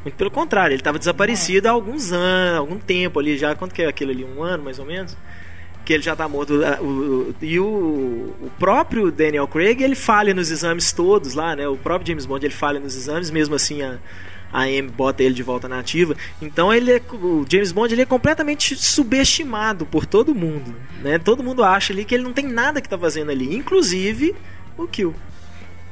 Muito 0.03 0.15
pelo 0.15 0.29
contrário, 0.31 0.73
ele 0.73 0.81
estava 0.81 0.99
desaparecido 0.99 1.67
há 1.67 1.71
alguns 1.71 2.11
anos, 2.11 2.57
algum 2.59 2.77
tempo 2.77 3.19
ali 3.19 3.37
já. 3.37 3.55
Quanto 3.55 3.73
que 3.73 3.81
é 3.81 3.87
aquilo 3.87 4.11
ali? 4.11 4.25
Um 4.25 4.43
ano, 4.43 4.63
mais 4.63 4.77
ou 4.79 4.85
menos? 4.85 5.15
Que 5.85 5.93
ele 5.93 6.03
já 6.03 6.15
tá 6.15 6.27
morto. 6.27 6.53
O- 6.81 6.85
o- 6.85 7.35
E 7.41 7.59
o, 7.59 7.65
o 7.65 8.51
próprio 8.59 9.11
Daniel 9.11 9.47
Craig, 9.47 9.81
ele 9.81 9.95
falha 9.95 10.33
nos 10.33 10.51
exames 10.51 10.91
todos 10.91 11.33
lá, 11.33 11.55
né? 11.55 11.67
O 11.67 11.77
próprio 11.77 12.07
James 12.07 12.25
Bond, 12.25 12.45
ele 12.45 12.53
falha 12.53 12.79
nos 12.79 12.95
exames, 12.95 13.29
mesmo 13.31 13.55
assim 13.55 13.81
a, 13.81 13.97
a 14.51 14.63
Amy 14.63 14.83
bota 14.83 15.23
ele 15.23 15.33
de 15.33 15.43
volta 15.43 15.67
na 15.69 15.79
ativa. 15.79 16.15
Então 16.41 16.73
ele 16.73 16.91
é, 16.91 17.01
o 17.13 17.45
James 17.49 17.71
Bond 17.71 17.93
ele 17.93 18.01
é 18.01 18.05
completamente 18.05 18.75
subestimado 18.75 19.85
por 19.85 20.05
todo 20.05 20.35
mundo, 20.35 20.75
né? 21.01 21.17
Todo 21.17 21.41
mundo 21.43 21.63
acha 21.63 21.91
ali 21.93 22.03
que 22.05 22.13
ele 22.13 22.23
não 22.23 22.33
tem 22.33 22.45
nada 22.47 22.81
que 22.81 22.89
tá 22.89 22.97
fazendo 22.97 23.31
ali, 23.31 23.55
inclusive 23.55 24.35
o 24.77 24.85
Kill. 24.87 25.13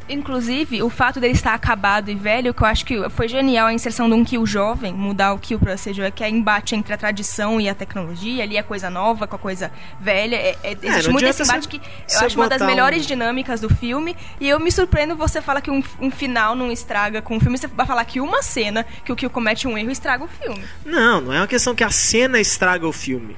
Inclusive, 0.10 0.82
o 0.84 0.89
fato 0.89 1.20
dele 1.20 1.34
estar 1.34 1.54
acabado 1.54 2.10
e 2.10 2.16
velho, 2.16 2.54
que 2.54 2.62
eu 2.64 2.68
acho 2.68 2.86
que 2.86 3.10
foi 3.10 3.28
genial 3.28 3.68
a 3.68 3.74
inserção 3.74 4.08
de 4.10 4.16
um 4.16 4.24
kill 4.26 4.45
jovem, 4.45 4.93
mudar 4.93 5.34
o 5.34 5.39
kill 5.39 5.58
pra 5.60 5.78
ser 5.78 5.93
jovem, 5.93 6.12
que 6.12 6.24
é 6.24 6.30
embate 6.30 6.76
entre 6.76 6.93
a 6.93 6.97
tradição 6.97 7.60
e 7.62 7.70
a 7.70 7.76
tecnologia, 7.76 8.43
ali 8.43 8.58
a 8.58 8.64
coisa 8.64 8.89
nova 8.89 9.28
com 9.28 9.36
a 9.36 9.39
coisa 9.39 9.72
velha. 9.99 10.36
É, 10.36 10.58
é- 10.64 10.72
existe 10.82 11.06
não 11.06 11.12
muito 11.14 11.26
esse 11.26 11.43
embate 11.43 11.68
que 11.68 11.78
eu 11.78 12.20
acho 12.26 12.36
uma 12.38 12.49
das 12.49 12.62
melhores 12.62 13.04
um- 13.04 13.08
dinâmicas 13.08 13.62
do 13.62 13.70
filme. 13.74 14.16
E 14.39 14.49
eu 14.49 14.60
me 14.60 14.72
surpreendo 14.72 15.16
você 15.16 15.41
fala 15.41 15.62
que 15.62 15.72
um, 15.72 15.82
um 15.99 16.12
final 16.12 16.56
não 16.56 16.72
estraga 16.72 17.22
com 17.22 17.38
o 17.38 17.39
filme. 17.39 17.58
Você 17.58 17.68
vai 17.68 17.86
falar 17.86 18.04
que 18.06 18.20
uma 18.20 18.41
cena 18.41 18.86
que 19.06 19.12
o 19.12 19.16
kill 19.16 19.30
comete 19.30 19.68
um 19.68 19.78
erro 19.78 19.91
estraga 19.91 20.24
o 20.24 20.28
filme. 20.28 20.64
Não, 20.86 21.22
não 21.22 21.34
é 21.34 21.39
uma 21.39 21.47
questão 21.47 21.74
que 21.74 21.84
a 21.84 21.89
cena 21.91 22.39
estraga 22.39 22.88
o 22.88 22.91
filme. 22.91 23.36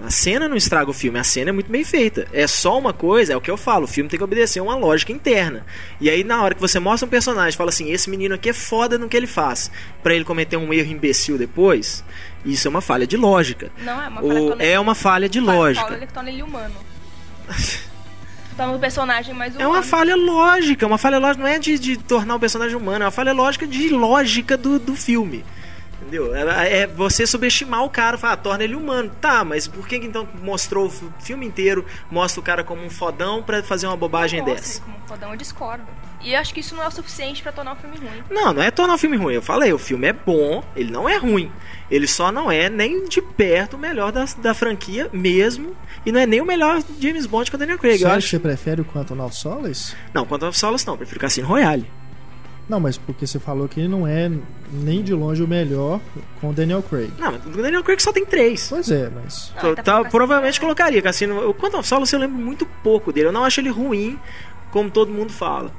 A 0.00 0.10
cena 0.10 0.48
não 0.48 0.56
estraga 0.56 0.90
o 0.90 0.92
filme, 0.94 1.18
a 1.18 1.24
cena 1.24 1.50
é 1.50 1.52
muito 1.52 1.70
bem 1.70 1.84
feita. 1.84 2.26
É 2.32 2.46
só 2.46 2.78
uma 2.78 2.92
coisa, 2.92 3.34
é 3.34 3.36
o 3.36 3.40
que 3.40 3.50
eu 3.50 3.56
falo, 3.56 3.84
o 3.84 3.88
filme 3.88 4.08
tem 4.10 4.18
que 4.18 4.24
obedecer 4.24 4.58
a 4.58 4.62
uma 4.62 4.74
lógica 4.74 5.12
interna. 5.12 5.64
E 6.00 6.08
aí 6.08 6.24
na 6.24 6.42
hora 6.42 6.54
que 6.54 6.60
você 6.60 6.80
mostra 6.80 7.06
um 7.06 7.10
personagem, 7.10 7.56
fala 7.56 7.68
assim, 7.70 7.90
esse 7.92 8.08
menino 8.10 8.34
aqui 8.34 8.48
é 8.48 8.52
foda 8.52 8.98
no 8.98 9.08
que 9.08 9.16
ele 9.16 9.26
faz, 9.26 9.70
Pra 10.02 10.14
ele 10.14 10.24
cometer 10.24 10.56
um 10.56 10.72
erro 10.72 10.90
imbecil 10.90 11.36
depois, 11.38 12.02
isso 12.44 12.66
é 12.66 12.70
uma 12.70 12.80
falha 12.80 13.06
de 13.06 13.16
lógica. 13.16 13.70
Não 13.84 14.00
é 14.00 14.08
uma 14.08 14.22
Ou 14.22 14.28
falha 14.30 14.46
torna- 14.48 14.64
é 14.64 14.80
uma 14.80 14.94
falha 14.94 15.28
de 15.28 15.40
lógica. 15.40 15.84
Fala, 15.86 15.96
ele 15.98 16.06
torna 16.06 16.30
ele 16.30 16.42
humano. 16.42 16.74
Torna 18.56 18.74
o 18.74 18.78
personagem 18.78 19.34
mais 19.34 19.54
humano. 19.54 19.70
É 19.70 19.72
uma 19.72 19.82
falha 19.82 20.14
lógica, 20.14 20.86
uma 20.86 20.98
falha 20.98 21.18
lógica 21.18 21.42
não 21.42 21.50
é 21.50 21.58
de, 21.58 21.78
de 21.78 21.96
tornar 21.96 22.34
o 22.34 22.40
personagem 22.40 22.76
humano, 22.76 23.02
é 23.02 23.06
uma 23.06 23.10
falha 23.10 23.32
lógica 23.32 23.66
de 23.66 23.88
lógica 23.88 24.56
do, 24.58 24.78
do 24.78 24.94
filme. 24.94 25.42
Entendeu? 26.02 26.34
É, 26.34 26.80
é 26.80 26.86
você 26.86 27.26
subestimar 27.26 27.84
o 27.84 27.90
cara, 27.90 28.18
falar, 28.18 28.34
ah, 28.34 28.36
torna 28.36 28.64
ele 28.64 28.74
humano. 28.74 29.10
Tá, 29.20 29.44
mas 29.44 29.66
por 29.66 29.86
que 29.88 29.96
então 29.96 30.28
mostrou 30.42 30.86
o 30.86 30.90
fi- 30.90 31.06
filme 31.20 31.46
inteiro, 31.46 31.84
mostra 32.10 32.40
o 32.40 32.42
cara 32.42 32.62
como 32.64 32.84
um 32.84 32.90
fodão 32.90 33.42
pra 33.42 33.62
fazer 33.62 33.86
uma 33.86 33.96
bobagem 33.96 34.40
Mostra 34.40 34.54
dessa? 34.56 34.78
ele 34.78 34.84
como 34.84 34.96
um 35.04 35.08
fodão, 35.08 35.30
eu 35.30 35.36
discordo. 35.36 35.84
E 36.24 36.34
eu 36.34 36.38
acho 36.38 36.54
que 36.54 36.60
isso 36.60 36.76
não 36.76 36.84
é 36.84 36.86
o 36.86 36.90
suficiente 36.90 37.42
pra 37.42 37.50
tornar 37.50 37.72
o 37.72 37.76
filme 37.76 37.96
ruim. 37.96 38.22
Não, 38.30 38.52
não 38.52 38.62
é 38.62 38.70
tornar 38.70 38.94
o 38.94 38.98
filme 38.98 39.16
ruim. 39.16 39.34
Eu 39.34 39.42
falei, 39.42 39.72
o 39.72 39.78
filme 39.78 40.06
é 40.06 40.12
bom, 40.12 40.62
ele 40.76 40.90
não 40.92 41.08
é 41.08 41.16
ruim. 41.16 41.50
Ele 41.90 42.06
só 42.06 42.30
não 42.30 42.48
é 42.50 42.70
nem 42.70 43.08
de 43.08 43.20
perto 43.20 43.74
o 43.74 43.78
melhor 43.78 44.12
da, 44.12 44.24
da 44.38 44.54
franquia 44.54 45.10
mesmo. 45.12 45.76
E 46.06 46.12
não 46.12 46.20
é 46.20 46.26
nem 46.26 46.40
o 46.40 46.44
melhor 46.44 46.80
James 47.00 47.26
Bond 47.26 47.50
com 47.50 47.56
o 47.56 47.58
Daniel 47.58 47.76
Craig. 47.78 47.94
Eu 47.94 47.98
Sério 48.00 48.12
que 48.12 48.18
acho. 48.18 48.28
você 48.28 48.38
prefere 48.38 48.80
o 48.80 48.84
Quantum 48.84 49.20
of 49.24 49.34
Solace? 49.34 49.96
Não, 50.14 50.24
quanto 50.24 50.46
a 50.46 50.52
Solas 50.52 50.84
não, 50.84 50.94
eu 50.94 50.98
prefiro 50.98 51.18
Cassino 51.18 51.48
Royale. 51.48 51.90
Não, 52.72 52.80
mas 52.80 52.96
porque 52.96 53.26
você 53.26 53.38
falou 53.38 53.68
que 53.68 53.80
ele 53.80 53.88
não 53.88 54.06
é 54.06 54.30
nem 54.72 55.02
de 55.02 55.12
longe 55.12 55.42
o 55.42 55.46
melhor 55.46 56.00
com 56.40 56.48
o 56.48 56.52
Daniel 56.54 56.82
Craig. 56.82 57.12
Não, 57.18 57.32
mas 57.32 57.44
o 57.44 57.60
Daniel 57.60 57.84
Craig 57.84 58.00
só 58.02 58.10
tem 58.14 58.24
três. 58.24 58.66
Pois 58.70 58.90
é, 58.90 59.10
mas. 59.14 59.52
Não, 59.62 59.68
ele 59.72 59.76
tá 59.82 60.02
Tá- 60.02 60.08
provavelmente 60.08 60.58
colocaria 60.58 61.02
Cassino. 61.02 61.50
O 61.50 61.52
Quantum 61.52 61.80
of 61.80 61.86
Solace 61.86 62.14
eu 62.14 62.20
lembro 62.20 62.38
muito 62.38 62.64
pouco 62.82 63.12
dele. 63.12 63.26
Eu 63.28 63.32
não 63.32 63.44
acho 63.44 63.60
ele 63.60 63.68
ruim, 63.68 64.18
como 64.70 64.90
todo 64.90 65.12
mundo 65.12 65.30
fala. 65.30 65.70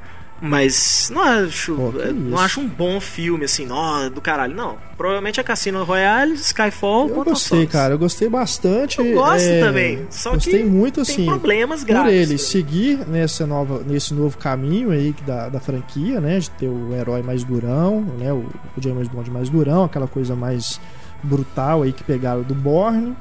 Mas 0.46 1.10
não 1.10 1.22
acho, 1.22 1.74
Pô, 1.74 1.94
não 2.14 2.38
acho 2.38 2.60
um 2.60 2.68
bom 2.68 3.00
filme 3.00 3.46
assim, 3.46 3.66
ó, 3.72 4.10
do 4.10 4.20
caralho. 4.20 4.54
Não. 4.54 4.78
Provavelmente 4.98 5.40
é 5.40 5.44
Cassino 5.44 5.86
Royale, 5.86 6.34
Skyfall, 6.34 7.08
Eu 7.08 7.24
gostei, 7.24 7.66
cara. 7.66 7.94
Eu 7.94 7.98
gostei 7.98 8.28
bastante. 8.28 9.00
Eu 9.00 9.14
gosto 9.14 9.48
é, 9.48 9.62
também. 9.62 10.06
Só 10.10 10.34
gostei 10.34 10.64
que 10.64 10.70
muito, 10.70 10.96
tem 10.96 11.14
assim. 11.14 11.26
problemas 11.28 11.80
por 11.80 11.88
graves. 11.88 12.12
ele 12.12 12.24
também. 12.26 12.38
seguir 12.40 13.08
nessa 13.08 13.48
nova, 13.48 13.86
nesse 13.88 14.14
novo 14.14 14.38
caminho 14.38 14.92
aí 14.92 15.16
da, 15.26 15.48
da 15.48 15.62
franquia, 15.62 16.20
né? 16.20 16.40
De 16.40 16.50
ter 16.50 16.68
o 16.68 16.94
herói 16.94 17.24
mais 17.24 17.46
durão, 17.46 18.02
né? 18.20 18.34
O, 18.34 18.46
o 18.76 18.82
James 18.82 19.08
Bond 19.08 19.32
mais 19.32 19.48
durão, 19.48 19.86
aquela 19.86 20.10
coisa 20.10 20.36
mais 20.36 20.78
brutal 21.24 21.84
aí 21.84 21.94
que 21.94 22.04
pegaram 22.04 22.42
do 22.42 22.54
Bourne. 22.54 23.16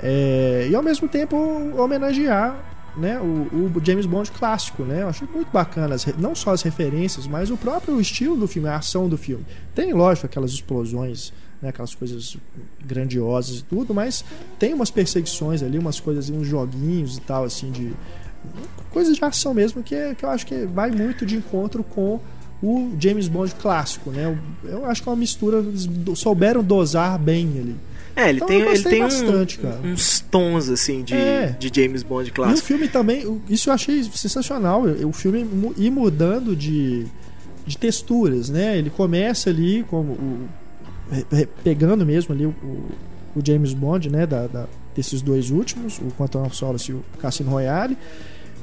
É, 0.00 0.68
e 0.70 0.76
ao 0.76 0.82
mesmo 0.82 1.08
tempo 1.08 1.36
homenagear 1.76 2.54
né, 2.96 3.20
o, 3.20 3.24
o 3.76 3.84
James 3.84 4.06
Bond 4.06 4.30
clássico, 4.32 4.82
né? 4.82 5.02
Eu 5.02 5.08
achei 5.08 5.28
muito 5.32 5.50
bacana, 5.52 5.94
as 5.94 6.06
não 6.18 6.34
só 6.34 6.52
as 6.52 6.62
referências, 6.62 7.26
mas 7.26 7.50
o 7.50 7.56
próprio 7.56 8.00
estilo 8.00 8.36
do 8.36 8.46
filme, 8.48 8.68
a 8.68 8.76
ação 8.76 9.08
do 9.08 9.18
filme. 9.18 9.44
Tem, 9.74 9.92
lógico, 9.92 10.26
aquelas 10.26 10.50
explosões, 10.52 11.32
né, 11.60 11.68
aquelas 11.70 11.94
coisas 11.94 12.36
grandiosas 12.84 13.58
e 13.60 13.64
tudo, 13.64 13.92
mas 13.94 14.24
tem 14.58 14.72
umas 14.74 14.90
perseguições 14.90 15.62
ali, 15.62 15.78
umas 15.78 16.00
coisas, 16.00 16.30
uns 16.30 16.46
joguinhos 16.46 17.16
e 17.18 17.20
tal, 17.20 17.44
assim, 17.44 17.70
de 17.70 17.92
coisas 18.90 19.16
de 19.16 19.24
ação 19.24 19.52
mesmo 19.52 19.82
que, 19.82 19.94
é- 19.94 20.14
que 20.14 20.24
eu 20.24 20.30
acho 20.30 20.46
que 20.46 20.64
vai 20.66 20.90
muito 20.90 21.26
de 21.26 21.36
encontro 21.36 21.82
com 21.82 22.20
o 22.62 22.92
James 22.98 23.28
Bond 23.28 23.54
clássico, 23.56 24.10
né? 24.10 24.24
Eu, 24.64 24.70
eu 24.70 24.86
acho 24.86 25.02
que 25.02 25.08
é 25.08 25.12
uma 25.12 25.18
mistura, 25.18 25.58
eles 25.58 25.88
souberam 26.14 26.62
dosar 26.64 27.18
bem 27.18 27.46
ali. 27.58 27.76
É, 28.16 28.30
ele 28.30 28.36
Então, 28.38 28.48
tem, 28.48 28.60
ele 28.62 28.82
tem 28.82 29.00
um- 29.02 29.04
bastante, 29.04 29.58
cara. 29.58 29.78
uns 29.84 30.20
tons 30.20 30.68
assim 30.70 31.02
de, 31.04 31.14
É. 31.14 31.54
de 31.58 31.70
James 31.82 32.02
Bond 32.02 32.28
E 32.28 32.30
o 32.30 32.34
clássico. 32.34 32.66
filme 32.66 32.88
também, 32.88 33.40
isso 33.48 33.68
eu 33.68 33.74
achei 33.74 34.02
sensacional. 34.04 34.84
O 35.06 35.12
filme 35.12 35.46
ir 35.76 35.90
mudando 35.90 36.56
de, 36.56 37.04
de 37.66 37.76
texturas, 37.76 38.48
né? 38.48 38.78
Ele 38.78 38.88
começa 38.88 39.50
ali 39.50 39.84
como 39.90 40.12
o, 40.12 40.48
pegando 41.62 42.04
mesmo 42.06 42.34
ali 42.34 42.46
o, 42.46 42.50
o- 42.62 42.88
o 43.36 43.42
James 43.46 43.74
Bond, 43.74 44.08
né? 44.10 44.26
Da, 44.26 44.46
da- 44.46 44.66
desses 44.94 45.20
dois 45.20 45.50
últimos, 45.50 45.98
o 45.98 46.10
Quantum 46.18 46.42
of 46.46 46.56
Solace 46.56 46.90
e 46.90 46.94
o 46.94 47.04
Cassino 47.20 47.50
Royale. 47.50 47.98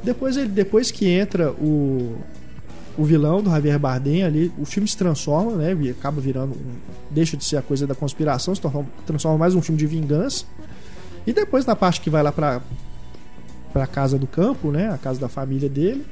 Depois 0.03 0.35
ele, 0.35 0.47
depois 0.49 0.89
que 0.89 1.07
entra 1.07 1.51
o 1.51 2.15
o 2.97 3.03
vilão 3.03 3.41
do 3.41 3.49
Javier 3.49 3.79
Bardem 3.79 4.23
ali, 4.23 4.51
o 4.57 4.65
filme 4.65 4.87
se 4.87 4.95
transforma, 4.95 5.53
né? 5.53 5.75
E 5.81 5.89
acaba 5.89 6.21
virando 6.21 6.53
um, 6.53 6.75
deixa 7.09 7.35
de 7.35 7.43
ser 7.43 7.57
a 7.57 7.61
coisa 7.61 7.87
da 7.87 7.95
conspiração, 7.95 8.53
se 8.53 8.61
transforma, 9.05 9.37
mais 9.37 9.55
um 9.55 9.61
filme 9.61 9.79
de 9.79 9.87
vingança. 9.87 10.45
E 11.25 11.33
depois 11.33 11.65
na 11.65 11.75
parte 11.75 12.01
que 12.01 12.09
vai 12.09 12.21
lá 12.21 12.31
pra 12.31 12.61
para 13.71 13.87
casa 13.87 14.19
do 14.19 14.27
campo, 14.27 14.71
né, 14.71 14.91
a 14.93 14.99
casa 14.99 15.19
da 15.19 15.27
família 15.27 15.67
dele. 15.67 16.05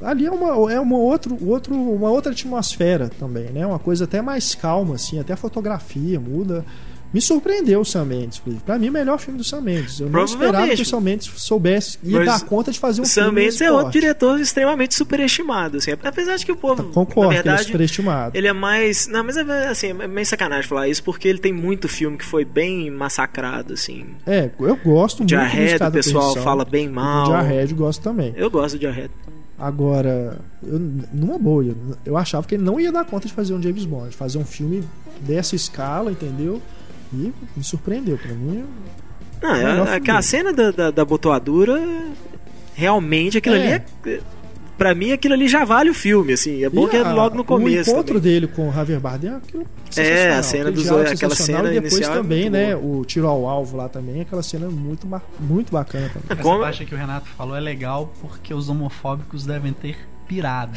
Ali 0.00 0.24
é 0.24 0.30
uma 0.30 0.72
é 0.72 0.80
uma 0.80 0.96
outro, 0.96 1.36
outro 1.46 1.74
uma 1.74 2.10
outra 2.10 2.32
atmosfera 2.32 3.10
também, 3.20 3.50
né? 3.50 3.64
Uma 3.66 3.78
coisa 3.78 4.04
até 4.04 4.22
mais 4.22 4.54
calma 4.54 4.94
assim, 4.94 5.20
até 5.20 5.34
a 5.34 5.36
fotografia 5.36 6.18
muda. 6.18 6.64
Me 7.12 7.20
surpreendeu 7.20 7.80
o 7.80 7.84
Sam 7.84 8.06
Mendes. 8.06 8.38
inclusive. 8.38 8.62
Pra 8.64 8.78
mim, 8.78 8.88
o 8.88 8.92
melhor 8.92 9.18
filme 9.18 9.38
do 9.38 9.44
Sam 9.44 9.60
Mendes. 9.60 10.00
Eu 10.00 10.08
não 10.08 10.24
esperava 10.24 10.68
que 10.68 10.82
o 10.82 10.86
Sam 10.86 11.00
Mendes 11.00 11.30
soubesse 11.36 11.98
e 12.02 12.10
Mas 12.10 12.26
dar 12.26 12.40
conta 12.42 12.72
de 12.72 12.78
fazer 12.78 13.02
um 13.02 13.04
Sam 13.04 13.24
filme 13.24 13.40
Mendes 13.40 13.54
desse 13.54 13.64
é 13.64 13.72
outro 13.72 13.90
diretor 13.90 14.40
extremamente 14.40 14.94
superestimado, 14.94 15.76
assim. 15.76 15.92
Apesar 16.02 16.36
de 16.36 16.46
que 16.46 16.52
o 16.52 16.56
povo, 16.56 16.84
Concordo, 16.84 17.34
na 17.34 17.42
que 17.42 17.48
ele 17.48 17.54
é 17.54 17.58
superestimado. 17.58 18.36
ele 18.36 18.46
é 18.46 18.52
mais... 18.52 19.06
Não, 19.06 19.22
mas 19.22 19.36
é, 19.36 19.68
assim, 19.68 19.88
é 19.88 20.06
meio 20.06 20.26
sacanagem 20.26 20.68
falar 20.68 20.88
isso, 20.88 21.02
porque 21.02 21.28
ele 21.28 21.38
tem 21.38 21.52
muito 21.52 21.88
filme 21.88 22.16
que 22.16 22.24
foi 22.24 22.44
bem 22.44 22.90
massacrado, 22.90 23.74
assim. 23.74 24.06
É, 24.26 24.50
eu 24.58 24.76
gosto 24.76 25.18
muito 25.18 25.28
do 25.28 25.36
Jarhead, 25.36 25.72
Escada 25.72 25.90
o 25.90 26.02
pessoal 26.02 26.36
fala 26.36 26.64
bem 26.64 26.88
mal. 26.88 27.24
O 27.24 27.30
Jarhead 27.32 27.72
eu 27.72 27.78
gosto 27.78 28.02
também. 28.02 28.32
Eu 28.36 28.50
gosto 28.50 28.78
de 28.78 28.84
Jarhead. 28.84 29.10
Agora, 29.58 30.38
eu, 30.66 30.78
numa 31.12 31.38
boa, 31.38 31.62
eu, 31.64 31.76
eu 32.04 32.16
achava 32.16 32.46
que 32.46 32.56
ele 32.56 32.64
não 32.64 32.80
ia 32.80 32.90
dar 32.90 33.04
conta 33.04 33.28
de 33.28 33.32
fazer 33.32 33.54
um 33.54 33.62
James 33.62 33.84
Bond, 33.84 34.16
fazer 34.16 34.38
um 34.38 34.44
filme 34.44 34.82
dessa 35.20 35.54
escala, 35.54 36.10
entendeu? 36.10 36.60
E 37.12 37.32
me 37.56 37.62
surpreendeu. 37.64 38.16
Pra 38.18 38.32
mim, 38.32 38.64
Não, 39.42 39.54
é, 39.54 39.96
aquela 39.96 40.18
dele. 40.18 40.22
cena 40.22 40.52
da, 40.52 40.70
da, 40.70 40.90
da 40.90 41.04
botoadura, 41.04 41.80
realmente 42.74 43.38
aquilo 43.38 43.56
É. 43.56 43.74
ali 43.74 43.84
é... 44.06 44.20
Pra 44.78 44.94
mim, 44.96 45.12
aquilo 45.12 45.34
ali 45.34 45.46
já 45.46 45.64
vale 45.64 45.90
o 45.90 45.94
filme, 45.94 46.32
assim. 46.32 46.64
É 46.64 46.68
bom 46.68 46.86
E 46.86 46.90
que 46.90 46.96
é 46.96 47.02
a- 47.02 47.12
logo 47.12 47.36
no 47.36 47.44
começo. 47.44 47.90
O 47.90 47.92
encontro 47.92 48.14
também. 48.16 48.32
dele 48.32 48.46
com 48.48 48.68
o 48.68 48.72
Javier 48.72 48.98
Bardem 48.98 49.30
é 49.30 49.34
aquilo 49.36 49.64
É, 49.96 50.30
a 50.32 50.42
cena 50.42 50.72
dos- 50.72 50.82
diálogo 50.84 51.08
aquela 51.08 51.34
cena 51.36 51.68
E 51.70 51.74
depois 51.74 51.92
inicial 51.92 52.12
é 52.14 52.16
também, 52.16 52.40
muito 52.40 52.52
né? 52.52 52.74
boa. 52.74 52.96
O 53.00 53.04
tiro 53.04 53.28
ao 53.28 53.46
alvo 53.46 53.76
lá 53.76 53.88
também, 53.88 54.22
aquela 54.22 54.42
cena 54.42 54.68
muito, 54.68 55.06
muito 55.38 55.70
bacana 55.70 56.08
também. 56.08 56.22
Essa 56.30 56.42
Como- 56.42 56.60
parte 56.60 56.84
que 56.84 56.94
o 56.94 56.98
Renato 56.98 57.28
falou 57.36 57.54
é 57.54 57.60
legal 57.60 58.12
porque 58.20 58.52
os 58.52 58.68
homofóbicos 58.68 59.46
devem 59.46 59.72
ter 59.72 59.96
pirado. 60.32 60.72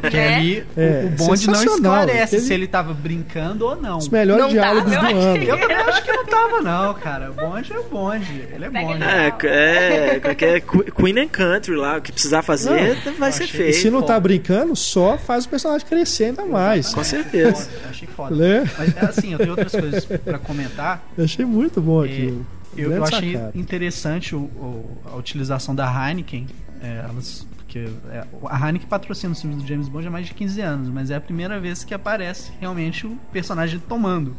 Porque 0.00 0.16
É. 0.16 0.34
ali 0.36 0.60
o- 0.76 0.80
É, 0.80 1.04
o 1.06 1.08
bonde 1.10 1.46
não 1.46 1.62
esclarece 1.64 2.36
Teve- 2.36 2.46
se 2.46 2.52
ele 2.54 2.66
tava 2.66 2.92
brincando 2.92 3.64
ou 3.66 3.76
não. 3.80 3.98
Os 3.98 4.08
melhores 4.08 4.42
Não 4.44 4.50
diálogos 4.50 4.92
tava, 4.92 5.06
do 5.06 5.12
eu 5.14 5.20
ano. 5.20 5.30
achei. 5.32 5.50
Eu 5.50 5.58
também 5.60 5.76
acho 5.76 6.04
que 6.04 6.12
não 6.12 6.26
tava, 6.26 6.60
não, 6.60 6.94
cara. 6.94 7.30
O 7.30 7.34
bonde 7.34 7.72
é 7.72 7.78
o 7.78 7.84
bonde. 7.84 8.44
Ele 8.52 8.64
é 8.64 8.70
bonde. 8.70 8.92
ele. 8.92 9.04
É, 9.04 9.32
é, 9.44 10.20
é 10.24 10.34
Que- 10.34 10.90
Queen 10.92 11.18
and 11.18 11.28
Country 11.28 11.74
lá, 11.76 11.96
o 11.96 12.02
que 12.02 12.12
precisar 12.12 12.42
fazer 12.42 12.96
vai 13.18 13.32
ser 13.32 13.44
achei- 13.44 13.60
E 13.60 13.62
feito. 13.64 13.76
se 13.78 13.90
não 13.90 14.00
tá 14.02 14.14
foda. 14.14 14.20
brincando, 14.20 14.76
só 14.76 15.16
faz 15.16 15.44
o 15.44 15.48
personagem 15.48 15.86
crescer 15.86 16.24
ainda 16.26 16.44
mais. 16.44 16.92
Com 16.92 17.02
certeza. 17.04 17.64
Foda, 17.64 17.88
achei 17.90 18.08
foda. 18.08 18.34
Né? 18.36 18.70
Mas 18.78 18.96
é 18.96 19.00
assim, 19.06 19.32
eu 19.32 19.38
tenho 19.38 19.50
outras 19.50 19.72
coisas 19.72 20.04
pra 20.04 20.38
comentar. 20.38 21.02
Eu 21.16 21.24
achei 21.24 21.44
muito 21.44 21.80
bom 21.80 22.04
É, 22.04 22.08
aquilo. 22.08 22.46
Eu, 22.76 22.92
eu 22.92 23.02
achei 23.04 23.32
sacada. 23.32 23.52
interessante 23.54 24.36
o- 24.36 24.40
o- 24.40 24.98
a 25.12 25.16
utilização 25.16 25.74
da 25.74 25.86
Heineken. 25.86 26.46
É, 26.82 27.04
elas, 27.08 27.44
porque 27.68 27.86
é, 28.10 28.24
a 28.46 28.66
Heineken 28.66 28.88
patrocina 28.88 29.34
os 29.34 29.40
filmes 29.42 29.62
do 29.62 29.68
James 29.68 29.90
Bond 29.90 30.08
há 30.08 30.10
mais 30.10 30.26
de 30.26 30.32
15 30.32 30.60
anos, 30.62 30.88
mas 30.88 31.10
é 31.10 31.16
a 31.16 31.20
primeira 31.20 31.60
vez 31.60 31.84
que 31.84 31.92
aparece 31.92 32.50
realmente 32.58 33.06
o 33.06 33.14
personagem 33.30 33.78
tomando 33.78 34.34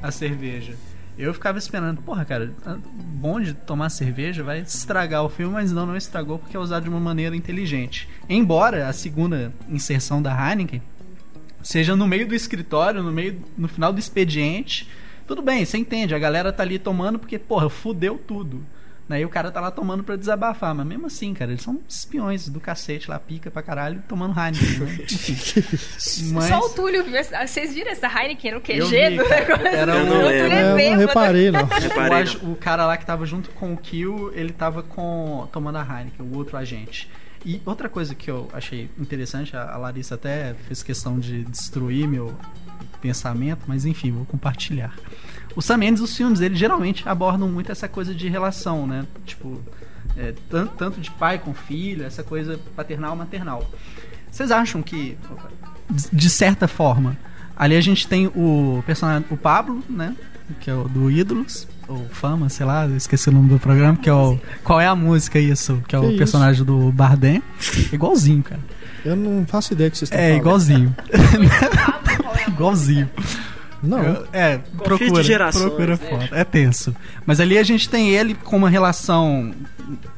a 0.00 0.12
cerveja. 0.12 0.76
Eu 1.18 1.34
ficava 1.34 1.58
esperando, 1.58 2.00
porra, 2.00 2.24
cara, 2.24 2.54
Bond 2.94 3.54
tomar 3.66 3.90
cerveja 3.90 4.44
vai 4.44 4.60
estragar 4.60 5.24
o 5.24 5.28
filme, 5.28 5.52
mas 5.52 5.72
não, 5.72 5.84
não 5.84 5.96
estragou 5.96 6.38
porque 6.38 6.56
é 6.56 6.60
usado 6.60 6.84
de 6.84 6.88
uma 6.88 7.00
maneira 7.00 7.34
inteligente. 7.34 8.08
Embora 8.28 8.86
a 8.88 8.92
segunda 8.92 9.52
inserção 9.68 10.22
da 10.22 10.30
Heineken 10.32 10.80
seja 11.60 11.96
no 11.96 12.06
meio 12.06 12.26
do 12.26 12.36
escritório, 12.36 13.02
no 13.02 13.10
meio 13.10 13.42
no 13.58 13.66
final 13.66 13.92
do 13.92 13.98
expediente. 13.98 14.88
Tudo 15.26 15.42
bem, 15.42 15.64
você 15.64 15.76
entende, 15.76 16.14
a 16.14 16.18
galera 16.20 16.52
tá 16.52 16.62
ali 16.62 16.78
tomando 16.78 17.18
porque, 17.18 17.38
porra, 17.38 17.68
fudeu 17.68 18.16
tudo. 18.16 18.64
Daí 19.10 19.24
o 19.24 19.28
cara 19.28 19.50
tá 19.50 19.60
lá 19.60 19.72
tomando 19.72 20.04
pra 20.04 20.14
desabafar, 20.14 20.72
mas 20.72 20.86
mesmo 20.86 21.08
assim, 21.08 21.34
cara, 21.34 21.50
eles 21.50 21.64
são 21.64 21.80
espiões 21.88 22.48
do 22.48 22.60
cacete 22.60 23.10
lá, 23.10 23.18
pica 23.18 23.50
pra 23.50 23.60
caralho, 23.60 24.00
tomando 24.06 24.38
Heineken, 24.38 24.78
né? 24.78 24.98
Mas 26.32 26.44
Só 26.46 26.60
o 26.60 26.68
Túlio 26.68 27.04
Vocês 27.04 27.74
viram 27.74 27.90
essa 27.90 28.06
Heineken 28.06 28.52
no 28.52 28.56
Eu 28.58 28.60
QG 28.62 29.10
vi, 29.10 29.16
do 29.16 29.24
cara. 29.28 29.40
negócio? 29.40 29.66
Era 29.66 29.94
Eu 29.96 30.02
o- 30.04 30.06
não 30.06 30.30
É, 30.30 30.86
eu 30.86 30.90
não 30.92 30.98
reparei, 30.98 31.50
não. 31.50 31.62
o, 31.66 31.66
Reparei, 31.66 32.18
ag- 32.22 32.38
o 32.44 32.54
cara 32.54 32.86
lá 32.86 32.96
que 32.96 33.04
tava 33.04 33.26
junto 33.26 33.50
com 33.50 33.72
o 33.74 33.76
Kill, 33.76 34.30
ele 34.32 34.52
tava 34.52 34.84
com 34.84 35.48
tomando 35.50 35.78
a 35.78 35.82
Heineken, 35.82 36.24
o 36.26 36.36
outro 36.36 36.56
agente. 36.56 37.10
E 37.44 37.60
outra 37.66 37.88
coisa 37.88 38.14
que 38.14 38.30
eu 38.30 38.48
achei 38.52 38.88
interessante, 38.96 39.56
a 39.56 39.76
Larissa 39.76 40.14
até 40.14 40.54
fez 40.68 40.84
questão 40.84 41.18
de 41.18 41.42
destruir 41.42 42.06
meu 42.06 42.32
pensamento, 43.00 43.62
mas 43.66 43.84
enfim, 43.84 44.12
vou 44.12 44.24
compartilhar. 44.24 44.94
O 45.56 45.62
Sam 45.62 45.78
Mendes, 45.78 46.00
os 46.02 46.16
filmes 46.16 46.38
dele 46.38 46.54
geralmente 46.54 47.08
abordam 47.08 47.48
muito 47.48 47.72
essa 47.72 47.88
coisa 47.88 48.14
de 48.14 48.28
relação, 48.28 48.86
né? 48.86 49.04
Tipo, 49.26 49.60
é, 50.16 50.34
tanto, 50.48 50.72
tanto 50.76 51.00
de 51.00 51.10
pai 51.10 51.38
com 51.38 51.52
filho, 51.54 52.04
essa 52.04 52.22
coisa 52.22 52.58
paternal 52.76 53.14
maternal. 53.16 53.68
Vocês 54.30 54.50
acham 54.50 54.80
que, 54.82 55.16
de 56.12 56.30
certa 56.30 56.68
forma, 56.68 57.16
ali 57.56 57.76
a 57.76 57.80
gente 57.80 58.06
tem 58.06 58.26
o 58.28 58.82
personagem, 58.86 59.24
o 59.30 59.36
Pablo, 59.36 59.82
né? 59.88 60.14
Que 60.60 60.70
é 60.70 60.74
o 60.74 60.84
do 60.88 61.10
Ídolos, 61.10 61.66
ou 61.88 62.06
Fama, 62.10 62.48
sei 62.48 62.66
lá, 62.66 62.86
esqueci 62.88 63.28
o 63.28 63.32
nome 63.32 63.48
do 63.48 63.58
programa, 63.58 63.96
que 63.96 64.08
é 64.08 64.12
o. 64.14 64.38
Qual 64.64 64.80
é 64.80 64.86
a 64.86 64.94
música 64.96 65.38
isso? 65.38 65.82
Que 65.86 65.94
é 65.96 65.98
Que 66.00 66.06
o 66.06 66.08
isso? 66.10 66.18
personagem 66.18 66.64
do 66.64 66.90
Bardem. 66.92 67.42
Igualzinho, 67.92 68.42
cara. 68.42 68.60
Eu 69.04 69.16
não 69.16 69.46
faço 69.46 69.72
ideia 69.72 69.90
que 69.90 69.96
vocês 69.96 70.08
estão 70.10 70.20
É, 70.20 70.28
falando. 70.28 70.40
igualzinho. 70.40 70.96
É 71.08 72.50
igualzinho. 72.50 73.10
Não. 73.82 74.02
Eu- 74.02 74.26
É, 74.32 74.58
procura, 74.84 75.22
de 75.22 75.26
gerações, 75.26 75.64
procura 75.64 75.92
né? 75.92 75.96
foto. 75.96 76.34
É 76.34 76.44
tenso. 76.44 76.94
Mas 77.24 77.40
ali 77.40 77.56
a 77.58 77.62
gente 77.62 77.88
tem 77.88 78.10
ele 78.10 78.34
com 78.34 78.56
uma 78.56 78.68
relação 78.68 79.52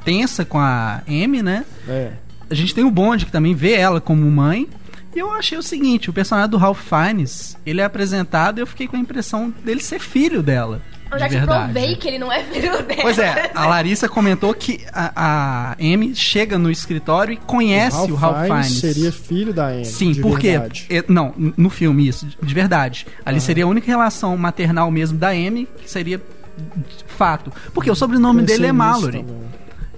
tensa 0.04 0.44
com 0.44 0.58
a 0.58 1.00
Amy, 1.08 1.42
né? 1.42 1.64
É. 1.88 2.12
A 2.50 2.54
gente 2.54 2.74
tem 2.74 2.84
o 2.84 2.90
Bond, 2.90 3.24
que 3.24 3.32
também 3.32 3.54
vê 3.54 3.72
ela 3.74 4.00
como 4.00 4.28
mãe. 4.30 4.68
E 5.14 5.18
eu 5.18 5.30
achei 5.32 5.56
o 5.58 5.62
seguinte, 5.62 6.08
o 6.08 6.12
personagem 6.12 6.50
do 6.50 6.56
Ralph 6.56 6.80
Fiennes, 6.88 7.56
ele 7.66 7.80
é 7.80 7.84
apresentado 7.84 8.58
e 8.58 8.62
eu 8.62 8.66
fiquei 8.66 8.88
com 8.88 8.96
a 8.96 8.98
impressão 8.98 9.52
dele 9.64 9.80
ser 9.80 10.00
filho 10.00 10.42
dela. 10.42 10.80
Eu 11.12 11.18
já 11.18 11.28
te 11.28 11.36
verdade. 11.36 11.72
provei 11.72 11.96
que 11.96 12.08
ele 12.08 12.18
não 12.18 12.32
é 12.32 12.42
filho 12.44 12.82
dela. 12.82 13.02
Pois 13.02 13.18
é, 13.18 13.50
a 13.54 13.66
Larissa 13.66 14.08
comentou 14.08 14.52
que 14.54 14.80
a, 14.92 15.12
a 15.14 15.72
Amy 15.74 16.14
chega 16.14 16.56
no 16.58 16.70
escritório 16.70 17.34
e 17.34 17.36
conhece 17.36 18.10
o 18.10 18.14
Ralph, 18.14 18.46
Fiennes 18.46 18.66
Fiennes. 18.80 18.94
seria 18.96 19.12
filho 19.12 19.52
da 19.52 19.66
Anne. 19.68 19.84
Sim, 19.84 20.12
de 20.12 20.20
porque. 20.22 20.50
verdade. 20.50 20.86
é, 20.90 21.04
Não, 21.08 21.34
no 21.56 21.68
filme, 21.70 22.08
isso, 22.08 22.26
de 22.42 22.54
verdade. 22.54 23.06
Ali 23.24 23.40
seria 23.40 23.64
a 23.64 23.68
única 23.68 23.86
relação 23.86 24.36
maternal 24.36 24.90
mesmo 24.90 25.18
da 25.18 25.28
Amy, 25.28 25.68
que 25.82 25.90
seria 25.90 26.18
de 26.18 27.04
fato. 27.06 27.52
Porque 27.74 27.90
o 27.90 27.94
sobrenome 27.94 28.40
Pensei 28.42 28.56
dele 28.56 28.68
é 28.68 28.72
Mallory. 28.72 29.18
também. 29.18 29.42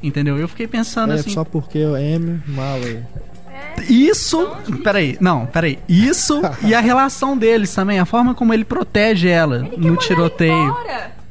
Entendeu? 0.03 0.37
Eu 0.39 0.49
fiquei 0.49 0.67
pensando 0.67 1.13
É, 1.13 1.17
assim. 1.17 1.31
só 1.31 1.45
porque 1.45 1.79
é 1.79 2.15
M. 2.15 2.43
Mallory. 2.47 3.03
Isso. 3.89 4.51
Peraí, 4.83 5.17
não, 5.21 5.47
peraí. 5.47 5.79
Isso 5.89 6.41
e 6.63 6.75
a 6.75 6.81
relação 6.81 7.37
deles 7.37 7.75
também, 7.75 7.99
a 7.99 8.05
forma 8.05 8.35
como 8.35 8.53
ele 8.55 8.65
protege 8.65 9.29
ela 9.29 9.69
Ele 9.73 9.89
no 9.89 9.97
tiroteio. 9.97 10.77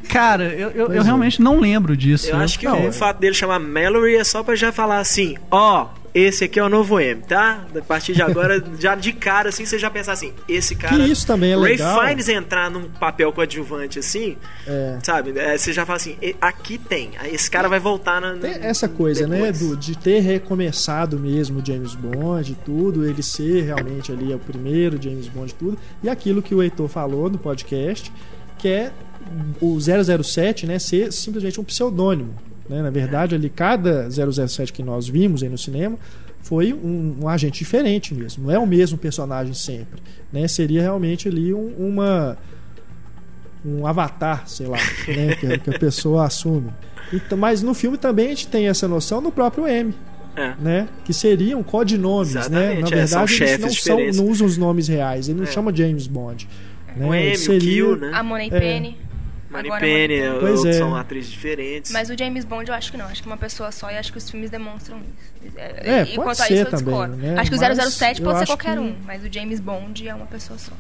Cara, 0.10 0.44
eu, 0.46 0.70
eu, 0.72 0.88
eu 0.94 1.02
é. 1.02 1.04
realmente 1.04 1.42
não 1.42 1.60
lembro 1.60 1.96
disso. 1.96 2.30
Eu 2.30 2.38
acho 2.38 2.60
que 2.60 2.66
Não, 2.66 2.84
o 2.84 2.88
é. 2.88 2.92
fato 2.92 3.20
dele 3.20 3.34
chamar 3.34 3.60
Mallory 3.60 4.16
é 4.16 4.24
só 4.24 4.44
pra 4.44 4.56
já 4.56 4.72
falar 4.72 5.00
assim, 5.00 5.36
ó, 5.50 5.88
esse 6.14 6.44
aqui 6.44 6.60
é 6.60 6.64
o 6.64 6.70
novo 6.70 7.00
M, 7.00 7.22
tá? 7.22 7.66
A 7.76 7.82
partir 7.82 8.14
de 8.14 8.22
agora, 8.22 8.64
já 8.80 8.94
de 8.96 9.14
cara, 9.14 9.50
assim, 9.50 9.66
você 9.66 9.80
já 9.80 9.90
pensar 9.90 10.14
assim, 10.14 10.32
esse 10.48 10.76
cara... 10.76 10.96
Que 10.96 11.12
isso 11.12 11.26
também 11.26 11.52
é 11.52 11.56
Ray 11.56 11.72
legal. 11.74 12.00
Fiennes 12.02 12.30
entrar 12.30 12.70
num 12.70 12.90
papel 12.90 13.32
coadjuvante 13.34 14.00
assim, 14.00 14.38
É. 14.68 15.00
sabe? 15.04 15.34
É, 15.38 15.58
você 15.58 15.74
já 15.74 15.86
fala 15.86 15.98
assim, 15.98 16.16
"E- 16.22 16.36
aqui 16.40 16.78
tem, 16.78 17.12
esse 17.32 17.50
cara 17.50 17.68
vai 17.68 17.80
voltar 17.80 18.22
na... 18.22 18.38
Essa 18.48 18.88
coisa, 18.88 19.26
né, 19.28 19.38
depois." 19.52 19.60
do, 19.60 19.76
de 19.78 19.98
ter 19.98 20.20
recomeçado 20.20 21.20
mesmo 21.20 21.62
o 21.62 21.66
James 21.66 21.96
Bond 21.96 22.52
e 22.52 22.56
tudo, 22.56 23.06
ele 23.08 23.24
ser 23.24 23.64
realmente 23.64 24.12
ali 24.12 24.34
o 24.34 24.40
primeiro 24.40 25.02
James 25.02 25.28
Bond 25.28 25.52
e 25.52 25.56
tudo, 25.56 25.78
e 26.04 26.10
aquilo 26.10 26.42
que 26.42 26.54
o 26.54 26.62
Heitor 26.62 26.88
falou 26.88 27.30
no 27.30 27.38
podcast, 27.38 28.12
que 28.58 28.68
é 28.68 28.92
o 29.60 29.78
007, 29.80 30.68
né, 30.68 30.78
ser 30.80 31.12
simplesmente 31.12 31.60
um 31.60 31.64
pseudônimo. 31.64 32.36
Né? 32.70 32.82
Na 32.82 32.90
verdade, 32.90 33.36
ali 33.36 33.50
cada 33.50 34.08
007 34.10 34.72
que 34.72 34.82
nós 34.84 35.08
vimos 35.08 35.44
aí 35.44 35.50
no 35.50 35.58
cinema 35.58 35.98
foi 36.42 36.74
um, 36.74 37.18
um 37.22 37.28
agente 37.30 37.60
diferente 37.60 38.14
mesmo, 38.14 38.44
não 38.46 38.52
é 38.52 38.60
o 38.60 38.66
mesmo 38.68 38.98
personagem 38.98 39.54
sempre. 39.54 40.02
Né? 40.32 40.48
Seria 40.48 40.82
realmente 40.82 41.28
ali 41.28 41.54
um- 41.54 41.74
uma 41.78 42.38
um 43.66 43.88
avatar, 43.88 44.44
sei 44.48 44.68
lá, 44.68 44.78
né, 45.08 45.36
que, 45.40 45.58
que 45.60 45.70
a 45.70 45.80
pessoa 45.80 46.26
assume. 46.26 46.70
Então, 47.14 47.38
mas 47.38 47.62
no 47.64 47.74
filme 47.74 47.98
também 47.98 48.26
a 48.28 48.30
gente 48.30 48.48
tem 48.48 48.68
essa 48.68 48.88
noção 48.90 49.22
no 49.22 49.32
próprio 49.32 49.66
M, 49.68 49.94
É. 50.36 50.54
né? 50.60 50.88
Que 51.06 51.14
seriam 51.14 51.64
codinomes, 51.64 52.34
né? 52.50 52.74
Na 52.82 52.88
é, 52.90 53.06
são 53.08 53.26
verdade, 53.26 53.44
eles 53.44 53.60
não, 53.60 53.70
são, 53.70 53.98
não 54.26 54.28
usam 54.32 54.48
os 54.48 54.58
nomes 54.58 54.88
reais, 54.90 55.30
ele 55.30 55.38
não 55.38 55.46
É. 55.48 55.52
chama 55.52 55.74
James 55.74 56.08
Bond. 56.08 56.48
Né? 56.96 57.06
O 57.08 57.14
M, 57.14 57.32
o 57.32 57.38
Seria- 57.38 57.60
Kill, 57.62 57.96
né? 57.98 58.12
A 58.14 58.22
Money 58.24 58.50
É. 58.52 58.60
Penny. 58.60 58.98
Agora 59.60 59.80
Penny, 59.80 60.14
é, 60.16 60.34
Pois 60.40 60.66
é. 60.66 60.74
são 60.74 60.96
atrizes 60.96 61.32
diferentes. 61.32 61.92
Mas 61.92 62.10
o 62.10 62.18
James 62.18 62.46
Bond 62.46 62.70
eu 62.70 62.76
acho 62.76 62.92
que 62.92 62.98
não, 62.98 63.06
acho 63.06 63.22
que 63.22 63.28
é 63.28 63.32
uma 63.32 63.38
pessoa 63.38 63.72
só 63.72 63.90
e 63.92 63.98
acho 63.98 64.12
que 64.12 64.18
os 64.18 64.30
filmes 64.30 64.50
demonstram 64.50 64.98
isso. 65.44 65.54
É, 65.58 66.04
e 66.04 66.06
pode 66.06 66.16
quanto 66.18 66.42
a 66.42 66.46
isso 66.46 66.54
eu 66.54 66.66
também, 66.66 66.86
discordo. 66.86 67.16
né? 67.18 67.36
Acho 67.40 67.50
que 67.52 67.58
o 67.58 67.60
Mas 67.60 67.78
007 67.94 68.22
eu 68.22 68.26
pode 68.26 68.40
ser 68.40 68.46
qualquer 68.48 68.74
que- 68.74 68.80
um, 68.80 68.96
mas 69.06 69.24
o 69.24 69.32
James 69.32 69.60
Bond 69.60 70.08
é 70.08 70.14
uma 70.16 70.26
pessoa 70.26 70.58
só. 70.58 70.72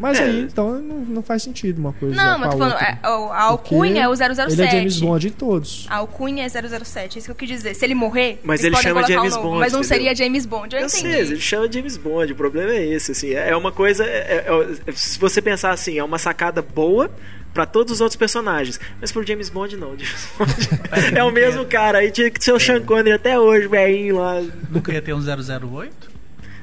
Mas 0.00 0.18
É. 0.18 0.24
aí, 0.24 0.40
então, 0.40 0.80
não, 0.80 0.96
não 1.00 1.22
faz 1.22 1.42
sentido 1.44 1.78
uma 1.78 1.92
coisa 1.92 2.16
Não, 2.16 2.38
mas 2.38 2.48
a 2.48 2.50
tô 2.52 2.58
falando, 2.58 2.76
é, 2.80 2.98
o- 3.08 3.30
a 3.30 3.42
alcunha 3.42 4.02
é 4.02 4.08
o 4.08 4.16
007. 4.16 4.52
Ele 4.60 4.62
é 4.62 4.70
James 4.70 4.98
Bond 4.98 5.28
em 5.28 5.30
todos. 5.30 5.86
A 5.88 5.96
alcunha 5.96 6.44
é 6.44 6.48
007, 6.48 7.16
é 7.16 7.18
isso 7.18 7.26
que 7.26 7.30
eu 7.30 7.34
quis 7.36 7.48
dizer. 7.48 7.74
Se 7.74 7.84
ele 7.84 7.94
morrer, 7.94 8.40
Mas 8.42 8.64
ele 8.64 8.74
chama 8.76 9.06
James 9.06 9.34
um 9.34 9.36
novo, 9.36 9.48
Bond, 9.50 9.60
Mas 9.60 9.72
não 9.72 9.80
entendeu? 9.80 9.96
seria 9.96 10.14
James 10.16 10.46
Bond, 10.46 10.74
eu, 10.74 10.80
Eu 10.80 10.86
entendi. 10.88 11.02
sei, 11.12 11.20
ele 11.20 11.38
chama 11.40 11.70
James 11.70 11.96
Bond, 11.98 12.32
o 12.32 12.34
problema 12.36 12.72
é 12.72 12.84
esse, 12.84 13.12
assim, 13.12 13.30
é 13.32 13.50
é 13.50 13.56
uma 13.56 13.70
coisa, 13.70 14.02
é- 14.04 14.44
é- 14.48 14.66
é- 14.88 14.92
se 14.92 15.18
você 15.20 15.40
pensar 15.42 15.70
assim, 15.70 15.98
é 15.98 16.02
uma 16.02 16.18
sacada 16.18 16.62
boa 16.62 17.08
pra 17.52 17.66
todos 17.66 17.92
os 17.94 18.00
outros 18.00 18.16
personagens, 18.16 18.80
mas 19.00 19.12
pro 19.12 19.26
James 19.26 19.48
Bond 19.48 19.76
não, 19.76 19.90
James 19.98 20.28
Bond 20.38 21.18
é 21.18 21.22
o 21.24 21.30
mesmo 21.30 21.64
cara, 21.66 21.98
aí 21.98 22.10
tinha 22.10 22.30
que 22.30 22.42
ser 22.42 22.52
o 22.52 22.58
Sean 22.60 22.80
Connery 22.82 23.12
até 23.12 23.38
hoje, 23.38 23.66
velhinho 23.68 24.18
lá. 24.18 24.42
Nunca 24.70 24.92
ia 24.92 25.02
ter 25.02 25.12
um 25.12 25.20
008? 25.20 26.12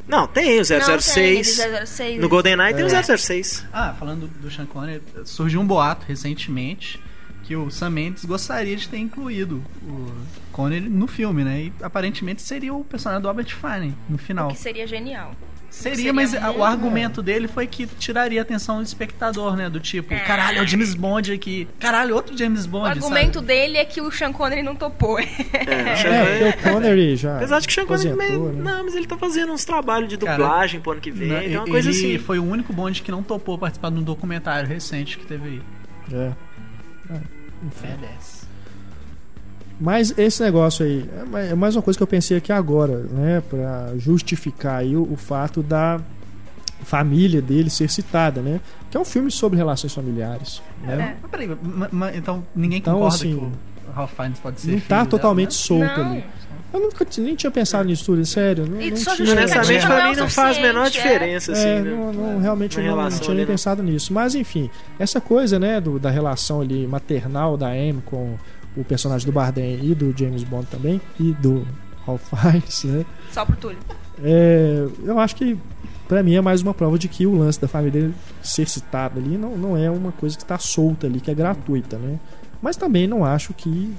Não, 0.07 0.25
tem 0.27 0.53
o 0.53 0.57
Não, 0.57 0.63
tem, 0.63 0.63
006, 0.99 1.61
006. 1.85 2.19
no 2.19 2.27
GoldenEye 2.27 2.73
tem 2.73 2.83
o 2.83 2.87
É. 2.87 3.03
006. 3.17 3.65
Ah, 3.71 3.95
falando 3.97 4.27
do 4.27 4.49
Sean 4.49 4.65
Connery, 4.65 5.01
surgiu 5.25 5.61
um 5.61 5.67
boato 5.67 6.05
recentemente 6.07 6.99
que 7.43 7.55
o 7.55 7.69
Sam 7.71 7.91
Mendes 7.91 8.25
gostaria 8.25 8.75
de 8.75 8.87
ter 8.89 8.97
incluído 8.97 9.63
o 9.83 10.11
Connery 10.51 10.87
no 10.89 11.07
filme, 11.07 11.43
né? 11.43 11.61
E 11.63 11.73
aparentemente 11.81 12.41
seria 12.41 12.73
o 12.73 12.83
personagem 12.83 13.21
do 13.21 13.27
Albert 13.27 13.55
Finney 13.55 13.93
no 14.07 14.17
final. 14.17 14.49
Que 14.49 14.57
seria 14.57 14.85
genial. 14.87 15.35
Seria, 15.69 15.95
seria 15.95 16.13
mas 16.13 16.31
muito- 16.33 16.57
o 16.57 16.63
argumento 16.63 17.21
dele 17.21 17.47
foi 17.47 17.67
que 17.67 17.85
tiraria 17.85 18.41
a 18.41 18.43
atenção 18.43 18.77
do 18.77 18.83
espectador, 18.83 19.55
né? 19.55 19.69
Do 19.69 19.79
tipo, 19.79 20.13
É. 20.13 20.19
caralho, 20.19 20.59
é 20.59 20.61
o 20.61 20.67
James 20.67 20.93
Bond 20.93 21.31
aqui. 21.31 21.67
Caralho, 21.79 22.15
outro 22.15 22.37
James 22.37 22.65
O 22.65 22.69
Bond, 22.69 22.89
argumento 22.89 23.35
sabe? 23.35 23.47
dele 23.47 23.77
é 23.77 23.85
que 23.85 24.01
o 24.01 24.11
Sean 24.11 24.33
Connery 24.33 24.63
não 24.63 24.75
topou. 24.75 25.19
É, 25.19 25.23
o 25.23 25.27
Sean 25.27 26.09
É, 26.13 26.19
Connery- 26.25 26.53
porque 26.53 26.69
o 26.69 26.73
Connery 26.73 27.15
já 27.15 27.37
Apesar 27.37 27.59
de 27.59 27.67
que 27.67 27.71
o 27.71 27.75
Sean 27.75 27.85
Connery 27.85 28.13
meio- 28.15 28.51
né? 28.51 28.61
Não, 28.71 28.83
mas 28.85 28.95
ele 28.95 29.05
tá 29.07 29.17
fazendo 29.17 29.53
uns 29.53 29.63
trabalhos 29.63 30.09
de 30.09 30.17
Cara, 30.17 30.37
dublagem 30.37 30.81
pro 30.81 30.91
ano 30.93 31.01
que 31.01 31.11
vem, 31.11 31.27
Não, 31.29 31.39
tem 31.39 31.55
uma 31.57 31.63
ele 31.63 31.71
coisa 31.71 31.89
assim. 31.91 32.17
foi 32.17 32.39
o 32.39 32.43
único 32.43 32.73
Bond 32.73 33.01
que 33.01 33.11
não 33.11 33.21
topou 33.23 33.57
participar 33.57 33.91
de 33.91 33.99
um 33.99 34.03
documentário 34.03 34.67
recente 34.67 35.17
que 35.17 35.25
teve 35.25 35.47
aí. 35.49 35.61
É. 36.11 36.31
Ah, 37.11 37.19
enfim. 37.63 37.87
Badass. 38.01 38.38
Mas 39.79 40.13
esse 40.17 40.43
negócio 40.43 40.85
aí 40.85 41.09
é 41.33 41.51
é 41.51 41.55
mais 41.55 41.75
uma 41.75 41.81
coisa 41.81 41.97
que 41.97 42.03
eu 42.03 42.07
pensei 42.07 42.35
aqui 42.37 42.51
agora, 42.51 42.97
né, 43.11 43.41
Pra 43.49 43.91
justificar 43.97 44.79
aí 44.81 44.95
o, 44.95 45.03
o 45.11 45.15
fato 45.15 45.63
da 45.63 45.99
família 46.83 47.41
dele 47.41 47.69
ser 47.69 47.89
citada, 47.89 48.41
né? 48.41 48.59
Que 48.89 48.97
é 48.97 48.99
um 48.99 49.05
filme 49.05 49.29
sobre 49.31 49.57
relações 49.57 49.93
familiares, 49.93 50.61
né? 50.81 51.17
Mas 51.21 51.31
peraí, 51.31 51.47
ma- 51.61 51.89
ma- 51.91 52.11
então 52.15 52.43
ninguém 52.55 52.79
Então, 52.79 52.93
concorda 52.95 53.15
assim, 53.15 53.37
que 53.37 53.43
o 53.89 53.93
Ralph 53.93 54.13
Fiennes 54.13 54.39
pode 54.39 54.61
ser 54.61 54.67
Não 54.67 54.73
filho 54.77 54.87
tá 54.89 54.95
dela, 54.97 55.07
totalmente 55.09 55.49
né? 55.49 55.55
solto 55.55 55.99
Não. 55.99 56.11
ali. 56.11 56.23
Eu 56.71 56.79
nunca 56.81 57.05
nem 57.17 57.35
tinha 57.35 57.49
pensado 57.51 57.87
nisso 57.89 58.05
tudo, 58.05 58.23
sério. 58.25 58.65
Não, 58.67 58.79
E 58.79 58.91
não 58.91 58.97
só 58.97 59.15
tinha- 59.15 59.25
justificativa 59.27 59.59
Honestamente, 59.59 59.85
não 59.87 59.95
é 59.95 59.99
pra 60.01 60.09
mim 60.11 60.15
não 60.17 60.29
faz 60.29 60.57
a 60.57 60.61
menor 60.61 60.85
é. 60.85 60.89
diferença, 60.91 61.51
assim, 61.51 61.67
É, 61.67 61.81
né? 61.81 61.91
não, 61.91 62.13
não, 62.13 62.39
realmente 62.39 62.77
eu 62.77 62.83
não, 62.85 62.95
não 62.95 63.09
tinha 63.09 63.35
nem 63.35 63.45
né? 63.45 63.51
pensado 63.51 63.81
nisso. 63.83 64.13
Mas 64.13 64.35
enfim, 64.35 64.69
essa 64.99 65.19
coisa, 65.19 65.57
né, 65.59 65.81
do- 65.81 65.97
da 65.99 66.09
relação 66.11 66.61
ali 66.61 66.85
maternal 66.87 67.57
da 67.57 67.69
Amy 67.69 68.01
com 68.05 68.35
o 68.75 68.83
personagem 68.83 69.25
do 69.25 69.31
Bardem 69.31 69.79
e 69.83 69.95
do 69.95 70.15
James 70.17 70.43
Bond 70.43 70.67
também, 70.67 71.01
e 71.19 71.33
do 71.33 71.67
Ralph 72.05 72.29
Fiennes, 72.29 72.83
né? 72.83 73.05
Só 73.31 73.45
pro 73.45 73.55
Túlio. 73.57 73.79
É, 74.23 74.87
eu 75.03 75.19
acho 75.19 75.35
que 75.35 75.57
pra 76.07 76.23
mim 76.23 76.35
é 76.35 76.41
mais 76.41 76.61
uma 76.61 76.73
prova 76.73 76.97
de 76.97 77.07
que 77.07 77.25
o 77.25 77.37
lance 77.37 77.59
da 77.59 77.67
família 77.67 78.01
dele 78.01 78.15
ser 78.41 78.67
citado 78.67 79.19
ali 79.19 79.37
não, 79.37 79.57
não 79.57 79.77
é 79.77 79.89
uma 79.89 80.11
coisa 80.11 80.37
que 80.37 80.43
tá 80.43 80.57
solta 80.57 81.07
ali, 81.07 81.21
que 81.21 81.31
é 81.31 81.33
gratuita, 81.33 81.97
né? 81.97 82.19
Mas 82.61 82.75
também 82.75 83.07
não 83.07 83.23
acho 83.23 83.53
que, 83.53 83.93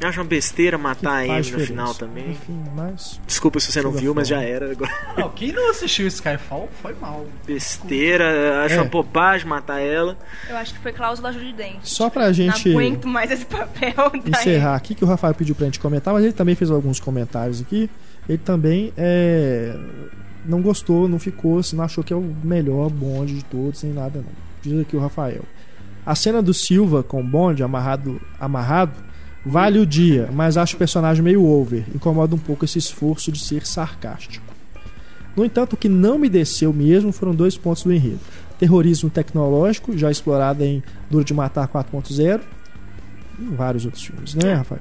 Eu 0.00 0.08
acho 0.08 0.20
uma 0.20 0.26
besteira 0.26 0.76
que 0.76 0.82
matar 0.82 1.10
a 1.10 1.18
Amy 1.22 1.50
no 1.50 1.58
final 1.60 1.92
também. 1.94 2.30
Enfim, 2.30 2.62
mas 2.76 3.20
Desculpa 3.26 3.58
se 3.58 3.72
você 3.72 3.82
não 3.82 3.90
viu, 3.90 4.14
mas 4.14 4.28
já 4.28 4.40
era. 4.40 4.70
Agora, 4.70 4.90
Não, 5.16 5.28
quem 5.30 5.50
não 5.52 5.70
assistiu 5.70 6.06
Skyfall 6.06 6.68
foi 6.80 6.94
mal. 7.00 7.26
Besteira, 7.44 8.64
acho 8.64 8.74
É. 8.76 8.78
uma 8.80 8.84
bobagem 8.84 9.46
matar 9.48 9.80
ela. 9.80 10.16
Eu 10.48 10.56
acho 10.56 10.72
que 10.74 10.80
foi 10.80 10.92
cláusula 10.92 11.32
juridente. 11.32 11.78
só 11.82 12.08
pra 12.08 12.32
gente 12.32 12.68
Não 12.70 12.78
aguento 12.78 13.08
mais 13.08 13.30
esse 13.30 13.44
papel 13.44 13.92
da 14.24 14.30
encerrar 14.38 14.76
aqui 14.76 14.94
que 14.94 15.04
o 15.04 15.06
Rafael 15.08 15.34
pediu 15.34 15.54
pra 15.54 15.64
gente 15.66 15.80
comentar, 15.80 16.14
mas 16.14 16.22
ele 16.24 16.32
também 16.32 16.54
fez 16.54 16.70
alguns 16.70 17.00
comentários 17.00 17.60
aqui. 17.60 17.90
Ele 18.28 18.38
também 18.38 18.92
é, 18.96 19.74
não 20.44 20.62
gostou, 20.62 21.08
não 21.08 21.18
ficou, 21.18 21.60
não 21.72 21.82
achou 21.84 22.04
que 22.04 22.12
é 22.12 22.16
o 22.16 22.22
melhor 22.44 22.88
bonde 22.90 23.34
de 23.34 23.44
todos, 23.44 23.82
nem 23.82 23.92
nada 23.92 24.18
não. 24.20 24.32
Diz 24.62 24.80
aqui 24.80 24.96
o 24.96 25.00
Rafael. 25.00 25.42
A 26.06 26.14
cena 26.14 26.40
do 26.40 26.54
Silva 26.54 27.02
com 27.02 27.20
o 27.20 27.24
bonde 27.24 27.62
amarrado, 27.62 28.20
amarrado 28.38 29.07
vale 29.44 29.78
o 29.78 29.86
dia, 29.86 30.28
mas 30.32 30.56
acho 30.56 30.76
o 30.76 30.78
personagem 30.78 31.22
meio 31.22 31.44
over. 31.44 31.84
Incomoda 31.94 32.34
um 32.34 32.38
pouco 32.38 32.64
esse 32.64 32.78
esforço 32.78 33.32
de 33.32 33.40
ser 33.40 33.66
sarcástico. 33.66 34.46
No 35.36 35.44
entanto, 35.44 35.74
o 35.74 35.76
que 35.76 35.88
não 35.88 36.18
me 36.18 36.28
desceu 36.28 36.72
mesmo 36.72 37.12
foram 37.12 37.34
dois 37.34 37.56
pontos 37.56 37.84
do 37.84 37.92
enredo. 37.92 38.20
Terrorismo 38.58 39.08
tecnológico, 39.08 39.96
já 39.96 40.10
explorado 40.10 40.64
em 40.64 40.82
Duro 41.08 41.24
de 41.24 41.32
Matar 41.32 41.68
4.0, 41.68 42.40
e 43.38 43.44
vários 43.54 43.84
outros 43.84 44.04
filmes, 44.04 44.34
né, 44.34 44.54
Rafael? 44.54 44.80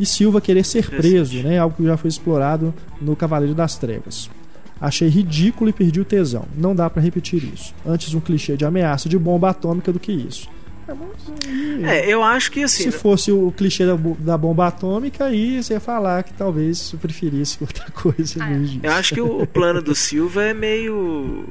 E 0.00 0.06
Silva 0.06 0.40
querer 0.40 0.64
ser 0.64 0.88
preso, 0.88 1.42
né? 1.42 1.58
Algo 1.58 1.76
que 1.76 1.84
já 1.84 1.96
foi 1.96 2.08
explorado 2.08 2.72
no 3.00 3.14
Cavaleiro 3.14 3.54
das 3.54 3.76
Trevas. 3.76 4.30
Achei 4.80 5.08
ridículo 5.08 5.68
e 5.68 5.72
perdi 5.72 6.00
o 6.00 6.04
tesão. 6.04 6.44
Não 6.56 6.74
dá 6.74 6.88
pra 6.88 7.02
repetir 7.02 7.42
isso. 7.52 7.74
Antes 7.84 8.14
um 8.14 8.20
clichê 8.20 8.56
de 8.56 8.64
ameaça 8.64 9.08
de 9.08 9.18
bomba 9.18 9.50
atômica 9.50 9.92
do 9.92 9.98
que 9.98 10.12
isso. 10.12 10.48
É, 11.84 11.98
É, 11.98 12.12
eu 12.12 12.22
acho 12.22 12.50
que 12.50 12.62
assim. 12.62 12.84
se 12.84 12.90
fosse 12.92 13.30
o 13.32 13.52
clichê 13.52 13.84
da, 13.86 13.96
da 14.18 14.38
bomba 14.38 14.66
atômica, 14.66 15.26
aí 15.26 15.62
você 15.62 15.74
ia 15.74 15.80
falar 15.80 16.22
que 16.22 16.32
talvez 16.32 16.92
eu 16.92 16.98
preferisse 16.98 17.58
outra 17.62 17.90
coisa. 17.90 18.42
Ah, 18.42 18.48
vez 18.48 18.70
disso. 18.70 18.80
Eu 18.82 18.92
acho 18.92 19.14
que 19.14 19.20
o, 19.20 19.42
o 19.42 19.46
plano 19.46 19.82
do 19.82 19.94
Silva 19.94 20.42
é 20.44 20.54
meio. 20.54 21.46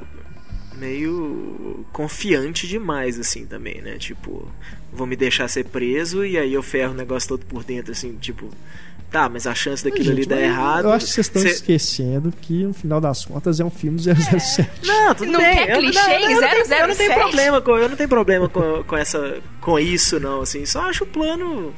meio 0.76 1.86
confiante 1.92 2.68
demais, 2.68 3.20
assim, 3.20 3.46
também, 3.46 3.82
né? 3.82 3.98
Tipo, 3.98 4.48
vou 4.92 5.08
me 5.08 5.16
deixar 5.16 5.48
ser 5.48 5.66
preso 5.66 6.26
e 6.26 6.38
aí 6.38 6.54
eu 6.54 6.64
ferro 6.64 6.94
o 6.94 6.98
negócio 6.98 7.30
todo 7.30 7.46
por 7.46 7.64
dentro, 7.64 7.92
assim, 7.92 8.16
tipo. 8.16 8.50
Tá, 9.10 9.30
mas 9.30 9.48
a 9.48 9.56
chance 9.56 9.84
daquilo 9.86 10.10
ali 10.12 10.18
Gente, 10.24 10.28
dar 10.30 10.36
mas 10.36 10.46
errado. 10.46 10.86
Eu 10.86 10.92
acho 10.92 11.06
que 11.06 11.12
vocês 11.14 11.28
estão 11.28 11.42
cê- 11.42 11.48
esquecendo 11.50 12.34
que 12.42 12.66
no 12.66 12.74
final 12.74 13.00
das 13.00 13.24
contas 13.24 13.58
é 13.60 13.64
um 13.64 13.70
filme 13.70 13.98
007. 14.00 14.70
Não, 14.86 15.16
tudo 15.16 15.32
Não 15.32 15.40
bem. 15.40 15.56
quer 15.66 15.70
eu, 15.76 15.80
clichê 15.80 16.00
não, 16.00 16.10
em 16.10 16.24
eu, 16.34 16.42
não 16.42 16.50
tenho, 16.50 16.74
eu 16.82 16.88
não 16.90 16.96
tenho 16.96 17.10
007? 17.12 17.14
problema 17.22 17.62
com, 17.62 17.78
eu 17.78 17.90
não 17.90 17.96
tenho 17.96 18.10
problema 18.10 18.50
com, 18.50 18.84
com 18.84 18.98
essa 18.98 19.38
com 19.62 19.80
isso 19.80 20.20
não, 20.20 20.42
assim. 20.42 20.66
Só 20.66 20.82
acho 20.90 21.06
o 21.06 21.08
plano 21.08 21.74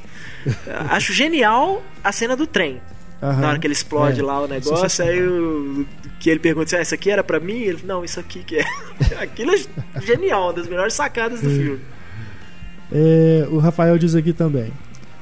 acho 0.88 1.12
genial 1.12 1.82
a 2.02 2.10
cena 2.10 2.34
do 2.36 2.46
trem. 2.48 2.80
Aham. 3.22 3.40
Na 3.40 3.48
hora 3.50 3.58
que 3.60 3.66
ele 3.66 3.74
explode 3.74 4.18
É, 4.20 4.22
lá 4.24 4.40
o 4.40 4.48
negócio, 4.48 4.76
sensacional. 4.88 5.12
aí 5.14 5.22
o, 5.22 5.86
que 6.18 6.30
ele 6.30 6.40
pergunta 6.40 6.70
se 6.70 6.76
ah, 6.76 6.82
isso 6.82 6.94
aqui 6.94 7.10
era 7.10 7.22
pra 7.22 7.38
mim, 7.38 7.60
ele 7.60 7.76
fala, 7.78 7.94
não, 7.94 8.04
isso 8.04 8.18
aqui 8.18 8.42
que 8.42 8.56
é. 8.56 8.64
Aquilo 9.22 9.52
é 9.54 10.00
genial, 10.02 10.44
uma 10.44 10.52
das 10.54 10.66
melhores 10.66 10.94
sacadas 10.94 11.40
do 11.42 11.48
filme. 11.50 11.80
É, 12.90 13.46
o 13.50 13.58
Rafael 13.58 13.96
diz 13.98 14.14
aqui 14.16 14.32
também. 14.32 14.72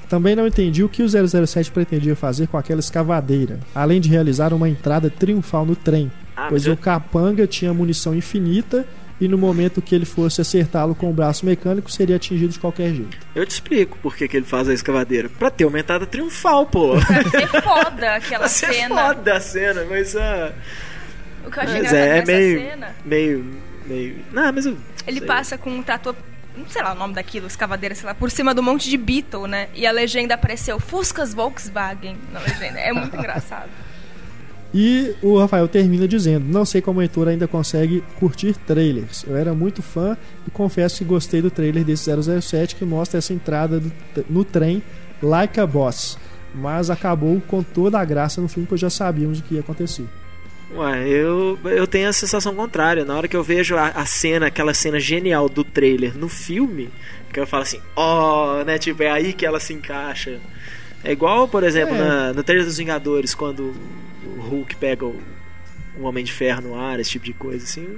Também 0.09 0.35
não 0.35 0.47
entendi 0.47 0.82
o 0.82 0.89
que 0.89 1.02
o 1.02 1.09
007 1.09 1.70
pretendia 1.70 2.16
fazer 2.16 2.47
com 2.48 2.56
aquela 2.56 2.80
escavadeira, 2.80 3.60
além 3.74 4.01
de 4.01 4.09
realizar 4.09 4.52
uma 4.55 4.68
entrada 4.68 5.10
triunfal 5.10 5.66
no 5.66 5.76
trem, 5.76 6.10
Ah, 6.36 6.47
pois 6.48 6.66
o 6.66 6.76
capanga 6.76 7.47
tinha 7.47 7.74
munição 7.74 8.14
infinita 8.14 8.86
e 9.20 9.26
no 9.28 9.36
momento 9.36 9.82
que 9.82 9.94
ele 9.94 10.05
fosse 10.05 10.40
acertá-lo 10.40 10.94
com 10.94 11.10
o 11.10 11.12
braço 11.12 11.44
mecânico 11.44 11.90
seria 11.90 12.16
atingido 12.16 12.52
de 12.52 12.59
qualquer 12.60 12.94
jeito. 12.94 13.16
Eu 13.35 13.44
te 13.44 13.51
explico 13.51 13.98
por 13.98 14.14
que, 14.16 14.28
que 14.28 14.36
ele 14.36 14.47
faz 14.47 14.68
a 14.68 14.72
escavadeira. 14.72 15.28
Pra 15.28 15.51
ter 15.51 15.64
uma 15.64 15.78
entrada 15.78 16.06
triunfal, 16.06 16.64
pô. 16.66 16.93
Pra 17.05 17.30
ser 17.30 17.62
foda 17.62 18.14
aquela 18.14 18.39
Pra 18.40 18.48
ser 18.48 18.72
cena. 18.72 18.94
foda 19.09 19.35
a 19.35 19.40
cena, 19.40 19.85
mas 19.90 20.14
ah, 20.16 20.52
O 21.44 21.51
que 21.51 21.59
eu 21.59 21.62
achei 21.64 21.82
Mas 21.82 21.93
é, 21.93 22.18
é 22.18 22.24
meio, 22.24 22.60
cena, 22.60 22.97
meio. 23.05 23.44
meio. 23.86 24.16
Não, 24.32 24.52
mas 24.52 24.64
eu. 24.66 24.76
ele 25.06 25.18
sei. 25.18 25.26
passa 25.26 25.59
com 25.59 25.68
um 25.70 25.82
trator, 25.82 26.14
não 26.14 26.27
sei 26.68 26.82
lá 26.82 26.93
o 26.93 26.94
nome 26.97 27.14
daquilo, 27.14 27.47
escavadeira, 27.47 27.94
sei 27.94 28.06
lá, 28.06 28.14
por 28.14 28.30
cima 28.30 28.55
do 28.55 28.62
monte 28.62 28.89
de 28.89 28.97
Beetle, 28.97 29.47
né? 29.47 29.68
E 29.74 29.86
a 29.86 29.93
legenda 29.93 30.35
apareceu 30.35 30.78
Fuscas 30.80 31.32
Volkswagen 31.35 32.16
na 32.32 32.40
legenda. 32.40 32.78
É 32.80 32.93
muito 32.93 33.14
engraçado. 33.16 33.68
E 34.74 35.14
o 35.22 35.39
Rafael 35.39 35.66
termina 35.66 36.06
dizendo: 36.06 36.44
Não 36.47 36.64
sei 36.64 36.82
como 36.82 36.98
o 37.01 37.02
Heitor 37.02 37.28
ainda 37.28 37.48
consegue 37.48 38.02
curtir 38.18 38.55
trailers. 38.66 39.24
Eu 39.26 39.36
era 39.36 39.55
muito 39.55 39.80
fã 39.82 40.16
e 40.47 40.51
confesso 40.51 40.98
que 40.98 41.05
gostei 41.05 41.40
do 41.40 41.51
trailer 41.51 41.85
desse 41.85 42.10
007 42.40 42.76
que 42.76 42.85
mostra 42.85 43.18
essa 43.18 43.32
entrada 43.32 43.80
do- 43.80 43.93
no 44.28 44.44
trem 44.44 44.82
like 45.22 45.59
a 45.59 45.66
boss. 45.66 46.18
Mas 46.55 46.90
acabou 46.90 47.40
com 47.47 47.62
toda 47.62 47.98
a 47.98 48.05
graça 48.05 48.40
no 48.40 48.48
filme, 48.48 48.66
pois 48.68 48.80
já 48.80 48.90
sabíamos 48.90 49.39
o 49.39 49.43
que 49.43 49.55
ia 49.55 49.60
acontecer. 49.60 50.06
Ué, 50.70 51.09
eu, 51.09 51.59
eu 51.65 51.86
tenho 51.86 52.09
a 52.09 52.12
sensação 52.12 52.55
contrária. 52.55 53.05
Na 53.05 53.16
hora 53.16 53.27
que 53.27 53.36
eu 53.36 53.43
vejo 53.43 53.77
a, 53.77 53.86
a 53.89 54.05
cena, 54.05 54.47
aquela 54.49 54.74
cena 54.74 55.01
genial 55.01 55.49
do 55.49 55.65
trailer 55.65 56.16
no 56.16 56.28
filme, 56.28 56.90
que 57.32 57.40
eu 57.40 57.47
falo 57.47 57.62
assim, 57.62 57.81
ó, 57.97 58.62
né? 58.65 58.78
Tipo, 58.78 59.03
é 59.03 59.11
aí 59.11 59.32
que 59.32 59.47
ela 59.47 59.59
se 59.61 59.73
encaixa. 59.73 60.39
É 61.03 61.11
igual, 61.12 61.49
por 61.49 61.62
exemplo, 61.65 61.95
É. 61.95 61.99
na- 61.99 62.32
no 62.35 62.43
trailer 62.43 62.66
dos 62.66 62.77
Vingadores, 62.77 63.35
quando 63.35 63.74
o 64.27 64.40
Hulk 64.43 64.77
pega 64.77 65.07
o, 65.07 65.19
o 65.99 66.03
Homem 66.03 66.23
de 66.24 66.32
Ferro 66.32 66.61
no 66.61 66.78
ar, 66.78 67.01
esse 67.01 67.11
tipo 67.12 67.24
de 67.24 67.32
coisa, 67.32 67.65
assim. 67.65 67.89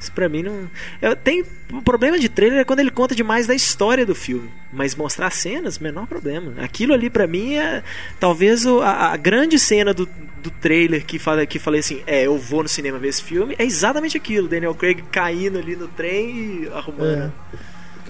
Isso 0.00 0.10
pra 0.12 0.30
mim 0.30 0.42
não. 0.42 0.70
Eu 1.02 1.14
tenho. 1.14 1.44
O 1.70 1.82
problema 1.82 2.18
de 2.18 2.28
trailer 2.28 2.60
é 2.60 2.64
quando 2.64 2.80
ele 2.80 2.90
conta 2.90 3.14
demais 3.14 3.46
da 3.46 3.54
história 3.54 4.06
do 4.06 4.14
filme. 4.14 4.50
Mas 4.72 4.94
mostrar 4.94 5.30
cenas, 5.30 5.78
menor 5.78 6.06
problema. 6.06 6.54
Aquilo 6.62 6.94
ali 6.94 7.10
pra 7.10 7.26
mim 7.26 7.54
é. 7.54 7.84
Talvez 8.18 8.66
a, 8.66 9.12
a 9.12 9.16
grande 9.18 9.58
cena 9.58 9.92
do, 9.92 10.08
do 10.42 10.50
trailer 10.50 11.04
que, 11.04 11.18
fala, 11.18 11.44
que 11.44 11.58
falei 11.58 11.80
assim: 11.80 12.02
é, 12.06 12.26
eu 12.26 12.38
vou 12.38 12.62
no 12.62 12.68
cinema 12.68 12.98
ver 12.98 13.08
esse 13.08 13.22
filme. 13.22 13.54
É 13.58 13.64
exatamente 13.64 14.16
aquilo. 14.16 14.48
Daniel 14.48 14.74
Craig 14.74 15.02
caindo 15.12 15.58
ali 15.58 15.76
no 15.76 15.86
trem 15.86 16.64
e 16.64 16.68
arrumando. 16.72 17.32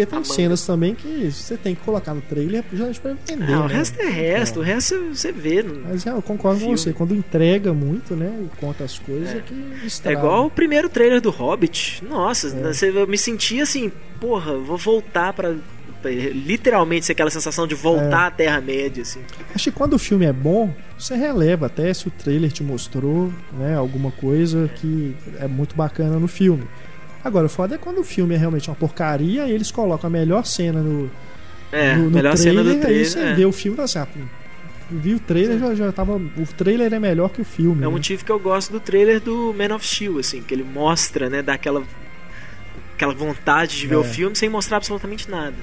Porque 0.06 0.16
tem 0.16 0.24
cenas 0.24 0.66
também 0.66 0.94
que 0.94 1.30
você 1.30 1.56
tem 1.56 1.74
que 1.74 1.82
colocar 1.82 2.14
no 2.14 2.20
trailer 2.22 2.64
justamente 2.72 3.00
pra 3.00 3.12
entender. 3.12 3.52
Ah, 3.52 3.60
o 3.64 3.68
né? 3.68 3.74
resto 3.74 4.00
é 4.00 4.08
resto. 4.08 4.60
O 4.60 4.62
resto 4.62 4.94
você 5.14 5.32
vê. 5.32 5.62
não- 5.62 5.82
Mas 5.88 6.06
é, 6.06 6.10
eu 6.10 6.22
concordo 6.22 6.58
com 6.60 6.66
Filme. 6.66 6.78
você. 6.78 6.92
Quando 6.92 7.14
entrega 7.14 7.72
muito, 7.72 8.14
né? 8.16 8.32
E 8.44 8.56
conta 8.60 8.84
as 8.84 8.98
coisas, 8.98 9.30
é, 9.34 9.40
que 9.40 9.54
É 9.82 9.86
estraga. 9.86 10.18
igual 10.18 10.46
o 10.46 10.50
primeiro 10.50 10.88
trailer 10.88 11.20
do 11.20 11.30
Hobbit. 11.30 12.02
Nossa, 12.08 12.48
É. 12.48 12.72
você- 12.72 12.90
eu 12.90 13.06
me 13.06 13.18
sentia 13.18 13.62
assim, 13.62 13.90
porra, 14.20 14.56
vou 14.58 14.76
voltar 14.76 15.32
pra. 15.32 15.54
Literalmente, 16.02 17.10
aquela 17.12 17.30
sensação 17.30 17.66
de 17.66 17.74
É. 17.74 17.76
voltar 17.76 18.26
à 18.28 18.30
Terra-média, 18.30 19.02
assim. 19.02 19.20
Acho 19.54 19.64
que 19.70 19.76
quando 19.76 19.94
o 19.94 19.98
filme 19.98 20.24
é 20.24 20.32
bom, 20.32 20.72
você 20.98 21.14
releva 21.14 21.66
até 21.66 21.92
se 21.92 22.08
o 22.08 22.10
trailer 22.10 22.50
te 22.50 22.62
mostrou 22.62 23.30
né, 23.58 23.76
alguma 23.76 24.10
coisa 24.10 24.70
que 24.76 25.14
é 25.38 25.46
muito 25.46 25.74
bacana 25.74 26.18
no 26.18 26.28
filme. 26.28 26.64
Agora, 27.22 27.46
o 27.46 27.48
foda 27.48 27.74
é 27.74 27.78
quando 27.78 27.98
o 27.98 28.04
filme 28.04 28.34
é 28.34 28.38
realmente 28.38 28.68
uma 28.70 28.76
porcaria 28.76 29.46
e 29.46 29.52
eles 29.52 29.70
colocam 29.70 30.08
a 30.08 30.10
melhor 30.10 30.44
cena 30.46 30.80
no, 30.80 31.10
É, 31.70 31.94
no, 31.94 32.04
no 32.04 32.10
melhor 32.10 32.34
trailer, 32.34 32.54
cena 32.54 32.64
do 32.64 32.70
aí 32.70 32.80
trailer. 32.80 33.06
você 33.06 33.18
é. 33.20 33.34
vê 33.34 33.44
o 33.44 33.52
filme 33.52 33.80
assim, 33.80 33.98
ah, 33.98 34.06
pô, 34.06 34.18
vi 34.90 35.14
o 35.14 35.20
trailer, 35.20 35.58
já, 35.58 35.74
já 35.74 35.92
tava. 35.92 36.16
O 36.16 36.46
trailer 36.56 36.92
é 36.92 36.98
melhor 36.98 37.28
que 37.30 37.40
o 37.42 37.44
filme. 37.44 37.84
É 37.84 37.86
um 37.86 37.90
né? 37.90 37.96
motivo 37.96 38.24
que 38.24 38.32
eu 38.32 38.38
gosto 38.40 38.72
do 38.72 38.80
trailer 38.80 39.20
do 39.20 39.54
Man 39.54 39.74
of 39.74 39.86
Steel, 39.86 40.18
assim, 40.18 40.42
que 40.42 40.54
ele 40.54 40.64
mostra, 40.64 41.28
né, 41.28 41.42
dá 41.42 41.54
aquela, 41.54 41.82
aquela 42.94 43.14
vontade 43.14 43.76
de 43.78 43.86
ver 43.86 43.94
É. 43.94 43.98
o 43.98 44.04
filme 44.04 44.34
sem 44.34 44.48
mostrar 44.48 44.78
absolutamente 44.78 45.30
nada. 45.30 45.54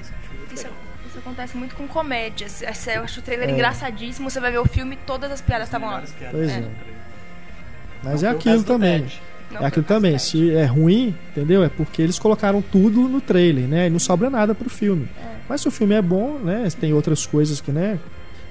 Isso, 0.54 0.66
isso 1.08 1.18
acontece 1.18 1.56
muito 1.56 1.74
com 1.74 1.86
comédias. 1.88 2.62
Essa- 2.62 2.92
Eu 2.92 3.02
acho 3.02 3.18
o 3.20 3.22
trailer 3.22 3.48
É. 3.48 3.52
engraçadíssimo, 3.52 4.30
você 4.30 4.38
vai 4.40 4.52
ver 4.52 4.58
o 4.58 4.64
filme 4.66 4.94
e 4.94 4.98
todas 5.06 5.30
as 5.32 5.40
piadas 5.40 5.66
estavam 5.66 5.90
lá. 5.90 6.02
Pois 6.30 6.48
é. 6.50 6.52
É. 6.58 6.68
Mas 8.02 8.22
Não 8.22 8.28
é 8.28 8.32
aquilo 8.32 8.62
também. 8.62 9.00
Ted. 9.02 9.20
Não 9.50 9.62
É 9.62 9.66
aquilo 9.66 9.84
também. 9.84 10.18
Se 10.18 10.50
é 10.50 10.64
ruim, 10.64 11.14
entendeu? 11.30 11.62
É 11.62 11.68
porque 11.68 12.02
eles 12.02 12.18
colocaram 12.18 12.62
tudo 12.62 13.08
no 13.08 13.20
trailer, 13.20 13.66
né? 13.66 13.86
E 13.86 13.90
não 13.90 13.98
sobra 13.98 14.28
nada 14.28 14.54
pro 14.54 14.68
filme. 14.68 15.08
Mas 15.48 15.62
se 15.62 15.68
o 15.68 15.70
filme 15.70 15.94
é 15.94 16.02
bom, 16.02 16.38
né? 16.38 16.68
Tem 16.78 16.92
outras 16.92 17.26
coisas 17.26 17.60
que, 17.60 17.72
né? 17.72 17.98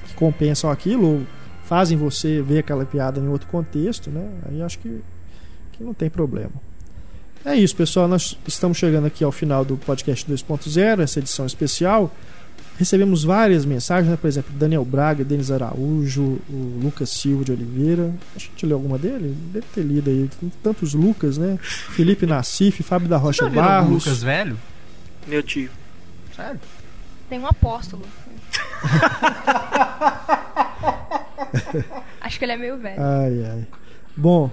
Que 0.07 0.13
compensam 0.15 0.69
aquilo 0.71 1.07
ou 1.07 1.21
fazem 1.65 1.97
você 1.97 2.41
ver 2.41 2.59
aquela 2.59 2.85
piada 2.85 3.19
em 3.19 3.27
outro 3.27 3.47
contexto, 3.47 4.09
né? 4.09 4.27
Aí 4.49 4.61
acho 4.61 4.79
que, 4.79 5.01
que 5.73 5.83
não 5.83 5.93
tem 5.93 6.09
problema. 6.09 6.51
É 7.45 7.55
isso, 7.55 7.75
pessoal. 7.75 8.07
Nós 8.07 8.37
estamos 8.47 8.77
chegando 8.77 9.05
aqui 9.05 9.23
ao 9.23 9.31
final 9.31 9.63
do 9.63 9.77
podcast 9.77 10.29
2.0, 10.29 11.01
essa 11.01 11.19
edição 11.19 11.45
especial. 11.45 12.11
Recebemos 12.77 13.23
várias 13.23 13.65
mensagens, 13.65 14.11
né? 14.11 14.17
por 14.19 14.27
exemplo, 14.27 14.53
Daniel 14.55 14.85
Braga, 14.85 15.23
Denis 15.23 15.49
Araújo, 15.49 16.39
o 16.47 16.79
Lucas 16.83 17.09
Silva 17.09 17.43
de 17.43 17.51
Oliveira. 17.51 18.13
A 18.35 18.39
gente 18.39 18.65
leu 18.65 18.77
alguma 18.77 18.99
dele? 18.99 19.35
Deve 19.51 19.65
ter 19.73 19.81
lido 19.81 20.09
aí. 20.09 20.29
Tem 20.39 20.51
tantos 20.61 20.93
Lucas, 20.93 21.37
né? 21.37 21.57
Felipe 21.61 22.27
Nassif, 22.27 22.83
Fábio 22.83 23.07
da 23.07 23.17
Rocha 23.17 23.49
Barros. 23.49 24.05
Lucas 24.05 24.21
velho? 24.21 24.57
Meu 25.25 25.41
tio. 25.41 25.71
Sério? 26.35 26.59
Tem 27.27 27.39
um 27.39 27.47
apóstolo. 27.47 28.03
Acho 32.21 32.37
que 32.37 32.45
ele 32.45 32.51
é 32.51 32.57
meio 32.57 32.77
velho. 32.77 33.01
Ai, 33.01 33.45
ai. 33.45 33.67
Bom, 34.15 34.51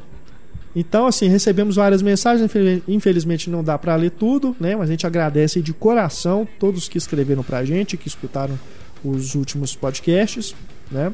então 0.74 1.06
assim, 1.06 1.28
recebemos 1.28 1.76
várias 1.76 2.02
mensagens, 2.02 2.44
infel- 2.44 2.82
infelizmente 2.88 3.48
não 3.50 3.62
dá 3.62 3.78
para 3.78 3.94
ler 3.96 4.10
tudo, 4.10 4.56
né? 4.58 4.74
Mas 4.76 4.88
a 4.88 4.92
gente 4.92 5.06
agradece 5.06 5.60
de 5.62 5.72
coração 5.72 6.46
todos 6.58 6.88
que 6.88 6.98
escreveram 6.98 7.42
pra 7.42 7.64
gente, 7.64 7.96
que 7.96 8.08
escutaram 8.08 8.58
os 9.04 9.34
últimos 9.34 9.76
podcasts, 9.76 10.54
né? 10.90 11.12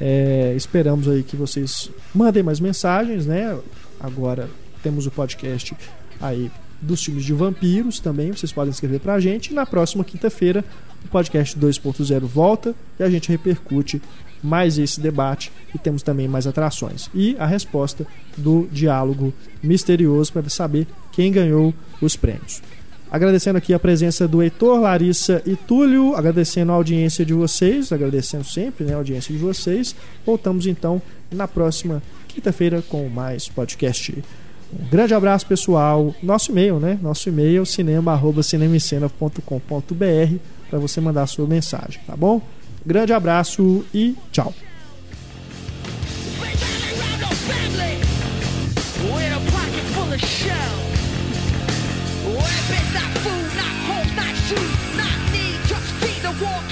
É, 0.00 0.54
esperamos 0.56 1.06
aí 1.08 1.22
que 1.22 1.36
vocês 1.36 1.90
mandem 2.14 2.42
mais 2.42 2.58
mensagens, 2.60 3.26
né? 3.26 3.58
Agora 4.00 4.48
temos 4.82 5.06
o 5.06 5.10
podcast 5.10 5.76
aí 6.20 6.50
dos 6.80 7.04
filmes 7.04 7.24
de 7.24 7.32
vampiros 7.32 8.00
também, 8.00 8.32
vocês 8.32 8.50
podem 8.52 8.70
escrever 8.72 8.98
pra 9.00 9.20
gente. 9.20 9.50
E 9.50 9.54
na 9.54 9.64
próxima 9.66 10.02
quinta-feira 10.02 10.64
o 11.04 11.08
podcast 11.08 11.56
2.0 11.58 12.20
volta 12.20 12.74
e 12.98 13.02
a 13.02 13.10
gente 13.10 13.28
repercute 13.28 14.00
mais 14.42 14.78
esse 14.78 15.00
debate 15.00 15.52
e 15.74 15.78
temos 15.78 16.02
também 16.02 16.26
mais 16.26 16.46
atrações. 16.46 17.10
E 17.14 17.36
a 17.38 17.46
resposta 17.46 18.06
do 18.36 18.66
diálogo 18.72 19.32
misterioso 19.62 20.32
para 20.32 20.48
saber 20.48 20.86
quem 21.12 21.30
ganhou 21.30 21.72
os 22.00 22.16
prêmios. 22.16 22.62
Agradecendo 23.10 23.58
aqui 23.58 23.74
a 23.74 23.78
presença 23.78 24.26
do 24.26 24.42
Heitor, 24.42 24.80
Larissa 24.80 25.42
e 25.44 25.54
Túlio, 25.54 26.16
agradecendo 26.16 26.72
a 26.72 26.74
audiência 26.74 27.26
de 27.26 27.34
vocês, 27.34 27.92
agradecendo 27.92 28.42
sempre 28.42 28.86
né, 28.86 28.94
a 28.94 28.96
audiência 28.96 29.34
de 29.34 29.38
vocês. 29.38 29.94
Voltamos 30.24 30.66
então 30.66 31.02
na 31.30 31.46
próxima 31.46 32.02
quinta-feira 32.26 32.82
com 32.88 33.06
mais 33.10 33.48
podcast. 33.48 34.14
Um 34.72 34.88
grande 34.88 35.12
abraço, 35.12 35.46
pessoal. 35.46 36.14
Nosso 36.22 36.50
e-mail, 36.50 36.80
né? 36.80 36.98
Nosso 37.02 37.28
e-mail 37.28 37.66
cinema@cinemascena.com.br 37.66 40.36
para 40.70 40.78
você 40.78 40.98
mandar 40.98 41.24
a 41.24 41.26
sua 41.26 41.46
mensagem, 41.46 42.00
tá 42.06 42.16
bom? 42.16 42.40
Grande 42.84 43.12
abraço 43.12 43.84
e 43.94 44.16
tchau. 44.32 44.52
With 56.40 56.71